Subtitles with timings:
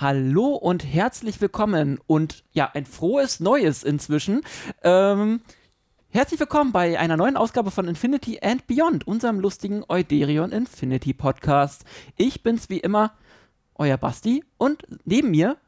[0.00, 4.40] Hallo und herzlich willkommen und ja, ein frohes Neues inzwischen.
[4.82, 5.42] Ähm,
[6.08, 11.84] herzlich willkommen bei einer neuen Ausgabe von Infinity and Beyond, unserem lustigen Euderion Infinity Podcast.
[12.16, 13.12] Ich bin's wie immer,
[13.74, 15.58] euer Basti und neben mir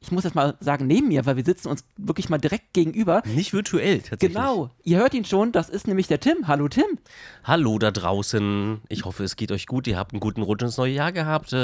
[0.00, 3.22] ich muss jetzt mal sagen, neben mir, weil wir sitzen uns wirklich mal direkt gegenüber.
[3.26, 4.36] Nicht virtuell, tatsächlich.
[4.36, 4.70] Genau.
[4.84, 6.46] Ihr hört ihn schon, das ist nämlich der Tim.
[6.46, 6.98] Hallo Tim.
[7.42, 8.80] Hallo da draußen.
[8.88, 9.86] Ich hoffe, es geht euch gut.
[9.88, 11.54] Ihr habt einen guten Rutsch ins neue Jahr gehabt.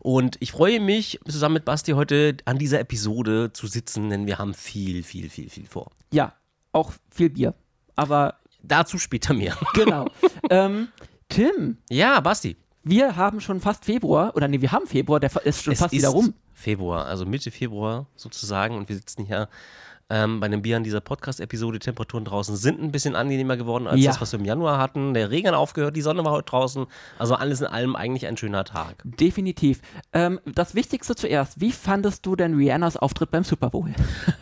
[0.00, 4.38] Und ich freue mich, zusammen mit Basti heute an dieser Episode zu sitzen, denn wir
[4.38, 5.92] haben viel, viel, viel, viel vor.
[6.12, 6.32] Ja,
[6.72, 7.54] auch viel Bier.
[7.94, 8.34] Aber.
[8.62, 9.56] Dazu später mehr.
[9.74, 10.10] Genau.
[10.50, 10.88] ähm,
[11.28, 11.78] Tim.
[11.88, 12.56] Ja, Basti.
[12.82, 15.92] Wir haben schon fast Februar, oder nee, wir haben Februar, der ist schon es fast
[15.92, 16.34] ist wieder rum.
[16.56, 18.76] Februar, also Mitte Februar sozusagen.
[18.76, 19.48] Und wir sitzen hier
[20.08, 21.78] ähm, bei einem Bier an dieser Podcast-Episode.
[21.78, 24.10] Die Temperaturen draußen sind ein bisschen angenehmer geworden als Ja.
[24.12, 25.14] das, was wir im Januar hatten.
[25.14, 26.86] Der Regen hat aufgehört, die Sonne war heute draußen.
[27.18, 29.02] Also alles in allem eigentlich ein schöner Tag.
[29.04, 29.80] Definitiv.
[30.12, 33.92] Ähm, das Wichtigste zuerst, wie fandest du denn Rihannas Auftritt beim Super Bowl?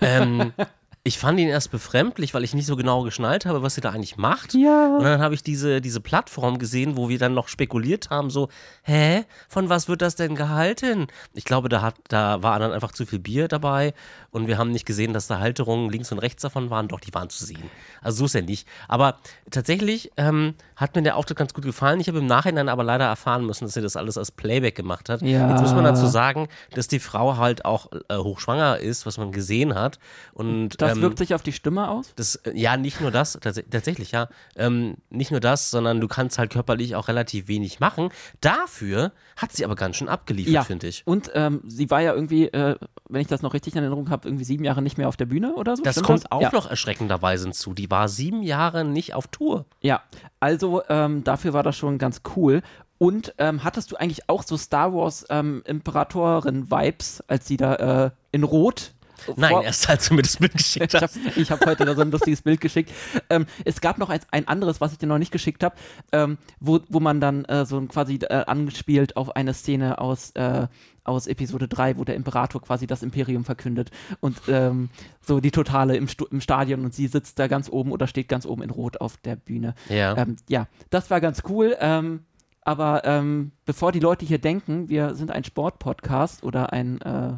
[0.01, 0.53] ähm,
[1.07, 3.91] ich fand ihn erst befremdlich, weil ich nicht so genau geschnallt habe, was sie da
[3.91, 4.55] eigentlich macht.
[4.55, 4.97] Ja.
[4.97, 8.49] Und dann habe ich diese, diese Plattform gesehen, wo wir dann noch spekuliert haben, so,
[8.85, 11.09] hä, von was wird das denn gehalten?
[11.35, 13.93] Ich glaube, da, hat, da war dann einfach zu viel Bier dabei
[14.31, 16.89] und wir haben nicht gesehen, dass da Halterungen links und rechts davon waren.
[16.89, 17.71] Doch, die waren zu sehen.
[18.01, 18.67] Also so ist er nicht.
[18.89, 19.19] Aber
[19.51, 22.01] tatsächlich ähm, hat mir der Auftritt ganz gut gefallen.
[22.01, 25.11] Ich habe im Nachhinein aber leider erfahren müssen, dass sie das alles als Playback gemacht
[25.11, 25.21] hat.
[25.21, 25.51] Ja.
[25.51, 29.33] Jetzt muss man dazu sagen, dass die Frau halt auch äh, hochschwanger ist, was man
[29.33, 29.99] gesehen hat.
[30.33, 32.13] Und Das ähm, wirkt sich auf die Stimme aus?
[32.17, 34.29] das, äh, ja, nicht nur das, tats tatsächlich, ja.
[34.57, 38.11] Ähm, nicht nur das, sondern du kannst halt körperlich auch relativ wenig machen.
[38.41, 41.03] Dafür hat sie aber ganz schön abgeliefert, finde ich.
[41.07, 42.77] Und ähm, sie war ja irgendwie, äh,
[43.09, 45.27] wenn ich das noch richtig in Erinnerung habe, irgendwie sieben Jahre nicht mehr auf der
[45.27, 45.83] Bühne oder so.
[45.83, 46.51] Das Stimmt kommt auch ja.
[46.53, 47.75] noch erschreckenderweise hinzu.
[47.75, 49.67] Die war sieben Jahre nicht auf Tour.
[49.81, 50.03] Ja,
[50.41, 52.63] also ähm, dafür war das schon ganz cool.
[52.99, 58.11] Und ähm, hattest du eigentlich auch so Star Wars ähm, Imperatorin-Vibes, als sie da äh,
[58.33, 58.93] in Rot
[59.37, 61.37] Nein, als du mir das Bild geschickt Ich habe hast.
[61.37, 62.91] ich hab heute da so ein lustiges Bild geschickt.
[63.31, 65.77] Ähm, es gab noch ein, ein anderes, was ich dir noch nicht geschickt habe,
[66.13, 70.67] ähm, wo, wo man dann äh, so quasi äh, angespielt auf eine Szene aus, äh,
[71.05, 73.91] aus Episode 3, wo der Imperator quasi das Imperium verkündet
[74.21, 74.91] und ähm,
[75.21, 78.47] so die Totale im, im Stadion und sie sitzt da ganz oben oder steht ganz
[78.47, 79.75] oben in Rot auf der Bühne.
[79.89, 80.17] Ja.
[80.17, 81.77] Ähm, ja, das war ganz cool.
[81.81, 82.25] Ähm,
[82.65, 87.35] aber ähm, bevor die Leute hier denken, wir sind ein Sportpodcast oder ein äh,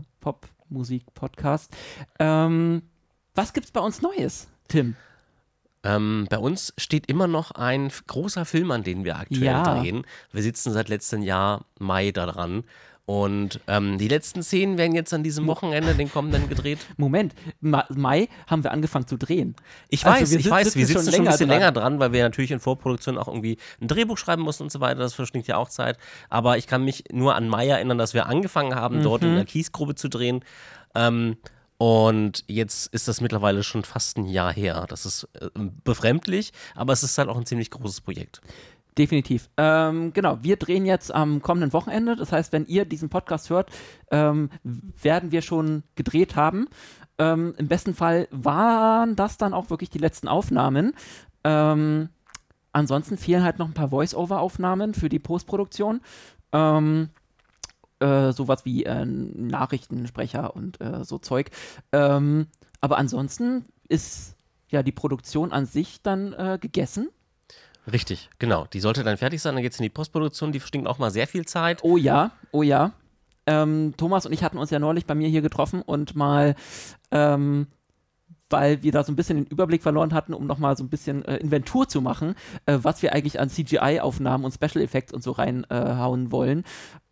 [0.68, 1.74] Popmusik-Podcast,
[2.18, 2.82] ähm,
[3.34, 4.96] was gibt's bei uns Neues, Tim?
[5.82, 9.62] Ähm, bei uns steht immer noch ein großer Film, an den wir aktuell Ja.
[9.78, 10.04] drehen.
[10.32, 12.64] Wir sitzen seit letztem Jahr Mai da dran.
[13.08, 16.80] Und ähm, die letzten Szenen werden jetzt an diesem Wochenende, den kommenden, gedreht.
[16.96, 19.54] Moment, Ma Mai haben wir angefangen zu drehen.
[19.88, 22.00] Ich Also weiß, wir ich weiß, wir sitzen schon schon ein bisschen länger länger dran,
[22.00, 24.98] weil wir natürlich in Vorproduktion auch irgendwie ein Drehbuch schreiben mussten und so weiter.
[24.98, 25.98] Das verschlingt ja auch Zeit.
[26.30, 29.28] Aber ich kann mich nur an Mai erinnern, dass wir angefangen haben, dort Mhm.
[29.28, 30.44] in der Kiesgrube zu drehen.
[30.96, 31.36] Ähm,
[31.78, 34.86] und jetzt ist das mittlerweile schon fast ein Jahr her.
[34.88, 35.48] Das ist äh,
[35.84, 38.40] befremdlich, aber es ist halt auch ein ziemlich großes Projekt.
[38.98, 39.50] Definitiv.
[39.58, 42.16] Ähm, genau, wir drehen jetzt am kommenden Wochenende.
[42.16, 43.70] Das heißt, wenn ihr diesen Podcast hört,
[44.10, 46.68] ähm, werden wir schon gedreht haben.
[47.18, 50.94] Ähm, Im besten Fall waren das dann auch wirklich die letzten Aufnahmen.
[51.44, 52.08] Ähm,
[52.72, 56.00] ansonsten fehlen halt noch ein paar Voice-Over-Aufnahmen für die Postproduktion.
[56.52, 57.10] Ähm,
[58.00, 61.50] äh, sowas wie äh, Nachrichtensprecher und äh, so Zeug.
[61.92, 62.46] Ähm,
[62.80, 64.36] aber ansonsten ist
[64.68, 67.08] ja die Produktion an sich dann äh, gegessen.
[67.90, 68.66] Richtig, genau.
[68.72, 71.10] Die sollte dann fertig sein, dann geht es in die Postproduktion, die verstinkt auch mal
[71.10, 71.84] sehr viel Zeit.
[71.84, 72.92] Oh ja, oh ja.
[73.46, 76.56] Ähm, Thomas und ich hatten uns ja neulich bei mir hier getroffen und mal,
[77.12, 77.68] ähm,
[78.50, 81.24] weil wir da so ein bisschen den Überblick verloren hatten, um nochmal so ein bisschen
[81.24, 82.34] äh, Inventur zu machen,
[82.66, 86.64] äh, was wir eigentlich an CGI-Aufnahmen und Special Effects und so reinhauen wollen.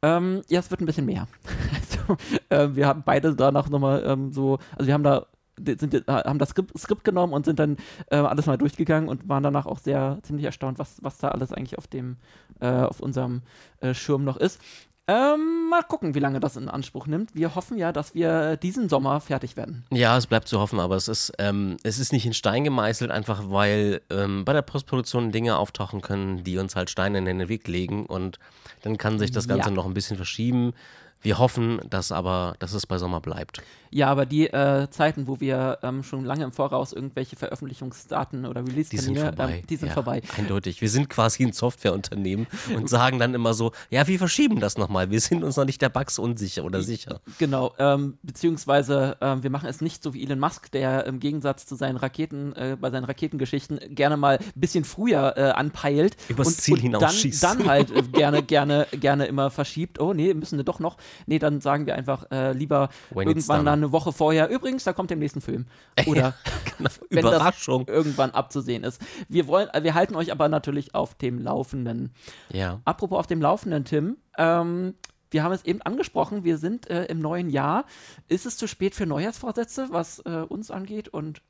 [0.03, 1.29] Ähm, ja, es wird ein bisschen mehr.
[1.75, 2.17] also,
[2.49, 5.27] äh, wir haben beide danach nochmal ähm, so, also wir haben da
[5.59, 7.77] sind, haben das Skript, Skript genommen und sind dann
[8.11, 11.53] äh, alles mal durchgegangen und waren danach auch sehr ziemlich erstaunt, was, was da alles
[11.53, 12.17] eigentlich auf dem
[12.61, 13.43] äh, auf unserem
[13.81, 14.61] äh, Schirm noch ist.
[15.07, 17.35] Ähm, mal gucken, wie lange das in Anspruch nimmt.
[17.35, 19.85] Wir hoffen ja, dass wir diesen Sommer fertig werden.
[19.91, 23.11] Ja, es bleibt zu hoffen, aber es ist, ähm, es ist nicht in Stein gemeißelt,
[23.11, 27.49] einfach weil ähm, bei der Postproduktion Dinge auftauchen können, die uns halt Steine in den
[27.51, 28.39] Weg legen und
[28.81, 29.75] dann kann sich das Ganze Ja.
[29.75, 30.73] noch ein bisschen verschieben.
[31.23, 33.63] Wir hoffen, dass aber, dass es bei Sommer bleibt.
[33.91, 38.63] Ja, aber die äh, Zeiten, wo wir ähm, schon lange im Voraus irgendwelche Veröffentlichungsdaten oder
[38.63, 39.59] Die sind Release-Termine, vorbei.
[39.59, 40.23] ähm, die sind ja, vorbei.
[40.37, 40.81] Eindeutig.
[40.81, 45.11] Wir sind quasi ein Softwareunternehmen und sagen dann immer so, ja, wir verschieben das nochmal.
[45.11, 47.21] Wir sind uns noch nicht der Bugs unsicher oder sicher.
[47.39, 51.65] Genau, ähm, beziehungsweise ähm, wir machen es nicht so wie Elon Musk, der im Gegensatz
[51.65, 56.49] zu seinen Raketen, äh, bei seinen Raketengeschichten gerne mal ein bisschen früher äh, anpeilt Übers
[56.49, 57.43] und, Ziel und dann, hinausschießt.
[57.45, 60.01] dann halt äh, gerne, gerne, gerne immer verschiebt.
[60.01, 60.97] Oh nee, müssen wir doch noch.
[61.27, 64.49] Nee, dann sagen wir einfach äh, lieber When irgendwann dann eine Woche vorher.
[64.49, 65.67] Übrigens, da kommt der nächste Film.
[66.07, 66.35] Oder
[66.79, 66.91] Genau.
[67.11, 67.87] wenn das Überraschung.
[67.89, 69.01] irgendwann abzusehen ist.
[69.29, 72.13] Wir wollen, äh, wir halten euch aber natürlich auf dem Laufenden.
[72.53, 72.81] Ja.
[72.85, 74.17] Apropos auf dem Laufenden, Tim.
[74.39, 74.95] Ähm,
[75.31, 77.85] wir haben es eben angesprochen, wir sind äh, im neuen Jahr.
[78.29, 81.43] Ist es zu spät für Neujahrsvorsätze, was äh, uns angeht und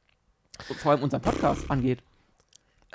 [0.78, 2.02] vor allem unseren Podcast angeht?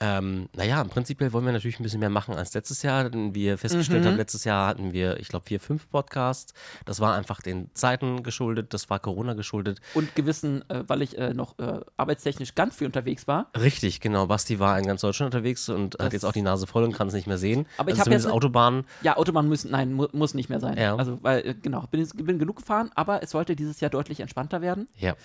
[0.01, 3.09] Ähm, naja, im Prinzip wollen wir natürlich ein bisschen mehr machen als letztes Jahr.
[3.09, 4.07] Denn wir festgestellt Mhm.
[4.07, 6.53] haben, letztes Jahr hatten wir, ich glaube, vier, fünf Podcasts.
[6.85, 9.81] Das war einfach den Zeiten geschuldet, das war Corona geschuldet.
[9.95, 13.51] Und gewissen, äh, weil ich äh, noch äh, arbeitstechnisch ganz viel unterwegs war.
[13.59, 14.25] Richtig, genau.
[14.27, 16.93] Basti war in ganz Deutschland unterwegs und Das- hat jetzt auch die Nase voll und
[16.93, 17.65] kann es nicht mehr sehen.
[17.77, 18.85] Aber ich also hab jetzt zumindest ne- Autobahnen.
[19.01, 20.77] Ja, Autobahn müssen, nein, mu muss nicht mehr sein.
[20.77, 20.95] Ja.
[20.95, 24.61] Also, weil, äh, genau, bin, bin genug gefahren, aber es sollte dieses Jahr deutlich entspannter
[24.61, 24.87] werden.
[24.97, 25.15] Ja.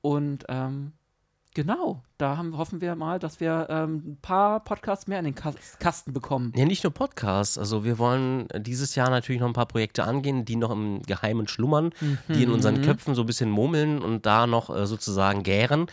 [0.00, 0.92] Und ähm,
[1.56, 5.34] genau, da haben, hoffen wir mal, dass wir ähm, ein paar Podcasts mehr in den
[5.34, 6.52] Kas Kasten bekommen.
[6.54, 7.56] Ja, nicht nur Podcasts.
[7.56, 11.48] Also wir wollen dieses Jahr natürlich noch ein paar Projekte angehen, die noch im Geheimen
[11.48, 11.90] schlummern,
[12.28, 12.54] die in Mhm.
[12.54, 15.86] unseren Köpfen so ein bisschen mummeln und da noch äh, sozusagen gären.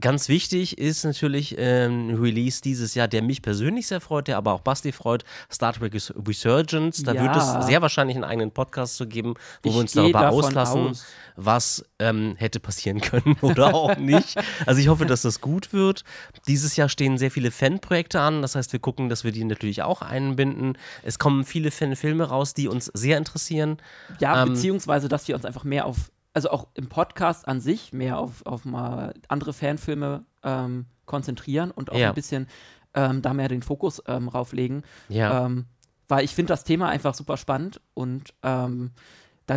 [0.00, 4.36] Ganz wichtig ist natürlich ähm, ein Release dieses Jahr, der mich persönlich sehr freut, der
[4.36, 7.02] aber auch Basti freut, Star Trek Res- Resurgence.
[7.02, 7.60] Da wird Ja.
[7.60, 11.04] es sehr wahrscheinlich einen eigenen Podcast zu geben, wo Ich wir uns darüber auslassen, aus.
[11.34, 14.36] was ähm, hätte passieren können oder auch nicht.
[14.66, 16.04] Also ich hoffe, dass das gut wird.
[16.46, 18.40] Dieses Jahr stehen sehr viele Fanprojekte an.
[18.42, 20.78] Das heißt, wir gucken, dass wir die natürlich auch einbinden.
[21.02, 23.78] Es kommen viele Fanfilme raus, die uns sehr interessieren.
[24.20, 25.96] Ja, Ähm, beziehungsweise, dass wir uns einfach mehr auf,
[26.38, 31.90] also auch im Podcast an sich, mehr auf, auf mal andere Fanfilme ähm, konzentrieren und
[31.90, 32.10] auch Ja.
[32.10, 32.46] ein bisschen
[32.94, 34.84] ähm, da mehr den Fokus ähm, rauflegen.
[35.08, 35.46] Ja.
[35.46, 35.64] Ähm,
[36.06, 38.92] weil ich finde das Thema einfach super spannend und ähm,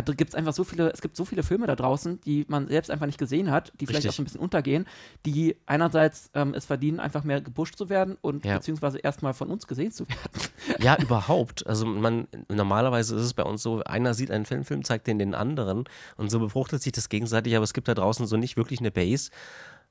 [0.00, 2.90] gibt es einfach so viele, es gibt so viele Filme da draußen, die man selbst
[2.90, 4.10] einfach nicht gesehen hat, die vielleicht Richtig.
[4.10, 4.86] auch so ein bisschen untergehen,
[5.26, 8.54] die einerseits ähm, es verdienen, einfach mehr gepusht zu werden und Ja.
[8.54, 10.48] beziehungsweise erstmal von uns gesehen zu werden.
[10.80, 11.66] Ja, überhaupt.
[11.66, 15.34] Also man normalerweise ist es bei uns so, einer sieht einen Filmfilm, zeigt den den
[15.34, 15.84] anderen
[16.16, 18.90] und so befruchtet sich das gegenseitig, aber es gibt da draußen so nicht wirklich eine
[18.90, 19.30] Base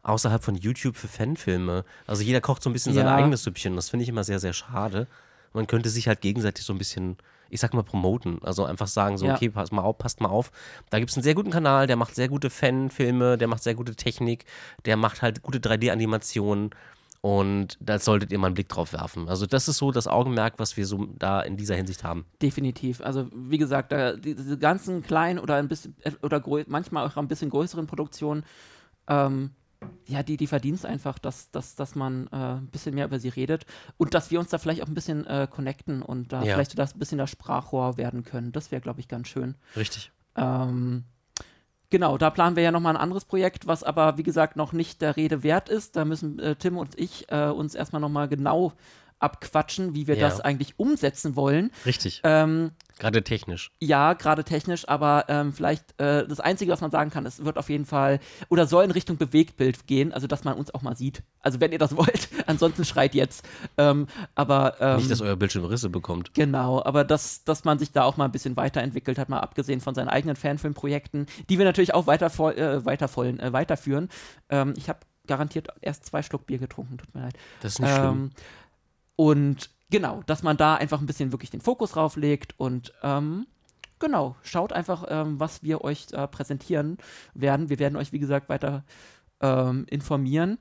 [0.04, 1.86] außerhalb von YouTube für Fanfilme.
[2.08, 3.16] Also jeder kocht so ein bisschen sein Ja.
[3.16, 3.76] eigenes Süppchen.
[3.76, 5.06] Das finde ich immer sehr, sehr schade.
[5.54, 7.18] Man könnte sich halt gegenseitig so ein bisschen,
[7.50, 8.40] ich sag mal, promoten.
[8.44, 9.36] Also einfach sagen so, Ja.
[9.36, 10.52] okay, passt mal auf, passt mal auf.
[10.90, 13.76] Da gibt es einen sehr guten Kanal, der macht sehr gute Fanfilme, der macht sehr
[13.76, 14.46] gute Technik,
[14.86, 16.72] der macht halt gute 3D-Animationen.
[17.24, 19.30] Und da solltet ihr mal einen Blick drauf werfen.
[19.30, 22.26] Also das ist so das Augenmerk, was wir so da in dieser Hinsicht haben.
[22.42, 23.00] Definitiv.
[23.02, 27.18] Also wie gesagt, da, die, diese ganzen kleinen oder ein bisschen äh, oder manchmal auch
[27.18, 28.44] ein bisschen größeren Produktionen,
[29.08, 29.52] ähm,
[30.08, 33.20] ja, die, die verdienen es einfach, dass, dass, dass man äh, ein bisschen mehr über
[33.20, 33.66] sie redet
[33.98, 36.54] und dass wir uns da vielleicht auch ein bisschen äh, connecten und da Ja.
[36.56, 38.52] vielleicht das ein bisschen das Sprachrohr werden können.
[38.52, 39.56] Das wäre, glaube ich, ganz schön.
[39.76, 40.12] Richtig.
[40.36, 41.04] Ähm,
[41.90, 45.02] genau, da planen wir ja nochmal ein anderes Projekt, was aber, wie gesagt, noch nicht
[45.02, 45.96] der Rede wert ist.
[45.96, 48.74] Da müssen äh, Tim und ich äh, uns erstmal nochmal genau
[49.22, 50.28] abquatschen, wie wir Ja.
[50.30, 51.72] das eigentlich umsetzen wollen.
[51.86, 52.22] Richtig.
[52.24, 53.72] Ähm, Gerade technisch.
[53.80, 57.58] ja, gerade technisch, aber ähm, vielleicht äh, das Einzige, was man sagen kann, es wird
[57.58, 58.20] auf jeden Fall
[58.50, 61.24] oder soll in Richtung Bewegtbild gehen, also dass man uns auch mal sieht.
[61.40, 63.44] Also wenn ihr das wollt, ansonsten schreit jetzt.
[63.78, 66.36] Ähm, aber ähm, Nicht, dass euer Bildschirm Risse bekommt.
[66.36, 69.82] Genau, aber dass, dass man sich da auch mal ein bisschen weiterentwickelt hat, mal abgesehen
[69.82, 74.10] von seinen eigenen Fanfilmprojekten, die wir natürlich auch weiter, äh, weitervollen, äh, weiterführen.
[74.50, 77.34] Ähm, ich habe garantiert erst zwei Schluck Bier getrunken, tut mir leid.
[77.62, 78.32] Das ist nicht schlimm.
[79.18, 83.46] Ähm, und genau, dass man da einfach ein bisschen wirklich den Fokus drauflegt und ähm,
[84.00, 86.98] genau, schaut einfach, ähm, was wir euch äh, präsentieren
[87.34, 87.70] werden.
[87.70, 88.84] Wir werden euch, wie gesagt, weiter
[89.42, 90.58] ähm, informieren.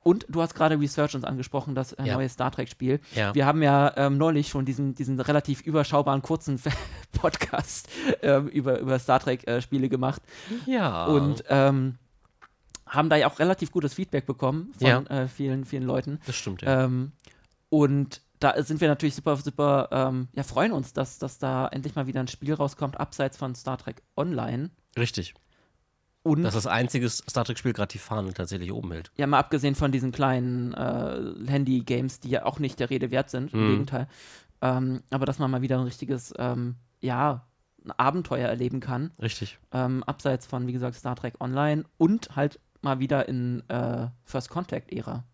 [0.00, 2.14] Und du hast gerade Resurgence angesprochen, das äh, Ja.
[2.16, 3.00] neue Star Trek-Spiel.
[3.14, 3.34] Ja.
[3.34, 6.60] Wir haben ja ähm, neulich schon diesen, diesen relativ überschaubaren kurzen
[7.12, 7.88] Podcast
[8.20, 10.20] ähm, über, über Star Trek-Spiele gemacht
[10.66, 11.06] Ja.
[11.06, 11.96] und ähm,
[12.86, 15.00] haben da ja auch relativ gutes Feedback bekommen von Ja.
[15.04, 16.20] äh, vielen, vielen Leuten.
[16.26, 16.84] das stimmt, ja.
[17.74, 21.96] Und da sind wir natürlich super, super, ähm, ja, freuen uns, dass, dass da endlich
[21.96, 24.70] mal wieder ein Spiel rauskommt, abseits von Star Trek Online.
[24.96, 25.34] Richtig.
[26.22, 29.10] Und Das ist das einzige Star Trek-Spiel gerade die Fahne tatsächlich oben hält.
[29.16, 33.28] ja, mal abgesehen von diesen kleinen äh, Handy-Games, die ja auch nicht der Rede wert
[33.28, 33.70] sind, im Mhm.
[33.70, 34.08] Gegenteil.
[34.62, 37.44] Ähm, aber dass man mal wieder ein richtiges, ähm, ja,
[37.84, 39.58] ein Abenteuer erleben kann, Richtig.
[39.72, 44.48] ähm, abseits von, wie gesagt, Star Trek Online und halt mal wieder in äh, First
[44.48, 45.24] Contact-Ära.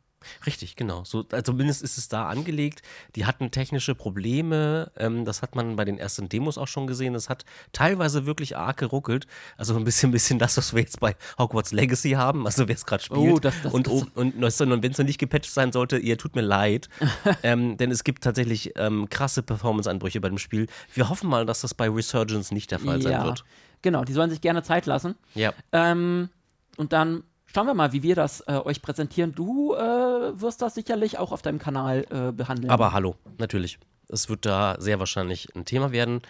[0.47, 1.05] Richtig, genau.
[1.05, 2.83] So, also zumindest ist es da angelegt.
[3.17, 4.91] Die hatten technische Probleme.
[4.97, 7.15] Ähm, das hat man bei den ersten Demos auch schon gesehen.
[7.15, 9.27] Es hat teilweise wirklich arg geruckelt.
[9.57, 12.47] Also ein bisschen, bisschen das, was wir jetzt bei Hogwarts Legacy haben.
[12.47, 13.19] Also wer es gerade spielt.
[13.33, 16.19] Oh, das- das- und das- und, und, wenn es noch nicht gepatcht sein sollte, ihr
[16.19, 16.89] tut mir leid.
[17.43, 20.67] ähm, denn es gibt tatsächlich ähm, krasse Performance-Einbrüche bei dem Spiel.
[20.95, 23.45] Wir hoffen mal, dass das bei Resurgence nicht der Fall sein wird.
[23.83, 25.15] genau, die sollen sich gerne Zeit lassen.
[25.35, 25.53] Ja.
[25.73, 26.29] Ähm,
[26.77, 29.35] und dann schauen wir mal, wie wir das äh, euch präsentieren.
[29.35, 32.71] Du äh, wirst das sicherlich auch auf deinem Kanal äh, behandeln.
[32.71, 33.79] Aber hallo, natürlich.
[34.13, 36.23] Es wird da sehr wahrscheinlich ein Thema werden.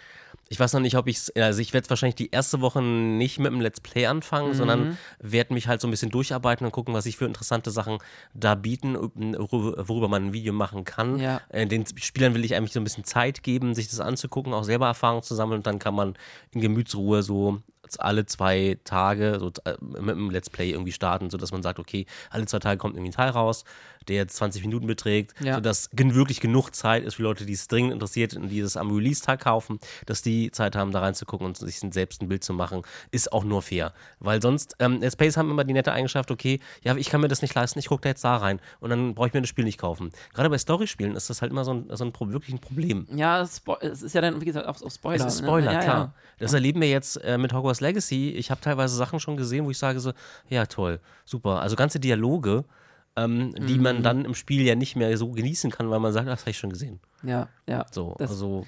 [0.49, 3.39] Ich weiß noch nicht, ob ich es, also ich werde wahrscheinlich die erste Woche nicht
[3.39, 4.53] mit dem Let's Play anfangen, mhm.
[4.53, 7.97] sondern werde mich halt so ein bisschen durcharbeiten und gucken, was ich für interessante Sachen
[8.33, 11.17] da bieten, worüber man ein Video machen kann.
[11.17, 11.41] Ja.
[11.49, 14.63] Äh, den Spielern will ich eigentlich so ein bisschen Zeit geben, sich das anzugucken, auch
[14.63, 16.15] selber Erfahrung zu sammeln und dann kann man
[16.51, 17.61] in Gemütsruhe so
[17.99, 22.05] alle zwei Tage so, äh, mit einem Let's Play irgendwie starten, sodass man sagt, okay,
[22.29, 23.65] alle zwei Tage kommt irgendwie ein Teil raus,
[24.07, 25.55] der jetzt 20 Minuten beträgt, ja.
[25.55, 28.91] sodass wirklich genug Zeit ist für Leute, die es dringend interessiert und die es am
[28.91, 32.81] Release-Tag kaufen, dass die Zeit haben, da reinzugucken und sich selbst ein Bild zu machen,
[33.11, 33.93] ist auch nur fair.
[34.19, 37.41] Weil sonst, ähm, Plays haben immer die nette Eigenschaft, okay, ja, ich kann mir das
[37.41, 39.65] nicht leisten, ich gucke da jetzt da rein und dann brauche ich mir das Spiel
[39.65, 40.11] nicht kaufen.
[40.33, 43.07] Gerade bei Story-Spielen ist das halt immer so ein, so ein wirklich ein Problem.
[43.13, 43.61] Ja, es
[44.01, 45.25] ist ja dann, wie gesagt, auch, auch Spoiler.
[45.25, 45.79] Es ist Spoiler, ne?
[45.79, 45.97] klar.
[45.97, 46.13] Ja.
[46.39, 48.31] Das erleben wir jetzt äh, mit Hogwarts Legacy.
[48.31, 50.11] Ich habe teilweise Sachen schon gesehen, wo ich sage so,
[50.49, 51.61] ja toll, super.
[51.61, 52.65] Also ganze Dialoge,
[53.15, 53.83] ähm, die mhm.
[53.83, 56.51] man dann im Spiel ja nicht mehr so genießen kann, weil man sagt, das habe
[56.51, 56.99] ich schon gesehen.
[57.23, 57.85] Ja, ja.
[57.91, 58.65] So, das, also.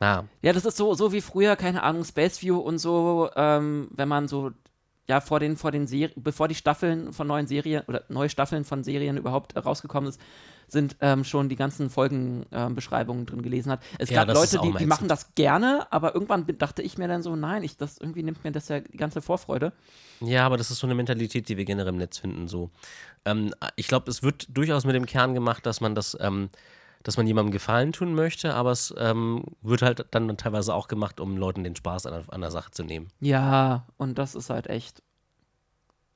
[0.00, 0.24] Ja.
[0.40, 4.08] ja, das ist so, so wie früher, keine Ahnung, Space View und so, ähm, wenn
[4.08, 4.52] man so
[5.10, 8.64] ja vor den vor den Serien, bevor die Staffeln von neuen Serien oder neue Staffeln
[8.64, 10.20] von Serien überhaupt rausgekommen ist,
[10.68, 13.80] sind ähm, schon die ganzen Folgenbeschreibungen ähm, drin gelesen hat.
[13.98, 17.22] Es ja, gab Leute, die, die machen das gerne, aber irgendwann dachte ich mir dann
[17.24, 19.72] so, nein, ich, das irgendwie nimmt mir das ja die ganze Vorfreude.
[20.20, 22.46] Ja, aber das ist so eine Mentalität, die wir generell im Netz finden.
[22.46, 22.70] So,
[23.24, 26.50] ähm, ich glaube, es wird durchaus mit dem Kern gemacht, dass man das ähm,
[27.02, 31.20] dass man jemandem Gefallen tun möchte, aber es ähm, wird halt dann teilweise auch gemacht,
[31.20, 33.08] um Leuten den Spaß an, an der Sache zu nehmen.
[33.20, 35.02] Ja, und das ist halt echt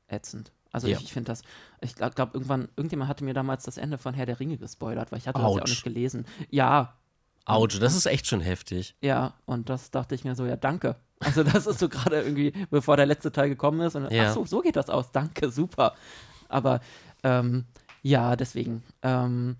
[0.08, 0.52] ätzend.
[0.72, 0.96] Also ja.
[0.96, 1.42] ich, ich finde das,
[1.80, 5.12] ich glaube, glaub, irgendwann, irgendjemand hatte mir damals das Ende von Herr der Ringe gespoilert,
[5.12, 5.44] weil ich hatte Ouch.
[5.44, 6.26] das ja auch nicht gelesen.
[6.50, 6.94] Ja.
[7.46, 8.96] Autsch, das ist echt schon heftig.
[9.00, 10.96] Ja, und das dachte ich mir so, ja, danke.
[11.20, 13.94] Also das ist so gerade irgendwie, bevor der letzte Teil gekommen ist.
[13.94, 14.28] Und ja.
[14.28, 15.12] ach so, so geht das aus.
[15.12, 15.94] Danke, super.
[16.48, 16.80] Aber
[17.22, 17.66] ähm,
[18.02, 18.82] ja, deswegen.
[19.02, 19.56] Ähm,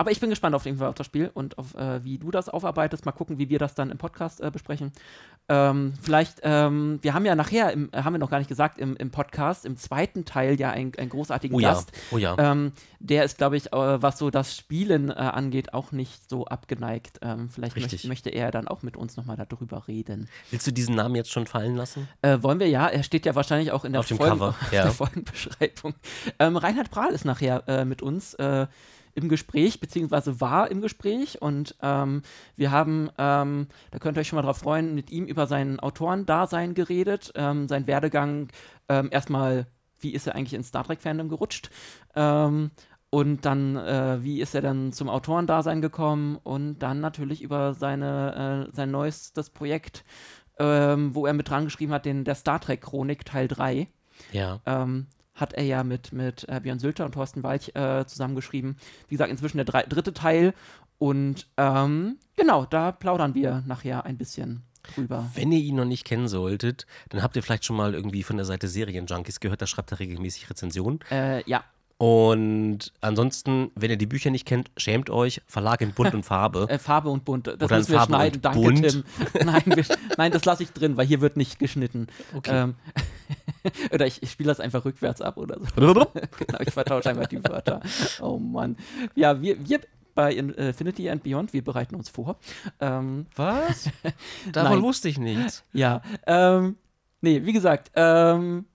[0.00, 2.30] aber ich bin gespannt auf jeden Fall auf das Spiel und auf äh, wie du
[2.30, 3.04] das aufarbeitest.
[3.04, 4.92] Mal gucken, wie wir das dann im Podcast äh, besprechen.
[5.50, 8.78] Ähm, vielleicht, ähm, wir haben ja nachher, im, äh, haben wir noch gar nicht gesagt,
[8.78, 11.92] im, im Podcast, im zweiten Teil ja einen, einen großartigen oh Gast.
[11.92, 12.00] Ja.
[12.12, 12.34] Oh ja.
[12.38, 16.46] Ähm, der ist, glaube ich, äh, was so das Spielen äh, angeht, auch nicht so
[16.46, 17.18] abgeneigt.
[17.20, 20.30] Ähm, vielleicht möcht, möchte er dann auch mit uns nochmal darüber reden.
[20.50, 22.08] Willst du diesen Namen jetzt schon fallen lassen?
[22.22, 22.86] Äh, wollen wir ja.
[22.86, 24.54] Er steht ja wahrscheinlich auch in der, auf Folgen, Cover.
[24.72, 24.84] Ja.
[24.84, 25.92] der Folgenbeschreibung.
[26.38, 28.34] Ähm, Reinhard Prahl ist nachher mit uns
[29.14, 32.22] im Gespräch, beziehungsweise war im Gespräch und ähm,
[32.56, 35.80] wir haben, ähm, da könnt ihr euch schon mal drauf freuen, mit ihm über sein
[35.80, 38.48] Autorendasein geredet, ähm, sein Werdegang
[38.88, 39.66] ähm, erstmal,
[39.98, 41.70] wie ist er eigentlich ins Star Trek-Fandom gerutscht
[42.14, 42.70] ähm,
[43.10, 48.68] und dann, äh, wie ist er dann zum Autorendasein gekommen und dann natürlich über seine,
[48.70, 50.04] äh, sein neuestes Projekt,
[50.58, 53.88] ähm, wo er mit dran geschrieben hat, den, der Star Trek-Chronik Teil 3.
[54.32, 54.60] Ja.
[54.66, 55.06] Ähm,
[55.40, 58.76] hat er ja mit, mit äh, Björn Sülter und Thorsten Walch äh, zusammengeschrieben.
[59.08, 60.54] Wie gesagt, inzwischen der drei, dritte Teil.
[60.98, 64.62] Und ähm, genau, da plaudern wir nachher ein bisschen
[64.94, 65.30] drüber.
[65.34, 68.36] Wenn ihr ihn noch nicht kennen solltet, dann habt ihr vielleicht schon mal irgendwie von
[68.36, 71.00] der Seite Serienjunkies gehört, da schreibt er regelmäßig Rezensionen.
[71.10, 71.64] Äh, ja.
[72.00, 75.42] Und ansonsten, wenn ihr die Bücher nicht kennt, schämt euch.
[75.46, 76.66] Verlag in Bunt und Farbe.
[76.70, 77.46] äh, Farbe und Bunt.
[77.46, 78.40] Das Oder müssen wir Farbe schneiden.
[78.40, 78.88] Danke, bunt.
[78.88, 79.04] Tim.
[79.44, 79.84] Nein, wir,
[80.16, 82.06] nein das lasse ich drin, weil hier wird nicht geschnitten.
[82.34, 82.62] Okay.
[82.62, 82.74] Ähm,
[83.92, 85.66] oder ich, ich spiele das einfach rückwärts ab oder so.
[85.76, 87.80] genau, ich vertausche einfach die Wörter.
[88.20, 88.76] Oh Mann.
[89.14, 89.80] Ja, wir, wir
[90.14, 92.36] bei Infinity and Beyond, wir bereiten uns vor.
[92.80, 93.88] Ähm, Was?
[94.52, 95.64] Davon wusste ich nichts.
[95.72, 96.02] Ja.
[96.26, 96.76] Ähm,
[97.20, 98.66] nee, wie gesagt, ähm,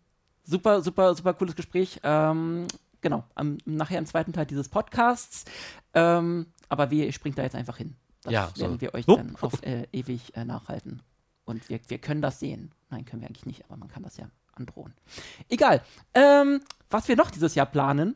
[0.43, 1.99] super, super, super cooles Gespräch.
[2.03, 2.67] Ähm,
[3.01, 5.45] genau, am, nachher im zweiten Teil dieses Podcasts.
[5.93, 7.95] Ähm, aber wir springt da jetzt einfach hin.
[8.23, 8.81] Das ja, werden so.
[8.81, 9.17] wir euch Hup.
[9.17, 11.01] dann auf äh, ewig äh, nachhalten.
[11.45, 12.71] Und wir, wir können das sehen.
[12.89, 14.93] Nein, können wir eigentlich nicht, aber man kann das ja androhen.
[15.49, 15.81] Egal.
[16.13, 18.15] Ähm, was wir noch dieses Jahr planen,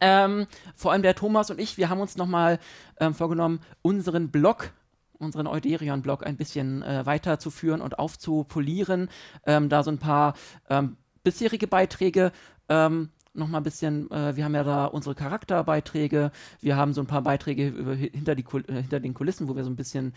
[0.00, 2.58] ähm, vor allem der Thomas und ich, wir haben uns nochmal
[2.98, 4.72] ähm, vorgenommen, unseren Blog,
[5.18, 9.08] unseren Euderion-Blog ein bisschen äh, weiterzuführen und aufzupolieren.
[9.46, 10.34] Ähm, da so ein paar
[10.68, 12.32] ähm, bisherige Beiträge
[12.68, 17.00] ähm, noch mal ein bisschen, äh, wir haben ja da unsere Charakterbeiträge, wir haben so
[17.00, 20.14] ein paar Beiträge über, hinter, die, äh, hinter den Kulissen, wo wir so ein bisschen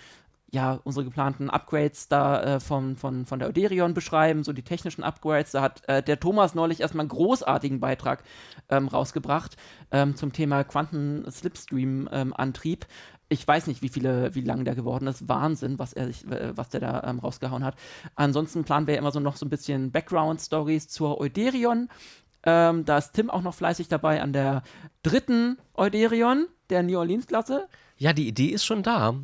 [0.52, 5.04] ja, unsere geplanten Upgrades da äh, von, von, von der Euderion beschreiben, so die technischen
[5.04, 5.52] Upgrades.
[5.52, 8.24] Da hat äh, der Thomas neulich erstmal einen großartigen Beitrag
[8.70, 9.58] ähm, rausgebracht
[9.92, 12.86] ähm, zum Thema Quanten-Slipstream-Antrieb.
[12.86, 12.90] Ähm,
[13.28, 15.28] ich weiß nicht, wie viele, wie lang der geworden ist.
[15.28, 17.76] Wahnsinn, was er sich, äh, was der da ähm, rausgehauen hat.
[18.16, 21.90] Ansonsten planen wir ja immer so noch so ein bisschen Background-Stories zur Euderion.
[22.44, 24.62] Ähm, da ist Tim auch noch fleißig dabei an der
[25.02, 27.68] dritten Euderion, der New Orleans-Klasse.
[27.98, 29.16] Ja, die Idee ist schon da.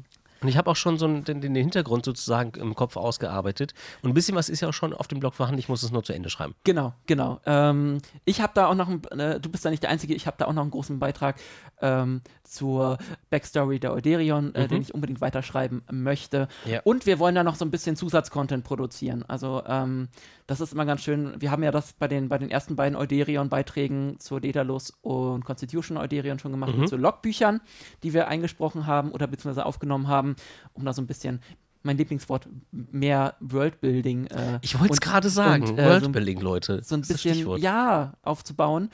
[0.41, 3.73] Und ich habe auch schon so den, den Hintergrund sozusagen im Kopf ausgearbeitet.
[4.01, 5.59] Und ein bisschen was ist ja auch schon auf dem Blog vorhanden.
[5.59, 6.55] Ich muss es nur zu Ende schreiben.
[6.63, 7.39] Genau, genau.
[7.45, 10.25] Ähm, ich habe da auch noch, ein, äh, du bist da nicht der Einzige, ich
[10.27, 11.35] habe da auch noch einen großen Beitrag
[11.81, 12.97] ähm, zur
[13.29, 14.67] Backstory der Euderion, äh, Mhm.
[14.69, 16.47] den ich unbedingt weiterschreiben möchte.
[16.65, 16.81] Ja.
[16.83, 19.23] Und wir wollen da noch so ein bisschen Zusatzcontent produzieren.
[19.27, 20.09] Also ähm,
[20.51, 21.33] das ist immer ganz schön.
[21.39, 25.97] Wir haben ja das bei den, bei den ersten beiden Euderion-Beiträgen zur Daedalus und Constitution
[25.97, 26.87] Euderion schon gemacht, Mhm.
[26.87, 27.61] so Logbüchern,
[28.03, 30.35] die wir eingesprochen haben oder beziehungsweise aufgenommen haben,
[30.73, 31.41] um da so ein bisschen
[31.83, 34.27] mein Lieblingswort, mehr Worldbuilding.
[34.27, 35.63] Äh, Ich wollte es gerade sagen.
[35.69, 36.81] und, äh, Worldbuilding, Leute.
[36.83, 38.89] so ein bisschen, ja, aufzubauen.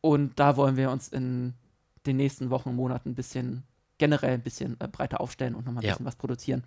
[0.00, 1.54] Und da wollen wir uns in
[2.06, 3.62] den nächsten Wochen und Monaten ein bisschen,
[3.98, 5.92] generell ein bisschen äh, breiter aufstellen und nochmal ein Ja.
[5.92, 6.64] bisschen was produzieren.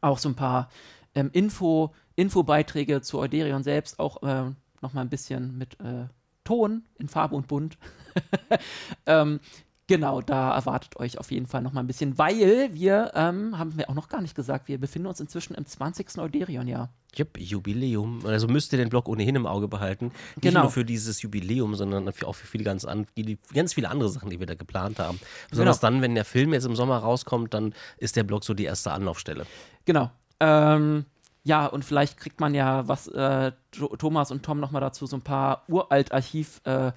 [0.00, 0.70] Auch so ein paar
[1.16, 6.06] ähm, Info, Infobeiträge zu Euderion selbst, auch äh, nochmal ein bisschen mit äh,
[6.44, 7.76] Ton in Farbe und Bunt.
[9.06, 9.40] ähm,
[9.86, 13.90] genau, da erwartet euch auf jeden Fall nochmal ein bisschen, weil wir, ähm, haben wir
[13.90, 16.18] auch noch gar nicht gesagt, wir befinden uns inzwischen im 20.
[16.18, 16.90] Euderion-Jahr.
[17.14, 18.26] Jupp, Jubiläum.
[18.26, 20.06] Also müsst ihr den Blog ohnehin im Auge behalten.
[20.36, 20.62] Nicht Genau.
[20.62, 23.06] nur für dieses Jubiläum, sondern auch für viele ganz, an,
[23.54, 25.18] ganz viele andere Sachen, die wir da geplant haben.
[25.50, 25.92] Besonders Genau.
[25.92, 28.92] dann, wenn der Film jetzt im Sommer rauskommt, dann ist der Blog so die erste
[28.92, 29.46] Anlaufstelle.
[29.86, 30.10] Genau.
[30.40, 31.04] Ähm,
[31.44, 33.52] ja, und vielleicht kriegt man ja was, äh,
[33.98, 36.92] Thomas und Tom nochmal dazu, so ein paar Uralt-Archiv- äh,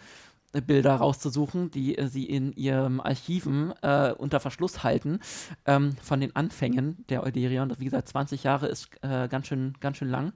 [0.65, 5.19] Bilder rauszusuchen, die äh, sie in ihrem Archiven äh, unter Verschluss halten,
[5.65, 7.73] ähm, von den Anfängen der Euderion.
[7.77, 10.33] Wie gesagt, 20 Jahre ist äh, ganz, schön, ganz schön lang.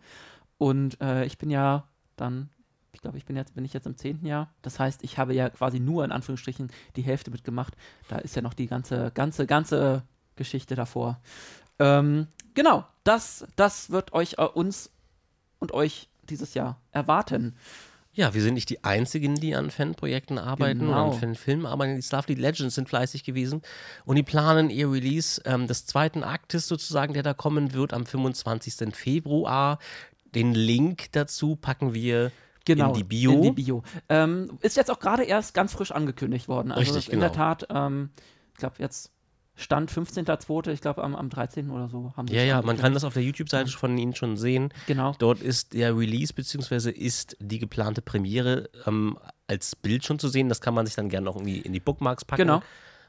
[0.58, 2.50] Und äh, ich bin ja dann,
[2.92, 4.26] ich glaube, ich bin jetzt, bin ich jetzt im 10.
[4.26, 4.54] Jahr.
[4.62, 7.76] Das heißt, ich habe ja quasi nur in Anführungsstrichen die Hälfte mitgemacht.
[8.08, 10.04] Da ist ja noch die ganze, ganze, ganze
[10.36, 11.20] Geschichte davor.
[11.80, 14.92] Ähm, genau, das, das wird euch, äh, uns
[15.60, 17.56] und euch dieses Jahr erwarten.
[18.16, 21.12] Ja, wir sind nicht die Einzigen, die an Fanprojekten arbeiten oder Genau.
[21.14, 21.96] an Fanfilmen arbeiten.
[21.96, 23.64] Die Starfleet Legends sind fleißig gewesen
[24.06, 28.06] und die planen ihr Release ähm, des zweiten Aktes sozusagen, der da kommen wird am
[28.06, 28.96] 25.
[28.96, 29.80] Februar.
[30.36, 32.32] Den Link dazu packen wir
[32.66, 33.32] Genau, in die Bio.
[33.34, 33.84] In die Bio.
[34.10, 36.72] Ähm, ist jetzt auch gerade erst ganz frisch angekündigt worden.
[36.72, 37.44] Also Richtig, in der genau.
[37.44, 38.12] Tat, ähm,
[38.54, 39.12] ich glaube jetzt
[39.56, 41.70] Stand 15.02., ich glaube am, am 13.
[41.70, 44.36] oder so haben sie Ja, ja, man kann das auf der YouTube-Seite von Ihnen schon
[44.36, 44.74] sehen.
[44.88, 45.14] Genau.
[45.20, 50.50] Dort ist der Release beziehungsweise ist die geplante Premiere ähm, als Bild schon zu sehen.
[50.50, 52.42] Das kann man sich dann gerne noch irgendwie in die Bookmarks packen.
[52.42, 52.62] Genau.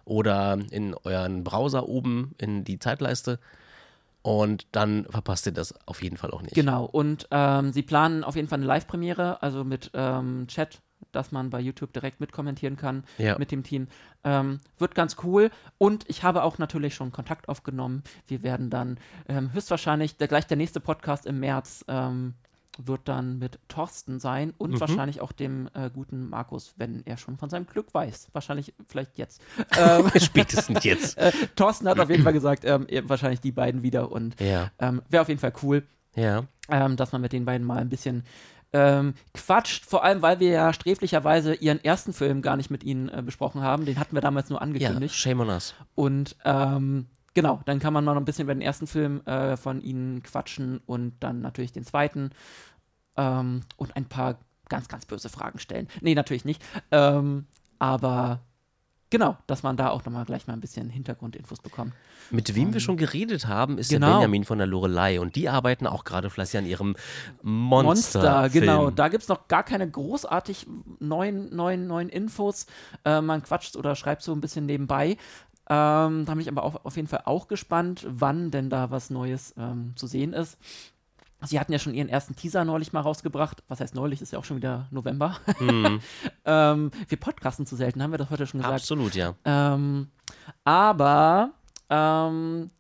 [0.05, 3.39] Oder in euren Browser oben in die Zeitleiste.
[4.21, 6.55] Und dann verpasst ihr das auf jeden Fall auch nicht.
[6.55, 10.81] Genau, und ähm, sie planen auf jeden Fall eine Live-Premiere, also mit ähm, Chat,
[11.13, 13.39] dass man bei YouTube direkt mitkommentieren kann Ja.
[13.39, 13.87] mit dem Team.
[14.25, 15.51] Ähm, wird ganz cool.
[15.79, 18.03] Und ich habe auch natürlich schon Kontakt aufgenommen.
[18.27, 22.35] Wir werden dann ähm, höchstwahrscheinlich, der, gleich der nächste Podcast im März ähm,
[22.79, 24.81] wird dann mit Thorsten sein und Mhm.
[24.81, 28.29] wahrscheinlich auch dem äh, guten Markus, wenn er schon von seinem Glück weiß.
[28.33, 29.41] Wahrscheinlich vielleicht jetzt.
[29.79, 31.17] ähm, Spätestens jetzt.
[31.19, 35.03] äh, Thorsten hat auf jeden Fall gesagt, ähm, wahrscheinlich die beiden wieder und Ja, ähm,
[35.09, 35.85] wäre auf jeden Fall cool
[36.17, 36.45] ja.
[36.69, 38.25] ähm, dass man mit den beiden mal ein bisschen
[38.75, 43.09] ähm, quatscht, vor allem weil wir ja sträflicherweise ihren ersten Film gar nicht mit ihnen
[43.09, 43.85] äh, besprochen haben.
[43.87, 45.15] Den hatten wir damals nur Ja, angekündigt.
[45.15, 45.75] shame on us.
[45.95, 49.57] Und ähm, genau, dann kann man mal noch ein bisschen über den ersten Film äh,
[49.57, 52.31] von ihnen quatschen und dann natürlich den zweiten
[53.17, 55.87] ähm, und ein paar ganz, ganz böse Fragen stellen.
[56.01, 56.61] Nee, natürlich nicht.
[56.91, 57.47] Ähm,
[57.79, 58.41] aber
[59.15, 61.93] genau, dass man da auch nochmal gleich mal ein bisschen Hintergrundinfos bekommt.
[62.31, 64.15] Mit wem wir schon geredet haben, ist der Genau.
[64.15, 65.21] Benjamin von der Lorelei.
[65.21, 66.97] Und die arbeiten auch gerade fleißig an ihrem
[67.43, 68.19] Monster.
[68.19, 68.85] Monster, genau.
[68.87, 68.97] Film.
[68.97, 70.67] Da gibt es noch gar keine großartig
[70.99, 72.67] neuen, neuen, neuen Infos.
[73.05, 75.17] Äh, man quatscht oder schreibt so ein bisschen nebenbei.
[75.71, 79.11] Ähm, da bin ich aber auch, auf jeden Fall auch gespannt, wann denn da was
[79.11, 80.59] Neues ähm, zu sehen ist.
[81.47, 83.63] Sie hatten ja schon ihren ersten Teaser neulich mal rausgebracht.
[83.69, 84.23] Was heißt neulich?
[84.23, 85.37] Ist ja auch schon wieder November.
[85.61, 86.01] Mhm.
[86.45, 88.81] ähm, wir podcasten zu selten, haben wir das heute schon gesagt.
[88.81, 89.35] Absolut, ja.
[89.45, 90.09] Ähm,
[90.65, 91.51] aber
[91.91, 92.71] ähm,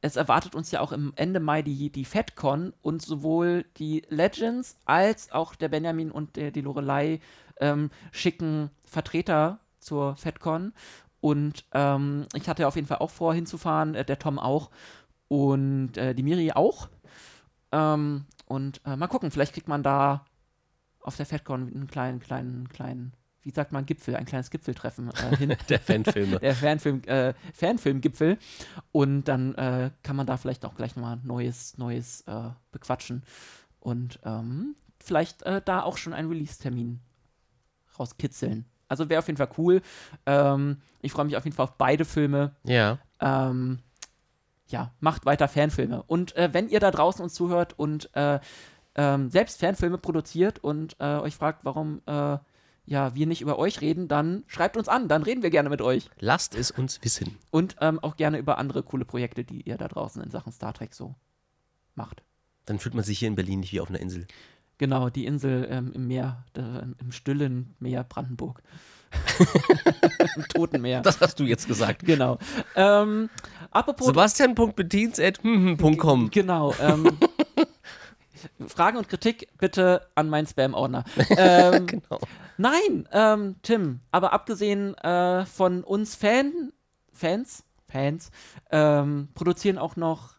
[0.00, 4.76] es erwartet uns ja auch im Ende Mai die, die FedCon und sowohl die Legends
[4.84, 7.20] als auch der Benjamin und der, die Lorelei
[7.60, 10.72] ähm, schicken Vertreter zur FedCon.
[11.20, 14.70] Und ähm, ich hatte auf jeden Fall auch vor, hinzufahren, äh, der Tom auch
[15.28, 16.88] und äh, die Miri auch.
[17.72, 20.24] Ähm, und äh, mal gucken, vielleicht kriegt man da
[21.00, 25.36] auf der FedCon einen kleinen, kleinen, kleinen, wie sagt man, Gipfel, ein kleines Gipfeltreffen äh,
[25.38, 25.56] hin.
[25.68, 26.38] Der Fanfilme.
[26.40, 28.38] der Fanfilm, äh, Fanfilmgipfel.
[28.92, 33.22] Und dann äh, kann man da vielleicht auch gleich nochmal Neues, Neues äh, bequatschen.
[33.80, 37.00] Und ähm, vielleicht äh, da auch schon einen Release-Termin
[37.98, 38.66] rauskitzeln.
[38.88, 39.82] Also wäre auf jeden Fall cool.
[40.26, 42.54] Ähm, ich freue mich auf jeden Fall auf beide Filme.
[42.64, 42.98] ja.
[43.20, 43.78] Ähm,
[44.68, 46.02] ja, macht weiter Fanfilme.
[46.02, 48.40] Und äh, wenn ihr da draußen uns zuhört und äh,
[48.94, 52.38] ähm, selbst Fanfilme produziert und äh, euch fragt, warum äh,
[52.88, 55.82] ja, wir nicht über euch reden, dann schreibt uns an, dann reden wir gerne mit
[55.82, 56.08] euch.
[56.18, 57.36] Lasst es uns wissen.
[57.50, 60.72] Und ähm, auch gerne über andere coole Projekte, die ihr da draußen in Sachen Star
[60.72, 61.14] Trek so
[61.94, 62.22] macht.
[62.64, 64.26] Dann fühlt man sich hier in Berlin nicht wie auf einer Insel.
[64.78, 68.62] Genau, die Insel ähm, im Meer, im stillen Meer Brandenburg.
[70.36, 71.00] Im Toten Meer.
[71.02, 72.04] Das hast du jetzt gesagt.
[72.04, 72.38] Genau.
[72.74, 73.30] Ähm,
[73.70, 74.06] apropos.
[74.06, 76.30] Sebastian.bedienst.com.
[76.30, 76.74] Genau.
[76.80, 77.18] Ähm,
[78.68, 81.04] Fragen und Kritik bitte an meinen Spam-Ordner.
[81.36, 82.20] Ähm, Genau.
[82.58, 86.72] Nein, ähm, Tim, aber abgesehen äh, von uns Fan,
[87.12, 88.30] Fans, Fans,
[88.70, 90.36] ähm, produzieren auch noch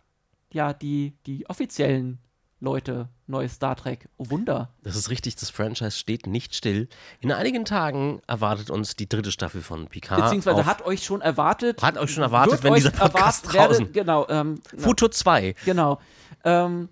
[0.51, 2.17] ja die, die offiziellen
[2.59, 4.09] Leute neues Star Trek.
[4.17, 4.69] Oh Wunder.
[4.81, 6.87] Das ist richtig, das Franchise steht nicht still.
[7.19, 10.23] In einigen Tagen erwartet uns die dritte Staffel von Picard.
[10.23, 11.83] Beziehungsweise hat euch schon erwartet.
[11.83, 15.53] Hat euch schon erwartet, wenn dieser Podcast erwartet, werde- draußen- Genau, ähm, Futur 2.
[15.65, 15.99] genau.
[16.43, 16.89] Ähm,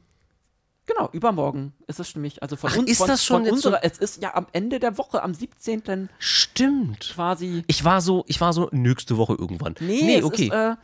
[0.85, 2.43] genau, übermorgen ist es stimmig.
[2.43, 2.91] Also von Ach, uns.
[2.91, 5.23] ist von, das schon von jetzt so- unserer, Es ist ja am Ende der Woche,
[5.23, 6.09] am 17.
[6.19, 7.11] Stimmt.
[7.15, 7.63] quasi.
[7.65, 9.73] Ich war so, ich war so nächste Woche irgendwann.
[9.79, 10.45] Nee, es okay.
[10.45, 10.75] ist, äh,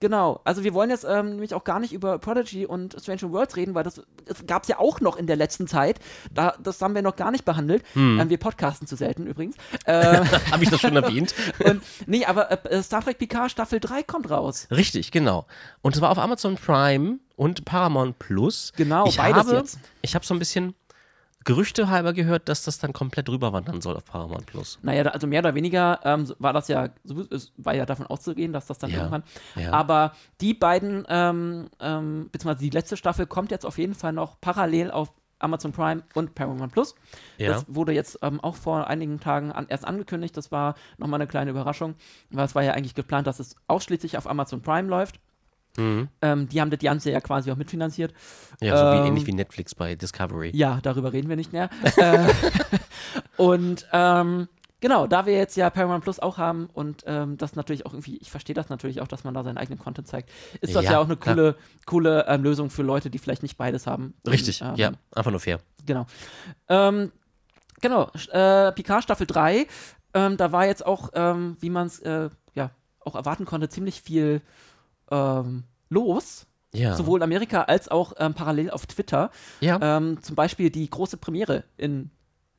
[0.00, 0.40] genau.
[0.44, 3.74] Also wir wollen jetzt ähm, nämlich auch gar nicht über Prodigy und Strange Worlds reden,
[3.74, 6.00] weil das, das gab es ja auch noch in der letzten Zeit.
[6.32, 7.84] Da, das haben wir noch gar nicht behandelt.
[7.92, 8.20] Hm.
[8.20, 9.56] Ähm, wir podcasten zu selten übrigens.
[9.86, 11.34] Äh, Habe ich das schon erwähnt?
[11.64, 14.68] und, nee, aber äh, Star Trek Picard Staffel 3 kommt raus.
[14.70, 15.46] Richtig, genau.
[15.80, 18.72] Und zwar auf Amazon Prime und Paramount Plus.
[18.76, 19.78] Genau, ich beides habe, jetzt.
[20.02, 20.74] Ich habe so ein bisschen
[21.44, 24.78] Gerüchte halber gehört, dass das dann komplett rüberwandern soll auf Paramount Plus.
[24.82, 26.90] Naja, also mehr oder weniger ähm, war das ja,
[27.56, 29.22] war ja davon auszugehen, dass das dann Ja, irgendwann.
[29.56, 29.72] ja.
[29.72, 34.38] Aber die beiden, ähm, ähm, beziehungsweise die letzte Staffel kommt jetzt auf jeden Fall noch
[34.40, 36.94] parallel auf Amazon Prime und Paramount Plus.
[37.38, 37.52] Ja.
[37.52, 40.36] Das wurde jetzt ähm, auch vor einigen Tagen an, erst angekündigt.
[40.36, 41.94] Das war nochmal eine kleine Überraschung,
[42.30, 45.18] weil es war ja eigentlich geplant, dass es ausschließlich auf Amazon Prime läuft.
[45.78, 48.12] Ähm, die haben das Ganze ja quasi auch mitfinanziert.
[48.60, 50.50] Ja, so wie Ähm, ähnlich wie Netflix bei Discovery.
[50.54, 51.70] Ja, darüber reden wir nicht mehr.
[51.96, 52.28] äh,
[53.36, 54.48] und ähm,
[54.80, 58.16] genau, da wir jetzt ja Paramount Plus auch haben und ähm, das natürlich auch irgendwie,
[58.18, 60.30] ich verstehe das natürlich auch, dass man da seinen eigenen Content zeigt,
[60.60, 61.56] ist das ja, Ja, auch eine coole,
[61.86, 64.14] coole ähm, Lösung für Leute, die vielleicht nicht beides haben.
[64.26, 65.60] Richtig, Und, ähm, ja, einfach nur fair.
[65.86, 66.06] Genau.
[66.68, 67.12] Ähm,
[67.80, 69.66] genau, äh, Picard Staffel 3,
[70.14, 72.70] ähm, da war jetzt auch, ähm, wie man es äh, ja
[73.04, 74.42] auch erwarten konnte, ziemlich viel
[75.10, 76.46] ähm, los.
[76.72, 76.94] Ja.
[76.96, 79.30] Sowohl in Amerika als auch ähm, parallel auf Twitter.
[79.60, 79.78] Ja.
[79.82, 82.10] Ähm, zum Beispiel die große Premiere in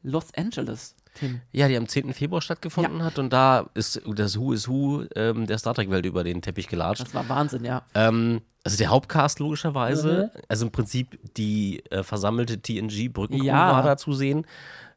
[0.03, 0.95] Los Angeles.
[1.13, 1.41] Tim.
[1.51, 2.13] Ja, die am 10.
[2.13, 6.23] Februar stattgefunden hat und da ist das Who is Who ähm, der Star Trek-Welt über
[6.23, 7.01] den Teppich gelatscht.
[7.01, 7.83] Das war Wahnsinn, ja.
[7.95, 10.41] Ähm, also der Hauptcast logischerweise, Mhm.
[10.47, 13.73] also im Prinzip die äh, versammelte TNG-Brückencrew Ja.
[13.73, 14.45] war da zu sehen.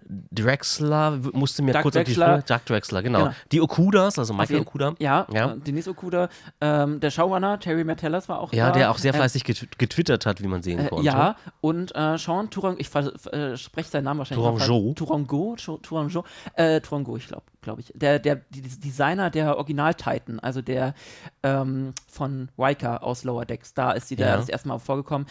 [0.09, 2.43] Drexler musste mir Doug kurz auf die Drexler.
[2.43, 3.19] Doug Drexler, genau.
[3.21, 3.33] Genau.
[3.53, 4.95] Die Okudas, also Auf Michael jeden- Okuda.
[4.99, 5.53] Ja, Ja.
[5.53, 6.29] Äh, Denise Okuda.
[6.61, 8.73] Ähm, der Showrunner, Terry Metellus, war auch Ja, da.
[8.79, 11.05] der auch sehr Äh, fleißig get getwittert hat, wie man sehen Äh, konnte.
[11.07, 14.93] ja, und äh, Sean Touran, ich äh, spreche seinen Namen wahrscheinlich Tourangeau.
[14.95, 17.93] Tourangeau, Scho- Tourangeau, äh, Tourangeau, ich glaube, glaube ich.
[17.95, 20.95] Der, der Designer der Original-Titan, also der
[21.43, 24.37] ähm, von Riker aus Lower Decks, da ist sie da Ja.
[24.37, 25.27] das erste Mal vorgekommen.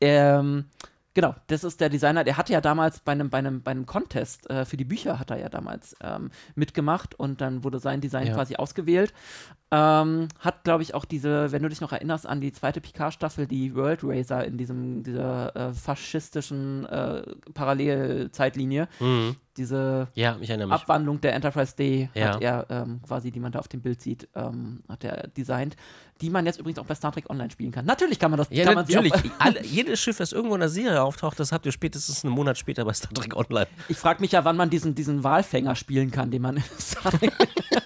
[0.00, 0.64] Ähm,
[1.14, 3.86] genau, das ist der Designer, der hatte ja damals bei einem, bei einem, bei einem
[3.86, 8.00] Contest äh, für die Bücher hat er ja damals ähm, mitgemacht und dann wurde sein
[8.00, 8.34] Design Ja.
[8.34, 9.12] quasi ausgewählt.
[9.76, 13.46] Ähm, hat, glaube ich, auch diese, wenn du dich noch erinnerst an die zweite Picard-Staffel,
[13.48, 17.22] die World Racer in diesem, dieser äh, faschistischen äh,
[17.54, 19.36] Parallelzeitlinie, Mhm.
[19.56, 20.36] diese Ja.
[20.70, 22.34] Abwandlung der Enterprise D Ja.
[22.34, 25.76] hat er ähm, quasi, die man da auf dem Bild sieht, ähm, hat er designt,
[26.20, 27.84] die man jetzt übrigens auch bei Star Trek Online spielen kann.
[27.86, 28.48] Natürlich kann man das.
[28.50, 29.12] Ja, kann natürlich.
[29.38, 32.58] Alle, jedes Schiff, das irgendwo in der Serie auftaucht, das habt ihr spätestens einen Monat
[32.58, 33.66] später bei Star Trek Online.
[33.88, 37.10] ich frage mich ja, wann man diesen, diesen Walfänger spielen kann, den man in Star
[37.12, 37.32] Trek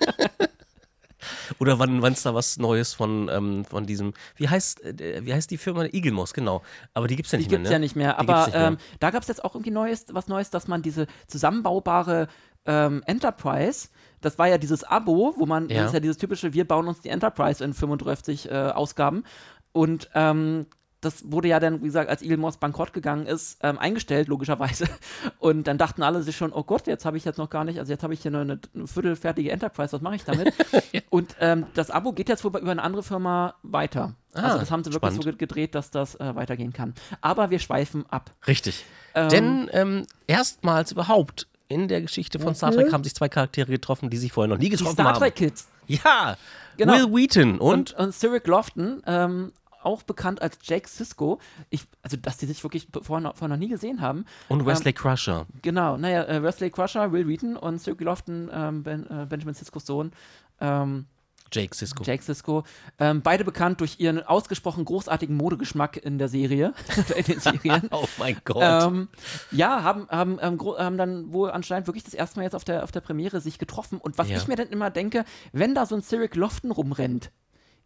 [1.59, 5.51] Oder wann es da was Neues von, ähm, von diesem, wie heißt, äh, wie heißt
[5.51, 5.87] die Firma?
[6.13, 6.63] Moss, genau.
[6.95, 7.75] Aber die gibt es ja Die nicht gibt mehr, es ne?
[7.75, 8.13] ja nicht mehr.
[8.15, 8.67] Die Aber gibt's nicht mehr.
[8.69, 12.29] ähm, da gab es jetzt auch irgendwie Neues, was Neues, dass man diese zusammenbaubare
[12.67, 13.89] ähm, Enterprise,
[14.21, 15.79] das war ja dieses Abo, wo man, Ja.
[15.79, 19.25] das ist ja dieses typische, wir bauen uns die Enterprise in 35 äh, Ausgaben.
[19.73, 20.67] Und ähm,
[21.01, 24.87] das wurde ja dann, wie gesagt, als Elon Musk bankrott gegangen ist, ähm, eingestellt, logischerweise.
[25.39, 27.79] Und dann dachten alle sich schon, oh Gott, jetzt habe ich jetzt noch gar nicht,
[27.79, 30.53] also jetzt habe ich hier eine, eine, eine viertelfertige Enterprise, was mache ich damit?
[31.11, 34.15] Und ähm, das Abo geht jetzt wohl über eine andere Firma weiter.
[34.35, 35.23] Ah, also das haben sie wirklich spannend.
[35.25, 36.95] so ge- gedreht, dass das äh, weitergehen kann.
[37.21, 38.31] Aber wir schweifen ab.
[38.47, 38.85] Richtig.
[39.15, 43.71] Ähm, Denn ähm, erstmals überhaupt in der Geschichte von Star Trek haben sich zwei Charaktere
[43.71, 45.19] getroffen, die sich vorher noch nie Die getroffen Star haben.
[45.19, 45.69] Trek Kids.
[45.87, 46.37] Ja,
[46.77, 46.93] Genau.
[46.95, 49.53] Will Wheaton und, Und, und Cyril Lofton, ähm,
[49.89, 51.39] auch bekannt als Jake Sisko.
[51.71, 54.27] Ich, also, dass die sich wirklich vorher noch, vorher noch nie gesehen haben.
[54.49, 55.47] und Wesley Crusher.
[55.63, 59.87] Genau, naja, äh, Wesley Crusher, Will Wheaton und Cyril Lofton, ähm, ben, äh, Benjamin Siskos
[59.87, 60.13] Sohn.
[60.61, 61.07] Ähm,
[61.51, 62.05] Jake Sisko.
[62.05, 62.65] Jake Sisko.
[62.99, 66.75] Ähm, beide bekannt durch ihren ausgesprochen großartigen Modegeschmack in der Serie,
[67.17, 67.89] in den Serien.
[67.91, 68.63] oh mein Gott.
[68.63, 69.09] Ähm,
[69.51, 72.85] ja, haben, haben, ähm, haben dann wohl anscheinend wirklich das erste Mal jetzt auf der,
[72.85, 73.99] auf der Premiere sich getroffen.
[73.99, 74.37] Und was Ja.
[74.37, 77.31] ich mir dann immer denke, wenn da so ein Cyril Lofton rumrennt,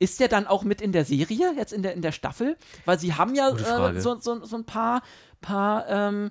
[0.03, 2.57] ist der dann auch mit in der Serie, jetzt in der, in der Staffel?
[2.85, 5.03] Weil sie haben ja äh, so, so, so ein paar,
[5.41, 6.31] paar ähm,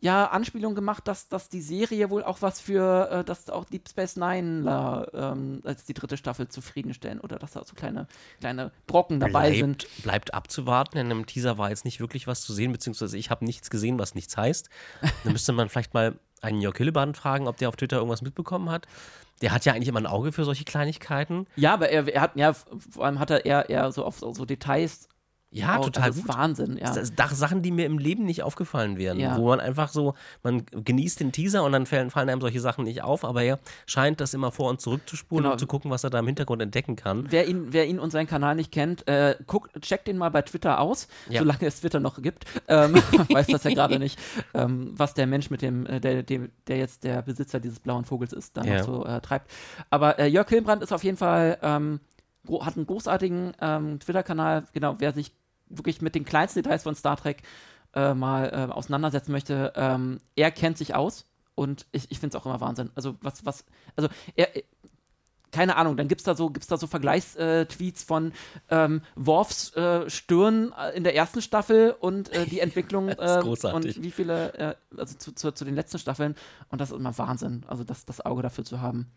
[0.00, 3.88] ja, Anspielungen gemacht, dass, dass die Serie wohl auch was für, äh, dass auch Deep
[3.88, 8.08] Space Nine ähm, als die dritte Staffel zufriedenstellen oder dass da so kleine,
[8.40, 9.78] kleine Brocken dabei sind.
[9.78, 13.30] bleibt, bleibt abzuwarten, denn im Teaser war jetzt nicht wirklich was zu sehen, beziehungsweise ich
[13.30, 14.68] habe nichts gesehen, was nichts heißt.
[15.22, 18.70] Da müsste man vielleicht mal einen Jörg Hillebrand fragen, ob der auf Twitter irgendwas mitbekommen
[18.70, 18.86] hat.
[19.42, 21.46] Der hat ja eigentlich immer ein Auge für solche Kleinigkeiten.
[21.56, 24.32] Ja, aber er, er hat, ja, vor allem hat er eher, eher so auf so,
[24.32, 25.08] so Details.
[25.54, 26.28] Ja, auch- total also gut.
[26.34, 26.92] Wahnsinn, ja.
[26.92, 29.36] Das sind Sachen, die mir im Leben nicht aufgefallen wären, Ja.
[29.38, 32.84] wo man einfach so, man genießt den Teaser und dann fallen, fallen einem solche Sachen
[32.84, 35.52] nicht auf, aber er scheint das immer vor und zurück zu spulen Genau.
[35.52, 37.26] und zu gucken, was er da im Hintergrund entdecken kann.
[37.30, 40.42] Wer ihn, wer ihn und seinen Kanal nicht kennt, äh, guckt, checkt den mal bei
[40.42, 41.40] Twitter aus, Ja.
[41.40, 42.44] solange es Twitter noch gibt.
[42.68, 42.94] Ähm,
[43.30, 44.18] weiß das ja gerade nicht,
[44.54, 48.04] ähm, was der Mensch mit dem, äh, der, dem, der jetzt der Besitzer dieses blauen
[48.04, 48.78] Vogels ist, dann Ja.
[48.78, 49.50] noch so äh, treibt.
[49.90, 52.00] Aber äh, Jörg Hilbrand ist auf jeden Fall, ähm,
[52.60, 55.32] hat einen großartigen ähm, Twitter-Kanal, genau, wer sich
[55.76, 57.42] wirklich mit den kleinsten Details von Star Trek
[57.94, 62.42] äh, mal äh, auseinandersetzen möchte, ähm, er kennt sich aus und ich, ich finde es
[62.42, 62.90] auch immer Wahnsinn.
[62.94, 63.64] Also was, was,
[63.96, 64.48] also er,
[65.54, 68.32] keine Ahnung, dann gibt es da so, gibt's da so Vergleichstweets von
[68.70, 73.40] ähm, Worfs äh, Stirn äh, in der ersten Staffel und äh, die Entwicklung ist äh,
[73.40, 73.96] großartig.
[73.96, 76.34] und wie viele, äh, also zu, zu, zu den letzten Staffeln
[76.70, 79.12] und das ist immer Wahnsinn, also das, das Auge dafür zu haben.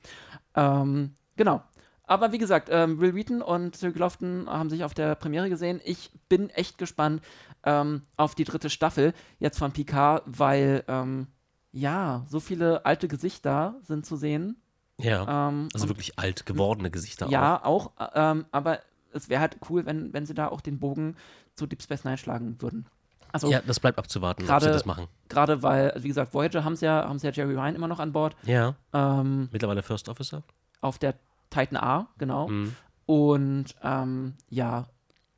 [0.55, 1.63] Ähm, genau.
[2.07, 5.81] Aber wie gesagt, ähm, Will Wheaton und Sir Lofton haben sich auf der Premiere gesehen.
[5.83, 7.21] Ich bin echt gespannt
[7.63, 11.27] ähm, auf die dritte Staffel jetzt von Picard, weil ähm,
[11.73, 14.55] ja, so viele alte Gesichter sind zu sehen.
[14.99, 15.49] Ja.
[15.49, 17.31] Ähm, Also wirklich alt gewordene Gesichter auch.
[17.31, 18.79] ja, auch, äh, ähm, aber
[19.13, 21.15] es wäre halt cool, wenn, wenn sie da auch den Bogen
[21.55, 22.85] zu Deep Space Nine schlagen würden.
[23.33, 25.07] Also Ja, das bleibt abzuwarten, ob Gerade- sie das machen.
[25.27, 28.35] gerade weil, wie gesagt, Voyager haben ja, haben's ja Jerry Ryan immer noch an Bord.
[28.43, 30.43] Ja, Ähm, mittlerweile First Officer.
[30.81, 31.15] auf der
[31.49, 32.47] Titan A, genau.
[32.49, 32.75] Mhm.
[33.05, 34.87] Und ähm, ja,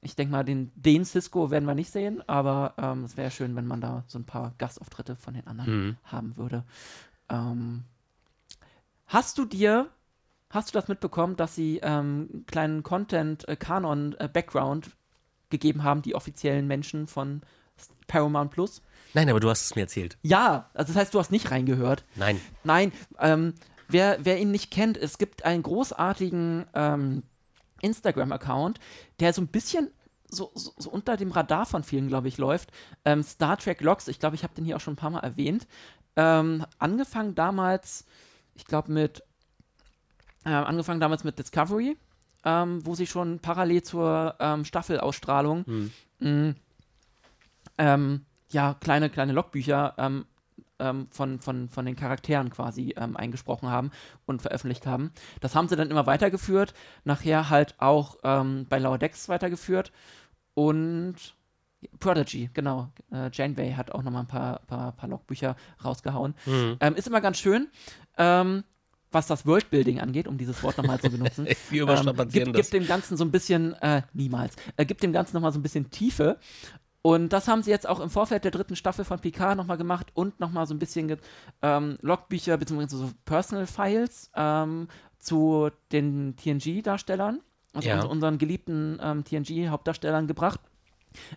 [0.02, 3.56] ich denke mal, den, den Cisco werden wir nicht sehen, aber ähm, es wäre schön,
[3.56, 5.98] wenn man da so ein paar Gastauftritte von den anderen Mhm.
[6.06, 6.64] haben würde.
[7.30, 7.84] Ähm,
[9.08, 9.90] hast du dir,
[10.50, 14.92] hast du das mitbekommen, dass sie ähm, einen kleinen Content-Kanon-Background
[15.50, 17.42] gegeben haben, die offiziellen Menschen von
[18.08, 18.82] Paramount Plus?
[19.14, 20.18] Nein, aber du hast es mir erzählt.
[20.22, 22.06] Ja, also das heißt, du hast nicht reingehört.
[22.16, 22.40] Nein.
[22.64, 23.54] Nein, ähm,
[23.90, 27.24] wer, wer ihn nicht kennt, es gibt einen großartigen ähm,
[27.82, 28.80] Instagram-Account,
[29.20, 29.90] der so ein bisschen
[30.32, 32.72] so, so, so unter dem Radar von vielen, glaube ich, läuft.
[33.04, 35.22] Ähm, Star Trek Logs, ich glaube, ich habe den hier auch schon ein paar Mal
[35.22, 35.68] erwähnt.
[36.16, 38.06] Ähm, angefangen damals,
[38.54, 39.24] ich glaube, mit
[40.46, 41.98] äh, angefangen damals mit Discovery,
[42.46, 45.92] ähm, wo sie schon parallel zur ähm, Staffelausstrahlung Hm.
[46.20, 46.56] mh,
[47.78, 49.96] ähm, ja, kleine, kleine Logbücher
[50.80, 53.92] ähm, von, von, von den Charakteren quasi ähm, eingesprochen haben
[54.26, 55.12] und veröffentlicht haben.
[55.42, 59.92] Das haben sie dann immer weitergeführt, nachher halt auch ähm, bei Lower Decks weitergeführt
[60.54, 61.16] und
[62.00, 62.92] Prodigy, genau.
[63.12, 66.36] Äh, Janeway hat auch nochmal ein paar, paar, paar Logbücher rausgehauen.
[66.46, 66.78] Mhm.
[66.80, 67.70] Ähm, ist immer ganz schön,
[68.18, 68.64] ähm,
[69.12, 71.48] was das Worldbuilding angeht, um dieses Wort nochmal zu benutzen.
[71.72, 75.52] Ähm, gibt, gibt dem Ganzen so ein bisschen, äh, niemals, äh, gibt dem Ganzen nochmal
[75.52, 76.38] so ein bisschen Tiefe.
[77.02, 80.08] Und das haben sie jetzt auch im Vorfeld der dritten Staffel von Picard nochmal gemacht
[80.14, 81.16] und nochmal so ein bisschen
[81.62, 82.88] ähm, Logbücher bzw.
[82.88, 87.40] so Personal Files ähm, zu den TNG-Darstellern,
[87.74, 87.96] also Ja.
[88.02, 90.60] uns- unseren geliebten ähm, TNG-Hauptdarstellern gebracht,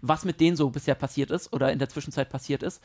[0.01, 2.83] was mit denen so bisher passiert ist oder in der Zwischenzeit passiert ist.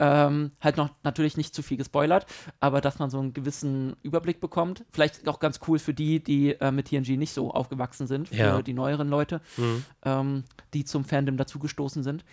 [0.00, 2.26] Ähm, halt noch natürlich nicht zu viel gespoilert,
[2.58, 4.84] aber dass man so einen gewissen Überblick bekommt.
[4.90, 8.34] Vielleicht auch ganz cool für die, die äh, mit TNG nicht so aufgewachsen sind, für
[8.36, 8.62] Ja.
[8.62, 9.84] die neueren Leute, Mhm.
[10.04, 12.24] ähm, die zum Fandom dazugestoßen sind.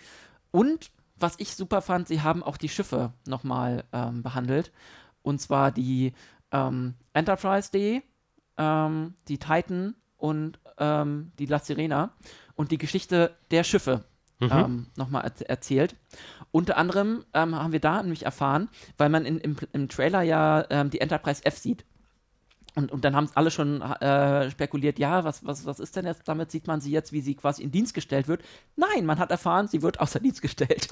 [0.50, 4.72] Und was ich super fand, sie haben auch die Schiffe nochmal ähm, behandelt.
[5.22, 6.14] Und zwar die
[6.50, 8.02] ähm, Enterprise D,
[8.58, 12.10] ähm, die Titan und ähm, die La Sirena
[12.56, 14.04] und die Geschichte der Schiffe
[14.40, 14.50] Mhm.
[14.50, 15.94] ähm, nochmal erz erzählt.
[16.52, 20.64] Unter anderem ähm, haben wir da nämlich erfahren, weil man in, im, im Trailer ja
[20.70, 21.84] ähm, die Enterprise F sieht.
[22.74, 26.06] Und, und dann haben es alle schon äh, spekuliert, ja, was, was, was ist denn
[26.06, 26.26] jetzt?
[26.26, 28.42] Damit sieht man sie jetzt, wie sie quasi in Dienst gestellt wird.
[28.76, 30.88] Nein, man hat erfahren, sie wird außer Dienst gestellt.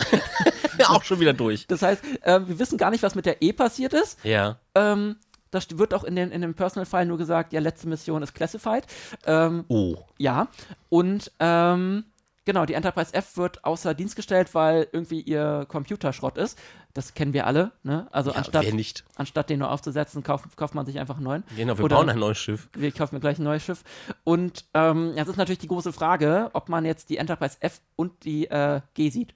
[0.79, 1.66] Ja, auch schon wieder durch.
[1.68, 4.23] Das heißt, ähm, wir wissen gar nicht, was mit der E passiert ist.
[4.25, 4.59] Ja.
[4.75, 5.16] Ähm,
[5.51, 8.85] das wird auch in, den, in dem Personal-File nur gesagt, ja, letzte Mission ist classified.
[9.27, 9.96] Ähm, Oh.
[10.18, 10.49] ja,
[10.90, 12.05] und ähm,
[12.53, 16.59] genau, die Enterprise F wird außer Dienst gestellt, weil irgendwie ihr Computer Schrott ist.
[16.95, 17.71] Das kennen wir alle.
[17.85, 18.09] Ne?
[18.11, 18.67] Also Ja, anstatt,
[19.15, 21.45] anstatt den nur aufzusetzen, kauft, kauft man sich einfach einen neuen.
[21.57, 22.69] Genau, wir Oder- bauen ein neues Schiff.
[22.75, 23.85] Wir kaufen mir gleich ein neues Schiff.
[24.25, 28.25] Und ähm, jetzt ist natürlich die große Frage, ob man jetzt die Enterprise F und
[28.25, 29.35] die äh, G sieht.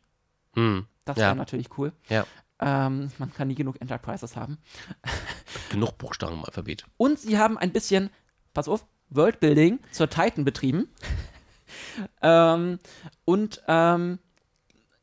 [0.55, 0.87] Hm.
[1.05, 1.27] Das Ja.
[1.27, 1.93] wäre natürlich cool.
[2.09, 2.27] Ja.
[2.61, 4.59] Ähm, man kann nie genug Enterprises haben.
[5.71, 6.85] Genug Buchstaben im Alphabet.
[6.97, 8.11] Und sie haben ein bisschen,
[8.53, 10.89] pass auf, Worldbuilding zur Titan betrieben.
[12.23, 12.79] Ähm,
[13.25, 14.19] und ähm,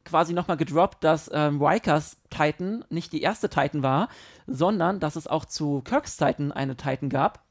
[0.04, 4.10] quasi nochmal gedroppt, dass ähm, Rikers Titan nicht die erste Titan war,
[4.48, 7.46] sondern dass es auch zu Kirks Titan eine Titan gab,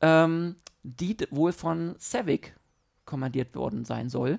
[0.00, 2.54] ähm, die wohl von Savick
[3.04, 4.38] kommandiert worden sein soll,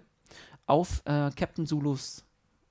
[0.66, 2.24] auf äh, Captain Zulus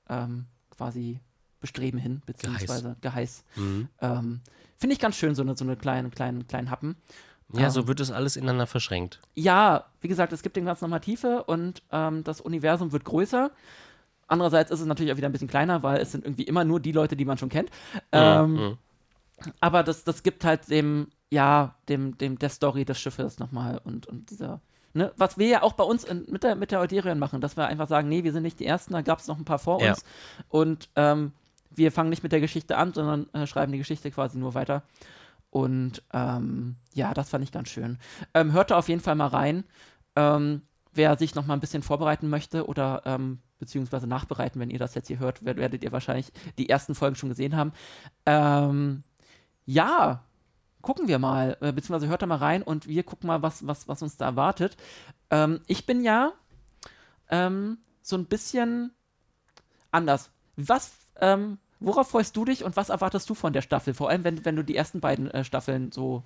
[0.08, 1.20] ähm, quasi
[1.60, 3.42] Bestreben hin, beziehungsweise Geheiß.
[3.56, 3.88] Mhm.
[4.02, 4.40] Ähm,
[4.76, 6.96] Finde ich ganz schön, so eine, so eine kleinen, kleinen, kleinen Happen.
[7.52, 9.20] Ja, so wird es alles ineinander verschränkt.
[9.34, 13.50] Ja, wie gesagt, es gibt dem Ganzen nochmal Tiefe und ähm, das Universum wird größer.
[14.26, 16.80] Andererseits ist es natürlich auch wieder ein bisschen kleiner, weil es sind irgendwie immer nur
[16.80, 17.70] die Leute, die man schon kennt.
[18.12, 18.78] Ähm, Mhm.
[19.60, 24.06] Aber das, das gibt halt dem, ja, dem, dem der Story des Schiffes nochmal und,
[24.06, 24.60] und dieser,
[24.94, 27.56] ne, was wir ja auch bei uns in, mit der, mit der Euderion machen, dass
[27.56, 29.58] wir einfach sagen, nee, wir sind nicht die Ersten, da gab es noch ein paar
[29.58, 29.90] vor Ja.
[29.90, 30.04] uns
[30.48, 31.32] und ähm,
[31.70, 34.82] wir fangen nicht mit der Geschichte an, sondern äh, schreiben die Geschichte quasi nur weiter.
[35.54, 37.98] Und ähm, ja, das fand ich ganz schön.
[38.34, 39.62] Ähm, hört da auf jeden Fall mal rein.
[40.16, 40.62] Ähm,
[40.92, 44.96] wer sich noch mal ein bisschen vorbereiten möchte oder ähm, beziehungsweise nachbereiten, wenn ihr das
[44.96, 47.72] jetzt hier hört, wer- werdet ihr wahrscheinlich die ersten Folgen schon gesehen haben.
[48.26, 49.04] Ähm,
[49.64, 50.24] ja,
[50.82, 53.86] gucken wir mal, äh, beziehungsweise hört da mal rein und wir gucken mal, was, was,
[53.86, 54.76] was uns da erwartet.
[55.30, 56.32] Ähm, ich bin ja
[57.28, 58.90] ähm, so ein bisschen
[59.92, 60.30] anders.
[60.56, 63.94] Was, ähm, worauf freust du dich und was erwartest du von der Staffel?
[63.94, 66.22] Vor allem, wenn, wenn du die ersten beiden äh, Staffeln so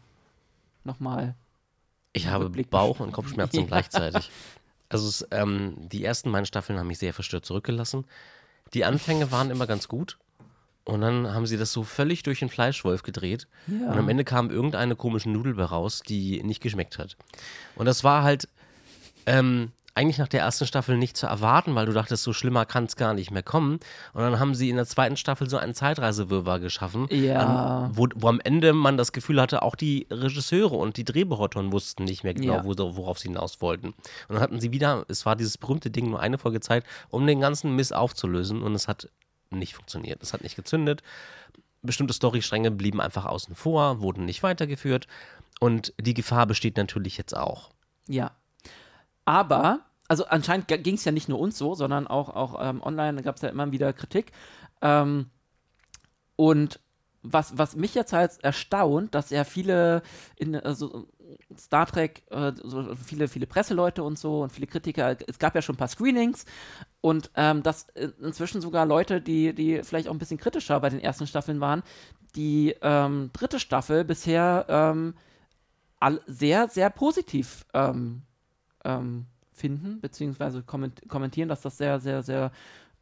[0.85, 1.35] nochmal.
[2.13, 4.31] Ich habe Bauch- und Kopfschmerzen gleichzeitig.
[4.89, 8.05] Also es, ähm, die ersten beiden Staffeln haben mich sehr verstört zurückgelassen.
[8.75, 10.19] Die Anfänge waren immer ganz gut.
[10.85, 13.47] Und dann haben sie das so völlig durch den Fleischwolf gedreht.
[13.67, 13.93] Ja.
[13.93, 17.19] Und am Ende kam irgendeine komische Nudel raus, die nicht geschmeckt hat.
[17.77, 18.49] Und das war halt
[19.27, 22.85] ähm, eigentlich nach der ersten Staffel nicht zu erwarten, weil du dachtest, so schlimmer kann
[22.85, 23.81] es gar nicht mehr kommen.
[24.13, 27.87] Und dann haben sie in der zweiten Staffel so einen Zeitreisewirrwarr geschaffen, Ja.
[27.87, 31.73] an, wo, wo am Ende man das Gefühl hatte, auch die Regisseure und die Drehbuchautoren
[31.73, 32.65] wussten nicht mehr genau, Ja.
[32.65, 33.89] wo, worauf sie hinaus wollten.
[33.89, 33.97] Und
[34.29, 37.41] dann hatten sie wieder, es war dieses berühmte Ding, nur eine Folge Zeit, um den
[37.41, 38.63] ganzen Mist aufzulösen.
[38.63, 39.09] Und es hat
[39.51, 40.23] nicht funktioniert.
[40.23, 41.03] Es hat nicht gezündet.
[41.83, 45.07] Bestimmte Storystränge blieben einfach außen vor, wurden nicht weitergeführt.
[45.59, 47.71] Und die Gefahr besteht natürlich jetzt auch.
[48.07, 48.31] Ja.
[49.25, 53.23] Aber, also anscheinend ging es ja nicht nur uns so, sondern auch, auch ähm, online
[53.23, 54.33] gab es ja immer wieder Kritik.
[54.81, 55.27] Ähm,
[56.37, 56.81] und
[57.23, 60.03] was, was mich jetzt halt erstaunt, dass ja viele
[60.37, 61.07] in also
[61.59, 65.63] Star Trek, äh, so viele, viele Presseleute und so und viele Kritiker, es gab ja
[65.63, 66.47] schon ein paar Screenings
[67.01, 70.89] und ähm, dass äh, inzwischen sogar Leute, die, die vielleicht auch ein bisschen kritischer bei
[70.89, 71.83] den ersten Staffeln waren,
[72.35, 75.15] die ähm, dritte Staffel bisher ähm,
[75.99, 78.23] all, sehr, sehr positiv ähm,
[78.85, 79.27] ähm,
[79.59, 82.51] finden, beziehungsweise komment kommentieren, dass das sehr, sehr, sehr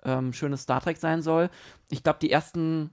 [0.04, 1.50] ähm, schönes Star Trek sein soll.
[1.90, 2.90] Ich glaube, die ersten,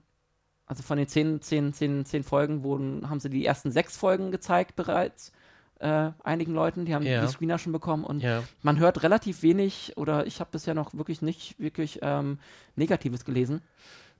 [0.66, 4.30] also von den zehn, zehn, zehn, zehn Folgen wurden, haben sie die ersten sechs Folgen
[4.30, 5.32] gezeigt bereits.
[5.80, 7.20] Äh, einigen Leuten, die haben Ja.
[7.26, 8.44] die Screener schon bekommen und Ja.
[8.62, 12.38] man hört relativ wenig oder ich habe bisher noch wirklich nicht wirklich ähm,
[12.76, 13.60] Negatives gelesen.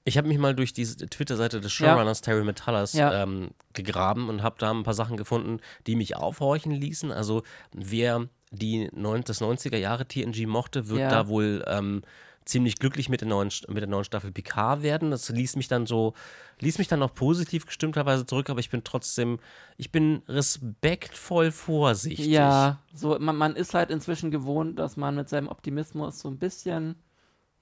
[0.06, 1.94] Ich habe mich mal durch diese Twitter-Seite des Ja.
[1.94, 3.22] Showrunners Terry Metallas Ja.
[3.22, 7.10] ähm, gegraben und habe da ein paar Sachen gefunden, die mich aufhorchen ließen.
[7.10, 11.08] Also wer die neun, das 90er Jahre TNG mochte, wird Ja.
[11.10, 12.02] da wohl ähm,
[12.44, 15.10] ziemlich glücklich mit der, neuen, mit der neuen Staffel Picard werden.
[15.10, 16.12] Das ließ mich dann so,
[16.60, 19.38] ließ mich dann noch positiv gestimmterweise zurück, aber ich bin trotzdem,
[19.78, 22.26] ich bin respektvoll vorsichtig.
[22.26, 26.38] Ja, so man, man ist halt inzwischen gewohnt, dass man mit seinem Optimismus so ein
[26.38, 26.96] bisschen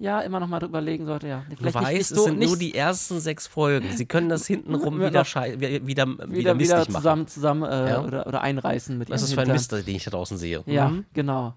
[0.03, 1.29] ja immer noch mal drüber legen sollte.
[1.29, 3.89] Ja, Du vielleicht weißt, nicht, nicht es so, sind nur die ersten sechs Folgen.
[3.97, 6.93] Sie können das hintenrum wieder, wieder, wieder, wieder, wieder, wieder machen.
[6.95, 8.03] zusammen, zusammen äh, Ja.
[8.03, 9.49] oder, oder einreißen mit Was ist für ein.
[9.49, 10.63] Mist, den ich da draußen sehe?
[10.67, 11.05] Ja, Mhm.
[11.15, 11.55] genau.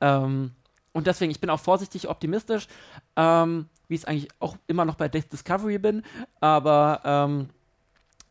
[0.00, 0.50] Ähm,
[0.92, 2.66] und deswegen, ich bin auch vorsichtig optimistisch,
[3.16, 6.02] ähm, wie ich es eigentlich auch immer noch bei Death Discovery bin.
[6.40, 7.48] Aber ähm,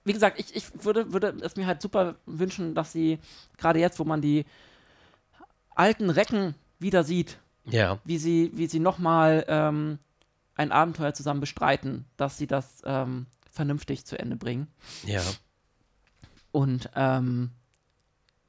[0.06, 3.20] wie gesagt, ich, ich würde, würde es mir halt super wünschen, dass sie,
[3.58, 4.46] gerade jetzt, wo man die
[5.76, 8.00] alten Recken wieder sieht, Ja.
[8.04, 10.00] wie sie, wie sie nochmal ähm,
[10.56, 14.68] ein Abenteuer zusammen bestreiten, dass sie das ähm, vernünftig zu Ende bringen.
[15.06, 15.22] Ja.
[16.52, 17.52] Und ähm,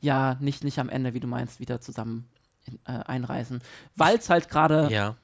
[0.00, 2.28] ja, nicht, nicht am Ende, wie du meinst, wieder zusammen
[2.66, 3.62] in, äh, einreisen.
[3.96, 5.16] Weil es halt gerade Ja.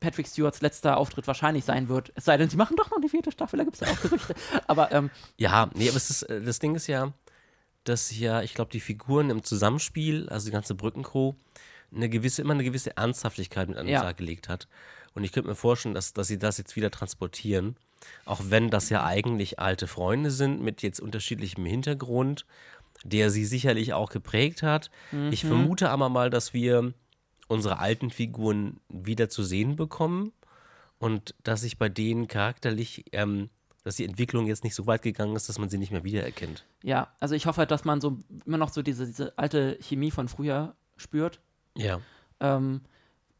[0.00, 2.12] Patrick Stewarts letzter Auftritt wahrscheinlich sein wird.
[2.14, 4.00] Es sei denn, sie machen doch noch die vierte Staffel, da gibt es ja auch
[4.00, 4.34] Gerüchte.
[4.66, 7.12] Aber ähm, Ja, nee, aber es ist, äh, das Ding ist ja,
[7.84, 11.32] dass ja, ich glaube, die Figuren im Zusammenspiel, also die ganze Brückencrew,
[11.94, 14.02] eine gewisse, immer eine gewisse Ernsthaftigkeit mit an den Ja.
[14.02, 14.68] Tag gelegt hat.
[15.14, 17.76] Und ich könnte mir vorstellen, dass, dass sie das jetzt wieder transportieren.
[18.24, 22.46] Auch wenn das ja eigentlich alte Freunde sind mit jetzt unterschiedlichem Hintergrund,
[23.04, 24.90] der sie sicherlich auch geprägt hat.
[25.30, 25.48] Ich Mhm.
[25.48, 26.92] vermute aber mal, dass wir
[27.48, 30.32] unsere alten Figuren wieder zu sehen bekommen
[30.98, 33.50] und dass sich bei denen charakterlich, ähm,
[33.84, 36.66] dass die Entwicklung jetzt nicht so weit gegangen ist, dass man sie nicht mehr wiedererkennt.
[36.82, 40.10] Ja, also ich hoffe halt, dass man so immer noch so diese, diese alte Chemie
[40.10, 41.40] von früher spürt.
[41.78, 42.00] Ja.
[42.40, 42.82] Ähm,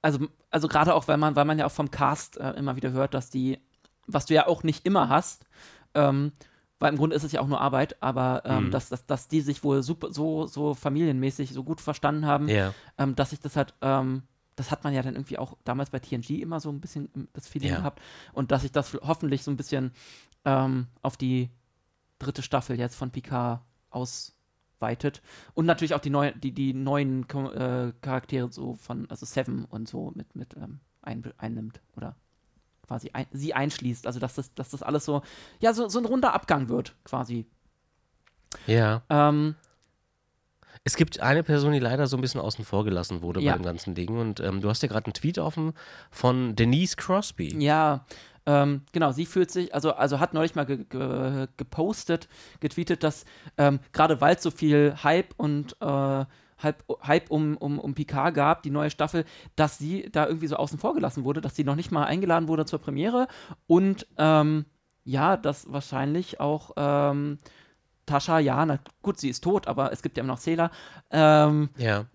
[0.03, 2.93] also, also gerade auch, weil man, weil man ja auch vom Cast äh, immer wieder
[2.93, 3.59] hört, dass die,
[4.07, 5.47] was du ja auch nicht immer hast,
[5.95, 6.33] ähm,
[6.79, 8.71] weil im Grunde ist es ja auch nur Arbeit, aber ähm, Mhm.
[8.71, 12.73] dass, dass, dass die sich wohl super, so, so familienmäßig so gut verstanden haben, Ja.
[12.99, 14.23] ähm, dass sich das hat, ähm,
[14.55, 17.29] das hat man ja dann irgendwie auch damals bei TNG immer so ein bisschen ähm,
[17.33, 17.77] das Feeling Ja.
[17.79, 18.01] gehabt
[18.33, 19.93] und dass sich das hoffentlich so ein bisschen
[20.45, 21.51] ähm, auf die
[22.21, 23.61] dritte Staffel jetzt von Picard
[24.79, 25.23] ausweitet
[25.55, 29.89] und natürlich auch die, neu, die, die neuen äh, Charaktere so von, also Seven und
[29.89, 32.17] so mit, mit ähm, ein, einnimmt oder
[32.87, 35.23] quasi ein, sie einschließt, also dass das, dass das alles so,
[35.61, 37.47] ja, so, so ein runder Abgang wird quasi.
[38.67, 39.03] Ja.
[39.11, 39.57] Ähm,
[40.89, 43.53] Es gibt eine Person, die leider so ein bisschen außen vor gelassen wurde Ja.
[43.53, 44.17] bei dem ganzen Ding.
[44.17, 45.75] Und ähm, du hast ja gerade einen Tweet offen
[46.11, 47.55] von Denise Crosby.
[47.63, 48.07] Ja,
[48.47, 52.27] ähm, genau, sie fühlt sich, also, also hat neulich mal ge ge gepostet,
[52.61, 53.27] getweetet, dass
[53.59, 56.25] ähm, gerade weil es so viel Hype und äh,
[56.63, 59.27] Hype, Hype um, um, um Picard gab, die neue Staffel,
[59.57, 62.49] dass sie da irgendwie so außen vor gelassen wurde, dass sie noch nicht mal eingeladen
[62.49, 63.29] wurde zur Premiere
[63.67, 64.65] und ähm,
[65.05, 67.37] ja, dass wahrscheinlich auch ähm,
[68.09, 70.71] Tascha, ja, na gut, sie ist tot, aber es gibt ja immer noch Zähler,
[71.11, 72.07] ähm, Ja.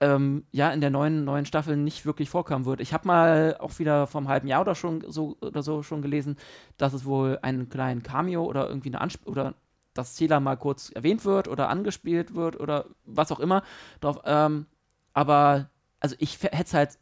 [0.00, 2.80] ähm, ja in der neuen, neuen Staffel nicht wirklich vorkommen wird.
[2.80, 6.02] Ich habe mal auch wieder vor einem halben Jahr oder schon so oder so schon
[6.02, 6.36] gelesen,
[6.76, 9.54] dass es wohl einen kleinen Cameo oder irgendwie eine Ansp oder
[9.94, 13.62] dass Zähler mal kurz erwähnt wird oder angespielt wird oder was auch immer
[14.00, 14.20] drauf.
[14.24, 14.66] Ähm,
[15.12, 16.98] aber also ich hätte es halt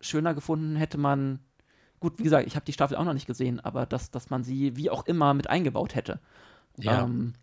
[0.00, 1.40] schöner gefunden, hätte man
[2.00, 4.44] gut, wie gesagt, ich habe die Staffel auch noch nicht gesehen, aber dass, dass man
[4.44, 6.20] sie wie auch immer mit eingebaut hätte.
[6.78, 7.04] Ja.
[7.04, 7.34] Ähm,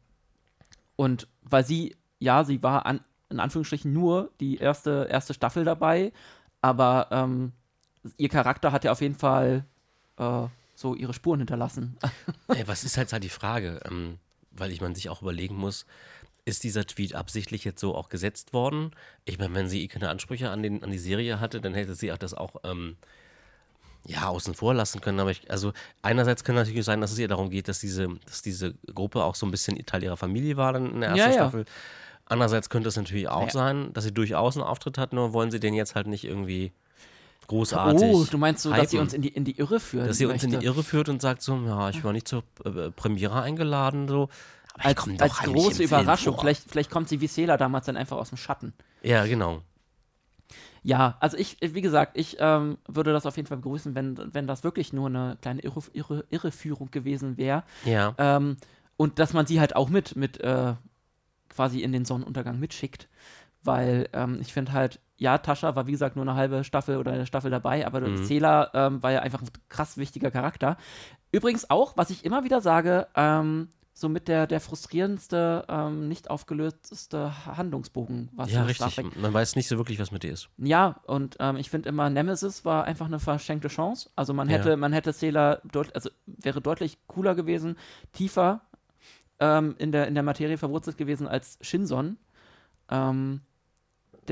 [0.96, 6.12] und weil sie, ja, sie war an, in Anführungsstrichen nur die erste, erste Staffel dabei,
[6.62, 7.54] aber ähm,
[8.18, 9.66] ihr Charakter hat ja auf jeden Fall
[10.18, 11.98] äh, so ihre Spuren hinterlassen.
[12.48, 13.80] Ey, was ist halt halt die Frage?
[13.86, 14.18] Ähm,
[14.52, 15.86] weil ich man sich auch überlegen muss,
[16.44, 18.92] ist dieser Tweet absichtlich jetzt so auch gesetzt worden?
[19.26, 22.12] Ich meine, wenn sie keine Ansprüche an, den, an die Serie hatte, dann hätte sie
[22.12, 22.98] auch das auch ähm,
[24.08, 25.20] ja, außen vor lassen können.
[25.20, 28.42] Aber ich, also einerseits kann natürlich sein, dass es ihr darum geht, dass diese, dass
[28.42, 31.28] diese Gruppe auch so ein bisschen Teil ihrer Familie war dann in der ersten Ja,
[31.28, 31.34] ja.
[31.34, 31.66] Staffel.
[32.26, 33.52] Andererseits könnte es natürlich auch Ja.
[33.52, 36.72] sein, dass sie durchaus einen Auftritt hat, nur wollen sie den jetzt halt nicht irgendwie
[37.48, 38.10] großartig.
[38.10, 39.02] oh, du meinst so, dass sie hypen.
[39.08, 40.66] uns in die, in die Irre führen Dass sie uns in die.
[40.66, 44.30] Irre führt und sagt so, ja, ich war nicht zur äh, Premiere eingeladen, so.
[44.76, 46.38] Aber ich als, als große Überraschung.
[46.40, 48.74] Vielleicht, vielleicht kommt sie wie Sela damals dann einfach aus dem Schatten.
[49.04, 49.62] Ja, genau.
[50.84, 54.48] Ja, also ich, wie gesagt, ich ähm, würde das auf jeden Fall begrüßen, wenn, wenn
[54.48, 57.64] das wirklich nur eine kleine Irre, Irre, Irreführung gewesen wäre.
[57.86, 58.16] Ja.
[58.18, 58.58] Ähm,
[58.98, 60.74] und dass man sie halt auch mit, mit äh,
[61.50, 63.08] quasi in den Sonnenuntergang mitschickt.
[63.64, 67.12] Weil ähm, ich finde halt, ja, Tascha war wie gesagt nur eine halbe Staffel oder
[67.12, 68.24] eine Staffel dabei, aber Mhm.
[68.24, 70.78] Zähler war ja einfach ein krass wichtiger Charakter.
[71.32, 73.70] Übrigens auch, was ich immer wieder sage, ähm,
[74.02, 78.96] so mit der, der frustrierendste, ähm, nicht aufgelöste Handlungsbogen, was ja, richtig.
[78.96, 80.50] Trek Man weiß nicht so wirklich, was mit dir ist.
[80.58, 84.10] ja, und ähm, ich finde immer, Nemesis war einfach eine verschenkte Chance.
[84.16, 84.58] Also man Ja.
[84.58, 85.62] hätte, man hätte Sailor
[85.94, 87.78] also wäre deutlich cooler gewesen,
[88.12, 88.62] tiefer
[89.40, 92.18] ähm, in, der, in der Materie verwurzelt gewesen als Shinson.
[92.90, 93.42] Ähm,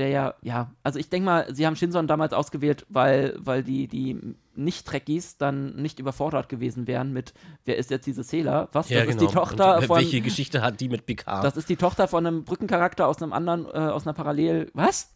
[0.00, 3.86] der ja, ja, also ich denke mal, sie haben Shinson damals ausgewählt, weil, weil die,
[3.86, 4.18] die
[4.56, 7.34] Nicht-Trekkies dann nicht überfordert gewesen wären mit,
[7.64, 8.68] wer ist jetzt diese Sailor?
[8.72, 8.88] Was?
[8.88, 9.96] das ist die Tochter Und, äh, von.
[9.98, 11.44] Welche Geschichte hat die mit Picard?
[11.44, 14.70] Das ist die Tochter von einem Brückencharakter aus einem anderen, äh, aus einer Parallel.
[14.74, 15.14] Was?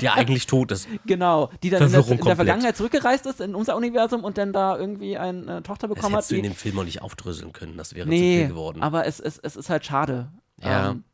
[0.00, 0.88] der eigentlich tot ist.
[1.06, 2.36] Genau, die dann in der, in der.
[2.36, 6.18] Vergangenheit zurückgereist ist in unser Universum und dann da irgendwie eine Tochter Das bekommen hat.
[6.20, 7.76] hättest du in dem Film auch nicht aufdröseln können.
[7.76, 8.82] Das wäre zu nee, viel geworden.
[8.82, 10.30] aber es, es, es ist halt schade.
[10.62, 10.90] Ja.
[10.90, 11.04] Ähm,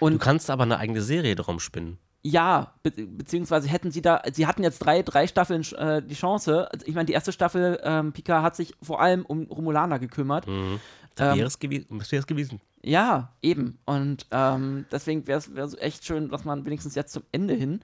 [0.00, 1.98] du und kannst aber eine eigene Serie drum spinnen.
[2.22, 6.68] ja, be beziehungsweise hätten sie da, sie hatten jetzt drei, drei Staffeln äh, die Chance.
[6.72, 10.46] Also ich meine, die erste Staffel, ähm, Pika hat sich vor allem um Romulaner gekümmert.
[10.46, 10.80] Mhm.
[11.14, 12.60] Das Ähm, wäre es gewi das wäre es gewesen.
[12.82, 13.78] Ja, eben.
[13.86, 17.80] Und ähm, deswegen wäre es echt schön, dass man wenigstens jetzt zum Ende hin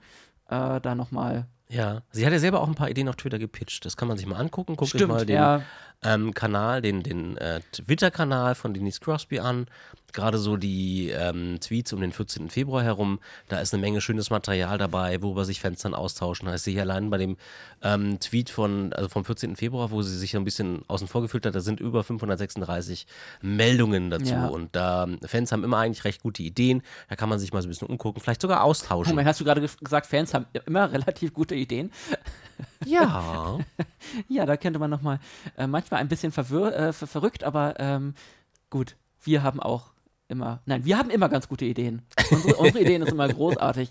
[0.49, 1.47] äh, da nochmal.
[1.67, 2.03] Ja.
[2.11, 3.85] Sie hat ja selber auch ein paar Ideen auf Twitter gepitcht.
[3.85, 4.75] Das kann man sich mal angucken.
[4.75, 5.63] Guckt euch mal den ja.
[6.05, 9.67] Ähm, Kanal, den, den äh, Twitter-Kanal von Denise Crosby an.
[10.13, 12.49] Gerade so die ähm, Tweets um den 14.
[12.49, 13.19] Februar herum.
[13.49, 16.47] Da ist eine Menge schönes Material dabei, worüber sich Fans dann austauschen.
[16.47, 17.35] Da ist sie hier allein bei dem
[17.83, 19.57] ähm, Tweet von, also vom 14.
[19.57, 23.07] Februar, wo sie sich so ein bisschen außen vor gefühlt hat, da sind über 536
[23.41, 24.31] Meldungen dazu.
[24.31, 24.47] Ja.
[24.47, 26.81] Und da Fans haben immer eigentlich recht gute Ideen.
[27.09, 29.11] Da kann man sich mal so ein bisschen umgucken, vielleicht sogar austauschen.
[29.11, 31.91] Moment, hast du gerade ge- gesagt, Fans haben immer relativ gute Ideen?
[32.85, 33.57] Ja.
[34.29, 35.19] Ja, da könnte man nochmal
[35.57, 38.13] äh, manchmal ein bisschen äh, ver verrückt, aber ähm,
[38.69, 39.91] gut, wir haben auch
[40.27, 42.01] immer, nein, wir haben immer ganz gute Ideen.
[42.31, 43.89] Unsere, unsere Ideen ist immer großartig.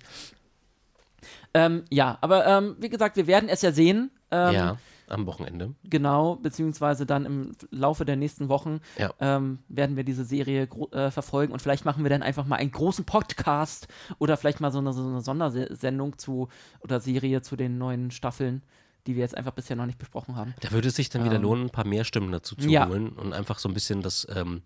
[1.55, 4.11] Ähm, ja, aber ähm, wie gesagt, wir werden es ja sehen.
[4.31, 4.77] Ähm, ja,
[5.09, 5.75] am Wochenende.
[5.85, 9.13] Genau, beziehungsweise dann im Laufe der nächsten Wochen Ja.
[9.21, 12.71] ähm, werden wir diese Serie äh, verfolgen und vielleicht machen wir dann einfach mal einen
[12.71, 13.89] großen Podcast
[14.19, 16.49] oder vielleicht mal so eine, so eine Sondersendung zu
[16.81, 18.63] oder Serie zu den neuen Staffeln,
[19.07, 20.55] die wir jetzt einfach bisher noch nicht besprochen haben.
[20.61, 22.89] Da würde es sich dann wieder Ähm, lohnen, ein paar mehr Stimmen dazu zu ja.
[22.89, 24.63] holen und einfach so ein bisschen das, ähm,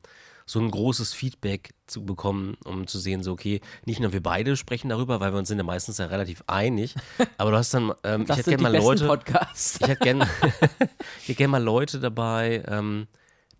[0.46, 4.56] so ein großes Feedback zu bekommen, um zu sehen, so, okay, nicht nur wir beide
[4.56, 6.94] sprechen darüber, weil wir uns sind ja meistens ja relativ einig,
[7.38, 9.78] aber du hast dann, ähm, ich hätte gerne mal Leute, Podcasts.
[9.80, 10.28] ich hätte gerne
[11.22, 13.08] ich hätte gern mal Leute dabei, ähm,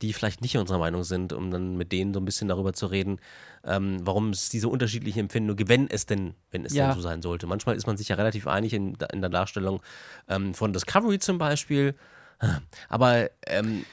[0.02, 2.86] die vielleicht nicht unserer Meinung sind, um dann mit denen so ein bisschen darüber zu
[2.86, 3.20] reden,
[3.64, 6.86] ähm, warum es diese unterschiedliche Empfindung gibt, wenn es denn, wenn es Ja.
[6.86, 7.46] denn so sein sollte.
[7.46, 9.82] Manchmal ist man sich ja relativ einig in, in der Darstellung
[10.28, 11.94] ähm, von Discovery zum Beispiel.
[12.88, 13.84] Aber ähm,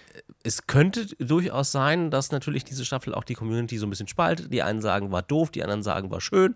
[0.44, 4.54] es könnte durchaus sein, dass natürlich diese Staffel auch die Community so ein bisschen spaltet.
[4.54, 6.54] Die einen sagen, war doof, die anderen sagen, war schön.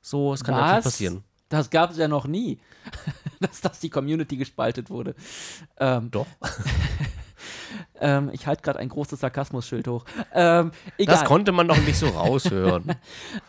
[0.00, 1.24] So, es kann natürlich passieren.
[1.48, 2.58] Das gab es ja noch nie,
[3.40, 5.14] dass, dass die Community gespaltet wurde.
[5.78, 6.26] Ähm, Doch.
[8.00, 10.04] ähm, ich halte gerade ein großes Sarkasmus-Schild hoch.
[10.32, 10.70] Ähm.
[10.98, 12.94] Das konnte man doch nicht so raushören.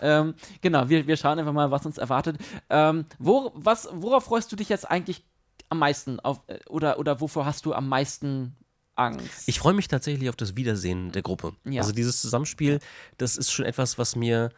[0.02, 2.38] Ähm, genau, wir, wir schauen einfach mal, was uns erwartet.
[2.70, 5.24] Ähm, wo, was, worauf freust du dich jetzt eigentlich
[5.70, 6.20] am meisten?
[6.20, 8.56] Auf, äh, oder, oder wovor hast du am meisten
[8.96, 9.48] Angst?
[9.48, 11.54] Ich freue mich tatsächlich auf das Wiedersehen der Gruppe.
[11.66, 11.82] Ja.
[11.82, 12.80] Also dieses Zusammenspiel,
[13.18, 14.50] das ist schon etwas, was mir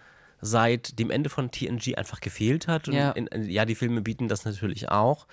[0.41, 2.87] seit dem Ende von TNG einfach gefehlt hat.
[2.87, 3.11] Und Ja.
[3.11, 5.27] in, ja, die Filme bieten das natürlich auch,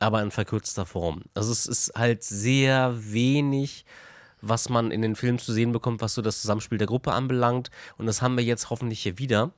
[0.00, 1.22] aber in verkürzter Form.
[1.34, 3.84] Also es ist halt sehr wenig,
[4.40, 7.70] was man in den Filmen zu sehen bekommt, was so das Zusammenspiel der Gruppe anbelangt.
[7.96, 9.52] Und das haben wir jetzt hoffentlich hier wieder.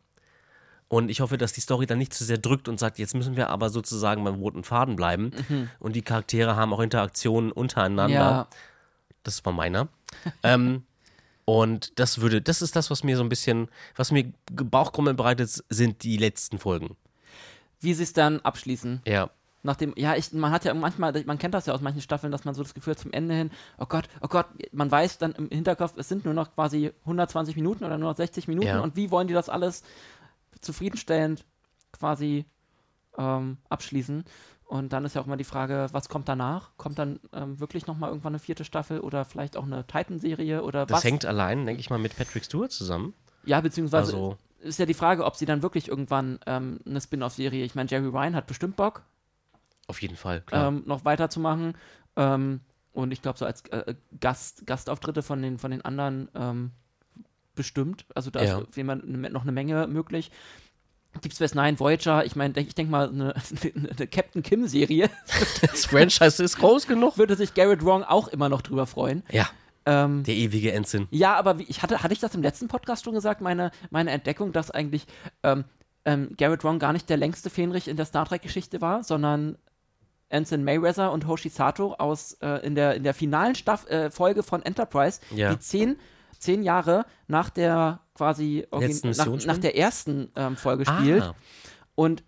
[0.89, 3.36] Und ich hoffe, dass die Story dann nicht zu sehr drückt und sagt, jetzt müssen
[3.36, 5.32] wir aber sozusagen beim roten Faden bleiben.
[5.80, 8.14] Und die Charaktere haben auch Interaktionen untereinander.
[8.14, 8.49] ja,
[9.22, 9.89] Das war meiner.
[10.43, 10.84] ähm,
[11.45, 15.62] und das würde, das ist das, was mir so ein bisschen, was mir Bauchkrummeln bereitet,
[15.68, 16.97] sind die letzten Folgen.
[17.80, 19.03] wie sie es dann abschließen.
[19.07, 19.30] Ja.
[19.64, 22.44] Nachdem, ja, ich, man hat ja manchmal, man kennt das ja aus manchen Staffeln, dass
[22.44, 25.32] man so das Gefühl hat zum Ende hin, oh Gott, oh Gott, man weiß dann
[25.32, 28.80] im Hinterkopf, es sind nur noch quasi 120 Minuten oder nur noch 60 Minuten Ja.
[28.80, 29.82] und wie wollen die das alles
[30.61, 31.44] zufriedenstellend
[31.92, 32.44] quasi
[33.16, 34.24] ähm, abschließen?
[34.64, 36.72] Und dann ist ja auch immer die Frage, was kommt danach?
[36.76, 40.84] Kommt dann ähm, wirklich nochmal irgendwann eine vierte Staffel oder vielleicht auch eine Titan-Serie oder
[40.84, 41.04] Das was?
[41.04, 43.14] hängt allein, denke ich mal, mit Patrick Stewart zusammen.
[43.44, 47.64] ja, beziehungsweise Also, ist ja die Frage, ob sie dann wirklich irgendwann ähm, eine Spin-off-Serie,
[47.64, 49.02] ich meine, Jerry Ryan hat bestimmt Bock,
[49.89, 50.68] auf jeden Fall, klar.
[50.68, 51.74] ähm, noch weiterzumachen.
[52.16, 52.61] Ähm,
[52.93, 56.70] und ich glaube, so als äh, Gast, Gastauftritte von den, von den anderen ähm,
[57.55, 58.05] bestimmt.
[58.14, 58.59] Also da Ja.
[58.61, 60.30] ist ne- noch eine Menge möglich.
[61.24, 65.11] Deep Space Nine, Voyager, ich meine, ich denke mal, eine, eine Captain Kim-Serie
[65.62, 67.18] das Franchise ist groß genug.
[67.18, 69.22] würde sich Garrett Wrong auch immer noch drüber freuen.
[69.30, 69.49] Ja,
[69.86, 71.09] Ähm, der ewige Ensign.
[71.11, 74.11] Ja, aber wie, ich hatte, hatte ich das im letzten Podcast schon gesagt, meine, meine
[74.11, 75.07] Entdeckung, dass eigentlich
[75.43, 75.64] ähm,
[76.05, 79.57] ähm, Garrett Wrong gar nicht der längste Fähnrich in der Star Trek-Geschichte war, sondern
[80.31, 84.43] Anson Mayweather und Hoshi Sato aus äh, in, der, in der finalen Staff äh, Folge
[84.43, 85.51] von Enterprise, Ja.
[85.53, 85.97] die zehn,
[86.39, 91.35] zehn Jahre nach der quasi nach, nach der ersten ähm, Folge spielt Ah,
[91.95, 92.24] und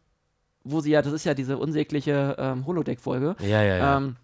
[0.63, 3.97] wo sie ja, das ist ja diese unsägliche ähm, Holodeck-Folge, ja, ja, ja.
[3.97, 4.17] ähm,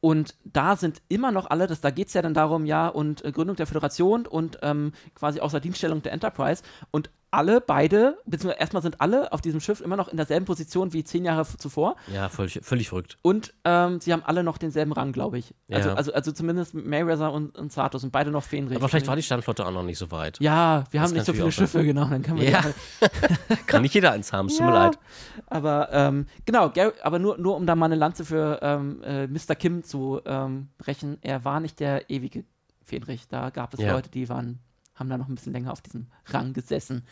[0.00, 3.24] und da sind immer noch alle, das, da geht es ja dann darum, ja, und
[3.24, 6.62] äh, Gründung der Föderation und ähm, quasi außer Dienststellung der Enterprise.
[6.90, 10.92] Und alle, beide, beziehungsweise erstmal sind alle auf diesem Schiff immer noch in derselben Position
[10.92, 11.96] wie zehn Jahre zuvor.
[12.12, 13.18] ja, völlig, völlig verrückt.
[13.22, 15.54] Und ähm, sie haben alle noch denselben Rang, glaube ich.
[15.70, 15.94] Also, Ja.
[15.94, 18.76] also, also zumindest Mayweather und, und Sato sind beide noch Fähnrich.
[18.76, 20.38] Aber vielleicht war die Standflotte auch noch nicht so weit.
[20.40, 21.66] Ja, wir haben kann nicht so viele auch sein.
[21.66, 22.04] Schiffe, genau.
[22.06, 22.62] Dann können wir Ja.
[22.62, 24.98] die Kann nicht jeder eins haben, es tut mir leid.
[25.46, 26.72] Aber ähm, genau,
[27.02, 29.54] aber nur, nur um da mal eine Lanze für ähm, äh, Mr.
[29.54, 32.44] Kim zu ähm, brechen, er war nicht der ewige
[32.82, 33.26] Fähnrich.
[33.28, 33.80] Da gab es.
[33.80, 34.58] Leute, die waren,
[34.94, 37.04] haben da noch ein bisschen länger auf diesem Rang gesessen.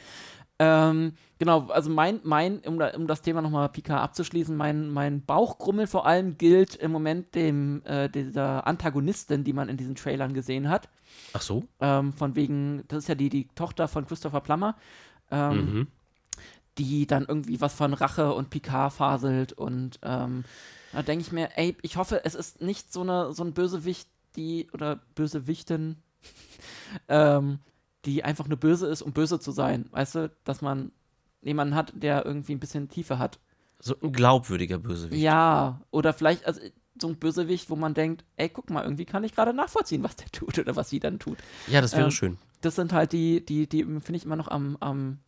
[0.59, 5.25] Ähm, genau, also mein, mein um, da, um das Thema nochmal Pika abzuschließen, mein, mein
[5.25, 10.35] Bauchgrummel vor allem gilt im Moment dem, äh, dieser Antagonistin, die man in diesen Trailern
[10.35, 10.89] gesehen hat.
[11.33, 11.65] Ach so?
[11.81, 14.77] Ähm, von wegen, das ist ja die, die Tochter von Christopher Plummer.
[15.31, 15.87] Ähm, Mhm.
[16.79, 20.45] die dann irgendwie was von Rache und Picard faselt und ähm,
[20.93, 24.09] da denke ich mir, ey, ich hoffe, es ist nicht so, eine, so ein Bösewicht,
[24.37, 25.97] die oder Bösewichtin,
[27.09, 27.59] ähm,
[28.05, 29.87] die einfach nur böse ist, um böse zu sein.
[29.91, 30.93] Weißt du, dass man
[31.41, 33.39] jemanden hat, der irgendwie ein bisschen Tiefe hat.
[33.79, 35.21] So ein glaubwürdiger Bösewicht.
[35.21, 36.61] Ja, oder vielleicht also,
[37.01, 40.17] so ein Bösewicht, wo man denkt, ey, guck mal, irgendwie kann ich gerade nachvollziehen, was
[40.17, 41.39] der tut oder was sie dann tut.
[41.67, 42.39] Ja, das wäre Ähm, schön.
[42.61, 45.19] Das sind halt die, die, die finde ich immer noch am, am,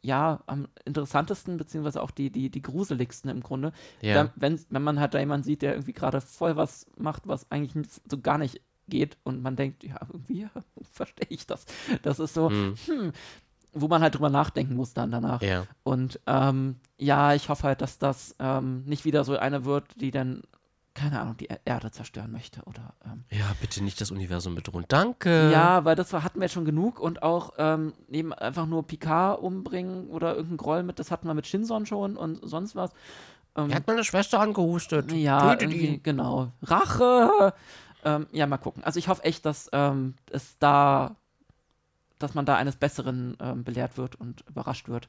[0.00, 3.72] ja, am interessantesten, beziehungsweise auch die, die, die gruseligsten im Grunde.
[4.00, 4.30] Ja.
[4.36, 7.50] Wenn, wenn, wenn man halt da jemanden sieht, der irgendwie gerade voll was macht, was
[7.50, 10.46] eigentlich so gar nicht geht und man denkt, ja, irgendwie
[10.92, 11.64] verstehe ich das.
[12.02, 12.74] Das ist so, Hm.
[12.86, 13.12] hm,
[13.72, 15.42] wo man halt drüber nachdenken muss dann danach.
[15.42, 15.66] Ja.
[15.82, 20.12] Und ähm, ja, ich hoffe halt, dass das ähm, nicht wieder so eine wird, die
[20.12, 20.42] dann,
[20.94, 24.84] keine Ahnung, die Er- Erde zerstören möchte oder ähm, Ja, bitte nicht das Universum bedrohen.
[24.86, 25.50] Danke.
[25.50, 28.86] ja, weil das war- hatten wir jetzt schon genug und auch ähm, neben einfach nur
[28.86, 32.92] Picard umbringen oder irgendeinen Groll mit, das hatten wir mit Shinson schon und sonst was.
[33.56, 35.10] Ähm, Er hat meine Schwester angehustet.
[35.10, 36.52] ja, genau.
[36.62, 37.54] Rache!
[38.04, 38.84] Ähm, ja, mal gucken.
[38.84, 41.16] Also ich hoffe echt, dass ähm, es da,
[42.18, 45.08] dass man da eines Besseren ähm, belehrt wird und überrascht wird.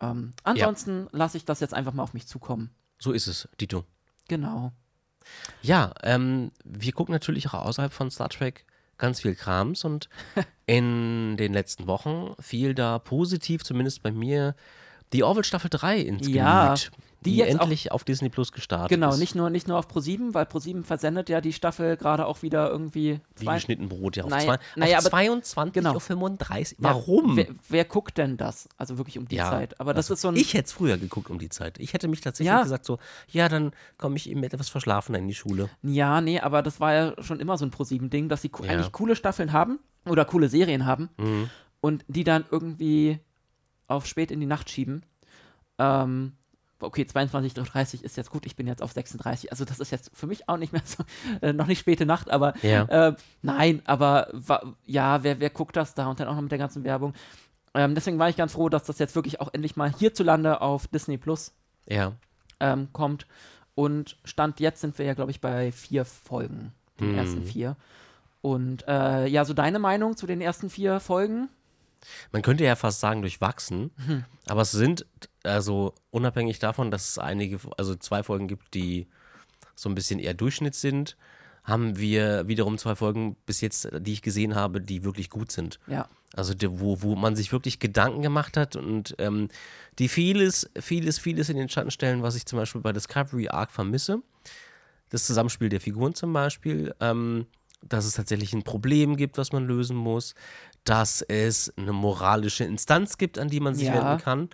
[0.00, 2.70] Ähm, ansonsten lasse ich das jetzt einfach mal auf mich zukommen.
[2.98, 3.84] So ist es, Dito.
[4.28, 4.72] Genau.
[5.62, 8.64] Ja, ähm, wir gucken natürlich auch außerhalb von Star Trek
[8.98, 10.08] ganz viel Krams und
[10.66, 14.54] in den letzten Wochen fiel da positiv, zumindest bei mir,
[15.12, 16.90] die Orville Staffel 3 ins Ja, Gemüt,
[17.26, 19.18] die die, jetzt auch- endlich auf Disney Plus gestartet Genau, ist.
[19.18, 22.70] nicht nur, nicht nur auf Pro7, weil Pro7 versendet ja die Staffel gerade auch wieder
[22.70, 24.24] irgendwie Wie zwei, geschnitten Brot, ja.
[24.24, 25.94] Auf, Naja- zwei, naja, auf aber- 22 genau.
[25.96, 26.78] auf 35.
[26.78, 27.36] Ja, Warum?
[27.36, 28.68] Wer, wer guckt denn das?
[28.78, 29.78] Also wirklich um die ja, Zeit.
[29.80, 30.36] Aber das also ist so ein.
[30.36, 31.78] Ich hätte es früher geguckt um die Zeit.
[31.78, 32.62] Ich hätte mich tatsächlich Ja.
[32.62, 32.98] gesagt so,
[33.28, 35.68] ja, dann komme ich eben etwas verschlafener in die Schule.
[35.82, 38.70] Ja, nee, aber das war ja schon immer so ein Pro7-Ding, dass sie Ja.
[38.70, 41.50] eigentlich coole Staffeln haben oder coole Serien haben Mhm.
[41.80, 43.18] und die dann irgendwie
[43.88, 45.02] auf spät in die Nacht schieben.
[45.78, 46.32] Ähm,
[46.80, 49.50] okay, 22.30 ist jetzt gut, ich bin jetzt auf 36.
[49.50, 51.04] Also das ist jetzt für mich auch nicht mehr so,
[51.42, 52.84] äh, noch nicht späte Nacht, aber Ja.
[52.84, 54.28] äh, nein, aber
[54.84, 57.14] ja, wer, wer guckt das da und dann auch noch mit der ganzen Werbung.
[57.74, 60.86] Ähm, deswegen war ich ganz froh, dass das jetzt wirklich auch endlich mal hierzulande auf
[60.86, 61.52] Disney Plus
[61.86, 62.12] Ja.
[62.60, 63.26] ähm, kommt.
[63.74, 67.14] Und Stand jetzt sind wir ja, glaube ich, bei vier Folgen, den Mhm.
[67.18, 67.76] ersten vier.
[68.40, 71.48] Und äh, ja, so deine Meinung zu den ersten vier Folgen?
[72.32, 74.24] Man könnte ja fast sagen durchwachsen, Hm.
[74.46, 75.06] aber es sind,
[75.42, 79.06] also unabhängig davon, dass es einige, also zwei Folgen gibt, die
[79.74, 81.16] so ein bisschen eher Durchschnitt sind,
[81.64, 85.80] haben wir wiederum zwei Folgen bis jetzt, die ich gesehen habe, die wirklich gut sind.
[85.88, 86.08] Ja.
[86.34, 89.48] Also die, wo, wo man sich wirklich Gedanken gemacht hat und ähm,
[89.98, 93.72] die vieles, vieles, vieles in den Schatten stellen, was ich zum Beispiel bei Discovery Arc
[93.72, 94.22] vermisse.
[95.08, 97.46] Das Zusammenspiel der Figuren zum Beispiel, ähm,
[97.82, 100.34] dass es tatsächlich ein Problem gibt, was man lösen muss,
[100.86, 103.94] dass es eine moralische Instanz gibt, an die man sich Ja.
[103.94, 104.48] wenden kann.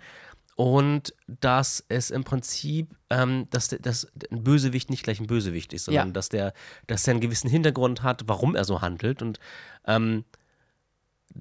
[0.55, 5.73] Und dass es im Prinzip, ähm, dass, der- dass ein Bösewicht nicht gleich ein Bösewicht
[5.73, 6.13] ist, sondern Ja.
[6.13, 6.53] dass der,
[6.85, 9.21] dass der einen gewissen Hintergrund hat, warum er so handelt.
[9.23, 9.39] Und
[9.87, 10.25] ähm,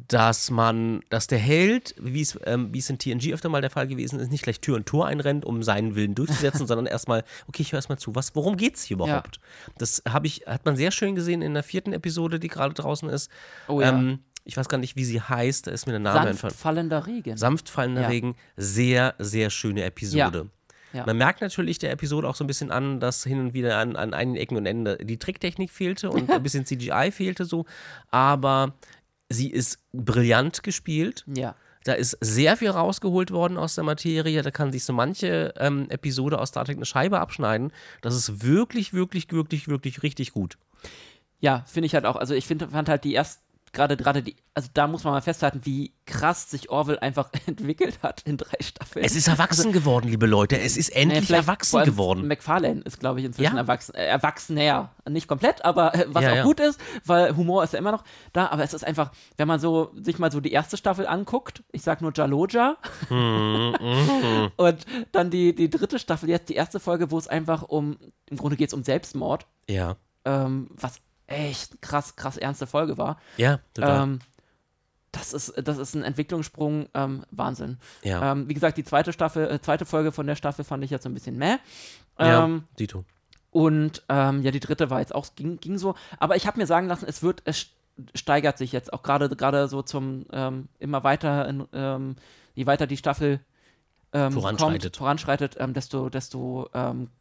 [0.08, 3.68] dass man, dass der Held, wie es, ähm, wie es in TNG öfter mal der
[3.68, 7.24] Fall gewesen ist, nicht gleich Tür und Tor einrennt, um seinen Willen durchzusetzen, sondern erstmal,
[7.46, 9.38] okay, ich höre erstmal zu, was, worum geht's hier überhaupt?
[9.76, 13.10] Das habe ich, hat man sehr schön gesehen in der vierten Episode, die gerade draußen
[13.10, 13.30] ist.
[13.68, 13.90] Oh ja.
[13.90, 16.54] ähm, ich weiß gar nicht, wie sie heißt, da ist mir der Name entfallen.
[16.54, 17.36] fallender Regen.
[17.36, 18.08] Sanft fallender Ja.
[18.08, 20.48] Regen, sehr, sehr schöne Episode.
[20.92, 21.06] Ja.
[21.06, 23.96] Man merkt natürlich der Episode auch so ein bisschen an, dass hin und wieder an,
[23.96, 27.64] an einigen Ecken und Enden die Tricktechnik fehlte und ein bisschen CGI fehlte so,
[28.10, 28.74] aber
[29.30, 31.24] sie ist brillant gespielt.
[31.26, 31.54] ja.
[31.84, 34.42] Da ist sehr viel rausgeholt worden aus der Materie.
[34.42, 37.72] Da kann sich so manche ähm, Episode aus Star Trek eine Scheibe abschneiden.
[38.02, 40.58] Das ist wirklich, wirklich, wirklich, wirklich richtig gut.
[41.40, 42.14] Ja, finde ich halt auch.
[42.14, 43.40] Also ich find, fand halt die erst
[43.72, 48.00] gerade gerade die, also da muss man mal festhalten, wie krass sich Orwell einfach entwickelt
[48.02, 49.04] hat in drei Staffeln.
[49.04, 50.58] Es ist erwachsen geworden, liebe Leute.
[50.60, 52.26] Es ist endlich vor erwachsen geworden.
[52.28, 53.60] McFarlane ist, glaube ich, inzwischen Ja.
[53.60, 54.90] erwachsen, äh, erwachsener.
[55.08, 56.42] Nicht komplett, aber äh, was Ja, auch ja.
[56.44, 58.48] gut ist, weil Humor ist ja immer noch da.
[58.48, 61.82] Aber es ist einfach, wenn man so sich mal so die erste Staffel anguckt, ich
[61.82, 62.76] sag nur Jaloja,
[63.10, 67.96] und dann die, die dritte Staffel, jetzt die erste Folge, wo es einfach um,
[68.28, 71.00] im Grunde geht es um Selbstmord, Ja, ähm, was
[71.32, 73.18] echt krass, krass ernste Folge war.
[73.36, 74.02] ja, total.
[74.04, 74.18] Ähm,
[75.10, 77.78] das ist, das ist ein Entwicklungssprung, ähm, Wahnsinn.
[78.02, 80.90] ja, Ähm, wie gesagt, die zweite Staffel, äh, zweite Folge von der Staffel fand ich
[80.90, 81.56] jetzt so ein bisschen meh.
[82.18, 83.04] ja, Ähm, Dito.
[83.50, 85.94] und ähm, ja, die dritte war jetzt auch, ging, ging so.
[86.18, 87.66] Aber ich habe mir sagen lassen, es wird, es
[88.14, 92.16] steigert sich jetzt auch gerade gerade so zum ähm, immer weiter, in,
[92.54, 93.40] je weiter die Staffel
[94.14, 94.82] Voranschreitet.
[94.82, 96.68] kommt, voranschreitet, desto, desto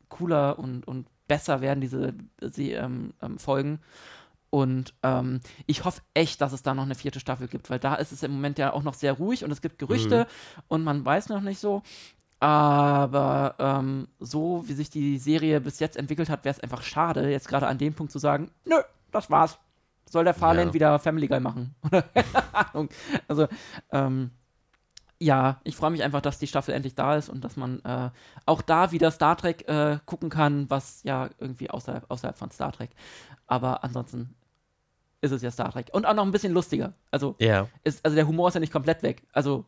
[0.10, 3.80] cooler und, und besser werden diese sie, ähm, ähm, Folgen.
[4.50, 7.96] Und ähm, ich hoffe echt, dass es da noch eine vierte Staffel gibt, weil da
[7.96, 10.28] ist es im Moment ja auch noch sehr ruhig und es gibt Gerüchte
[10.68, 11.84] und man weiß noch nicht so.
[12.42, 17.32] Aber ähm, so wie sich die Serie bis jetzt entwickelt hat, wäre es einfach schade,
[17.32, 18.76] jetzt gerade an dem Punkt zu sagen, nö,
[19.12, 19.58] das war's.
[20.10, 20.74] Soll der Farlane Ja.
[20.74, 21.74] wieder Family Guy machen?
[21.86, 22.90] Oder keine Ahnung.
[23.30, 23.48] Also,
[23.94, 24.32] ähm,
[25.24, 28.10] ja, ich freue mich einfach, dass die Staffel endlich da ist und dass man äh,
[28.48, 32.72] auch da wieder Star Trek äh, gucken kann, was ja irgendwie außerhalb, außerhalb von Star
[32.72, 32.90] Trek.
[33.46, 34.34] Aber ansonsten
[35.22, 35.90] ist es ja Star Trek.
[35.94, 36.94] Und auch noch ein bisschen lustiger.
[37.12, 37.68] Also, Ja.
[37.84, 39.22] ist, also der Humor ist ja nicht komplett weg.
[39.32, 39.66] Also,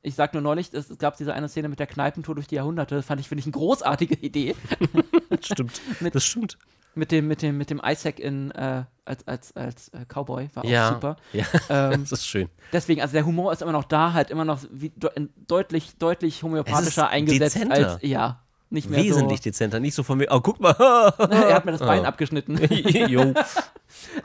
[0.00, 2.54] ich sag nur neulich, es, es gab diese eine Szene mit der Kneipentour durch die
[2.54, 2.94] Jahrhunderte.
[2.94, 4.54] Das fand ich, finde ich, eine großartige Idee.
[5.42, 5.82] Stimmt.
[6.00, 6.56] Mit- das stimmt.
[6.96, 10.48] Mit dem, mit dem, mit dem Isaac in, äh, als, als, als äh, Cowboy.
[10.54, 10.88] War auch Ja.
[10.94, 11.16] super.
[11.32, 12.48] Ja, Ähm, das ist schön.
[12.72, 15.10] deswegen, also der Humor ist immer noch da, halt immer noch wie, de
[15.46, 17.92] deutlich, deutlich homöopathischer eingesetzt dezenter.
[17.92, 19.44] als, ja, nicht mehr Wesentlich so.
[19.44, 19.78] dezenter.
[19.78, 20.72] Nicht so von mir, oh, guck mal.
[21.30, 22.04] er hat mir das Bein Oh.
[22.04, 22.56] abgeschnitten.
[23.08, 23.32] jo.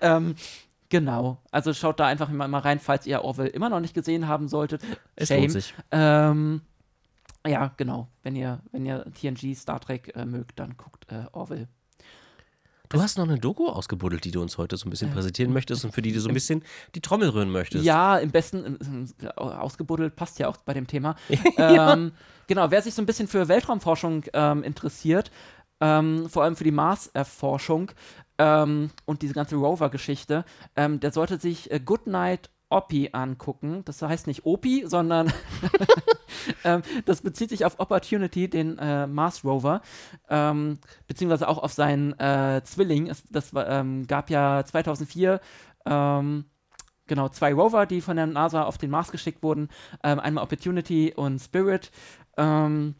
[0.02, 0.36] ähm,
[0.90, 1.38] genau.
[1.52, 4.48] Also schaut da einfach mal, mal rein, falls ihr Orwell immer noch nicht gesehen haben
[4.48, 4.82] solltet.
[5.16, 5.42] Es Shame.
[5.42, 5.74] lohnt sich.
[5.92, 6.62] Ähm,
[7.46, 8.08] ja, genau.
[8.24, 11.68] Wenn ihr, wenn ihr TNG Star Trek äh, mögt, dann guckt äh, Orwell.
[12.92, 15.86] Du hast noch eine Doku ausgebuddelt, die du uns heute so ein bisschen präsentieren möchtest
[15.86, 16.62] und für die du so ein bisschen
[16.94, 17.86] die Trommel rühren möchtest.
[17.86, 21.16] Ja, im besten, äh, ausgebuddelt passt ja auch bei dem Thema.
[21.58, 22.12] ähm,
[22.48, 25.32] genau, wer sich so ein bisschen für Weltraumforschung ähm, interessiert,
[25.80, 27.92] ähm, vor allem für die Mars-Erforschung
[28.38, 30.44] ähm, und diese ganze Rover-Geschichte,
[30.76, 33.84] ähm, der sollte sich äh, Goodnight Oppi angucken.
[33.86, 35.32] Das heißt nicht Opi, sondern
[36.64, 39.82] ähm, das bezieht sich auf Opportunity, den äh, Mars Rover,
[40.30, 43.08] ähm, beziehungsweise auch auf seinen äh, Zwilling.
[43.08, 45.40] Es, das ähm, gab ja 2004
[45.86, 46.46] ähm,
[47.08, 49.70] genau zwei Rover, die von der NASA auf den Mars geschickt wurden.
[50.04, 51.92] Ähm, einmal Opportunity und Spirit.
[52.38, 52.96] Ähm,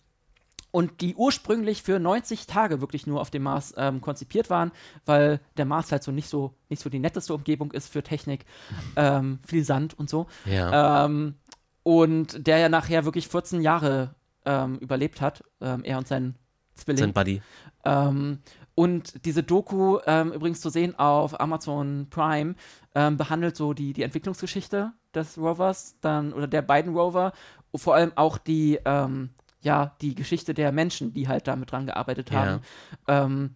[0.72, 4.72] und die ursprünglich für 90 Tage wirklich nur auf dem Mars ähm, konzipiert waren,
[5.06, 8.46] weil der Mars halt so nicht so nicht so die netteste Umgebung ist für Technik,
[8.96, 10.28] ähm, viel Sand und so.
[10.46, 11.06] Ja.
[11.06, 11.36] Ähm,
[11.84, 14.16] und der ja nachher wirklich 14 Jahre
[14.46, 16.36] ähm, überlebt hat, ähm, er und sein
[16.76, 17.00] Zwilling.
[17.00, 17.42] Sein Buddy.
[17.86, 18.40] Ähm,
[18.76, 22.56] und diese Doku, ähm, übrigens zu sehen auf Amazon Prime,
[22.96, 27.34] ähm, behandelt so die, die Entwicklungsgeschichte des Rovers, dann, oder der beiden Rover,
[27.76, 29.30] vor allem auch die, ähm,
[29.62, 32.62] ja, die Geschichte der Menschen, die halt damit dran gearbeitet haben.
[33.08, 33.52] Ähm,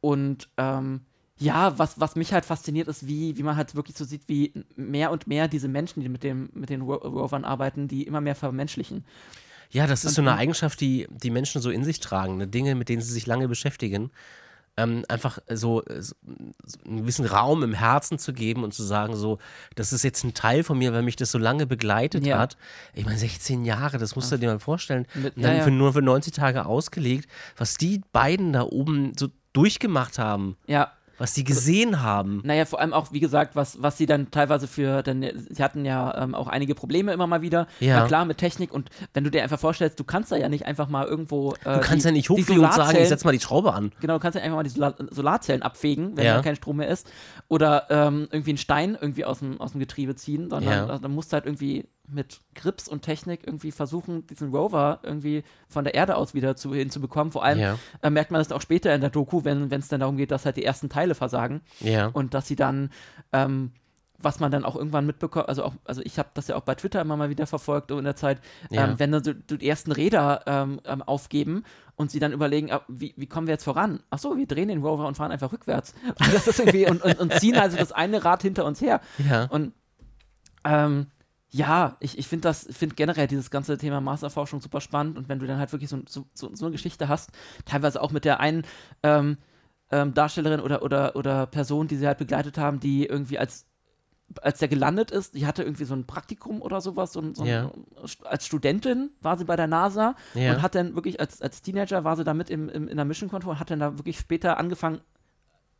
[0.00, 1.02] und ähm,
[1.40, 4.52] ja, was, was mich halt fasziniert, ist, wie, wie man halt wirklich so sieht, wie
[4.76, 8.20] mehr und mehr diese Menschen, die mit, dem, mit den Ro Rovern arbeiten, die immer
[8.20, 9.04] mehr vermenschlichen.
[9.70, 12.36] Ja, das ist so eine Eigenschaft, die die Menschen so in sich tragen.
[12.38, 12.46] Ne?
[12.48, 14.10] Dinge, mit denen sie sich lange beschäftigen.
[14.76, 16.14] Ähm, einfach so, äh, so
[16.86, 19.38] einen gewissen Raum im Herzen zu geben und zu sagen, so,
[19.74, 22.38] das ist jetzt ein Teil von mir, weil mich das so lange begleitet Ja.
[22.38, 22.56] hat.
[22.94, 25.06] Ich meine, 16 Jahre, das musst du dir mal vorstellen.
[25.14, 25.62] Mit- Und dann ja.
[25.64, 30.92] Für, nur für 90 Tage ausgelegt, was die beiden da oben so durchgemacht haben, Ja,
[31.20, 32.40] was sie gesehen haben.
[32.44, 35.84] Naja, vor allem auch, wie gesagt, was, was sie dann teilweise für, denn sie hatten
[35.84, 37.66] ja ähm, auch einige Probleme immer mal wieder.
[37.78, 38.00] Ja.
[38.00, 40.64] Na klar, mit Technik und wenn du dir einfach vorstellst, du kannst da ja nicht
[40.64, 41.52] einfach mal irgendwo.
[41.64, 43.92] Äh, Du kannst die, ja nicht hochfliegen und sagen, ich setz mal die Schraube an.
[44.00, 46.36] Genau, du kannst ja einfach mal die Solar Solarzellen abfegen, wenn Ja.
[46.36, 47.06] da kein Strom mehr ist.
[47.48, 50.86] Oder ähm, irgendwie einen Stein irgendwie aus dem, aus dem Getriebe ziehen, sondern Ja.
[50.86, 55.44] da, da musst du halt irgendwie mit Grips und Technik irgendwie versuchen, diesen Rover irgendwie
[55.68, 57.32] von der Erde aus wieder zu, hinzubekommen.
[57.32, 57.78] Vor allem Ja.
[58.02, 60.44] äh, merkt man das auch später in der Doku, wenn es dann darum geht, dass
[60.46, 62.06] halt die ersten Teile versagen Ja.
[62.06, 62.90] und dass sie dann,
[63.32, 63.72] ähm,
[64.22, 66.74] was man dann auch irgendwann mitbekommt, also auch, also ich habe das ja auch bei
[66.74, 68.38] Twitter immer mal wieder verfolgt in der Zeit,
[68.68, 68.84] Ja.
[68.88, 71.64] ähm, wenn dann so, die ersten Räder ähm, ähm, aufgeben
[71.96, 74.00] und sie dann überlegen, ah, wie, wie kommen wir jetzt voran?
[74.10, 75.94] Ach so, wir drehen den Rover und fahren einfach rückwärts.
[76.06, 79.00] Und, das ist irgendwie, und, und, und ziehen also das eine Rad hinter uns her.
[79.18, 79.44] Ja.
[79.46, 79.72] Und
[80.64, 81.06] ähm,
[81.50, 85.40] ja, ich, ich finde das, finde generell dieses ganze Thema Masterforschung super spannend und wenn
[85.40, 87.30] du dann halt wirklich so, so, so, eine Geschichte hast,
[87.64, 88.64] teilweise auch mit der einen
[89.02, 89.36] ähm,
[89.90, 93.66] ähm, Darstellerin oder, oder, oder Person, die sie halt begleitet haben, die irgendwie als
[94.42, 97.72] als der gelandet ist, die hatte irgendwie so ein Praktikum oder sowas, so so Ja.
[98.22, 100.54] als Studentin war sie bei der NASA Ja.
[100.54, 103.04] und hat dann wirklich als, als Teenager war sie da mit im, im, in der
[103.04, 105.00] Mission Control und hat dann da wirklich später angefangen,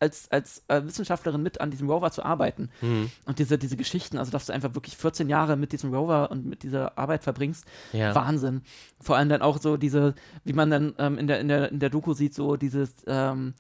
[0.01, 2.71] als, als äh, Wissenschaftlerin mit an diesem Rover zu arbeiten.
[2.81, 3.11] Hm.
[3.27, 6.47] Und diese, diese Geschichten, also dass du einfach wirklich 14 Jahre mit diesem Rover und
[6.47, 8.15] mit dieser Arbeit verbringst, Ja.
[8.15, 8.63] Wahnsinn.
[9.01, 11.79] Vor allem dann auch so diese, wie man dann ähm, in, der, in, der, in
[11.79, 13.55] der Doku sieht, so dieses ähm,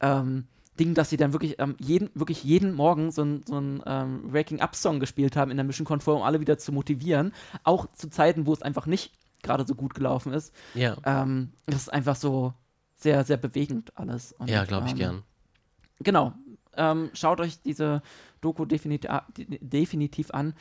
[0.00, 0.46] ähm,
[0.78, 4.32] Ding, dass sie dann wirklich ähm, jeden, wirklich jeden Morgen so ein, so ein ähm,
[4.32, 7.32] Waking-up-Song gespielt haben in der Mission Control, um alle wieder zu motivieren.
[7.64, 9.12] Auch zu Zeiten, wo es einfach nicht
[9.42, 10.54] gerade so gut gelaufen ist.
[10.74, 10.96] Ja.
[11.04, 12.54] Ähm, das ist einfach so
[12.96, 14.32] sehr, sehr bewegend alles.
[14.32, 15.22] Und, Ja, glaube ich ähm, gern.
[16.00, 16.32] Genau.
[16.76, 18.02] Ähm, schaut euch diese
[18.40, 20.54] Doku definitiv, definitiv an.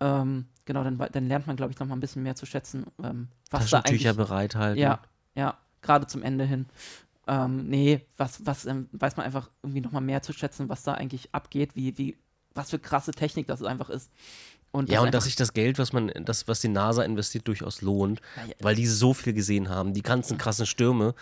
[0.00, 2.86] Ähm, genau, dann, dann lernt man, glaube ich, noch mal ein bisschen mehr zu schätzen,
[3.02, 4.16] ähm, was da eigentlich...
[4.16, 4.80] bereithalten.
[4.80, 5.00] Ja,
[5.34, 6.66] ja, gerade zum Ende hin.
[7.26, 10.82] Ähm, nee, was, was ähm, weiß man einfach irgendwie noch mal mehr zu schätzen, was
[10.82, 12.16] da eigentlich abgeht, wie, wie,
[12.54, 14.12] was für krasse Technik das einfach ist.
[14.76, 17.80] Und Ja, und dass sich das Geld, was man, das, was die NASA investiert, durchaus
[17.80, 18.54] lohnt, Ja, ja.
[18.60, 21.14] weil die so viel gesehen haben, die ganzen krassen Stürme,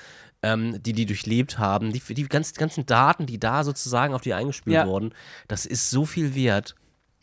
[0.43, 4.35] ähm, die die durchlebt haben, die, die ganzen, ganzen Daten, die da sozusagen auf die
[4.35, 4.87] eingespielt Ja.
[4.87, 5.15] wurden,
[5.47, 6.75] das ist so viel wert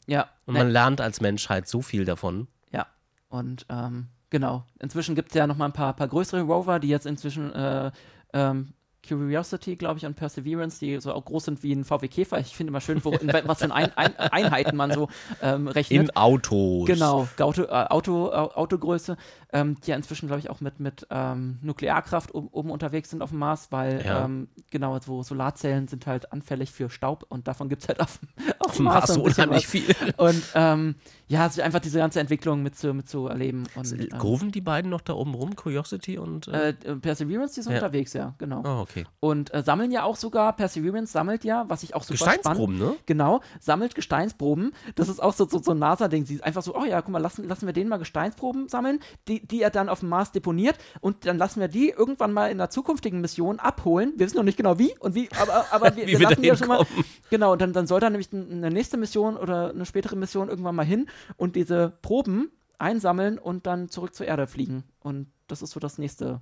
[0.07, 2.47] ja, und ne, man lernt als Menschheit so viel davon.
[2.71, 2.87] Ja,
[3.29, 4.65] und ähm, genau.
[4.79, 7.91] Inzwischen gibt es ja noch mal ein paar, paar größere Rover, die jetzt inzwischen äh,
[8.33, 8.73] ähm,
[9.07, 12.39] Curiosity, glaube ich, und Perseverance, die so auch groß sind wie ein VW Käfer.
[12.39, 15.09] Ich finde immer schön, wo, in was für ein, ein, Einheiten man so
[15.41, 16.01] ähm, rechnet.
[16.01, 16.85] In Autos.
[16.85, 19.17] Genau, Auto, äh, Auto, äh, Autogröße,
[19.53, 23.21] ähm, die ja inzwischen, glaube ich, auch mit, mit ähm, Nuklearkraft oben, oben unterwegs sind
[23.21, 24.25] auf dem Mars, weil Ja.
[24.25, 28.19] ähm, genau, so Solarzellen sind halt anfällig für Staub und davon gibt es halt auf,
[28.59, 29.95] auf dem Mars Mars so unheimlich viel.
[30.17, 30.95] Und ähm,
[31.27, 33.63] ja, also einfach diese ganze Entwicklung mit zu, mit zu erleben.
[33.75, 36.47] Und, ähm, Groven die beiden noch da oben rum, Curiosity und.
[36.47, 37.79] Äh, äh, Perseverance, die sind Ja.
[37.79, 38.61] unterwegs, ja, genau.
[38.65, 39.05] oh, okay.
[39.19, 42.77] Und äh, sammeln ja auch sogar, Perseverance sammelt ja, was ich auch super spannend Gesteinsproben,
[42.77, 42.95] ne?
[43.05, 44.73] Genau, sammelt Gesteinsproben.
[44.95, 46.25] Das ist auch so, so, so ein NASA-Ding.
[46.25, 48.99] Sie ist einfach so, oh ja, guck mal, lassen, lassen wir den mal Gesteinsproben sammeln,
[49.27, 52.47] die, die er dann auf dem Mars deponiert und dann lassen wir die irgendwann mal
[52.47, 54.13] in einer zukünftigen Mission abholen.
[54.17, 56.55] Wir wissen noch nicht genau wie und wie, aber, aber wir, Wie wir lassen ja
[56.55, 56.85] schon mal.
[57.29, 60.75] Genau, und dann, dann soll da nämlich eine nächste Mission oder eine spätere Mission irgendwann
[60.75, 64.83] mal hin und diese Proben einsammeln und dann zurück zur Erde fliegen.
[64.99, 66.41] Und das ist so das nächste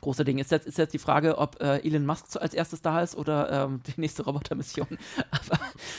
[0.00, 0.38] große Ding.
[0.38, 3.64] Ist jetzt, ist jetzt die Frage, ob äh, Elon Musk als erstes da ist oder
[3.64, 4.88] ähm, die nächste Robotermission.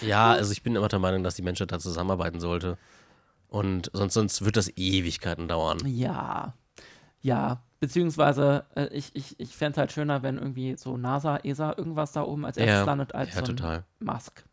[0.01, 2.77] Ja, also ich bin immer der Meinung, dass die Menschheit da zusammenarbeiten sollte.
[3.51, 5.77] Und sonst, sonst wird das Ewigkeiten dauern.
[5.85, 6.53] ja,
[7.23, 11.75] ja, beziehungsweise äh, ich, ich, ich fände es halt schöner, wenn irgendwie so NASA, ESA
[11.77, 13.83] irgendwas da oben als erstes Ja, landet, als ja, so ein total.
[13.99, 14.43] Musk,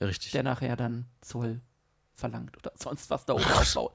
[0.00, 0.30] Ja, richtig.
[0.32, 1.60] der nachher dann Zoll
[2.14, 3.92] verlangt oder sonst was da oben aufbaut.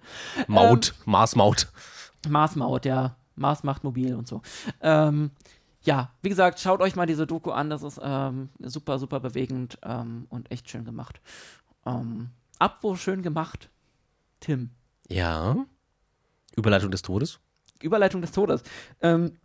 [0.48, 1.70] Maut, Marsmaut.
[2.28, 3.16] Mars-Maut, ja.
[3.36, 4.42] Mars macht mobil und so.
[4.82, 5.32] Ähm,
[5.82, 7.70] ja, wie gesagt, schaut euch mal diese Doku an.
[7.70, 11.22] Das ist ähm, super, super bewegend ähm, und echt schön gemacht.
[11.86, 13.70] Ähm, Abwo schön gemacht.
[14.40, 14.72] Tim.
[15.08, 15.66] Ja.
[16.56, 17.40] Überleitung des Todes.
[17.82, 18.64] Überleitung des Todes.
[19.02, 19.38] Ähm,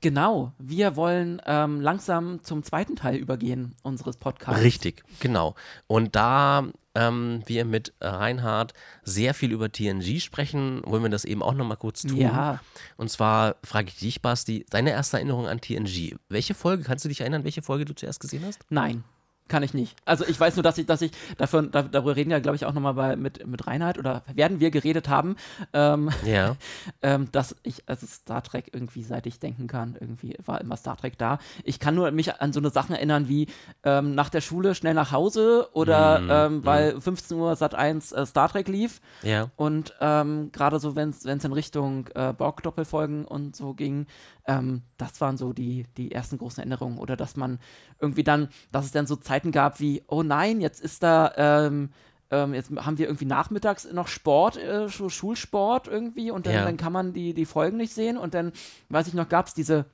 [0.00, 4.62] genau, wir wollen ähm, langsam zum zweiten Teil übergehen unseres Podcasts.
[4.62, 5.54] Richtig, genau.
[5.86, 11.42] Und da ähm, wir mit Reinhard sehr viel über TNG sprechen, wollen wir das eben
[11.42, 12.16] auch nochmal kurz tun.
[12.16, 12.60] Ja,
[12.96, 16.16] Und zwar frage ich dich, Basti, deine erste Erinnerung an TNG.
[16.28, 18.60] Welche Folge, kannst du dich erinnern, welche Folge du zuerst gesehen hast?
[18.68, 19.04] nein.
[19.52, 19.94] Kann ich nicht.
[20.06, 22.64] Also ich weiß nur, dass ich, dass ich davon, da, darüber reden ja, glaube ich,
[22.64, 25.36] auch nochmal bei, mit, mit Reinhard oder werden wir geredet haben,
[25.74, 26.56] ähm, Ja.
[27.02, 30.96] ähm, dass ich, also Star Trek irgendwie, seit ich denken kann, irgendwie war immer Star
[30.96, 31.38] Trek da.
[31.64, 33.48] Ich kann nur mich an so eine Sachen erinnern wie
[33.84, 38.12] ähm, nach der Schule schnell nach Hause oder Mm, ähm, weil 15 Uhr Sat 1
[38.12, 39.50] äh, Star Trek lief Ja.
[39.56, 44.06] und ähm, gerade so, wenn es in Richtung äh, Borg-Doppelfolgen und so ging,
[44.46, 46.98] ähm, das waren so die, die ersten großen Erinnerungen.
[46.98, 47.58] Oder dass man
[48.00, 51.90] irgendwie dann, dass es dann so Zeiten gab wie, oh nein, jetzt ist da, ähm,
[52.30, 56.64] ähm, jetzt haben wir irgendwie nachmittags noch Sport, äh, Schu- Schulsport irgendwie und dann, Ja.
[56.64, 58.16] dann kann man die, die Folgen nicht sehen.
[58.16, 58.52] Und dann,
[58.88, 59.84] weiß ich noch, gab es diese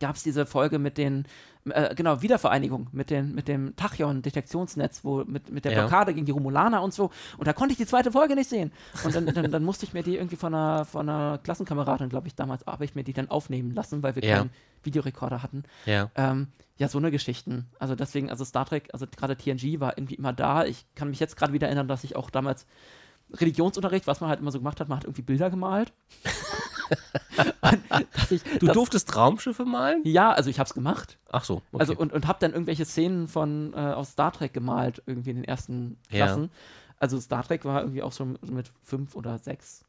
[0.00, 1.24] gab es diese Folge mit den,
[1.70, 5.80] äh, genau, Wiedervereinigung mit, den, mit dem Tachyon-Detektionsnetz, wo mit, mit der Ja.
[5.82, 7.10] Blockade gegen die Romulaner und so.
[7.36, 8.72] Und da konnte ich die zweite Folge nicht sehen.
[9.04, 12.28] Und dann, dann, dann musste ich mir die irgendwie von einer, von einer Klassenkameradin, glaube
[12.28, 14.38] ich, damals, habe ich mir die dann aufnehmen lassen, weil wir Ja.
[14.38, 14.50] keinen
[14.82, 15.64] Videorekorder hatten.
[15.86, 16.10] Ja.
[16.14, 17.66] Ähm, ja, so eine Geschichten.
[17.80, 20.64] Also deswegen, also Star Trek, also gerade TNG war irgendwie immer da.
[20.64, 22.66] Ich kann mich jetzt gerade wieder erinnern, dass ich auch damals
[23.34, 25.92] Religionsunterricht, was man halt immer so gemacht hat, man hat irgendwie Bilder gemalt.
[27.60, 30.02] Und dass ich, Du durftest Raumschiffe malen?
[30.04, 31.18] ja, also ich habe es gemacht.
[31.30, 31.56] Ach so.
[31.72, 31.80] Okay.
[31.80, 35.36] Also und, und habe dann irgendwelche Szenen von äh, aus Star Trek gemalt, irgendwie in
[35.36, 36.26] den ersten Ja.
[36.26, 36.50] Klassen.
[36.98, 39.84] Also Star Trek war irgendwie auch schon mit fünf oder sechs.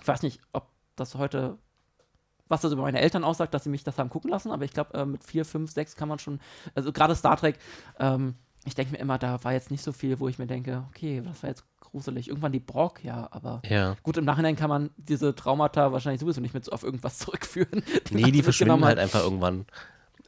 [0.00, 1.58] Ich weiß nicht, ob das heute,
[2.48, 4.72] was das über meine Eltern aussagt, dass sie mich das haben gucken lassen, aber ich
[4.72, 6.40] glaube, äh, mit vier, fünf, sechs kann man schon,
[6.74, 7.58] also gerade Star Trek,
[7.98, 10.84] ähm, ich denke mir immer, da war jetzt nicht so viel, wo ich mir denke,
[10.90, 12.28] okay, das war jetzt gruselig.
[12.28, 13.96] Irgendwann die Brock, ja, aber ja.
[14.02, 17.82] gut, im Nachhinein kann man diese Traumata wahrscheinlich sowieso nicht mehr so auf irgendwas zurückführen.
[18.10, 19.66] Nee, man die verschwinden halt einfach irgendwann.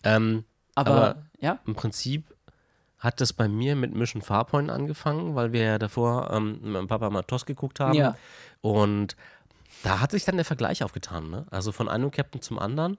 [0.04, 0.44] Ähm,
[0.74, 2.24] Aber, aber- ja, Im Prinzip
[2.98, 6.88] hat das bei mir mit Mission Farpoint angefangen, weil wir ja davor ähm, mit meinem
[6.88, 7.94] Papa mal TOS geguckt haben.
[7.94, 8.14] Ja.
[8.60, 9.16] Und
[9.82, 11.46] da hat sich dann der Vergleich aufgetan, ne?
[11.50, 12.98] Also von einem Captain zum anderen.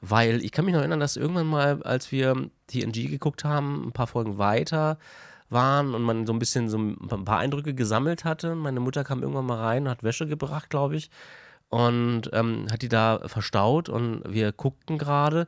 [0.00, 3.92] Weil ich kann mich noch erinnern, dass irgendwann mal, als wir TNG geguckt haben, ein
[3.92, 4.98] paar Folgen weiter
[5.50, 8.54] waren und man so ein bisschen so ein paar Eindrücke gesammelt hatte.
[8.54, 11.10] Meine Mutter kam irgendwann mal rein und hat Wäsche gebracht, glaube ich.
[11.68, 15.46] Und ähm, hat die da verstaut und wir guckten gerade.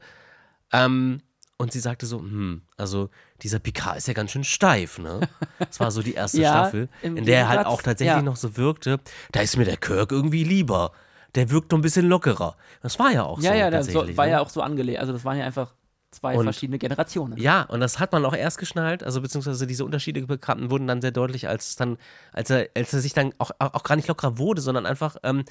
[0.72, 1.20] Ähm,
[1.56, 3.08] und sie sagte so, hm, also
[3.42, 5.20] dieser Picard ist ja ganz schön steif, ne?
[5.58, 8.22] Das war so die erste Ja, Staffel, in der er halt auch tatsächlich ja.
[8.22, 8.98] noch so wirkte,
[9.30, 10.92] da ist mir der Kirk irgendwie lieber.
[11.34, 12.56] Der wirkt noch ein bisschen lockerer.
[12.82, 14.16] Das war ja auch Ja, so ja, das so, tatsächlich.
[14.16, 14.32] war ne?
[14.32, 14.98] ja auch so angelegt.
[14.98, 15.72] Also das waren ja einfach
[16.12, 17.36] zwei Und- verschiedene Generationen.
[17.38, 21.00] Ja, und das hat man auch erst geschnallt, also beziehungsweise diese Unterschiede bekannten wurden dann
[21.00, 21.98] sehr deutlich, als dann,
[22.32, 25.16] als er, als er sich dann auch, auch auch gar nicht lockerer wurde, sondern einfach,
[25.24, 25.44] ähm,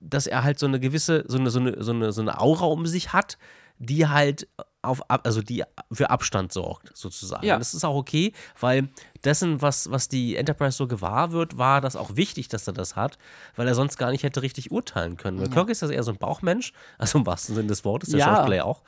[0.00, 2.66] dass er halt so eine gewisse, so eine, so eine, so eine, so eine Aura
[2.66, 3.38] um sich hat,
[3.78, 4.48] die halt
[4.86, 7.44] auf, also die für Abstand sorgt, sozusagen.
[7.46, 7.58] Ja.
[7.58, 8.88] Das ist auch okay, weil
[9.24, 12.96] dessen, was, was die Enterprise so gewahr wird, war das auch wichtig, dass er das
[12.96, 13.18] hat,
[13.56, 15.40] weil er sonst gar nicht hätte richtig urteilen können.
[15.40, 18.20] Weil Kirk ist ja eher so ein Bauchmensch, also im wahrsten Sinne des Wortes, der
[18.20, 18.26] Ja.
[18.36, 18.82] Schauspieler ja auch.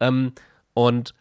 [0.00, 0.32] Ähm,
[0.74, 1.14] und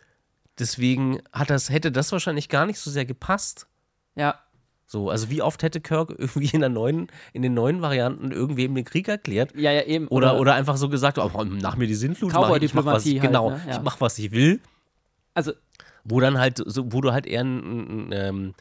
[0.59, 3.67] deswegen hat das, hätte das wahrscheinlich gar nicht so sehr gepasst.
[4.15, 4.39] Ja,
[4.85, 8.75] So, also wie oft hätte Kirk irgendwie in der neuen, in den neuen Varianten irgendwem
[8.75, 9.55] den Krieg erklärt?
[9.55, 10.07] ja, ja, eben.
[10.07, 13.05] Oder, oder einfach so gesagt, oh, nach mir die Sintflut, mach ich, ich mach was
[13.05, 13.61] halt, genau, ne?
[13.67, 13.77] Ja.
[13.77, 14.59] ich mach was ich will.
[15.33, 15.53] Also,
[16.03, 18.53] Wo dann halt, so, wo du halt eher einen, einen, ähm,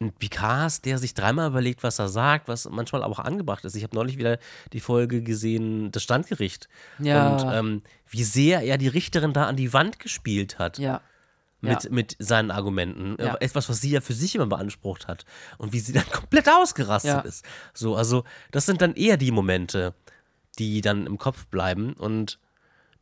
[0.00, 3.74] einen Picard hast, der sich dreimal überlegt, was er sagt, was manchmal auch angebracht ist.
[3.74, 4.38] Ich habe neulich wieder
[4.72, 6.68] die Folge gesehen, das Standgericht.
[6.98, 7.36] Ja.
[7.36, 10.78] Und ähm, wie sehr er die Richterin da an die Wand gespielt hat.
[10.78, 11.00] ja.
[11.60, 11.90] Mit, ja.
[11.90, 13.16] mit seinen Argumenten.
[13.18, 13.34] Ja.
[13.34, 15.24] Äh, Etwas, was sie ja für sich immer beansprucht hat.
[15.58, 17.20] Und wie sie dann komplett ausgerastet Ja.
[17.20, 17.44] ist.
[17.74, 19.94] So, also, das sind dann eher die Momente,
[20.58, 21.94] die dann im Kopf bleiben.
[21.94, 22.38] Und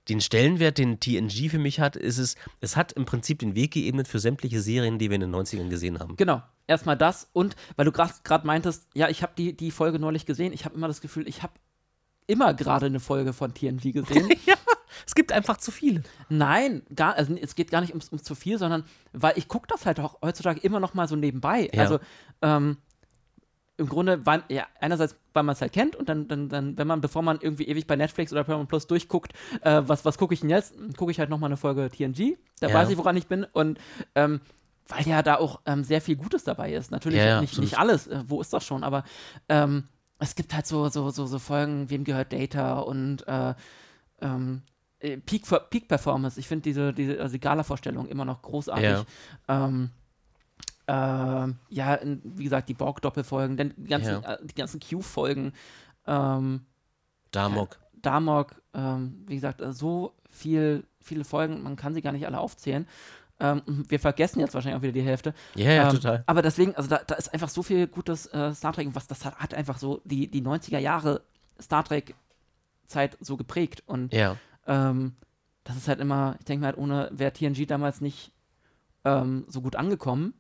[0.09, 3.73] den Stellenwert, den TNG für mich hat, ist es, es hat im Prinzip den Weg
[3.73, 6.17] geebnet für sämtliche Serien, die wir in den 90ern gesehen haben.
[6.17, 6.43] Genau.
[6.69, 10.53] Erstmal das und weil du gerade meintest, ja, ich habe die, die Folge neulich gesehen,
[10.53, 11.53] ich habe immer das Gefühl, ich habe
[12.27, 14.29] immer gerade eine Folge von TNG gesehen.
[14.47, 14.56] ja,
[15.07, 16.03] es gibt einfach zu viele.
[16.29, 19.67] Nein, gar, also es geht gar nicht ums, ums zu viel, sondern weil ich gucke
[19.69, 21.69] das halt auch heutzutage immer noch mal so nebenbei.
[21.73, 21.83] Ja.
[21.83, 21.99] Also
[22.43, 22.77] ähm,
[23.79, 26.87] im Grunde, weil, ja, einerseits, weil man es halt kennt und dann, dann, dann, wenn
[26.87, 30.33] man, bevor man irgendwie ewig bei Netflix oder Paramount Plus durchguckt, äh, was, was gucke
[30.33, 30.75] ich denn jetzt?
[30.97, 32.75] Gucke ich halt noch mal eine Folge TNG, da Ja.
[32.75, 33.79] weiß ich, woran ich bin und
[34.15, 34.41] ähm,
[34.89, 36.91] weil ja da auch ähm, sehr viel Gutes dabei ist.
[36.91, 39.05] Natürlich Ja, nicht, nicht alles, äh, wo ist das schon, aber
[39.49, 39.89] ähm,
[40.19, 43.55] es gibt halt so, so, so, so Folgen, wem gehört Data und äh,
[44.23, 46.41] ähm, äh, Peak, Peak Performance.
[46.41, 48.85] Ich finde diese, diese also die Gala-Vorstellung immer noch großartig.
[48.85, 49.05] Ja.
[49.49, 49.91] Ähm,
[50.89, 54.35] ähm, ja, wie gesagt, die Borg-Doppelfolgen, denn die ganzen, Ja.
[54.35, 55.53] äh, die ganzen Q-Folgen,
[56.07, 56.61] ähm,
[57.33, 57.79] Damok.
[58.01, 62.39] Damok, ähm, wie gesagt, äh, so viel, viele Folgen, man kann sie gar nicht alle
[62.39, 62.87] aufzählen.
[63.39, 65.35] Ähm, wir vergessen jetzt wahrscheinlich auch wieder die Hälfte.
[65.57, 66.23] Ja, ja, ähm, total.
[66.27, 69.25] Aber deswegen, also da, da ist einfach so viel gutes äh, Star Trek, was das
[69.25, 71.23] hat, hat einfach so die, die 90er Jahre
[71.61, 72.15] Star Trek
[72.87, 73.83] Zeit so geprägt.
[73.87, 74.37] Und Ja.
[74.67, 75.17] Ähm,
[75.65, 78.33] das ist halt immer, ich denke mal, halt, ohne wäre TNG damals nicht
[79.05, 80.35] ähm, so gut angekommen,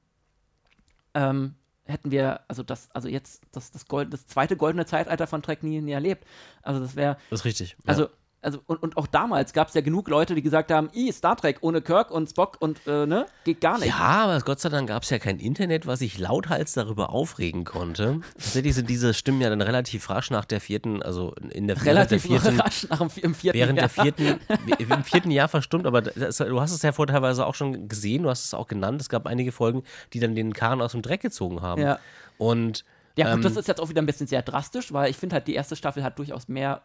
[1.14, 1.54] ähm,
[1.84, 5.62] hätten wir, also das, also jetzt das, das, Gold, das zweite goldene Zeitalter von Trek
[5.62, 6.26] nie, nie erlebt.
[6.62, 7.76] Also das wäre, Das ist richtig.
[7.84, 7.88] Ja.
[7.88, 8.08] also,
[8.42, 11.36] also und, und auch damals gab es ja genug Leute, die gesagt haben, i, Star
[11.36, 13.88] Trek ohne Kirk und Spock und äh, ne, geht gar nicht.
[13.88, 17.64] Ja, aber Gott sei Dank gab es ja kein Internet, was sich lauthals darüber aufregen
[17.64, 18.20] konnte.
[18.34, 22.22] Tatsächlich sind diese Stimmen ja dann relativ rasch nach der vierten, also in der, Relativ
[22.22, 24.04] der vierten, rasch nach dem, vierten während der Jahr.
[24.04, 24.40] vierten,
[24.78, 28.22] im vierten Jahr verstummt, aber das, du hast es ja vor teilweise auch schon gesehen,
[28.22, 29.00] du hast es auch genannt.
[29.00, 29.82] Es gab einige Folgen,
[30.12, 31.82] die dann den Kahn aus dem Dreck gezogen haben.
[31.82, 31.98] Ja.
[32.38, 32.84] Und
[33.16, 35.34] Ja, gut, ähm, das ist jetzt auch wieder ein bisschen sehr drastisch, weil ich finde
[35.34, 36.82] halt, die erste Staffel hat durchaus mehr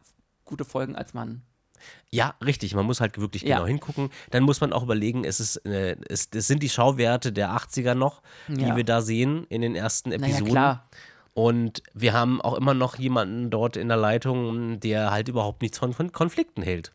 [0.52, 1.42] gute Folgen, als man.
[2.12, 2.76] Ja, richtig.
[2.76, 3.56] Man muss halt wirklich Ja.
[3.56, 4.10] genau hingucken.
[4.30, 7.96] Dann muss man auch überlegen, es, ist, äh, es, es sind die Schauwerte der 80er
[7.96, 8.76] noch, die Ja.
[8.76, 10.52] wir da sehen in den ersten Naja, Episoden.
[10.52, 10.90] klar.
[11.34, 15.80] Und wir haben auch immer noch jemanden dort in der Leitung, der halt überhaupt nichts
[15.80, 16.92] von, von Konflikten hält.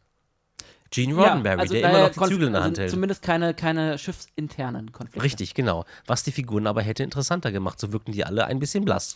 [0.90, 2.90] Gene Roddenberry, der naja, immer noch die Konf- Zügel in der also Hand hält.
[2.90, 5.24] Zumindest keine, keine schiffsinternen Konflikte.
[5.24, 5.84] Richtig, genau.
[6.07, 7.80] Was die Figuren aber hätte interessanter gemacht.
[7.80, 9.14] So wirkten die alle ein bisschen blass.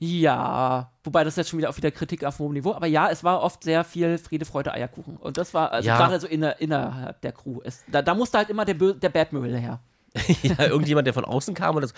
[0.00, 3.24] Ja, wobei das jetzt schon wieder auf wieder Kritik auf hohem Niveau, aber ja, es
[3.24, 5.16] war oft sehr viel Friede, Freude, Eierkuchen.
[5.16, 5.96] Und das war, also Ja.
[5.96, 7.60] gerade so inner, innerhalb der Crew.
[7.64, 9.80] Es, da, da musste halt immer der, Bö- der Batmüll her.
[10.42, 11.92] ja, irgendjemand, der von außen kam und das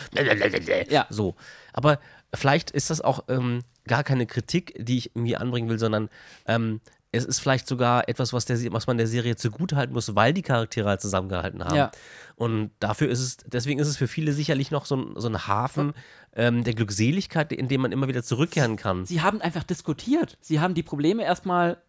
[0.89, 1.07] Ja.
[1.11, 1.37] so.
[1.73, 1.99] Aber
[2.35, 6.09] vielleicht ist das auch ähm, gar keine Kritik, die ich irgendwie anbringen will, sondern
[6.47, 6.81] ähm,
[7.13, 10.43] es ist vielleicht sogar etwas, was, der, was man der Serie zugutehalten muss, weil die
[10.43, 11.75] Charaktere halt zusammengehalten haben.
[11.77, 11.91] Ja.
[12.37, 15.47] Und dafür ist es, deswegen ist es für viele sicherlich noch so ein, so ein
[15.49, 15.93] Hafen
[16.35, 19.05] ähm, der Glückseligkeit, in dem man immer wieder zurückkehren kann.
[19.05, 20.39] Sie haben einfach diskutiert.
[20.41, 21.83] Sie haben die Probleme erstmal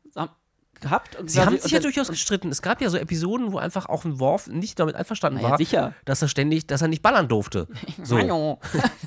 [0.82, 1.16] gehabt.
[1.16, 2.50] Und Sie haben sich ja durchaus gestritten.
[2.50, 5.58] Es gab ja so Episoden, wo einfach auch ein Worf nicht damit einverstanden ja, war,
[5.58, 5.94] sicher.
[6.06, 7.68] dass er ständig, dass er nicht ballern durfte.
[8.04, 8.18] So.
[8.18, 8.60] Hallo.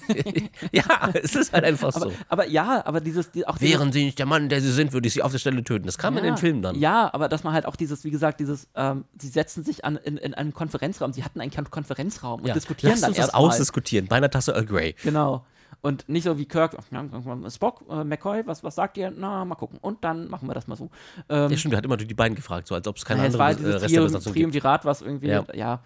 [0.73, 2.13] ja, es ist halt einfach aber, so.
[2.29, 5.09] aber ja, aber dieses, die, auch Wären sie nicht der Mann, der sie sind, würde
[5.09, 5.87] ich sie auf der Stelle töten.
[5.87, 6.77] Das kam in den Filmen dann.
[6.79, 9.97] Ja, aber dass man halt auch dieses, wie gesagt, dieses, ähm, sie setzen sich an,
[9.97, 12.55] in, in einem Konferenzraum, sie hatten einen Kon- Konferenzraum und Ja.
[12.55, 14.07] diskutieren Lass dann uns das ausdiskutieren.
[14.07, 14.95] Bei einer Tasse Earl Grey.
[15.03, 15.45] Genau.
[15.81, 19.11] Und nicht so wie Kirk, ja, Spock, äh, McCoy, was, was sagt ihr?
[19.11, 19.79] Na, mal gucken.
[19.81, 20.91] Und dann machen wir das mal so.
[21.29, 23.21] Ähm, Ja, stimmt, der hat immer durch die beiden gefragt, so als ob es keine
[23.21, 24.43] es andere war halt äh, dieses Rest der Trium, Besatzung gibt.
[24.43, 25.45] Triumvirat, was irgendwie, Ja.
[25.55, 25.81] ja.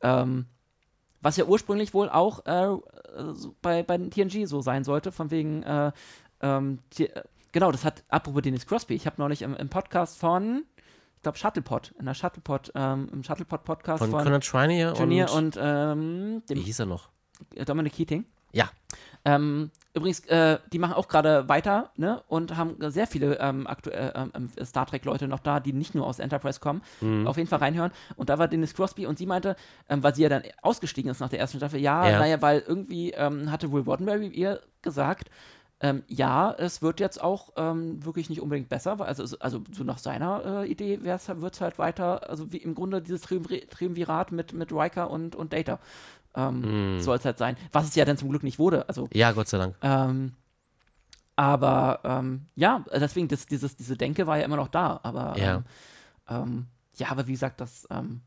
[0.00, 0.46] ähm,
[1.20, 2.76] was ja ursprünglich wohl auch äh,
[3.34, 5.92] so bei, bei den TNG so sein sollte, von wegen, äh,
[6.40, 7.22] ähm, die, äh,
[7.52, 10.64] genau, das hat, apropos Dennis Crosby, ich habe neulich im, im Podcast von,
[11.22, 16.42] glaube, Shuttlepod, in der Shuttlepod, ähm, im Shuttlepod-Podcast Von, von, Conor Trinier und, und, ähm,
[16.48, 17.08] wie dem hieß er noch?
[17.64, 18.24] Dominic Keating.
[18.52, 18.70] Ja.
[19.24, 22.22] Ähm, übrigens, äh, die machen auch gerade weiter ne?
[22.26, 26.18] und haben sehr viele ähm, aktuell ähm, Star Trek-Leute noch da, die nicht nur aus
[26.18, 26.82] Enterprise kommen.
[27.00, 27.26] Mhm.
[27.28, 27.92] Auf jeden Fall reinhören.
[28.16, 29.54] Und da war Dennis Crosby und sie meinte,
[29.88, 32.18] ähm, weil sie ja dann ausgestiegen ist nach der ersten Staffel, ja, Ja.
[32.18, 35.30] naja, weil irgendwie ähm, hatte Will Roddenberry ihr gesagt,
[35.80, 39.82] ähm, ja, es wird jetzt auch ähm, wirklich nicht unbedingt besser, weil- also, also so
[39.84, 41.20] nach seiner äh, Idee wird
[41.54, 45.52] es halt weiter, also wie im Grunde dieses Triumvir Triumvirat mit, mit Riker und, und
[45.52, 45.80] Data
[46.34, 47.00] ähm, Mhm.
[47.00, 47.56] soll es halt sein.
[47.72, 48.88] Was es ja dann zum Glück nicht wurde.
[48.88, 49.76] Also Ja, Gott sei Dank.
[49.82, 50.32] ähm,
[51.36, 55.00] aber ähm, ja, deswegen, das, dieses, diese Denke war ja immer noch da.
[55.02, 55.56] Aber Ja.
[55.56, 55.64] ähm,
[56.28, 56.66] ähm,
[56.96, 58.20] ja, aber wie gesagt, das ähm,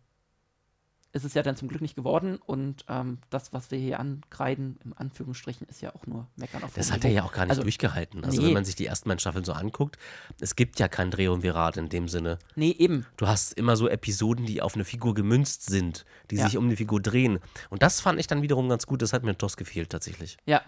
[1.16, 2.38] ist es ja dann zum Glück nicht geworden.
[2.45, 6.74] Und ähm, das, was wir hier ankreiden, im Anführungsstrichen, ist ja auch nur Meckern auf
[6.74, 7.22] Das hat er Niveau.
[7.22, 8.24] ja auch gar nicht Also, durchgehalten.
[8.26, 8.47] Also nee.
[8.47, 9.97] wenn man sich die ersten beiden Staffeln so anguckt,
[10.41, 12.38] es gibt ja kein Triumvirat in dem Sinne.
[12.55, 13.05] Nee, eben.
[13.16, 16.45] Du hast immer so Episoden, die auf eine Figur gemünzt sind, die Ja.
[16.45, 17.39] sich um eine Figur drehen.
[17.70, 19.01] Und das fand ich dann wiederum ganz gut.
[19.01, 20.36] Das hat mir TOS gefehlt tatsächlich.
[20.45, 20.61] Ja,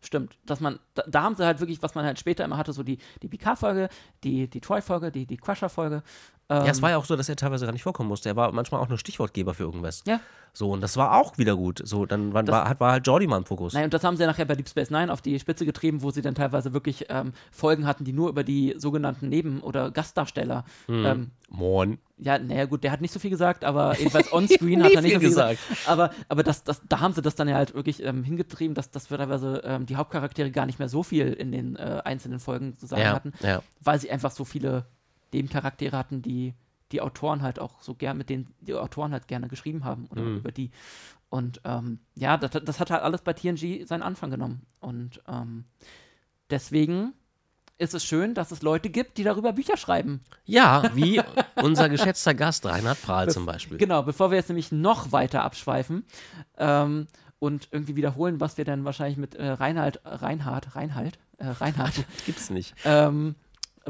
[0.00, 0.38] stimmt.
[0.46, 2.82] Dass man, da, da haben sie halt wirklich, was man halt später immer hatte, so
[2.82, 3.90] die, die Picard-Folge,
[4.24, 6.02] die, die Troy-Folge, die, die Crusher-Folge.
[6.50, 8.28] Ähm, ja, es war ja auch so, dass er teilweise gar nicht vorkommen musste.
[8.28, 10.02] Er war manchmal auch nur Stichwortgeber für irgendwas.
[10.06, 10.20] Ja.
[10.52, 11.80] So, und das war auch wieder gut.
[11.84, 13.72] So, dann war, Das- war, hat- war halt Jordi mal im Fokus.
[13.72, 16.02] Nein, und das haben sie ja nachher bei Deep Space Nine auf die Spitze getrieben,
[16.02, 19.92] wo sie dann teilweise wirklich ähm, Folgen hatten, die nur über die sogenannten Neben- oder
[19.92, 20.64] Gastdarsteller.
[20.86, 21.06] Hm.
[21.06, 21.98] Ähm, Morn.
[22.18, 25.12] ja, naja, gut, der hat nicht so viel gesagt, aber jedenfalls onscreen hat er nicht
[25.14, 25.58] so viel viel gesagt.
[25.86, 28.90] Aber, aber das, das, da haben sie das dann ja halt wirklich ähm, hingetrieben, dass,
[28.90, 32.40] dass wir teilweise ähm, die Hauptcharaktere gar nicht mehr so viel in den äh, einzelnen
[32.40, 33.62] Folgen zu sagen Ja, hatten, ja.
[33.80, 34.86] weil sie einfach so viele
[35.32, 36.54] Nebencharaktere hatten, die
[36.92, 40.22] die Autoren halt auch so gern, mit denen die Autoren halt gerne geschrieben haben oder
[40.22, 40.36] Mhm.
[40.38, 40.70] über die.
[41.28, 44.62] Und ähm, ja, das, das hat halt alles bei TNG seinen Anfang genommen.
[44.80, 45.66] Und ähm,
[46.50, 47.12] deswegen
[47.78, 50.20] ist es schön, dass es Leute gibt, die darüber Bücher schreiben.
[50.44, 51.22] Ja, wie
[51.62, 53.78] unser geschätzter Gast Reinhard Prahl zum Beispiel.
[53.78, 56.04] Genau, bevor wir jetzt nämlich noch weiter abschweifen
[56.58, 57.06] ähm,
[57.38, 62.50] und irgendwie wiederholen, was wir dann wahrscheinlich mit äh, Reinhard, Reinhard, Reinhard, äh, Reinhard Gibt's
[62.50, 62.74] nicht.
[62.84, 63.34] ähm,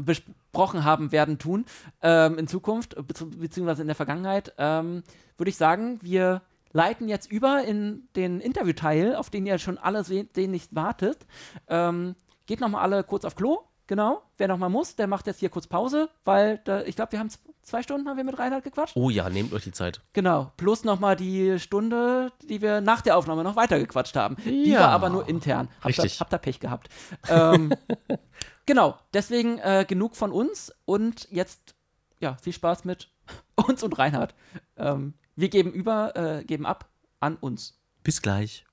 [0.05, 1.65] besprochen haben werden tun
[2.01, 5.03] ähm, in Zukunft, bezieh beziehungsweise in der Vergangenheit, ähm,
[5.37, 6.41] würde ich sagen, wir
[6.73, 11.25] leiten jetzt über in den Interviewteil, auf den ihr schon alle se sehnlichst wartet.
[11.67, 14.21] Ähm, geht nochmal alle kurz auf Klo, genau.
[14.37, 17.29] Wer nochmal muss, der macht jetzt hier kurz Pause, weil da, ich glaube, wir haben
[17.61, 18.95] zwei Stunden haben wir mit Reinhard gequatscht.
[18.95, 20.01] Oh ja, nehmt euch die Zeit.
[20.13, 24.37] Genau, plus nochmal die Stunde, die wir nach der Aufnahme noch weitergequatscht haben.
[24.45, 24.79] Die Ja.
[24.79, 25.67] war aber nur intern.
[25.81, 26.15] Habt Richtig.
[26.15, 26.89] Ihr, habt ihr Pech gehabt.
[27.29, 27.73] ähm,
[28.71, 31.75] genau, deswegen äh, genug von uns und jetzt,
[32.21, 33.11] ja, viel Spaß mit
[33.67, 34.33] uns und Reinhard.
[34.77, 37.77] Ähm, wir geben über, äh, geben ab an uns.
[38.01, 38.63] Bis gleich.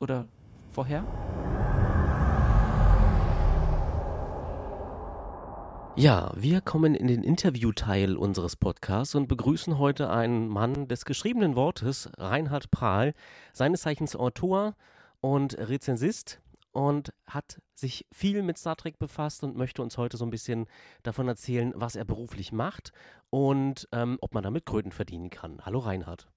[0.00, 0.26] Oder
[0.72, 1.04] vorher?
[5.96, 11.56] Ja, wir kommen in den Interviewteil unseres Podcasts und begrüßen heute einen Mann des geschriebenen
[11.56, 13.12] Wortes, Reinhard Prahl,
[13.52, 14.76] seines Zeichens Autor
[15.20, 16.40] und Rezensist
[16.76, 20.66] und hat sich viel mit Star Trek befasst und möchte uns heute so ein bisschen
[21.02, 22.92] davon erzählen, was er beruflich macht
[23.30, 25.64] und ähm, ob man damit Kröten verdienen kann.
[25.64, 26.28] Hallo Reinhard.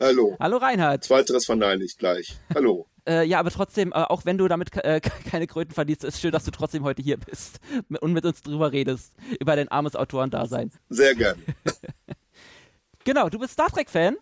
[0.00, 0.36] Hallo.
[0.40, 1.04] Hallo Reinhard.
[1.04, 2.38] Zweiteres verneine ich gleich.
[2.54, 2.88] Hallo.
[3.04, 6.30] Äh, ja, aber trotzdem, äh, auch wenn du damit äh, keine Kröten verdienst, ist schön,
[6.30, 7.58] dass du trotzdem heute hier bist
[8.00, 10.70] und mit uns drüber redest, über dein armes Autorendasein.
[10.88, 11.42] Sehr gern.
[13.04, 14.16] Genau, du bist Star Trek-Fan,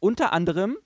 [0.00, 0.76] unter anderem.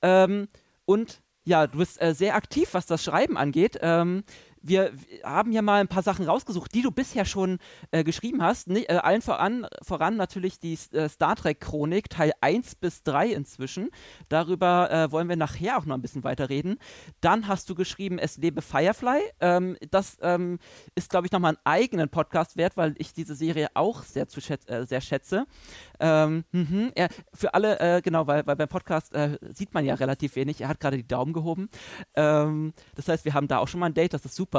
[0.00, 0.48] Ähm,
[0.86, 3.78] und ja, du bist äh, sehr aktiv, was das Schreiben angeht.
[3.80, 4.24] Ähm,
[4.68, 4.92] wir,
[5.22, 7.58] haben hier mal ein paar Sachen rausgesucht, die du bisher schon
[7.90, 8.68] äh, geschrieben hast.
[8.68, 13.90] Ni- äh, allen voran, voran natürlich die äh, Star Trek-Chronik, Teil 1 bis 3 inzwischen.
[14.28, 16.78] Darüber äh, wollen wir nachher auch noch ein bisschen weiter reden.
[17.20, 19.20] Dann hast du geschrieben, es lebe Firefly.
[19.40, 20.58] Ähm, das ähm,
[20.94, 24.40] ist, glaube ich, nochmal einen eigenen Podcast wert, weil ich diese Serie auch sehr, zu
[24.40, 25.46] schätz äh, sehr schätze.
[26.00, 29.12] Ähm, mhm, er, für alle, äh, genau, weil, weil beim Podcast
[29.52, 30.60] sieht man ja relativ wenig.
[30.60, 31.68] Er hat gerade die Daumen gehoben.
[32.14, 34.55] Ähm, das heißt, wir haben da auch schon mal ein Date, das ist super.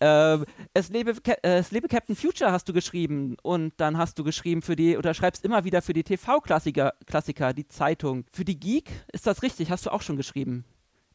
[0.00, 0.44] Ähm,
[0.74, 4.62] es, lebe, äh, es lebe Captain Future hast du geschrieben und dann hast du geschrieben
[4.62, 8.24] für die, oder schreibst immer wieder für die TV-Klassiker, Klassiker, die Zeitung.
[8.32, 9.70] Für die Geek, ist das richtig?
[9.70, 10.64] Hast du auch schon geschrieben?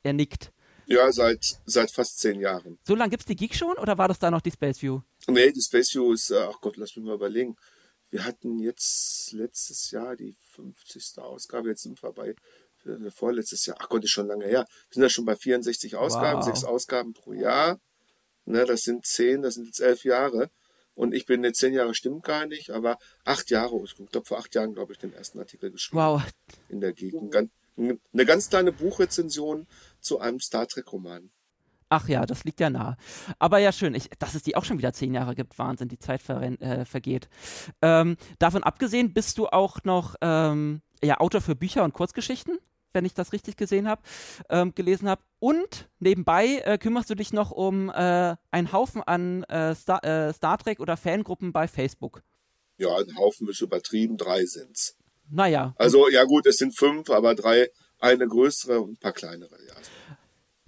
[0.04, 0.52] Er nickt.
[0.86, 2.78] Ja, seit, seit fast zehn Jahren.
[2.84, 5.00] So lange gibt es die Geek schon oder war das da noch die Space View?
[5.28, 7.56] Nee, die Space View ist, äh, ach Gott, lass mich mal überlegen.
[8.10, 11.18] Wir hatten jetzt letztes Jahr die 50.
[11.18, 12.36] Ausgabe, jetzt sind wir bei
[12.86, 14.66] äh, vorletztes Jahr, ach Gott, ist schon lange her.
[14.68, 16.46] Wir sind ja schon bei 64 Ausgaben, Wow.
[16.46, 17.80] sechs Ausgaben pro Jahr.
[18.46, 20.50] Ne, das sind zehn, das sind jetzt elf Jahre.
[20.96, 24.38] Und ich bin jetzt zehn Jahre, stimmt gar nicht, aber acht Jahre, ich glaube vor
[24.38, 26.00] acht Jahren, glaube ich, den ersten Artikel geschrieben.
[26.00, 26.22] Wow,
[26.70, 27.36] in der Gegend.
[27.76, 29.66] Eine ganz kleine Buchrezension
[30.00, 31.32] zu einem Star Trek-Roman.
[31.90, 32.98] Ach ja, das liegt ja nah.
[33.38, 35.58] Aber ja, schön, ich, dass es die auch schon wieder zehn Jahre gibt.
[35.60, 37.30] Wahnsinn, die Zeit äh, vergeht.
[37.82, 42.58] Ähm, davon abgesehen, bist du auch noch ähm, ja, Autor für Bücher und Kurzgeschichten,
[42.94, 44.02] wenn ich das richtig gesehen habe,
[44.50, 45.22] ähm, gelesen habe.
[45.40, 50.34] Und nebenbei äh, kümmerst du dich noch um äh, einen Haufen an äh, Star, äh,
[50.34, 52.24] Star Trek oder Fangruppen bei Facebook.
[52.78, 54.98] Ja, ein Haufen ist übertrieben, drei sind's.
[55.30, 55.74] Naja.
[55.78, 59.74] Also, ja gut, es sind fünf, aber drei, eine größere und ein paar kleinere, ja.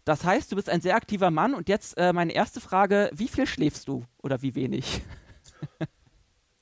[0.06, 3.28] Das heißt, du bist ein sehr aktiver Mann und jetzt äh, meine erste Frage, wie
[3.28, 5.02] viel schläfst du oder wie wenig?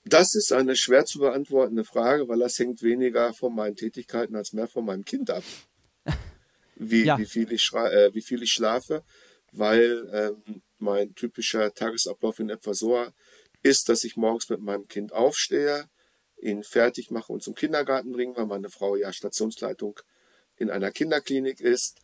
[0.06, 4.54] Das ist eine schwer zu beantwortende Frage, weil das hängt weniger von meinen Tätigkeiten als
[4.54, 5.44] mehr von meinem Kind ab.
[6.76, 7.18] Wie, ja.
[7.20, 9.04] wie, viel, ich äh, wie viel ich schlafe,
[9.52, 13.06] weil ähm, mein typischer Tagesablauf in etwa so
[13.62, 15.88] ist, dass ich morgens mit meinem Kind aufstehe,
[16.42, 20.00] ihn fertig mache und zum Kindergarten bringe, weil meine Frau ja Stationsleitung
[20.58, 22.00] in einer Kinderklinik ist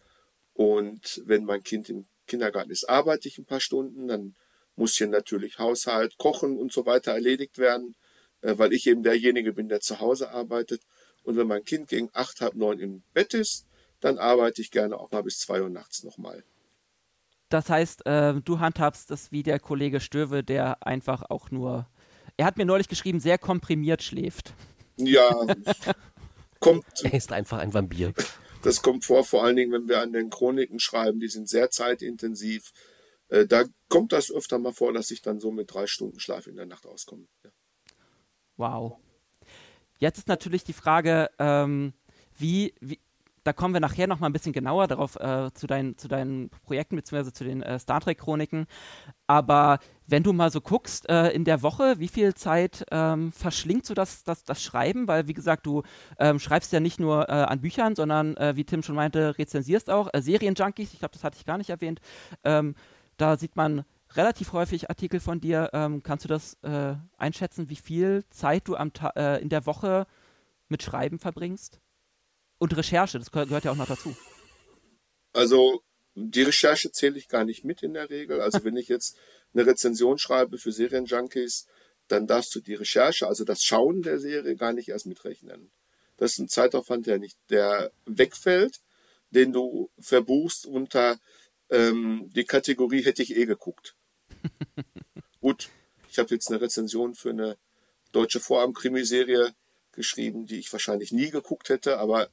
[0.53, 4.35] und wenn mein Kind im Kindergarten ist, arbeite ich ein paar Stunden, dann
[4.79, 7.95] muss hier natürlich Haushalt, Kochen und so weiter erledigt werden,
[8.41, 10.81] äh, weil ich eben derjenige bin, der zu Hause arbeitet.
[11.23, 13.67] Und wenn mein Kind gegen acht, halb neun im Bett ist,
[13.99, 16.43] dann arbeite ich gerne auch mal bis zwei Uhr nachts nochmal.
[17.49, 21.87] Das heißt, äh, du handhabst das wie der Kollege Stöwe, der einfach auch nur,
[22.37, 24.53] er hat mir neulich geschrieben, sehr komprimiert schläft.
[24.95, 25.29] Ja,
[26.59, 26.85] kommt.
[27.03, 28.13] Er ist einfach ein Vampir.
[28.61, 31.69] Das kommt vor, vor allen Dingen, wenn wir an den Chroniken schreiben, die sind sehr
[31.69, 32.71] zeitintensiv.
[33.29, 36.47] Äh, da kommt das öfter mal vor, dass ich dann so mit drei Stunden Schlaf
[36.47, 37.27] in der Nacht auskomme.
[37.43, 37.51] Ja.
[38.57, 38.97] Wow.
[39.97, 41.93] Jetzt ist natürlich die Frage, ähm,
[42.37, 42.99] wie, wie,
[43.43, 46.49] da kommen wir nachher noch mal ein bisschen genauer darauf äh, zu, dein, zu deinen
[46.49, 47.31] Projekten bzw.
[47.31, 48.65] zu den äh, Star Trek Chroniken.
[49.27, 53.85] Aber wenn du mal so guckst äh, in der Woche, wie viel Zeit ähm, verschlingt
[53.85, 55.07] so das, das, das Schreiben?
[55.07, 55.83] Weil wie gesagt, du
[56.17, 59.89] ähm, schreibst ja nicht nur äh, an Büchern, sondern äh, wie Tim schon meinte, rezensierst
[59.89, 60.93] auch Serienjunkies.
[60.93, 61.99] Ich glaube, das hatte ich gar nicht erwähnt.
[62.43, 62.75] Ähm,
[63.19, 65.69] da sieht man relativ häufig Artikel von dir.
[65.73, 66.57] Ähm, kannst du das
[67.17, 68.91] einschätzen, wie viel Zeit du am
[69.41, 70.07] in der Woche
[70.67, 71.79] mit Schreiben verbringst?
[72.57, 74.15] Und Recherche, das gehört ja auch noch dazu.
[75.31, 75.81] Also
[76.15, 78.41] die Recherche zähle ich gar nicht mit in der Regel.
[78.41, 79.15] Also wenn ich jetzt
[79.53, 81.67] eine Rezension schreibe für Serienjunkies,
[82.07, 85.71] dann darfst du die Recherche, also das Schauen der Serie, gar nicht erst mitrechnen.
[86.17, 88.81] Das ist ein Zeitaufwand, der nicht, der wegfällt,
[89.29, 91.19] den du verbuchst unter
[91.69, 93.95] ähm, die Kategorie hätte ich eh geguckt.
[95.41, 95.69] Gut,
[96.09, 97.57] ich habe jetzt eine Rezension für eine
[98.11, 99.53] deutsche Vorabend-Krimiserie
[99.91, 102.29] geschrieben, die ich wahrscheinlich nie geguckt hätte, aber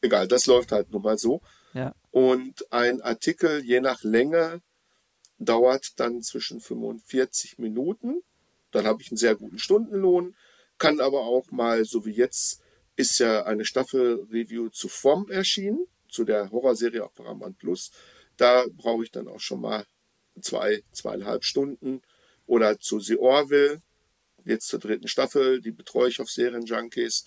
[0.00, 1.40] egal, das läuft halt nun mal so.
[1.72, 1.94] Ja.
[2.10, 4.60] Und ein Artikel, je nach Länge,
[5.38, 8.22] dauert dann zwischen 45 Minuten.
[8.70, 10.34] Dann habe ich einen sehr guten Stundenlohn,
[10.78, 12.60] kann aber auch mal, so wie jetzt,
[12.96, 17.90] ist ja eine Staffel-Review zu FOM erschienen, zu der Horrorserie auf Paramount Plus.
[18.36, 19.84] Da brauche ich dann auch schon mal
[20.40, 22.02] zwei, zweieinhalb Stunden.
[22.46, 23.80] Oder zu The Orville,
[24.44, 27.24] jetzt zur dritten Staffel, die betreue ich auf Serienjunkies.